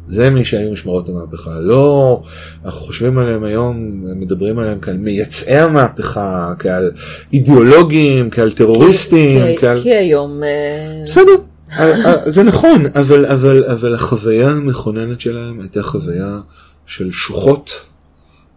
זה 0.09 0.31
מי 0.31 0.45
שהיו 0.45 0.73
משמרות 0.73 1.09
המהפכה, 1.09 1.51
לא, 1.61 2.23
אנחנו 2.65 2.81
חושבים 2.81 3.19
עליהם 3.19 3.45
היום, 3.45 4.03
מדברים 4.20 4.59
עליהם 4.59 4.78
כעל 4.81 4.97
מייצאי 4.97 5.59
המהפכה, 5.59 6.53
כעל 6.59 6.91
אידיאולוגים, 7.33 8.31
כעל 8.31 8.53
טרוריסטים, 8.53 9.41
כי- 9.47 9.57
כעל... 9.61 9.83
כי 9.83 9.95
היום... 9.95 10.43
אה, 10.43 11.03
בסדר, 11.05 11.33
אה, 11.78 12.07
אה, 12.07 12.31
זה 12.31 12.43
נכון, 12.43 12.87
אבל, 12.95 13.27
אבל, 13.27 13.65
אבל 13.65 13.95
החוויה 13.95 14.49
המכוננת 14.49 15.20
שלהם 15.20 15.61
הייתה 15.61 15.83
חוויה 15.83 16.39
של 16.87 17.11
שוחות, 17.11 17.70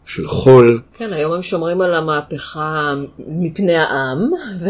של 0.06 0.28
חול. 0.28 0.82
כן, 0.98 1.14
היום 1.14 1.34
הם 1.34 1.42
שומרים 1.42 1.82
על 1.82 1.94
המהפכה 1.96 2.94
מפני 3.28 3.76
העם, 3.76 4.32
ו... 4.60 4.70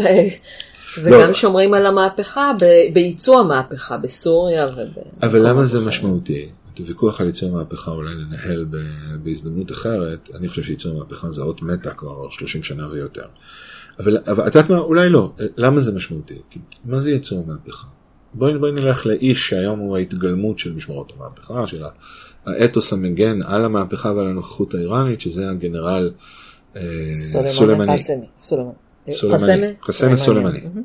וגם 1.02 1.28
לא. 1.28 1.32
שומרים 1.32 1.74
על 1.74 1.86
המהפכה. 1.86 2.52
בייצוא 2.92 3.40
המהפכה 3.40 3.96
בסוריה 3.96 4.66
וב... 4.66 5.02
אבל 5.22 5.48
למה 5.48 5.64
זה 5.64 5.88
משמעותי? 5.88 6.48
את 6.80 6.86
הוויכוח 6.86 7.20
על 7.20 7.26
ייצור 7.26 7.52
מהפכה 7.52 7.90
אולי 7.90 8.14
ננהל 8.14 8.66
ב... 8.70 8.76
בהזדמנות 9.22 9.72
אחרת, 9.72 10.30
אני 10.34 10.48
חושב 10.48 10.62
שייצור 10.62 10.98
מהפכה 10.98 11.30
זה 11.30 11.42
אות 11.42 11.62
מתה 11.62 11.90
כבר 11.90 12.30
30 12.30 12.62
שנה 12.62 12.88
ויותר. 12.90 13.26
אבל, 13.98 14.18
אבל 14.26 14.46
את 14.46 14.54
יודעת 14.54 14.70
מה? 14.70 14.78
אולי 14.78 15.08
לא. 15.08 15.32
למה 15.56 15.80
זה 15.80 15.92
משמעותי? 15.92 16.38
מה 16.84 17.00
זה 17.00 17.10
ייצור 17.10 17.46
מהפכה? 17.46 17.86
בואי, 18.34 18.58
בואי 18.58 18.72
נלך 18.72 19.06
לאיש 19.06 19.48
שהיום 19.48 19.78
הוא 19.78 19.96
ההתגלמות 19.96 20.58
של 20.58 20.72
משמרות 20.72 21.12
המהפכה, 21.16 21.66
של 21.66 21.82
האתוס 22.46 22.92
המגן 22.92 23.42
על 23.42 23.64
המהפכה 23.64 24.12
ועל 24.12 24.26
הנוכחות 24.26 24.74
האיראנית, 24.74 25.20
שזה 25.20 25.50
הגנרל 25.50 26.12
אה, 26.76 26.82
סולימני. 27.48 27.86
קאסמי. 27.86 28.26
סולימני. 28.40 28.72
סולימני. 29.10 29.74
קאסם 29.80 30.16
סולימני. 30.16 30.60
מהמם. 30.60 30.76
אה, 30.78 30.84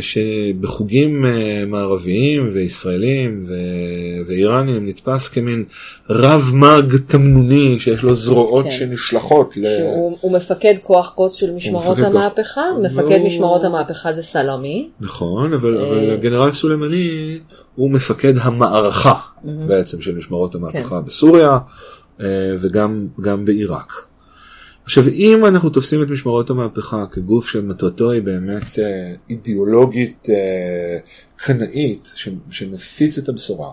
שבחוגים 0.00 1.24
אה, 1.24 1.30
מערביים 1.66 2.48
וישראלים 2.52 3.46
ו- 3.48 3.52
ואיראנים 4.28 4.88
נתפס 4.88 5.28
כמין 5.28 5.64
רב 6.10 6.50
מג 6.54 6.96
תמנוני 7.06 7.76
שיש 7.78 8.02
לו 8.02 8.14
זרועות 8.14 8.64
כן. 8.64 8.70
שנשלחות. 8.70 9.56
ל- 9.56 9.76
שהוא 9.78 10.18
הוא 10.20 10.32
מפקד 10.32 10.74
כוח 10.82 11.12
קוץ 11.14 11.36
של 11.40 11.54
משמרות 11.54 11.84
מפקד 11.98 12.02
כוח. 12.12 12.14
המהפכה, 12.14 12.62
מפקד 12.82 13.02
והוא- 13.08 13.26
משמרות 13.26 13.64
המהפכה 13.64 14.12
זה 14.12 14.22
סלמי. 14.22 14.88
נכון, 15.00 15.52
אבל, 15.52 15.78
אה. 15.78 15.88
אבל 15.88 16.10
הגנרל 16.12 16.50
סולימני 16.50 17.38
הוא 17.74 17.90
מפקד 17.90 18.34
המערכה 18.40 19.14
בעצם 19.44 20.00
של 20.00 20.14
משמרות 20.14 20.54
המהפכה 20.54 21.00
בסוריה 21.00 21.58
אה, 22.20 22.26
וגם 22.58 23.06
גם 23.20 23.44
בעיראק. 23.44 23.92
עכשיו 24.86 25.08
אם 25.08 25.46
אנחנו 25.46 25.70
תופסים 25.70 26.02
את 26.02 26.08
משמרות 26.08 26.50
המהפכה 26.50 27.04
כגוף 27.10 27.48
שמטרתו 27.48 28.10
היא 28.10 28.22
באמת 28.22 28.78
אה, 28.78 29.14
אידיאולוגית 29.30 30.26
אה, 30.30 30.98
קנאית 31.36 32.12
ש- 32.14 32.28
שמפיץ 32.50 33.18
את 33.18 33.28
הבשורה, 33.28 33.72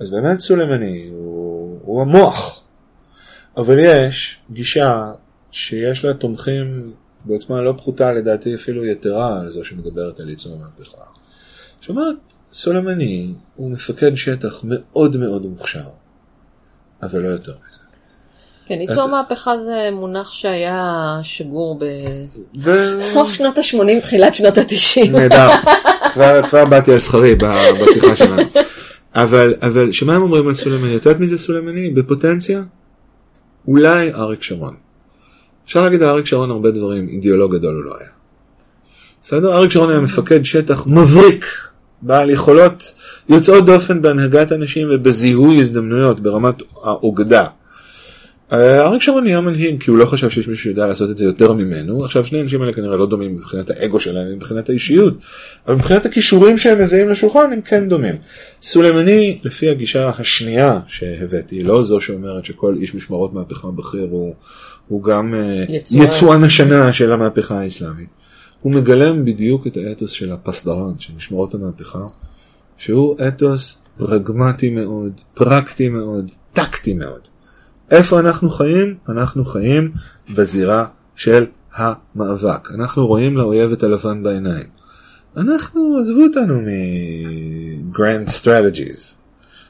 אז 0.00 0.10
באמת 0.10 0.40
סולימני 0.40 1.08
הוא, 1.12 1.78
הוא 1.82 2.02
המוח. 2.02 2.64
אבל 3.56 3.76
יש 3.78 4.40
גישה 4.50 5.12
שיש 5.50 6.04
לה 6.04 6.14
תומכים 6.14 6.92
בעוצמה 7.24 7.60
לא 7.60 7.74
פחותה 7.76 8.12
לדעתי 8.12 8.54
אפילו 8.54 8.84
יתרה 8.84 9.40
על 9.40 9.50
זו 9.50 9.64
שמדברת 9.64 10.20
על 10.20 10.30
ייצור 10.30 10.54
המהפכה. 10.54 11.02
שאומרת 11.80 12.16
סולימני 12.52 13.34
הוא 13.54 13.70
מפקד 13.70 14.14
שטח 14.14 14.60
מאוד 14.64 15.16
מאוד 15.16 15.46
מוכשר, 15.46 15.88
אבל 17.02 17.20
לא 17.20 17.28
יותר 17.28 17.54
מזה. 17.68 17.83
כן, 18.66 18.80
ייצור 18.80 19.06
מהפכה 19.06 19.58
זה 19.58 19.88
מונח 19.92 20.32
שהיה 20.32 21.18
שגור. 21.22 21.80
בסוף 22.54 23.32
שנות 23.32 23.58
ה-80, 23.58 24.00
תחילת 24.02 24.34
שנות 24.34 24.58
ה-90. 24.58 25.10
נהדר, 25.10 25.48
כבר, 26.48 26.64
באתי 26.64 26.92
על 26.92 27.00
שכרי 27.00 27.34
ב- 27.34 27.70
בשיחה 27.82 28.16
שלנו. 28.16 28.42
אבל, 29.14 29.54
אבל 29.62 29.92
שמה 29.92 30.14
הם 30.14 30.22
אומרים 30.22 30.48
על 30.48 30.54
סולימני? 30.54 30.96
את 30.96 31.06
יודעת 31.06 31.20
מי 31.20 31.26
זה 31.26 31.38
סולימני? 31.38 31.90
בפוטנציה? 31.90 32.62
אולי 33.68 34.12
אריק 34.14 34.42
שרון. 34.42 34.74
אפשר 35.66 35.82
להגיד 35.82 36.02
על 36.02 36.08
אריק 36.08 36.26
שרון 36.26 36.50
הרבה 36.50 36.70
דברים, 36.70 37.08
אידיאולוג 37.08 37.56
גדול 37.56 37.74
הוא 37.74 37.84
לא 37.84 37.96
היה. 38.00 38.08
בסדר? 39.22 39.56
אריק 39.56 39.70
שרון 39.70 39.90
היה 39.90 40.00
מפקד 40.00 40.44
שטח 40.44 40.86
מבריק, 40.86 41.46
בעל 42.02 42.30
יכולות 42.30 42.94
יוצאות 43.28 43.64
דופן 43.66 44.02
בהנהגת 44.02 44.52
אנשים 44.52 44.88
ובזיהוי 44.90 45.58
הזדמנויות 45.58 46.20
ברמת 46.20 46.62
האוגדה. 46.84 47.46
אה, 48.52 48.86
אריק 48.86 49.02
שרון 49.02 49.24
נהיה 49.24 49.40
מנהיג 49.40 49.82
כי 49.82 49.90
הוא 49.90 49.98
לא 49.98 50.06
חשב 50.06 50.30
שיש 50.30 50.48
מישהו 50.48 50.64
שיודע 50.64 50.86
לעשות 50.86 51.10
את 51.10 51.16
זה 51.16 51.24
יותר 51.24 51.52
ממנו. 51.52 52.04
עכשיו 52.04 52.26
שני 52.26 52.38
האנשים 52.38 52.62
האלה 52.62 52.72
כנראה 52.72 52.96
לא 52.96 53.06
דומים 53.06 53.36
מבחינת 53.36 53.70
האגו 53.70 54.00
שלהם, 54.00 54.32
מבחינת 54.32 54.68
האישיות, 54.68 55.14
אבל 55.66 55.74
מבחינת 55.74 56.06
הכישורים 56.06 56.58
שהם 56.58 56.82
מביאים 56.82 57.10
לשולחן 57.10 57.52
הם 57.52 57.60
כן 57.60 57.88
דומים. 57.88 58.14
סולימני, 58.62 59.38
לפי 59.44 59.70
הגישה 59.70 60.10
השנייה 60.18 60.80
שהבאתי, 60.86 61.62
לא 61.62 61.82
זו 61.82 62.00
שאומרת 62.00 62.44
שכל 62.44 62.76
איש 62.80 62.94
משמרות 62.94 63.34
מהפכה 63.34 63.68
בכיר 63.70 64.08
הוא, 64.10 64.34
הוא 64.88 65.02
גם 65.02 65.34
אה, 65.34 65.64
יצואן. 65.68 66.02
יצואן 66.02 66.44
השנה 66.44 66.92
של 66.92 67.12
המהפכה 67.12 67.60
האסלאמית. 67.60 68.08
הוא 68.60 68.72
מגלם 68.72 69.24
בדיוק 69.24 69.66
את 69.66 69.76
האתוס 69.76 70.10
של 70.10 70.32
הפסדרן, 70.32 70.92
של 70.98 71.12
משמרות 71.16 71.54
המהפכה, 71.54 72.06
שהוא 72.78 73.16
אתוס 73.28 73.82
פרגמטי 73.98 74.70
מאוד, 74.70 75.20
פרקטי 75.34 75.88
מאוד, 75.88 76.30
טקטי 76.52 76.94
מאוד. 76.94 77.33
איפה 77.90 78.20
אנחנו 78.20 78.50
חיים? 78.50 78.94
אנחנו 79.08 79.44
חיים 79.44 79.92
בזירה 80.34 80.84
של 81.16 81.46
המאבק. 81.74 82.68
אנחנו 82.74 83.06
רואים 83.06 83.36
לאויב 83.36 83.72
את 83.72 83.82
הלבן 83.82 84.22
בעיניים. 84.22 84.66
אנחנו, 85.36 85.98
עזבו 86.00 86.22
אותנו 86.22 86.60
מ-grand 86.60 88.28
strategies. 88.28 89.14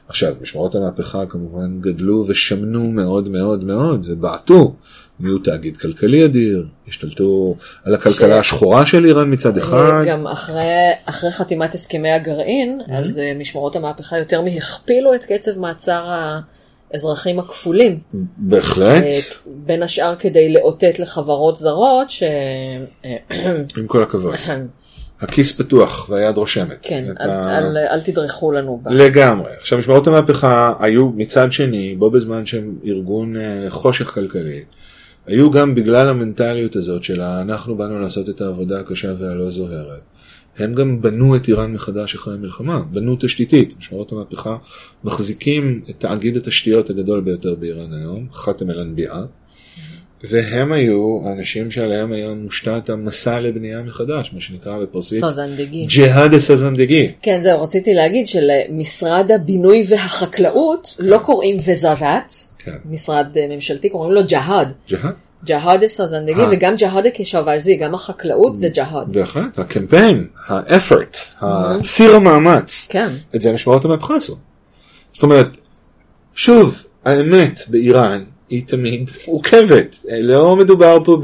עכשיו, 0.07 0.33
משמרות 0.41 0.75
המהפכה 0.75 1.25
כמובן 1.25 1.81
גדלו 1.81 2.25
ושמנו 2.27 2.91
מאוד 2.91 3.29
מאוד 3.29 3.63
מאוד 3.63 4.05
ובעטו. 4.09 4.75
נהיו 5.19 5.39
תאגיד 5.39 5.77
כלכלי 5.77 6.25
אדיר, 6.25 6.67
השתלטו 6.87 7.55
על 7.83 7.93
הכלכלה 7.95 8.35
ש- 8.35 8.39
השחורה 8.39 8.85
של 8.85 9.05
איראן 9.05 9.33
מצד 9.33 9.57
אחד. 9.57 10.03
גם 10.07 10.27
אחרי, 10.27 10.91
אחרי 11.05 11.31
חתימת 11.31 11.73
הסכמי 11.73 12.11
הגרעין, 12.11 12.81
אז 12.97 13.19
אה, 13.19 13.33
משמרות 13.39 13.75
המהפכה 13.75 14.17
יותר 14.17 14.41
מהכפילו 14.41 15.15
את 15.15 15.25
קצב 15.25 15.59
מעצר 15.59 16.05
האזרחים 16.95 17.39
הכפולים. 17.39 17.99
בהחלט, 18.37 19.03
אה, 19.03 19.19
בין 19.45 19.83
השאר 19.83 20.15
כדי 20.15 20.53
לאותת 20.53 20.99
לחברות 20.99 21.57
זרות 21.57 22.09
ש... 22.11 22.23
עם 23.77 23.87
כל 23.87 24.03
הכבוד. 24.03 24.35
הכיס 25.21 25.61
פתוח 25.61 26.09
והיד 26.09 26.37
רושמת. 26.37 26.77
כן, 26.81 27.05
אל, 27.21 27.29
ה- 27.29 27.57
אל, 27.57 27.77
אל 27.77 28.01
תדרכו 28.01 28.51
לנו 28.51 28.79
בה. 28.83 28.91
לגמרי. 28.91 29.51
עכשיו 29.59 29.79
משמרות 29.79 30.07
המהפכה 30.07 30.73
היו 30.79 31.09
מצד 31.09 31.51
שני, 31.51 31.95
בו 31.95 32.09
בזמן 32.09 32.45
שהם 32.45 32.75
ארגון 32.85 33.37
אה, 33.37 33.65
חושך 33.69 34.05
כלכלי, 34.05 34.63
היו 35.27 35.51
גם 35.51 35.75
בגלל 35.75 36.09
המנטליות 36.09 36.75
הזאת 36.75 37.03
של 37.03 37.21
אנחנו 37.21 37.75
באנו 37.75 37.99
לעשות 37.99 38.29
את 38.29 38.41
העבודה 38.41 38.79
הקשה 38.79 39.13
והלא 39.19 39.49
זוהרת. 39.49 40.01
הם 40.57 40.73
גם 40.73 41.01
בנו 41.01 41.35
את 41.35 41.47
איראן 41.47 41.73
מחדש 41.73 42.15
אחרי 42.15 42.33
המלחמה, 42.33 42.81
בנו 42.91 43.15
תשתיתית. 43.19 43.73
משמרות 43.79 44.11
המהפכה 44.11 44.57
מחזיקים 45.03 45.81
את 45.89 45.95
תאגיד 45.99 46.37
התשתיות 46.37 46.89
הגדול 46.89 47.21
ביותר 47.21 47.55
באיראן 47.55 47.93
היום, 47.93 48.27
חאתם 48.31 48.71
אל-אנביאה, 48.71 49.21
והם 50.23 50.71
היו 50.71 51.21
האנשים 51.25 51.71
שעליהם 51.71 52.11
היום 52.11 52.37
מושתת 52.43 52.89
המסע 52.89 53.39
לבנייה 53.39 53.81
מחדש, 53.81 54.31
מה 54.33 54.41
שנקרא 54.41 54.79
בפרסית 54.79 55.19
סוזנדגי. 55.19 55.85
ג'יהאד 55.85 56.33
א-סזנדגי. 56.33 57.11
כן, 57.21 57.41
זהו, 57.41 57.61
רציתי 57.61 57.93
להגיד 57.93 58.27
שלמשרד 58.27 59.31
הבינוי 59.31 59.83
והחקלאות 59.89 60.95
לא 60.99 61.17
קוראים 61.17 61.57
וזרת, 61.67 62.31
כן. 62.59 62.75
משרד 62.85 63.37
אה, 63.37 63.55
ממשלתי, 63.55 63.89
קוראים 63.89 64.11
לו 64.11 64.21
ג'האד. 64.27 64.73
ג'יהאד? 64.87 65.13
ג'האד 65.45 65.85
סזנדגי, 65.85 66.41
אה. 66.41 66.49
וגם 66.51 66.75
ג'האד 66.75 67.05
כשוורזי, 67.13 67.75
גם 67.75 67.95
החקלאות 67.95 68.55
זה 68.55 68.69
ג'האד. 68.69 69.13
בהחלט, 69.13 69.59
הקמפיין, 69.59 70.27
האפורט, 70.47 71.17
ציר 71.81 72.15
המאמץ, 72.15 72.87
כן. 72.89 73.09
את 73.35 73.41
זה 73.41 73.53
משמרות 73.53 73.85
המהפכה 73.85 74.15
עשו. 74.15 74.35
זאת 75.13 75.23
אומרת, 75.23 75.47
שוב, 76.35 76.85
האמת 77.05 77.61
באיראן 77.67 78.23
היא 78.49 78.63
תמיד 78.67 79.09
מורכבת. 79.27 80.05
לא 80.21 80.55
מדובר 80.55 80.97
פה 81.05 81.17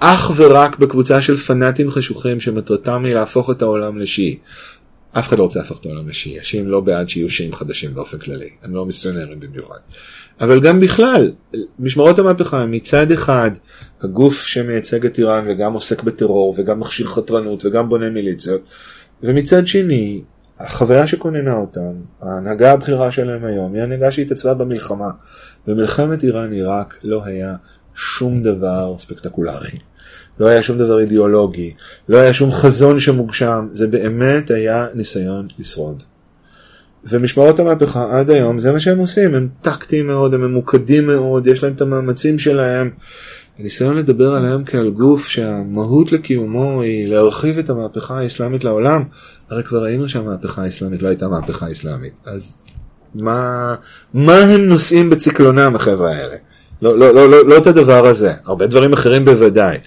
אך 0.00 0.30
ורק 0.36 0.78
בקבוצה 0.78 1.20
של 1.20 1.36
פנאטים 1.36 1.90
חשוכים 1.90 2.40
שמטרתם 2.40 3.04
היא 3.04 3.14
להפוך 3.14 3.50
את 3.50 3.62
העולם 3.62 3.98
לשיעי. 3.98 4.38
אף 5.18 5.28
אחד 5.28 5.38
לא 5.38 5.42
רוצה 5.42 5.58
להפוך 5.58 5.80
את 5.80 5.86
העולם 5.86 6.08
לשיעי, 6.08 6.40
השיעים 6.40 6.68
לא 6.68 6.80
בעד 6.80 7.08
שיהיו 7.08 7.30
שיעים 7.30 7.54
חדשים 7.54 7.94
באופן 7.94 8.18
כללי, 8.18 8.48
הם 8.62 8.74
לא 8.74 8.86
מיסיונרים 8.86 9.40
במיוחד. 9.40 9.78
אבל 10.42 10.60
גם 10.60 10.80
בכלל, 10.80 11.32
משמרות 11.78 12.18
המהפכה 12.18 12.66
מצד 12.66 13.10
אחד 13.10 13.50
הגוף 14.02 14.42
שמייצג 14.42 15.06
את 15.06 15.18
איראן 15.18 15.44
וגם 15.48 15.72
עוסק 15.72 16.02
בטרור 16.02 16.54
וגם 16.58 16.80
מכשיר 16.80 17.06
חתרנות 17.06 17.64
וגם 17.64 17.88
בונה 17.88 18.10
מיליציות, 18.10 18.68
ומצד 19.22 19.66
שני, 19.66 20.22
החוויה 20.58 21.06
שכוננה 21.06 21.54
אותם, 21.54 21.92
ההנהגה 22.22 22.72
הבכירה 22.72 23.10
שלהם 23.10 23.44
היום, 23.44 23.74
היא 23.74 23.82
הנהגה 23.82 24.12
שהתעצבה 24.12 24.54
במלחמה. 24.54 25.10
במלחמת 25.66 26.22
איראן-עיראק 26.22 26.98
לא 27.02 27.24
היה 27.24 27.54
שום 27.94 28.42
דבר 28.42 28.94
ספקטקולרי. 28.98 29.78
לא 30.40 30.46
היה 30.46 30.62
שום 30.62 30.78
דבר 30.78 31.00
אידיאולוגי, 31.00 31.74
לא 32.08 32.18
היה 32.18 32.34
שום 32.34 32.52
חזון 32.52 33.00
שמוגשם, 33.00 33.68
זה 33.72 33.86
באמת 33.86 34.50
היה 34.50 34.86
ניסיון 34.94 35.48
לשרוד. 35.58 36.02
ומשמרות 37.04 37.60
המהפכה 37.60 38.18
עד 38.18 38.30
היום 38.30 38.58
זה 38.58 38.72
מה 38.72 38.80
שהם 38.80 38.98
עושים, 38.98 39.34
הם 39.34 39.48
טקטיים 39.62 40.06
מאוד, 40.06 40.34
הם 40.34 40.40
ממוקדים 40.40 41.06
מאוד, 41.06 41.46
יש 41.46 41.62
להם 41.62 41.72
את 41.72 41.80
המאמצים 41.80 42.38
שלהם. 42.38 42.90
הניסיון 43.58 43.96
לדבר 43.96 44.34
עליהם 44.34 44.64
כעל 44.64 44.90
גוף 44.90 45.28
שהמהות 45.28 46.12
לקיומו 46.12 46.82
היא 46.82 47.08
להרחיב 47.08 47.58
את 47.58 47.70
המהפכה 47.70 48.18
האסלאמית 48.18 48.64
לעולם, 48.64 49.04
הרי 49.50 49.62
כבר 49.62 49.84
ראינו 49.84 50.08
שהמהפכה 50.08 50.62
האסלאמית 50.62 51.02
לא 51.02 51.08
הייתה 51.08 51.28
מהפכה 51.28 51.72
אסלאמית, 51.72 52.12
אז 52.26 52.58
מה, 53.14 53.74
מה 54.14 54.38
הם 54.38 54.60
נושאים 54.60 55.10
בציקלונם 55.10 55.76
החבר'ה 55.76 56.12
האלה? 56.12 56.36
לא, 56.82 56.98
לא, 56.98 57.14
לא, 57.14 57.30
לא, 57.30 57.46
לא 57.46 57.58
את 57.58 57.66
הדבר 57.66 58.06
הזה, 58.06 58.32
הרבה 58.44 58.66
דברים 58.66 58.92
אחרים 58.92 59.24
בוודאי. 59.24 59.78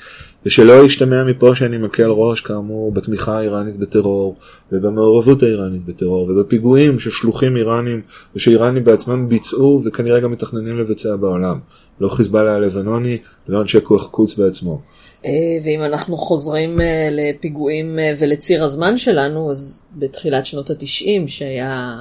ושלא 0.45 0.85
ישתמע 0.85 1.23
מפה 1.23 1.55
שאני 1.55 1.77
מקל 1.77 2.09
ראש 2.09 2.41
כאמור 2.41 2.91
בתמיכה 2.91 3.37
האיראנית 3.37 3.77
בטרור 3.77 4.35
ובמעורבות 4.71 5.43
האיראנית 5.43 5.85
בטרור 5.85 6.29
ובפיגועים 6.29 6.99
ששלוחים 6.99 7.57
איראנים 7.57 8.01
ושאיראנים 8.35 8.83
בעצמם 8.83 9.27
ביצעו 9.27 9.81
וכנראה 9.85 10.19
גם 10.19 10.31
מתכננים 10.31 10.79
לבצע 10.79 11.15
בעולם. 11.15 11.59
לא 12.01 12.09
חיזבאללה 12.09 12.55
הלבנוני, 12.55 13.17
לא 13.47 13.61
אנשי 13.61 13.81
כוח 13.81 14.07
קוץ 14.07 14.35
בעצמו. 14.35 14.81
אה, 15.25 15.31
ואם 15.63 15.83
אנחנו 15.83 16.17
חוזרים 16.17 16.81
אה, 16.81 17.09
לפיגועים 17.11 17.99
אה, 17.99 18.13
ולציר 18.19 18.63
הזמן 18.63 18.97
שלנו, 18.97 19.51
אז 19.51 19.87
בתחילת 19.95 20.45
שנות 20.45 20.69
התשעים, 20.69 21.27
שהיה 21.27 21.95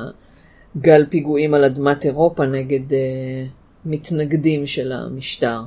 גל 0.79 1.07
פיגועים 1.11 1.55
על 1.55 1.65
אדמת 1.65 2.07
אירופה 2.07 2.47
נגד 2.47 2.97
מתנגדים 3.85 4.67
של 4.67 4.93
המשטר. 4.93 5.61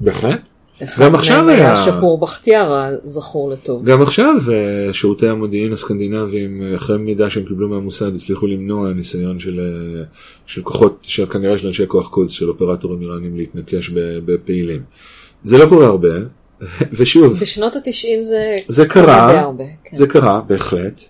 בהחלט. 0.00 0.40
גם 1.00 1.14
עכשיו 1.14 1.48
היה 1.48 1.56
היה- 1.66 1.76
שפור 1.76 2.20
בכתיארה, 2.20 2.90
זכור 3.04 3.50
לטוב. 3.50 3.84
גם 3.84 4.02
עכשיו 4.02 4.34
שירותי 4.92 5.28
המודיעין 5.28 5.72
הסקנדינביים 5.72 6.62
אחרי 6.74 6.98
מידע 6.98 7.30
שהם 7.30 7.44
קיבלו 7.44 7.68
מהמוסד 7.68 8.14
הצליחו 8.14 8.46
למנוע 8.46 8.92
ניסיון 8.92 9.38
של, 9.38 9.60
אה, 9.60 10.02
של 10.46 10.62
כוחות, 10.62 10.98
של 11.02 11.26
כנראה 11.26 11.58
של 11.58 11.66
אנשי 11.66 11.84
כוח 11.86 12.08
קודס, 12.08 12.30
של 12.30 12.48
אופרטורים 12.48 13.02
איראנים 13.02 13.36
להתנקש 13.36 13.90
בפעילים. 14.24 14.82
זה 15.44 15.58
לא 15.58 15.66
קורה 15.68 15.86
הרבה, 15.86 16.08
ושוב, 16.98 17.32
בשנות 17.40 17.76
התשעים 17.76 18.24
זה, 18.24 18.56
זה 18.68 18.86
קרה, 18.86 19.40
הרבה. 19.40 19.64
כן. 19.84 19.96
זה 19.96 20.06
קרה 20.06 20.40
בהחלט. 20.46 21.00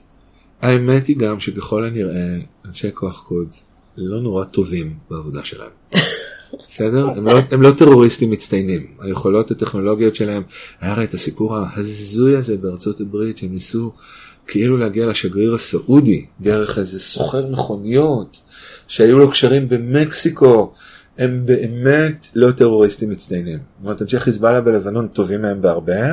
האמת 0.62 1.06
היא 1.06 1.16
גם 1.16 1.40
שככל 1.40 1.84
הנראה 1.84 2.36
אנשי 2.68 2.88
כוח 2.94 3.24
קודס 3.28 3.66
לא 3.96 4.20
נורא 4.20 4.44
טובים 4.44 4.94
בעבודה 5.10 5.40
שלהם. 5.44 5.70
בסדר? 6.66 7.08
הם 7.10 7.26
לא, 7.26 7.38
הם 7.50 7.62
לא 7.62 7.70
טרוריסטים 7.70 8.30
מצטיינים. 8.30 8.86
היכולות 9.00 9.50
הטכנולוגיות 9.50 10.16
שלהם, 10.16 10.42
היה 10.80 10.92
הרי 10.92 11.04
את 11.04 11.14
הסיפור 11.14 11.56
ההזוי 11.56 12.36
הזה 12.36 12.56
בארצות 12.56 13.00
הברית 13.00 13.38
שהם 13.38 13.52
ניסו 13.52 13.92
כאילו 14.46 14.76
להגיע 14.76 15.06
לשגריר 15.06 15.54
הסעודי 15.54 16.24
דרך 16.40 16.78
איזה 16.78 17.00
סוחר 17.00 17.46
מכוניות 17.46 18.42
שהיו 18.88 19.18
לו 19.18 19.30
קשרים 19.30 19.68
במקסיקו. 19.68 20.72
הם 21.18 21.42
באמת 21.44 22.26
לא 22.34 22.50
טרוריסטים 22.50 23.10
מצטיינים. 23.10 23.58
זאת 23.58 23.84
אומרת, 23.84 24.02
אנשי 24.02 24.18
חיזבאללה 24.20 24.60
בלבנון 24.60 25.08
טובים 25.08 25.42
מהם 25.42 25.62
בהרבה, 25.62 26.12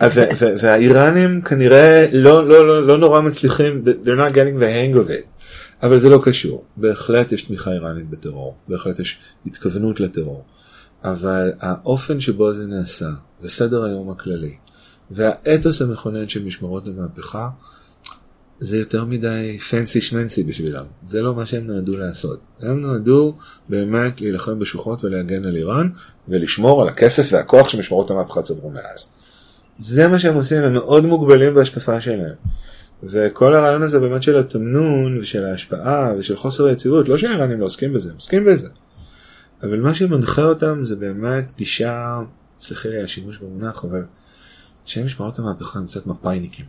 והאיראנים 0.60 1.40
כנראה 1.42 2.06
לא, 2.12 2.48
לא, 2.48 2.66
לא, 2.66 2.86
לא 2.86 2.98
נורא 2.98 3.20
מצליחים, 3.20 3.82
they're 4.04 4.06
not 4.06 4.34
getting 4.34 4.60
the 4.60 4.96
hang 4.96 4.96
of 4.96 5.10
it. 5.10 5.37
אבל 5.82 6.00
זה 6.00 6.08
לא 6.08 6.20
קשור. 6.22 6.64
בהחלט 6.76 7.32
יש 7.32 7.42
תמיכה 7.42 7.72
איראנית 7.72 8.10
בטרור, 8.10 8.56
בהחלט 8.68 8.98
יש 8.98 9.20
התכוונות 9.46 10.00
לטרור. 10.00 10.44
אבל 11.04 11.52
האופן 11.60 12.20
שבו 12.20 12.52
זה 12.52 12.66
נעשה, 12.66 13.08
וסדר 13.42 13.84
היום 13.84 14.10
הכללי, 14.10 14.56
והאתוס 15.10 15.82
המכונן 15.82 16.28
של 16.28 16.44
משמרות 16.44 16.86
המהפכה, 16.86 17.48
זה 18.60 18.78
יותר 18.78 19.04
מדי 19.04 19.58
פנסי 19.70 20.00
שמנסי 20.00 20.42
בשבילם. 20.42 20.84
זה 21.06 21.22
לא 21.22 21.34
מה 21.34 21.46
שהם 21.46 21.66
נועדו 21.66 21.96
לעשות. 21.96 22.40
הם 22.60 22.80
נועדו 22.80 23.36
באמת 23.68 24.20
להילחם 24.20 24.58
בשוחות 24.58 25.04
ולהגן 25.04 25.44
על 25.44 25.56
איראן, 25.56 25.88
ולשמור 26.28 26.82
על 26.82 26.88
הכסף 26.88 27.32
והכוח 27.32 27.68
שמשמרות 27.68 28.10
המהפכה 28.10 28.42
צברו 28.42 28.70
מאז. 28.70 29.12
זה 29.78 30.08
מה 30.08 30.18
שהם 30.18 30.34
עושים, 30.34 30.62
הם 30.62 30.72
מאוד 30.72 31.04
מוגבלים 31.04 31.54
בהשקפה 31.54 32.00
שלהם. 32.00 32.34
וכל 33.02 33.54
הרעיון 33.54 33.82
הזה 33.82 34.00
באמת 34.00 34.22
של 34.22 34.36
התמנון 34.36 35.18
ושל 35.18 35.46
ההשפעה 35.46 36.12
ושל 36.18 36.36
חוסר 36.36 36.66
היציבות, 36.66 37.08
לא 37.08 37.16
שהאיראנים 37.16 37.60
לא 37.60 37.64
עוסקים 37.64 37.92
בזה, 37.92 38.10
הם 38.10 38.14
עוסקים 38.14 38.44
בזה. 38.44 38.68
אבל 39.62 39.80
מה 39.80 39.94
שמנחה 39.94 40.42
אותם 40.42 40.84
זה 40.84 40.96
באמת 40.96 41.52
גישה, 41.56 42.18
סליחי 42.60 42.88
לי 42.88 43.02
השימוש 43.02 43.38
במונח, 43.38 43.84
אבל 43.84 44.02
שהם 44.84 45.06
משמרות 45.06 45.38
המהפכה 45.38 45.78
הם 45.78 45.86
קצת 45.86 46.06
מפאיניקים. 46.06 46.64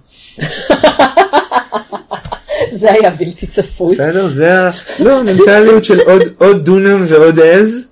זה 2.71 2.91
היה 2.91 3.11
בלתי 3.11 3.47
צפוי. 3.47 3.93
בסדר? 3.93 4.27
זה 4.27 4.67
ה... 4.67 4.71
לא, 4.99 5.23
מנטליות 5.23 5.85
של 5.85 5.99
עוד, 5.99 6.21
עוד 6.37 6.65
דונם 6.65 7.05
ועוד 7.07 7.39
עז. 7.39 7.87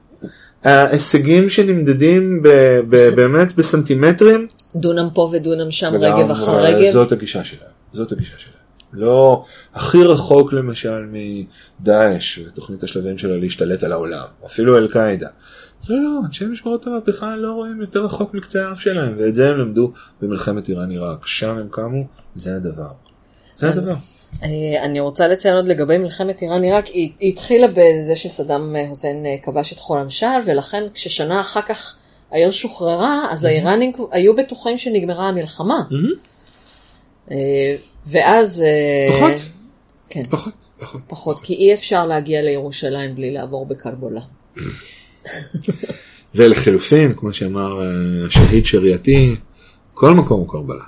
ההישגים 0.63 1.49
שנמדדים 1.49 2.43
ב, 2.43 2.47
ב, 2.89 3.09
באמת 3.15 3.55
בסנטימטרים. 3.55 4.47
דונם 4.75 5.09
פה 5.13 5.29
ודונם 5.33 5.71
שם, 5.71 5.93
רגב 5.95 6.31
אחר 6.31 6.63
רגב. 6.63 6.91
זאת 6.91 7.11
הגישה 7.11 7.43
שלהם. 7.43 7.76
זאת 7.97 8.11
הגישה 8.11 8.37
שלהם. 8.37 8.57
לא 8.93 9.43
הכי 9.73 10.03
רחוק 10.03 10.53
למשל 10.53 11.05
מדאעש 11.11 12.39
ותוכנית 12.39 12.83
השלבים 12.83 13.17
שלו 13.17 13.37
להשתלט 13.37 13.83
על 13.83 13.91
העולם, 13.91 14.25
אפילו 14.45 14.77
אל 14.77 14.87
קאעידה. 14.87 15.27
לא, 15.89 16.03
לא, 16.03 16.19
אנשי 16.25 16.45
משמרות 16.45 16.87
המהפכה 16.87 17.35
לא 17.35 17.51
רואים 17.51 17.81
יותר 17.81 18.05
רחוק 18.05 18.33
מקצה 18.33 18.69
האף 18.69 18.81
שלהם, 18.81 19.15
ואת 19.17 19.35
זה 19.35 19.49
הם 19.49 19.57
למדו 19.57 19.91
במלחמת 20.21 20.69
איראן 20.69 20.89
עיראק. 20.89 21.27
שם 21.27 21.57
הם 21.57 21.67
קמו, 21.71 22.03
זה 22.35 22.55
הדבר. 22.55 22.91
זה 23.55 23.69
הדבר. 23.69 23.93
אה, 24.43 24.83
אני 24.83 24.99
רוצה 24.99 25.27
לציין 25.27 25.55
עוד 25.55 25.65
לגבי 25.65 25.97
מלחמת 25.97 26.41
איראן 26.41 26.63
עיראק, 26.63 26.85
היא 26.85 27.11
התחילה 27.21 27.67
בזה 27.67 28.15
שסדאם 28.15 28.75
חוסיין 28.89 29.25
אה, 29.25 29.35
כבש 29.43 29.73
את 29.73 29.79
חול 29.79 29.99
המשל, 29.99 30.25
ולכן 30.45 30.83
כששנה 30.93 31.41
אחר 31.41 31.61
כך 31.61 31.97
העיר 32.31 32.51
שוחררה, 32.51 33.25
אז 33.31 33.45
האיראנים 33.45 33.91
היו 34.11 34.35
בטוחים 34.35 34.77
שנגמרה 34.77 35.27
המלחמה. 35.27 35.81
אה, 37.31 37.75
ואז... 38.05 38.61
אה, 38.61 39.13
פחות. 39.13 39.41
כן, 40.09 40.23
פחות, 40.23 40.53
פחות. 40.79 41.01
פחות, 41.07 41.39
כי 41.39 41.53
אי 41.53 41.73
אפשר 41.73 42.05
להגיע 42.05 42.41
לירושלים 42.41 43.15
בלי 43.15 43.31
לעבור 43.31 43.65
בקרבולה. 43.65 44.21
ולחילופין, 46.35 47.13
כמו 47.13 47.33
שאמר 47.33 47.81
אה, 47.81 47.87
השהיד 48.27 48.65
שריעתי, 48.65 49.35
כל 49.93 50.13
מקום 50.13 50.39
הוא 50.39 50.49
קרבלה. 50.49 50.83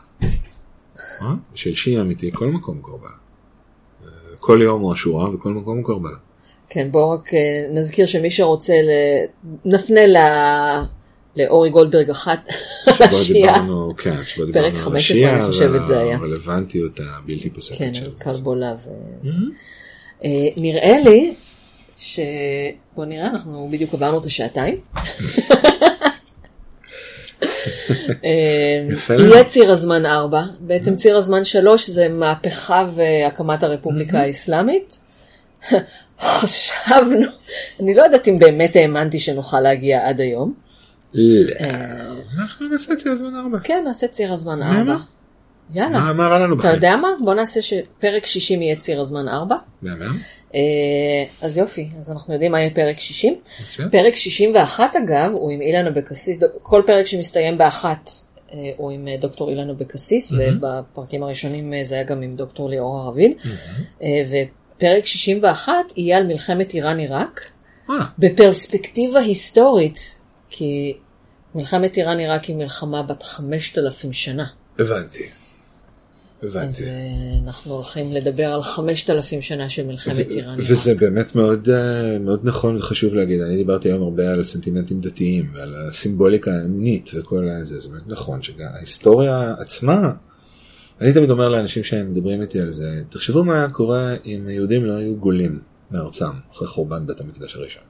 של 1.55 1.75
שיעי 1.75 2.01
אמיתי, 2.01 2.31
כל 2.33 2.47
מקום 2.47 2.77
הוא 2.77 2.83
קרבלה. 2.83 3.11
כל 4.39 4.59
יום 4.63 4.81
הוא 4.81 4.93
אשורה 4.93 5.29
וכל 5.29 5.49
מקום 5.49 5.77
הוא 5.77 5.85
קרבלה. 5.85 6.17
כן, 6.69 6.91
בואו 6.91 7.11
רק 7.11 7.31
נזכיר 7.73 8.05
שמי 8.05 8.31
שרוצה, 8.31 8.73
נפנה 9.65 10.01
לאורי 11.39 11.69
גולדברג 11.69 12.09
אחת, 12.09 12.39
על. 12.85 13.33
דיברנו, 13.33 13.95
כן, 13.97 14.23
שבו 14.23 14.45
דיברנו 14.45 14.65
על 14.65 14.71
15 14.71 14.97
השיעה 14.97 15.35
אני 15.35 15.47
חושבת 15.51 15.85
זה 15.85 15.99
היה. 15.99 16.17
והרלוונטיות 16.17 16.99
הבלתי 16.99 17.49
פוסקת 17.49 17.77
כן, 17.77 17.93
של 17.93 18.05
על 18.05 18.11
קרבולה. 18.17 18.73
אה, 20.23 20.29
נראה 20.57 20.99
לי 21.05 21.33
ש... 21.97 22.19
בוא 22.95 23.05
נראה, 23.05 23.27
אנחנו 23.27 23.69
בדיוק 23.71 23.93
עברנו 23.93 24.19
את 24.19 24.25
השעתיים. 24.25 24.79
אה. 28.25 28.85
יהיה 29.19 29.43
ציר 29.43 29.71
הזמן 29.71 30.05
4, 30.05 30.43
בעצם 30.59 30.95
ציר 30.95 31.17
הזמן 31.17 31.43
3 31.43 31.89
זה 31.89 32.07
מהפכה 32.09 32.85
והקמת 32.95 33.63
הרפובליקה 33.63 34.19
האסלאמית. 34.19 34.97
חשבנו, 36.19 37.27
אני 37.79 37.93
לא 37.93 38.03
יודעת 38.03 38.27
אם 38.27 38.39
באמת 38.39 38.75
האמנתי 38.75 39.19
שנוכל 39.19 39.59
להגיע 39.59 40.07
עד 40.07 40.21
היום. 40.21 40.68
לא, 41.13 41.49
אה, 41.59 42.11
אנחנו 42.37 42.67
נעשה 42.67 42.95
זה 42.95 43.11
הזמן 43.11 43.35
ארבע. 43.35 43.57
כן, 43.63 43.83
נעשה 43.87 44.07
ציר 44.07 44.33
הזמן 44.33 44.59
מה? 44.59 44.79
4. 44.79 44.97
יאללה. 45.73 45.99
מה 45.99 46.13
מה 46.13 46.27
רע 46.27 46.39
לנו 46.39 46.53
אתה 46.53 46.59
בחיים? 46.59 46.75
יודע 46.75 46.95
מה? 46.95 47.07
בוא 47.23 47.33
נעשה 47.33 47.61
שפרק 47.61 48.25
60 48.25 48.61
יהיה 48.61 48.75
ציר 48.75 49.01
הזמן 49.01 49.27
4. 49.27 49.55
מהמם? 49.81 50.17
אה, 50.55 50.59
אז 51.41 51.57
יופי, 51.57 51.89
אז 51.99 52.11
אנחנו 52.11 52.33
יודעים 52.33 52.51
מה 52.51 52.59
יהיה 52.59 52.69
פרק 52.69 52.99
60. 52.99 53.35
מצוין. 53.63 53.89
פרק 53.89 54.15
61 54.15 54.95
אגב, 54.95 55.31
הוא 55.31 55.51
עם 55.51 55.61
אילן 55.61 55.87
אבקסיס, 55.87 56.39
כל 56.61 56.83
פרק 56.85 57.05
שמסתיים 57.05 57.57
באחת 57.57 58.09
אה, 58.53 58.71
הוא 58.77 58.91
עם 58.91 59.07
דוקטור 59.19 59.49
אילן 59.49 59.69
אבקסיס, 59.69 60.31
ובפרקים 60.31 61.23
הראשונים 61.23 61.73
זה 61.83 61.95
היה 61.95 62.03
גם 62.03 62.21
עם 62.21 62.35
דוקטור 62.35 62.69
ליאור 62.69 62.97
הרביד. 62.97 63.31
ופרק 63.99 65.05
61 65.05 65.73
יהיה 65.97 66.17
על 66.17 66.27
מלחמת 66.27 66.73
איראן-עיראק, 66.73 67.41
אה, 67.89 67.95
בפרספקטיבה 68.19 69.19
היסטורית, 69.19 70.18
כי 70.49 70.93
מלחמת 71.55 71.97
איראן-עיראק 71.97 72.43
היא 72.43 72.55
מלחמה 72.55 73.03
בת 73.03 73.23
5,000 73.23 74.13
שנה. 74.13 74.45
הבנתי. 74.79 75.23
אז 76.41 76.49
הבנתי. 76.49 76.83
אה, 76.83 77.45
אנחנו 77.45 77.73
הולכים 77.73 78.11
לדבר 78.11 78.53
על 78.53 78.61
5,000 78.61 79.41
שנה 79.41 79.69
של 79.69 79.87
מלחמת 79.87 80.31
איראן-עיראק. 80.31 80.71
וזה 80.71 80.95
באמת 80.95 81.35
מאוד, 81.35 81.69
אה, 81.69 82.19
מאוד 82.19 82.39
נכון 82.43 82.75
וחשוב 82.75 83.13
להגיד, 83.13 83.41
אני 83.41 83.55
דיברתי 83.55 83.89
היום 83.89 84.03
הרבה 84.03 84.31
על 84.31 84.45
סנטימנטים 84.45 85.01
דתיים 85.01 85.51
ועל 85.53 85.75
הסימבוליקה 85.87 86.51
האמונית 86.51 87.09
וכל 87.13 87.49
הזה, 87.61 87.79
זה 87.79 87.89
באמת 87.89 88.07
נכון 88.07 88.41
שההיסטוריה 88.41 89.53
עצמה, 89.59 90.11
אני 91.01 91.13
תמיד 91.13 91.29
אומר 91.29 91.49
לאנשים 91.49 91.83
שהם 91.83 92.11
מדברים 92.11 92.41
איתי 92.41 92.59
על 92.59 92.71
זה, 92.71 93.01
תחשבו 93.09 93.43
מה 93.43 93.55
היה 93.55 93.69
קורה 93.69 94.15
אם 94.25 94.47
היהודים 94.47 94.85
לא 94.85 94.93
היו 94.93 95.15
גולים 95.15 95.59
מארצם 95.91 96.25
אחרי 96.51 96.67
חורבן 96.67 97.07
בית 97.07 97.21
המקדש 97.21 97.55
הראשון. 97.55 97.83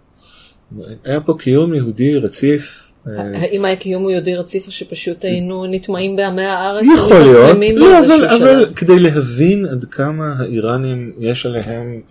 היה 1.03 1.21
פה 1.21 1.33
קיום 1.39 1.73
יהודי 1.73 2.15
רציף. 2.15 2.91
אה, 3.07 3.41
האם 3.41 3.65
היה 3.65 3.75
קיום 3.75 4.09
יהודי 4.09 4.35
רציף 4.35 4.67
או 4.67 4.71
שפשוט 4.71 5.25
היינו 5.25 5.65
נטמעים 5.65 6.15
בעמי 6.15 6.45
הארץ? 6.45 6.83
יכול 6.95 7.19
להיות, 7.19 7.57
לא, 7.75 7.99
אבל? 8.37 8.73
כדי 8.75 8.99
להבין 8.99 9.65
עד 9.65 9.85
כמה 9.85 10.33
האיראנים 10.39 11.11
יש 11.19 11.45
עליהם 11.45 12.01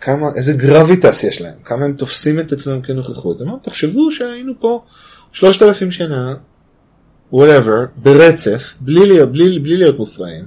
כמה, 0.00 0.26
איזה 0.36 0.52
גרביטס 0.52 1.24
יש 1.24 1.40
להם, 1.40 1.54
כמה 1.64 1.84
הם 1.84 1.92
תופסים 1.92 2.40
את 2.40 2.52
עצמם 2.52 2.80
כנוכחות. 2.80 3.42
אמרנו, 3.42 3.58
תחשבו 3.62 4.12
שהיינו 4.12 4.52
פה 4.60 4.84
שלושת 5.32 5.62
אלפים 5.62 5.90
שנה, 5.90 6.34
whatever, 7.32 7.86
ברצף, 7.96 8.74
בלי 8.80 9.06
להיות, 9.06 9.32
בלי, 9.32 9.58
בלי 9.58 9.76
להיות 9.76 9.98
מופרעים, 9.98 10.44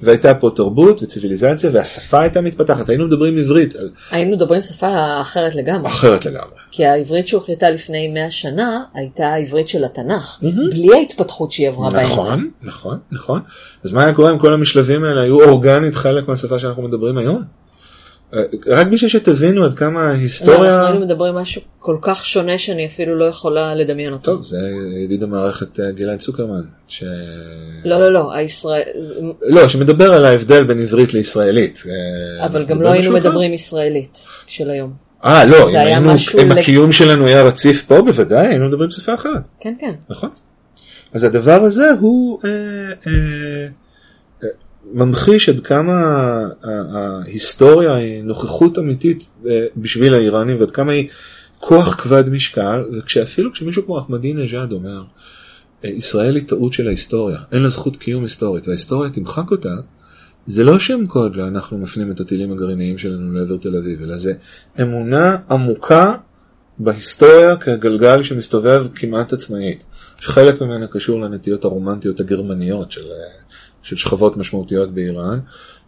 והייתה 0.00 0.34
פה 0.34 0.50
תרבות 0.56 1.02
וציוויליזציה, 1.02 1.70
והשפה 1.72 2.20
הייתה 2.20 2.40
מתפתחת, 2.40 2.88
היינו 2.88 3.06
מדברים 3.06 3.38
עברית, 3.38 3.76
על- 3.76 3.90
היינו 4.10 4.36
מדברים 4.36 4.60
שפה 4.60 5.20
אחרת 5.20 5.54
לגמרי. 5.54 5.88
אחרת 5.88 6.24
לגמרי. 6.24 6.50
כי 6.70 6.86
העברית 6.86 7.26
שהוחלטה 7.26 7.70
לפני 7.70 8.08
100 8.08 8.30
שנה 8.30 8.82
הייתה 8.94 9.26
העברית 9.28 9.68
של 9.68 9.84
התנ"ך, 9.84 10.40
בלי 10.70 10.88
ההתפתחות 10.94 11.52
שהיא 11.52 11.68
עברה 11.68 11.90
באמצע. 11.90 12.12
נכון, 12.12 12.50
נכון, 12.62 12.98
נכון. 13.12 13.40
אז 13.84 13.92
מה 13.92 14.04
היה 14.04 14.14
קורה 14.14 14.30
אם 14.32 14.38
כל 14.38 14.52
המשלבים 14.52 15.04
האלה 15.04 15.20
היו 15.20 15.42
אורגנית 15.44 15.94
חלק 15.94 16.28
מהשפה 16.28 16.58
שאנחנו 16.58 16.82
מדברים 16.82 17.18
היום? 17.18 17.42
אה, 18.34 18.40
רק 18.66 18.86
בשביל 18.86 19.10
שתבינו 19.10 19.64
עד 19.64 19.74
כמה 19.74 20.02
לא, 20.04 20.08
ההיסטוריה... 20.08 20.70
אנחנו 20.74 20.86
היינו 20.86 21.00
מדברים 21.00 21.34
משהו 21.34 21.62
כל 21.78 21.96
כך 22.02 22.24
שונה 22.24 22.58
שאני 22.58 22.86
אפילו 22.86 23.16
לא 23.16 23.24
יכולה 23.24 23.74
לדמיין 23.74 24.12
אותו. 24.12 24.32
טוב, 24.32 24.44
זה 24.44 24.70
ידיד 25.04 25.22
המערכת 25.22 25.80
אה, 25.80 25.90
גלעד 25.90 26.18
צוקרמן. 26.18 26.62
ש... 26.88 27.04
לא, 27.84 28.00
לא, 28.00 28.12
לא, 28.12 28.32
הישראל... 28.34 28.82
לא, 29.42 29.68
שמדבר 29.68 30.12
על 30.12 30.24
ההבדל 30.24 30.64
בין 30.64 30.80
עברית 30.80 31.14
לישראלית. 31.14 31.82
אה, 31.86 32.44
אבל 32.46 32.60
אנחנו 32.60 32.74
גם 32.74 32.82
לא 32.82 32.88
היינו 32.88 32.98
משהו 33.08 33.18
אחר. 33.18 33.28
מדברים 33.28 33.52
ישראלית 33.52 34.18
של 34.46 34.70
היום. 34.70 34.92
אה, 35.24 35.44
לא, 35.44 35.70
אם 35.70 35.76
היינו- 35.76 36.10
אם 36.42 36.48
לג- 36.50 36.58
הקיום 36.58 36.92
שלנו 36.92 37.26
היה 37.26 37.42
רציף 37.42 37.82
פה, 37.86 38.02
בוודאי, 38.02 38.46
היינו 38.46 38.68
מדברים 38.68 38.88
בשפה 38.88 39.14
אחרת. 39.14 39.42
כן, 39.60 39.74
כן. 39.78 39.92
נכון. 40.08 40.30
אז 41.12 41.24
הדבר 41.24 41.62
הזה 41.64 41.90
הוא 42.00 42.40
אה, 42.44 42.50
אה, 43.06 43.66
ממחיש 44.92 45.48
עד 45.48 45.60
כמה 45.60 45.92
ההיסטוריה 46.62 47.94
היא 47.94 48.22
נוכחות 48.22 48.78
אמיתית 48.78 49.28
אה, 49.48 49.66
בשביל 49.76 50.14
האיראנים 50.14 50.56
ועד 50.60 50.70
כמה 50.70 50.92
היא 50.92 51.08
כוח 51.58 51.94
כבד 51.94 52.28
משקל, 52.28 52.84
וכשאפילו 52.92 53.52
כשמישהו 53.52 53.84
כמו 53.86 53.98
אחמדינג'אד 53.98 54.72
אומר, 54.72 55.02
אה, 55.84 55.90
ישראל 55.90 56.36
היא 56.36 56.44
טעות 56.46 56.72
של 56.72 56.86
ההיסטוריה, 56.86 57.38
אין 57.52 57.62
לה 57.62 57.68
זכות 57.68 57.96
קיום 57.96 58.22
היסטורית 58.22 58.68
וההיסטוריה 58.68 59.10
תמחק 59.10 59.50
אותה, 59.50 59.74
זה 60.46 60.64
לא 60.64 60.78
שם 60.78 61.06
קוד 61.06 61.36
לאנחנו 61.36 61.78
מפנים 61.78 62.10
את 62.10 62.20
הטילים 62.20 62.52
הגרעיניים 62.52 62.98
שלנו 62.98 63.32
לעבר 63.32 63.56
תל 63.56 63.76
אביב, 63.76 64.02
אלא 64.02 64.16
זה 64.16 64.32
אמונה 64.82 65.36
עמוקה 65.50 66.14
בהיסטוריה 66.78 67.56
כגלגל 67.56 68.22
שמסתובב 68.22 68.86
כמעט 68.94 69.32
עצמאית, 69.32 69.84
שחלק 70.20 70.60
ממנה 70.60 70.86
קשור 70.86 71.20
לנטיות 71.20 71.64
הרומנטיות 71.64 72.20
הגרמניות 72.20 72.92
של, 72.92 73.04
אה, 73.04 73.45
של 73.86 73.96
שכבות 73.96 74.36
משמעותיות 74.36 74.94
באיראן, 74.94 75.40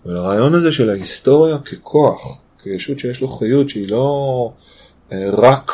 והרעיון 0.06 0.54
הזה 0.54 0.72
של 0.72 0.90
ההיסטוריה 0.90 1.58
ככוח, 1.58 2.40
כישות 2.62 2.98
שיש 2.98 3.20
לו 3.20 3.28
חיות 3.28 3.68
שהיא 3.68 3.88
לא 3.88 4.52
אה, 5.12 5.30
רק 5.32 5.72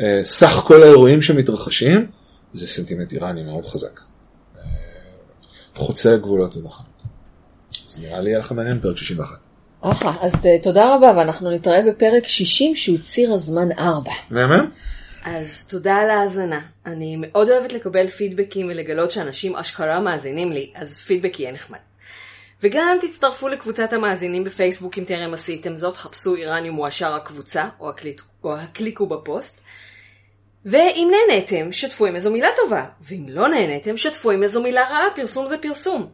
אה, 0.00 0.20
סך 0.24 0.62
כל 0.66 0.82
האירועים 0.82 1.22
שמתרחשים, 1.22 2.06
זה 2.54 2.66
סנטימנט 2.66 3.12
איראני 3.12 3.42
מאוד 3.42 3.66
חזק. 3.66 4.00
אה, 4.56 4.62
חוצה 5.74 6.16
גבולות 6.16 6.56
ומחנות. 6.56 7.02
אז 7.88 8.02
נראה 8.02 8.20
לי 8.20 8.30
יהיה 8.30 8.38
לך 8.38 8.52
מעניין 8.52 8.80
פרק 8.80 8.96
61. 8.96 9.28
אחלה, 9.80 10.12
אז 10.20 10.46
אה, 10.46 10.56
תודה 10.62 10.94
רבה, 10.94 11.12
ואנחנו 11.16 11.50
נתראה 11.50 11.80
בפרק 11.88 12.26
60 12.26 12.76
שהוא 12.76 12.98
ציר 12.98 13.32
הזמן 13.32 13.68
4. 13.78 14.10
מהמם? 14.30 14.70
אז 15.24 15.66
תודה 15.68 15.94
על 15.94 16.10
ההאזנה. 16.10 16.60
אני 16.86 17.16
מאוד 17.16 17.50
אוהבת 17.50 17.72
לקבל 17.72 18.08
פידבקים 18.08 18.66
ולגלות 18.66 19.10
שאנשים 19.10 19.56
אשכרה 19.56 20.00
מאזינים 20.00 20.52
לי, 20.52 20.72
אז 20.74 21.00
פידבק 21.00 21.40
יהיה 21.40 21.52
נחמד. 21.52 21.78
וגם 22.62 22.98
תצטרפו 23.02 23.48
לקבוצת 23.48 23.92
המאזינים 23.92 24.44
בפייסבוק 24.44 24.98
אם 24.98 25.04
טרם 25.04 25.34
עשיתם 25.34 25.76
זאת, 25.76 25.96
חפשו 25.96 26.34
איראני 26.34 26.70
מועשר 26.70 27.14
הקבוצה, 27.14 27.62
או, 27.80 27.88
הקליק, 27.90 28.22
או 28.44 28.56
הקליקו 28.56 29.06
בפוסט. 29.06 29.60
ואם 30.64 31.10
נהניתם, 31.10 31.72
שתפו 31.72 32.06
עם 32.06 32.16
איזו 32.16 32.32
מילה 32.32 32.48
טובה, 32.56 32.84
ואם 33.00 33.26
לא 33.28 33.48
נהניתם, 33.48 33.96
שתפו 33.96 34.30
עם 34.30 34.42
איזו 34.42 34.62
מילה 34.62 34.82
רעה, 34.90 35.06
פרסום 35.16 35.46
זה 35.46 35.58
פרסום. 35.58 36.08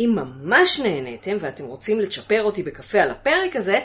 אם 0.00 0.16
ממש 0.16 0.80
נהניתם 0.80 1.36
ואתם 1.40 1.64
רוצים 1.64 2.00
לצ'פר 2.00 2.42
אותי 2.42 2.62
בקפה 2.62 2.98
על 2.98 3.10
הפרק 3.10 3.56
הזה, 3.56 3.78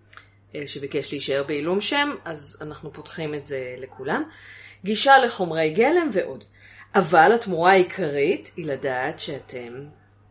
אה, 0.56 0.68
שביקש 0.68 1.12
להישאר 1.12 1.44
בעילום 1.48 1.82
שם, 1.82 2.10
אז 2.26 2.58
אנחנו 2.62 2.94
פותחים 2.94 3.34
את 3.34 3.48
זה 3.48 3.60
לכולם. 3.78 4.24
גישה 4.84 5.18
לחומרי 5.18 5.74
גלם 5.74 6.10
ועוד. 6.14 6.44
אבל 6.96 7.34
התמורה 7.36 7.72
העיקרית 7.72 8.50
היא 8.58 8.66
לדעת 8.66 9.20
שאתם 9.20 9.74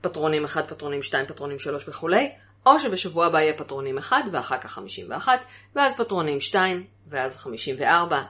פטרונים 0.00 0.44
1, 0.44 0.68
פטרונים 0.68 1.02
2, 1.02 1.26
פטרונים 1.26 1.58
3 1.58 1.88
וכולי, 1.88 2.32
או 2.66 2.80
שבשבוע 2.80 3.26
הבא 3.26 3.40
יהיה 3.40 3.58
פטרונים 3.58 3.98
1 3.98 4.16
ואחר 4.32 4.58
כך 4.58 4.70
51, 4.70 5.44
ואז 5.76 5.96
פטרונים 5.96 6.40
2, 6.40 6.86
ואז 7.08 7.38
54 7.38 8.22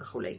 וכולי. 0.00 0.38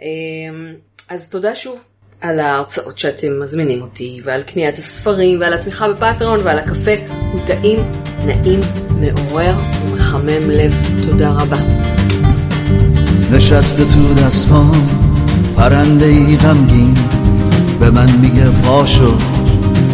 אמ, 0.00 0.76
אז 1.08 1.30
תודה 1.30 1.54
שוב 1.54 1.91
על 2.21 2.39
ההרצאות 2.39 2.99
שאתם 2.99 3.39
מזמינים 3.41 3.81
אותי, 3.81 4.21
ועל 4.23 4.43
קניית 4.43 4.79
הספרים, 4.79 5.39
ועל 5.39 5.53
התמיכה 5.53 5.89
בפטרון, 5.89 6.39
ועל 6.43 6.59
הקפה. 6.59 6.91
הוא 7.31 7.41
טעים, 7.47 7.79
נעים, 8.25 8.59
מעורר 8.99 9.55
ומחמם 9.85 10.49
לב. 10.49 10.73
תודה 11.05 11.29
רבה. 11.31 11.57
نشسته 13.31 13.85
تو 13.85 14.13
دستام 14.13 14.71
پرنده 15.57 16.05
ای 16.05 16.37
غمگین 16.37 16.93
به 17.79 17.89
من 17.89 18.11
میگه 18.11 18.49
پاشو 18.63 19.17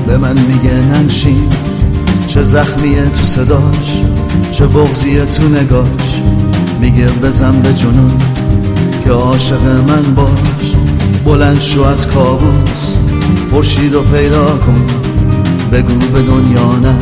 به 0.07 0.17
من 0.17 0.39
میگه 0.39 0.73
ننشین 0.73 1.49
چه 2.27 2.41
زخمیه 2.41 3.09
تو 3.09 3.23
صداش 3.23 4.01
چه 4.51 4.67
بغزیه 4.67 5.25
تو 5.25 5.49
نگاش 5.49 6.21
میگه 6.79 7.05
بزن 7.05 7.61
به 7.61 7.73
جنون 7.73 8.17
که 9.03 9.11
عاشق 9.11 9.61
من 9.87 10.15
باش 10.15 10.76
بلند 11.28 11.60
شو 11.60 11.82
از 11.82 12.06
کابوس 12.06 12.94
خورشید 13.50 13.94
رو 13.94 14.02
پیدا 14.02 14.46
کن 14.46 14.86
بگو 15.72 15.98
به 15.98 16.22
دنیا 16.22 16.72
نه 16.82 16.94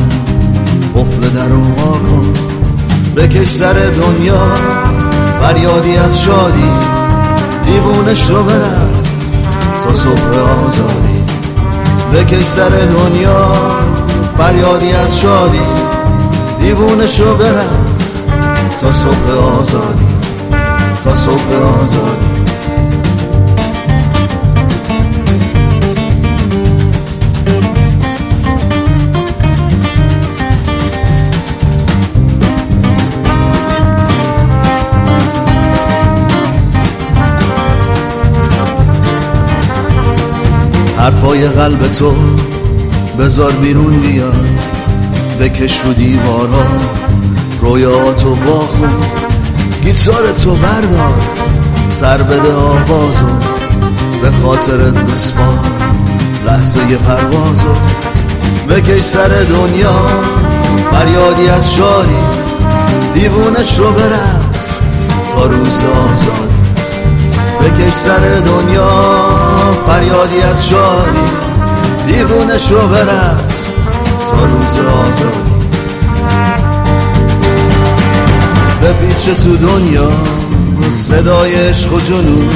قفل 0.95 1.29
در 1.29 1.53
وا 1.53 1.91
کن. 1.91 2.33
بکش 3.15 3.49
سر 3.49 3.73
دنیا 3.73 4.53
فریادی 5.41 5.97
از 5.97 6.21
شادی 6.21 6.69
دیوونه 7.65 8.15
شو 8.15 8.43
برست 8.43 9.11
تا 9.83 9.93
صبح 9.93 10.37
آزادی. 10.65 11.23
بکش 12.13 12.45
سر 12.45 12.69
دنیا 12.69 13.51
فریادی 14.37 14.91
از 14.91 15.19
شادی 15.19 15.61
دیوونه 16.59 17.07
شو 17.07 17.35
برست 17.35 18.13
تا 18.81 18.91
صبح 18.91 19.31
آزادی 19.59 20.07
تا 21.03 21.15
صبح 21.15 21.53
آزادی. 21.83 22.36
حرفای 40.97 41.47
قلب 41.47 41.91
تو 41.91 42.15
بذار 43.19 43.51
بیرون 43.51 43.99
بیاد 43.99 44.45
بکش 45.39 45.79
رو 45.79 45.93
دیوارا 45.93 46.65
رویاتو 47.61 48.35
باخون. 48.35 48.89
گیتار 49.83 50.31
تو 50.31 50.55
بردار 50.55 51.13
سر 51.89 52.17
بده 52.17 52.53
آوازو 52.53 53.25
به 54.21 54.31
خاطرت 54.43 54.93
بسپار. 54.93 55.59
لحظه 56.45 56.97
پروازو 56.97 57.73
بکش 58.69 59.01
سر 59.01 59.27
دنیا. 59.27 60.05
فریادی 60.91 61.49
از 61.49 61.73
شادی 61.73 62.17
دیوونش 63.13 63.79
رو 63.79 63.91
برس 63.91 64.67
تا 65.35 65.45
روز 65.45 65.81
آزادی 65.83 66.57
بکش 67.61 67.93
سر 67.93 68.39
دنیا. 68.45 69.46
فریادی 69.87 70.41
از 70.41 70.67
شادی 70.67 71.19
دیوونش 72.07 72.71
رو 72.71 72.87
برس 72.87 73.69
تا 74.31 74.45
روز 74.45 74.79
آزادی. 74.79 75.47
بپیچه 78.83 79.33
تو 79.33 79.57
دنیا 79.57 80.09
صدای 80.93 81.55
عشق 81.55 81.93
و 81.93 81.99
جنون 81.99 82.49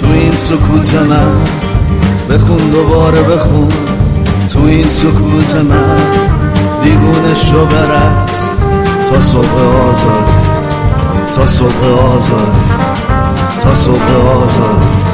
تو 0.00 0.06
این 0.12 0.32
سکوت 0.32 0.94
من. 0.94 1.32
بخون 2.30 2.70
دوباره 2.70 3.22
بخون 3.22 3.68
تو 4.52 4.64
این 4.64 4.90
سکوت 4.90 5.54
من. 5.54 5.96
دیوونش 6.82 7.52
رو 7.52 7.66
برس 7.66 8.48
تا 9.10 9.20
صبح 9.20 9.54
آزادی. 9.90 10.32
تا 11.36 11.46
صبح 11.46 11.84
آزادی. 11.84 12.60
تا 13.62 13.74
صبح 13.74 14.14
آزادی. 14.42 15.13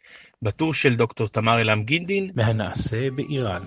בטור 0.43 0.73
של 0.73 0.95
דוקטור 0.95 1.27
תמר 1.27 1.61
אלעם 1.61 1.83
גינדין 1.83 2.29
מהנעשה 2.35 3.09
באיראן. 3.15 3.61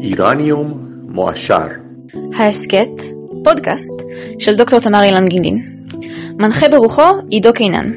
איראניום 0.00 0.88
מועשר 1.08 1.62
ההסכת, 2.34 2.88
פודקאסט, 3.44 4.02
של 4.38 4.56
דוקטור 4.56 4.80
תמר 4.80 5.02
אילן 5.02 5.28
גינדין. 5.28 5.81
מנחה 6.38 6.68
ברוחו 6.68 7.02
עידו 7.30 7.52
קינן. 7.52 7.92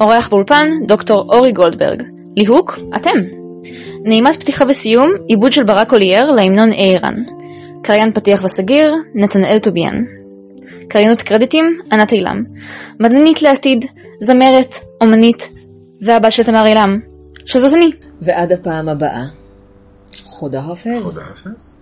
אורח 0.00 0.28
באולפן 0.28 0.68
דוקטור 0.86 1.34
אורי 1.34 1.52
גולדברג. 1.52 2.02
ליהוק, 2.36 2.78
אתם. 2.96 3.18
נעימת 4.04 4.36
פתיחה 4.40 4.64
וסיום, 4.68 5.10
עיבוד 5.28 5.52
של 5.52 5.62
ברק 5.62 5.92
אולייר 5.92 6.32
להמנון 6.32 6.72
איראן. 6.72 7.14
קריין 7.82 8.12
פתיח 8.12 8.44
וסגיר, 8.44 8.94
נתנאל 9.14 9.58
טוביאן. 9.58 10.02
קריינות 10.88 11.22
קרדיטים, 11.22 11.80
ענת 11.92 12.12
אילם. 12.12 12.44
מדענית 13.00 13.42
לעתיד, 13.42 13.84
זמרת, 14.20 14.74
אומנית, 15.00 15.52
והבת 16.02 16.32
של 16.32 16.42
תמר 16.42 16.66
אילם, 16.66 17.00
שזאת 17.44 17.74
אני. 17.74 17.90
ועד 18.22 18.52
הפעם 18.52 18.88
הבאה. 18.88 19.24
חודה 20.24 20.62
חופז. 20.62 21.04
חודה 21.04 21.24
חפץ? 21.24 21.73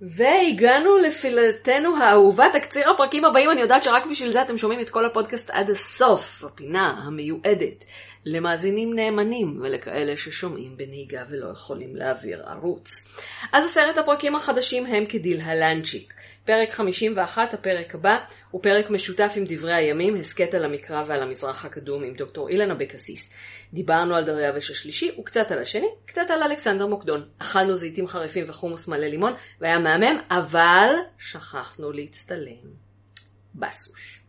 והגענו 0.00 0.96
לפילתנו 0.96 1.96
האהובה, 1.96 2.44
תקציר 2.52 2.90
הפרקים 2.94 3.24
הבאים, 3.24 3.50
אני 3.50 3.60
יודעת 3.60 3.82
שרק 3.82 4.06
בשביל 4.10 4.30
זה 4.30 4.42
אתם 4.42 4.58
שומעים 4.58 4.80
את 4.80 4.90
כל 4.90 5.06
הפודקאסט 5.06 5.50
עד 5.50 5.70
הסוף, 5.70 6.44
הפינה 6.44 7.02
המיועדת 7.06 7.84
למאזינים 8.26 8.94
נאמנים 8.94 9.60
ולכאלה 9.62 10.16
ששומעים 10.16 10.76
בנהיגה 10.76 11.22
ולא 11.30 11.50
יכולים 11.52 11.96
להעביר 11.96 12.42
ערוץ. 12.46 12.88
אז 13.52 13.66
עשרת 13.66 13.98
הפרקים 13.98 14.36
החדשים 14.36 14.86
הם 14.86 15.06
כדלהלנצ'יק. 15.06 16.14
פרק 16.46 16.70
51, 16.70 17.54
הפרק 17.54 17.94
הבא, 17.94 18.16
הוא 18.50 18.62
פרק 18.62 18.90
משותף 18.90 19.32
עם 19.36 19.44
דברי 19.46 19.74
הימים, 19.74 20.16
הסכת 20.16 20.54
על 20.54 20.64
המקרא 20.64 21.04
ועל 21.08 21.22
המזרח 21.22 21.64
הקדום 21.64 22.04
עם 22.04 22.14
דוקטור 22.14 22.48
אילן 22.48 22.70
אבקסיס. 22.70 23.32
דיברנו 23.72 24.16
על 24.16 24.24
דריווש 24.24 24.70
השלישי 24.70 25.10
וקצת 25.20 25.50
על 25.50 25.58
השני, 25.58 25.86
קצת 26.06 26.30
על 26.30 26.42
אלכסנדר 26.42 26.86
מוקדון. 26.86 27.28
אכלנו 27.38 27.74
זיתים 27.74 28.06
חריפים 28.06 28.48
וחומוס 28.48 28.88
מלא 28.88 29.06
לימון, 29.06 29.32
והיה 29.60 29.78
מהמם, 29.78 30.20
אבל 30.30 30.94
שכחנו 31.18 31.92
להצטלם. 31.92 32.70
בסוש. 33.54 34.24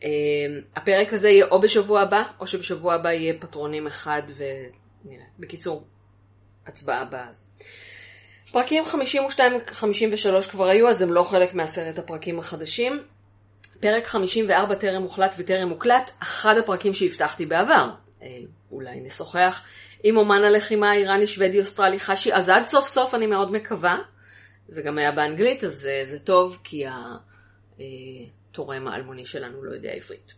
Uh, 0.00 0.04
הפרק 0.76 1.12
הזה 1.12 1.28
יהיה 1.28 1.46
או 1.50 1.60
בשבוע 1.60 2.02
הבא, 2.02 2.22
או 2.40 2.46
שבשבוע 2.46 2.94
הבא 2.94 3.12
יהיה 3.12 3.34
פטרונים 3.40 3.86
אחד 3.86 4.22
ו... 4.36 4.44
בקיצור, 5.38 5.86
הצבעה 6.66 7.00
הבאה. 7.00 7.45
פרקים 8.52 8.84
52-53 8.84 10.50
כבר 10.50 10.68
היו, 10.68 10.88
אז 10.88 11.02
הם 11.02 11.12
לא 11.12 11.22
חלק 11.22 11.54
מעשרת 11.54 11.98
הפרקים 11.98 12.38
החדשים. 12.38 13.02
פרק 13.80 14.06
54 14.06 14.74
טרם 14.74 15.02
מוחלט 15.02 15.34
וטרם 15.38 15.68
מוקלט, 15.68 16.10
אחד 16.22 16.54
הפרקים 16.58 16.94
שהבטחתי 16.94 17.46
בעבר. 17.46 17.90
אה, 18.22 18.28
אולי 18.70 19.00
נשוחח 19.00 19.66
עם 20.02 20.16
אומן 20.16 20.44
הלחימה 20.44 20.90
האיראני, 20.90 21.26
שוודי, 21.26 21.60
אוסטרלי, 21.60 22.00
חשי, 22.00 22.34
אז 22.34 22.48
עד 22.48 22.66
סוף 22.66 22.88
סוף 22.88 23.14
אני 23.14 23.26
מאוד 23.26 23.52
מקווה. 23.52 23.98
זה 24.68 24.82
גם 24.82 24.98
היה 24.98 25.12
באנגלית, 25.12 25.64
אז 25.64 25.72
זה, 25.72 26.02
זה 26.04 26.18
טוב, 26.18 26.58
כי 26.64 26.84
התורם 28.50 28.88
האלמוני 28.88 29.26
שלנו 29.26 29.64
לא 29.64 29.74
יודע 29.74 29.90
עברית. 29.90 30.34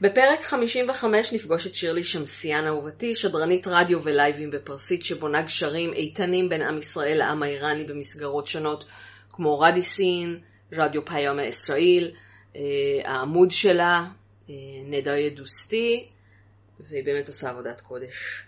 בפרק 0.00 0.44
55 0.44 1.32
נפגוש 1.32 1.66
את 1.66 1.74
שירלי 1.74 2.04
שמסיאן 2.04 2.66
אהובתי, 2.66 3.14
שדרנית 3.14 3.66
רדיו 3.66 4.02
ולייבים 4.04 4.50
בפרסית 4.50 5.04
שבונה 5.04 5.42
גשרים 5.42 5.92
איתנים 5.92 6.48
בין 6.48 6.62
עם 6.62 6.78
ישראל 6.78 7.18
לעם 7.18 7.42
האיראני 7.42 7.84
במסגרות 7.84 8.46
שונות 8.46 8.84
כמו 9.30 9.60
רדיסין, 9.60 10.38
רדיו 10.72 11.04
פיומה 11.04 11.46
ישראל, 11.46 12.10
אה, 12.56 12.60
העמוד 13.04 13.50
שלה, 13.50 14.04
אה, 14.50 14.54
נדאי 14.84 15.30
דוסטי, 15.30 16.08
והיא 16.80 17.04
באמת 17.04 17.28
עושה 17.28 17.50
עבודת 17.50 17.80
קודש. 17.80 18.42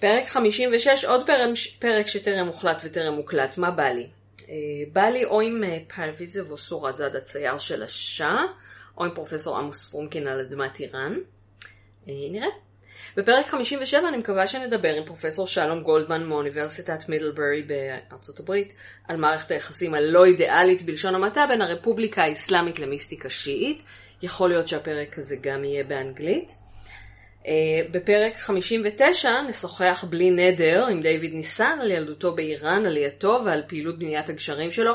פרק 0.00 0.28
56, 0.28 1.04
עוד 1.04 1.26
פרק, 1.26 1.56
פרק 1.78 2.06
שטרם 2.06 2.46
הוחלט 2.46 2.82
וטרם 2.84 3.14
מוקלט, 3.14 3.58
מה 3.58 3.70
בא 3.70 3.88
לי? 3.88 4.06
אה, 4.48 4.54
בא 4.92 5.08
לי 5.08 5.24
או 5.24 5.40
עם 5.40 5.62
פרוויזה 5.96 6.52
וסורה 6.52 6.92
זד 6.92 7.16
הצייר 7.16 7.58
של 7.58 7.82
השעה, 7.82 8.44
או 8.98 9.04
עם 9.04 9.14
פרופסור 9.14 9.58
עמוס 9.58 9.90
פרומקין 9.90 10.26
על 10.26 10.40
אדמת 10.40 10.80
איראן. 10.80 11.14
נראה. 12.06 12.48
בפרק 13.16 13.46
57 13.46 14.08
אני 14.08 14.16
מקווה 14.16 14.46
שנדבר 14.46 14.88
עם 14.88 15.04
פרופסור 15.06 15.46
שלום 15.46 15.82
גולדמן 15.82 16.24
מאוניברסיטת 16.24 17.08
מידלברי 17.08 17.62
בארצות 17.62 18.40
הברית 18.40 18.74
על 19.08 19.16
מערכת 19.16 19.50
היחסים 19.50 19.94
הלא 19.94 20.24
אידיאלית 20.24 20.82
בלשון 20.82 21.14
המעטה 21.14 21.46
בין 21.48 21.62
הרפובליקה 21.62 22.22
האסלאמית 22.22 22.78
למיסטיקה 22.78 23.30
שיעית. 23.30 23.82
יכול 24.22 24.48
להיות 24.48 24.68
שהפרק 24.68 25.18
הזה 25.18 25.36
גם 25.42 25.64
יהיה 25.64 25.84
באנגלית. 25.84 26.52
Uh, 27.42 27.48
בפרק 27.90 28.36
59 28.36 29.42
נשוחח 29.48 30.04
בלי 30.10 30.30
נדר 30.30 30.86
עם 30.92 31.00
דיוויד 31.00 31.34
ניסן 31.34 31.78
על 31.80 31.90
ילדותו 31.90 32.34
באיראן, 32.34 32.86
עלייתו 32.86 33.38
ועל 33.44 33.62
פעילות 33.68 33.98
בניית 33.98 34.28
הגשרים 34.28 34.70
שלו. 34.70 34.92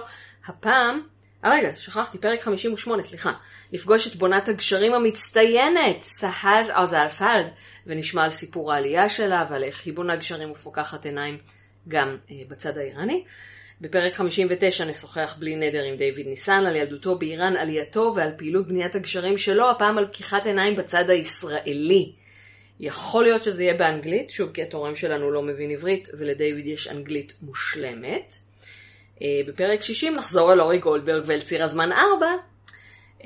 הפעם 0.48 0.96
אה 0.96 1.13
רגע, 1.52 1.70
שכחתי, 1.78 2.18
פרק 2.18 2.42
58, 2.42 3.04
סליחה. 3.04 3.32
לפגוש 3.74 4.08
את 4.08 4.16
בונת 4.16 4.50
הגשרים 4.50 4.94
המצטיינת, 4.94 6.04
סהד 6.04 6.70
עזרפלד, 6.74 7.48
ונשמע 7.88 8.24
על 8.24 8.30
סיפור 8.30 8.74
העלייה 8.74 9.10
שלה 9.10 9.46
ועל 9.50 9.64
איך 9.64 9.86
היא 9.86 9.94
בונה 9.94 10.16
גשרים 10.16 10.52
ופוקחת 10.52 11.06
עיניים 11.06 11.38
גם 11.88 12.18
אה, 12.32 12.36
בצד 12.50 12.78
האיראני. 12.78 13.24
בפרק 13.82 14.14
59 14.14 14.86
נשוחח 14.86 15.38
בלי 15.40 15.56
נדר 15.56 15.84
עם 15.84 15.98
דיוויד 15.98 16.28
ניסן 16.28 16.66
על 16.68 16.76
ילדותו 16.76 17.18
באיראן, 17.18 17.58
עלייתו 17.58 18.14
ועל 18.16 18.32
פעילות 18.38 18.68
בניית 18.68 18.96
הגשרים 18.96 19.38
שלו, 19.38 19.70
הפעם 19.72 19.98
על 19.98 20.08
פקיחת 20.08 20.46
עיניים 20.46 20.76
בצד 20.76 21.10
הישראלי. 21.10 22.14
יכול 22.80 23.24
להיות 23.24 23.44
שזה 23.44 23.64
יהיה 23.64 23.78
באנגלית, 23.78 24.30
שוב 24.30 24.52
כי 24.52 24.64
התורם 24.64 24.96
שלנו 24.96 25.32
לא 25.32 25.42
מבין 25.42 25.72
עברית 25.72 26.08
ולדיוויד 26.18 26.68
יש 26.68 26.88
אנגלית 26.88 27.34
מושלמת. 27.42 28.34
אה, 29.24 29.30
בפרק 29.48 29.82
60 29.82 30.16
נחזור 30.16 30.54
אל 30.54 30.62
אורי 30.62 30.80
גולדברג 30.80 31.24
ואל 31.28 31.42
ציר 31.42 31.64
הזמן 31.64 31.92
4, 31.92 32.28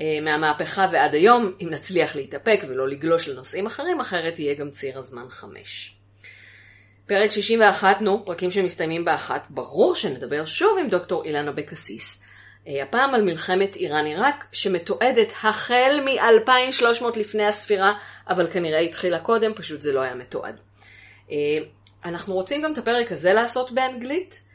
אה, 0.00 0.04
מהמהפכה 0.24 0.86
ועד 0.92 1.14
היום, 1.14 1.52
אם 1.62 1.68
נצליח 1.70 2.16
להתאפק 2.16 2.60
ולא 2.68 2.88
לגלוש 2.88 3.28
לנושאים 3.28 3.66
אחרים, 3.66 4.00
אחרת 4.00 4.38
יהיה 4.38 4.54
גם 4.54 4.70
ציר 4.70 4.98
הזמן 4.98 5.28
5. 5.28 5.94
פרק 7.06 7.30
61, 7.30 8.02
נו, 8.02 8.24
פרקים 8.24 8.50
שמסתיימים 8.50 9.04
באחת, 9.04 9.46
ברור 9.50 9.94
שנדבר 9.94 10.44
שוב 10.44 10.78
עם 10.80 10.88
דוקטור 10.88 11.24
אילנה 11.24 11.52
בקסיס. 11.52 12.22
אה, 12.68 12.82
הפעם 12.82 13.14
על 13.14 13.22
מלחמת 13.22 13.76
איראן-עיראק, 13.76 14.44
שמתועדת 14.52 15.32
החל 15.42 16.00
מ-2300 16.04 17.18
לפני 17.18 17.46
הספירה, 17.46 17.92
אבל 18.28 18.50
כנראה 18.50 18.80
התחילה 18.80 19.20
קודם, 19.20 19.54
פשוט 19.54 19.80
זה 19.80 19.92
לא 19.92 20.00
היה 20.00 20.14
מתועד. 20.14 20.60
אנחנו 22.04 22.34
רוצים 22.34 22.62
גם 22.62 22.72
את 22.72 22.78
הפרק 22.78 23.12
הזה 23.12 23.32
לעשות 23.32 23.72
באנגלית, 23.72 24.47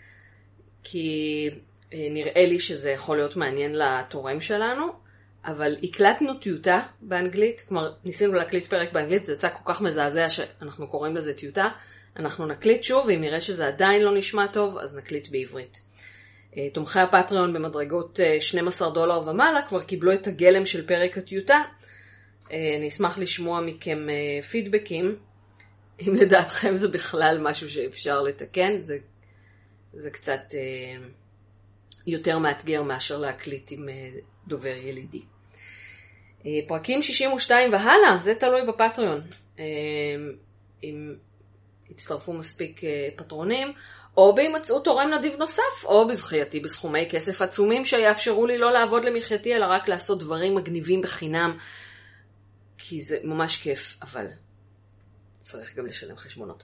כי 0.83 1.49
אה, 1.93 2.07
נראה 2.09 2.45
לי 2.49 2.59
שזה 2.59 2.91
יכול 2.91 3.17
להיות 3.17 3.37
מעניין 3.37 3.75
לתורם 3.75 4.39
שלנו, 4.39 4.85
אבל 5.45 5.75
הקלטנו 5.83 6.33
טיוטה 6.33 6.79
באנגלית, 7.01 7.61
כלומר 7.61 7.93
ניסינו 8.05 8.33
להקליט 8.33 8.67
פרק 8.67 8.93
באנגלית, 8.93 9.25
זה 9.25 9.31
יצא 9.31 9.47
כל 9.49 9.73
כך 9.73 9.81
מזעזע 9.81 10.29
שאנחנו 10.29 10.87
קוראים 10.87 11.15
לזה 11.15 11.33
טיוטה, 11.33 11.69
אנחנו 12.19 12.47
נקליט 12.47 12.83
שוב, 12.83 13.05
ואם 13.07 13.21
נראה 13.21 13.41
שזה 13.41 13.67
עדיין 13.67 14.01
לא 14.01 14.17
נשמע 14.17 14.47
טוב, 14.47 14.77
אז 14.77 14.97
נקליט 14.97 15.27
בעברית. 15.31 15.81
אה, 16.57 16.69
תומכי 16.73 16.99
הפטריון 16.99 17.53
במדרגות 17.53 18.19
12 18.39 18.87
אה, 18.87 18.93
דולר 18.93 19.19
ומעלה 19.27 19.61
כבר 19.67 19.83
קיבלו 19.83 20.13
את 20.13 20.27
הגלם 20.27 20.65
של 20.65 20.87
פרק 20.87 21.17
הטיוטה. 21.17 21.57
אני 22.77 22.87
אשמח 22.87 23.17
לשמוע 23.17 23.61
מכם 23.61 23.97
פידבקים, 24.51 25.15
אם 26.01 26.15
לדעתכם 26.15 26.75
זה 26.75 26.87
בכלל 26.87 27.37
משהו 27.41 27.69
שאפשר 27.69 28.21
לתקן, 28.21 28.81
זה 28.81 28.97
זה 29.93 30.09
קצת 30.11 30.41
אה, 30.53 31.05
יותר 32.07 32.39
מאתגר 32.39 32.83
מאשר 32.83 33.17
להקליט 33.17 33.71
עם 33.71 33.89
אה, 33.89 34.09
דובר 34.47 34.75
ילידי. 34.75 35.21
אה, 36.45 36.51
פרקים 36.67 37.01
62 37.01 37.71
והלאה, 37.71 38.17
זה 38.17 38.35
תלוי 38.35 38.61
בפטריון. 38.67 39.21
אם 40.83 41.15
יצטרפו 41.89 42.33
מספיק 42.33 42.81
פטרונים, 43.15 43.67
או 44.17 44.35
בהימצאות 44.35 44.85
תורם 44.85 45.13
נדיב 45.13 45.35
נוסף, 45.39 45.83
או 45.85 46.07
בזכייתי 46.07 46.59
בסכומי 46.59 47.09
כסף 47.11 47.41
עצומים 47.41 47.85
שיאפשרו 47.85 48.47
לי 48.47 48.57
לא 48.57 48.71
לעבוד 48.71 49.05
למחייתי, 49.05 49.55
אלא 49.55 49.65
רק 49.65 49.87
לעשות 49.87 50.19
דברים 50.19 50.55
מגניבים 50.55 51.01
בחינם, 51.01 51.57
כי 52.77 53.01
זה 53.01 53.17
ממש 53.23 53.61
כיף, 53.61 53.97
אבל 54.01 54.27
צריך 55.41 55.75
גם 55.75 55.85
לשלם 55.85 56.17
חשבונות. 56.17 56.63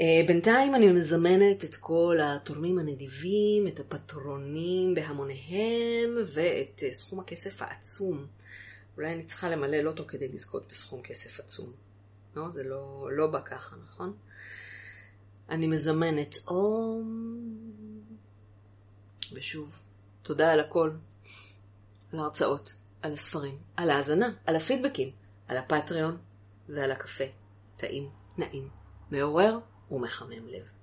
אה, 0.00 0.26
בינתיים 0.26 0.74
אני 0.74 0.92
מזמנת 0.92 1.64
את 1.64 1.76
כל 1.76 2.18
התורמים 2.22 2.78
הנדיבים, 2.78 3.68
את 3.68 3.80
הפטרונים 3.80 4.94
בהמוניהם 4.94 6.16
ואת 6.34 6.82
אה, 6.82 6.92
סכום 6.92 7.20
הכסף 7.20 7.62
העצום. 7.62 8.26
אולי 8.96 9.14
אני 9.14 9.24
צריכה 9.24 9.48
למלא 9.48 9.76
לוטו 9.76 10.06
כדי 10.06 10.28
לזכות 10.28 10.68
בסכום 10.68 11.02
כסף 11.02 11.40
עצום. 11.40 11.72
לא, 12.36 12.50
זה 12.54 12.62
לא, 12.62 13.08
לא 13.12 13.26
בא 13.26 13.40
ככה, 13.44 13.76
נכון? 13.76 14.16
אני 15.50 15.66
מזמנת 15.66 16.36
אום. 16.48 17.28
ושוב, 19.32 19.74
תודה 20.22 20.52
על 20.52 20.60
הכל. 20.60 20.90
על 22.12 22.18
ההרצאות, 22.18 22.74
על 23.02 23.12
הספרים, 23.12 23.58
על 23.76 23.90
ההאזנה, 23.90 24.28
על 24.46 24.56
הפידבקים, 24.56 25.10
על 25.48 25.56
הפטריון 25.56 26.16
ועל 26.68 26.92
הקפה. 26.92 27.24
טעים, 27.76 28.10
נעים, 28.38 28.68
מעורר 29.10 29.58
ומחמם 29.90 30.48
לב. 30.48 30.77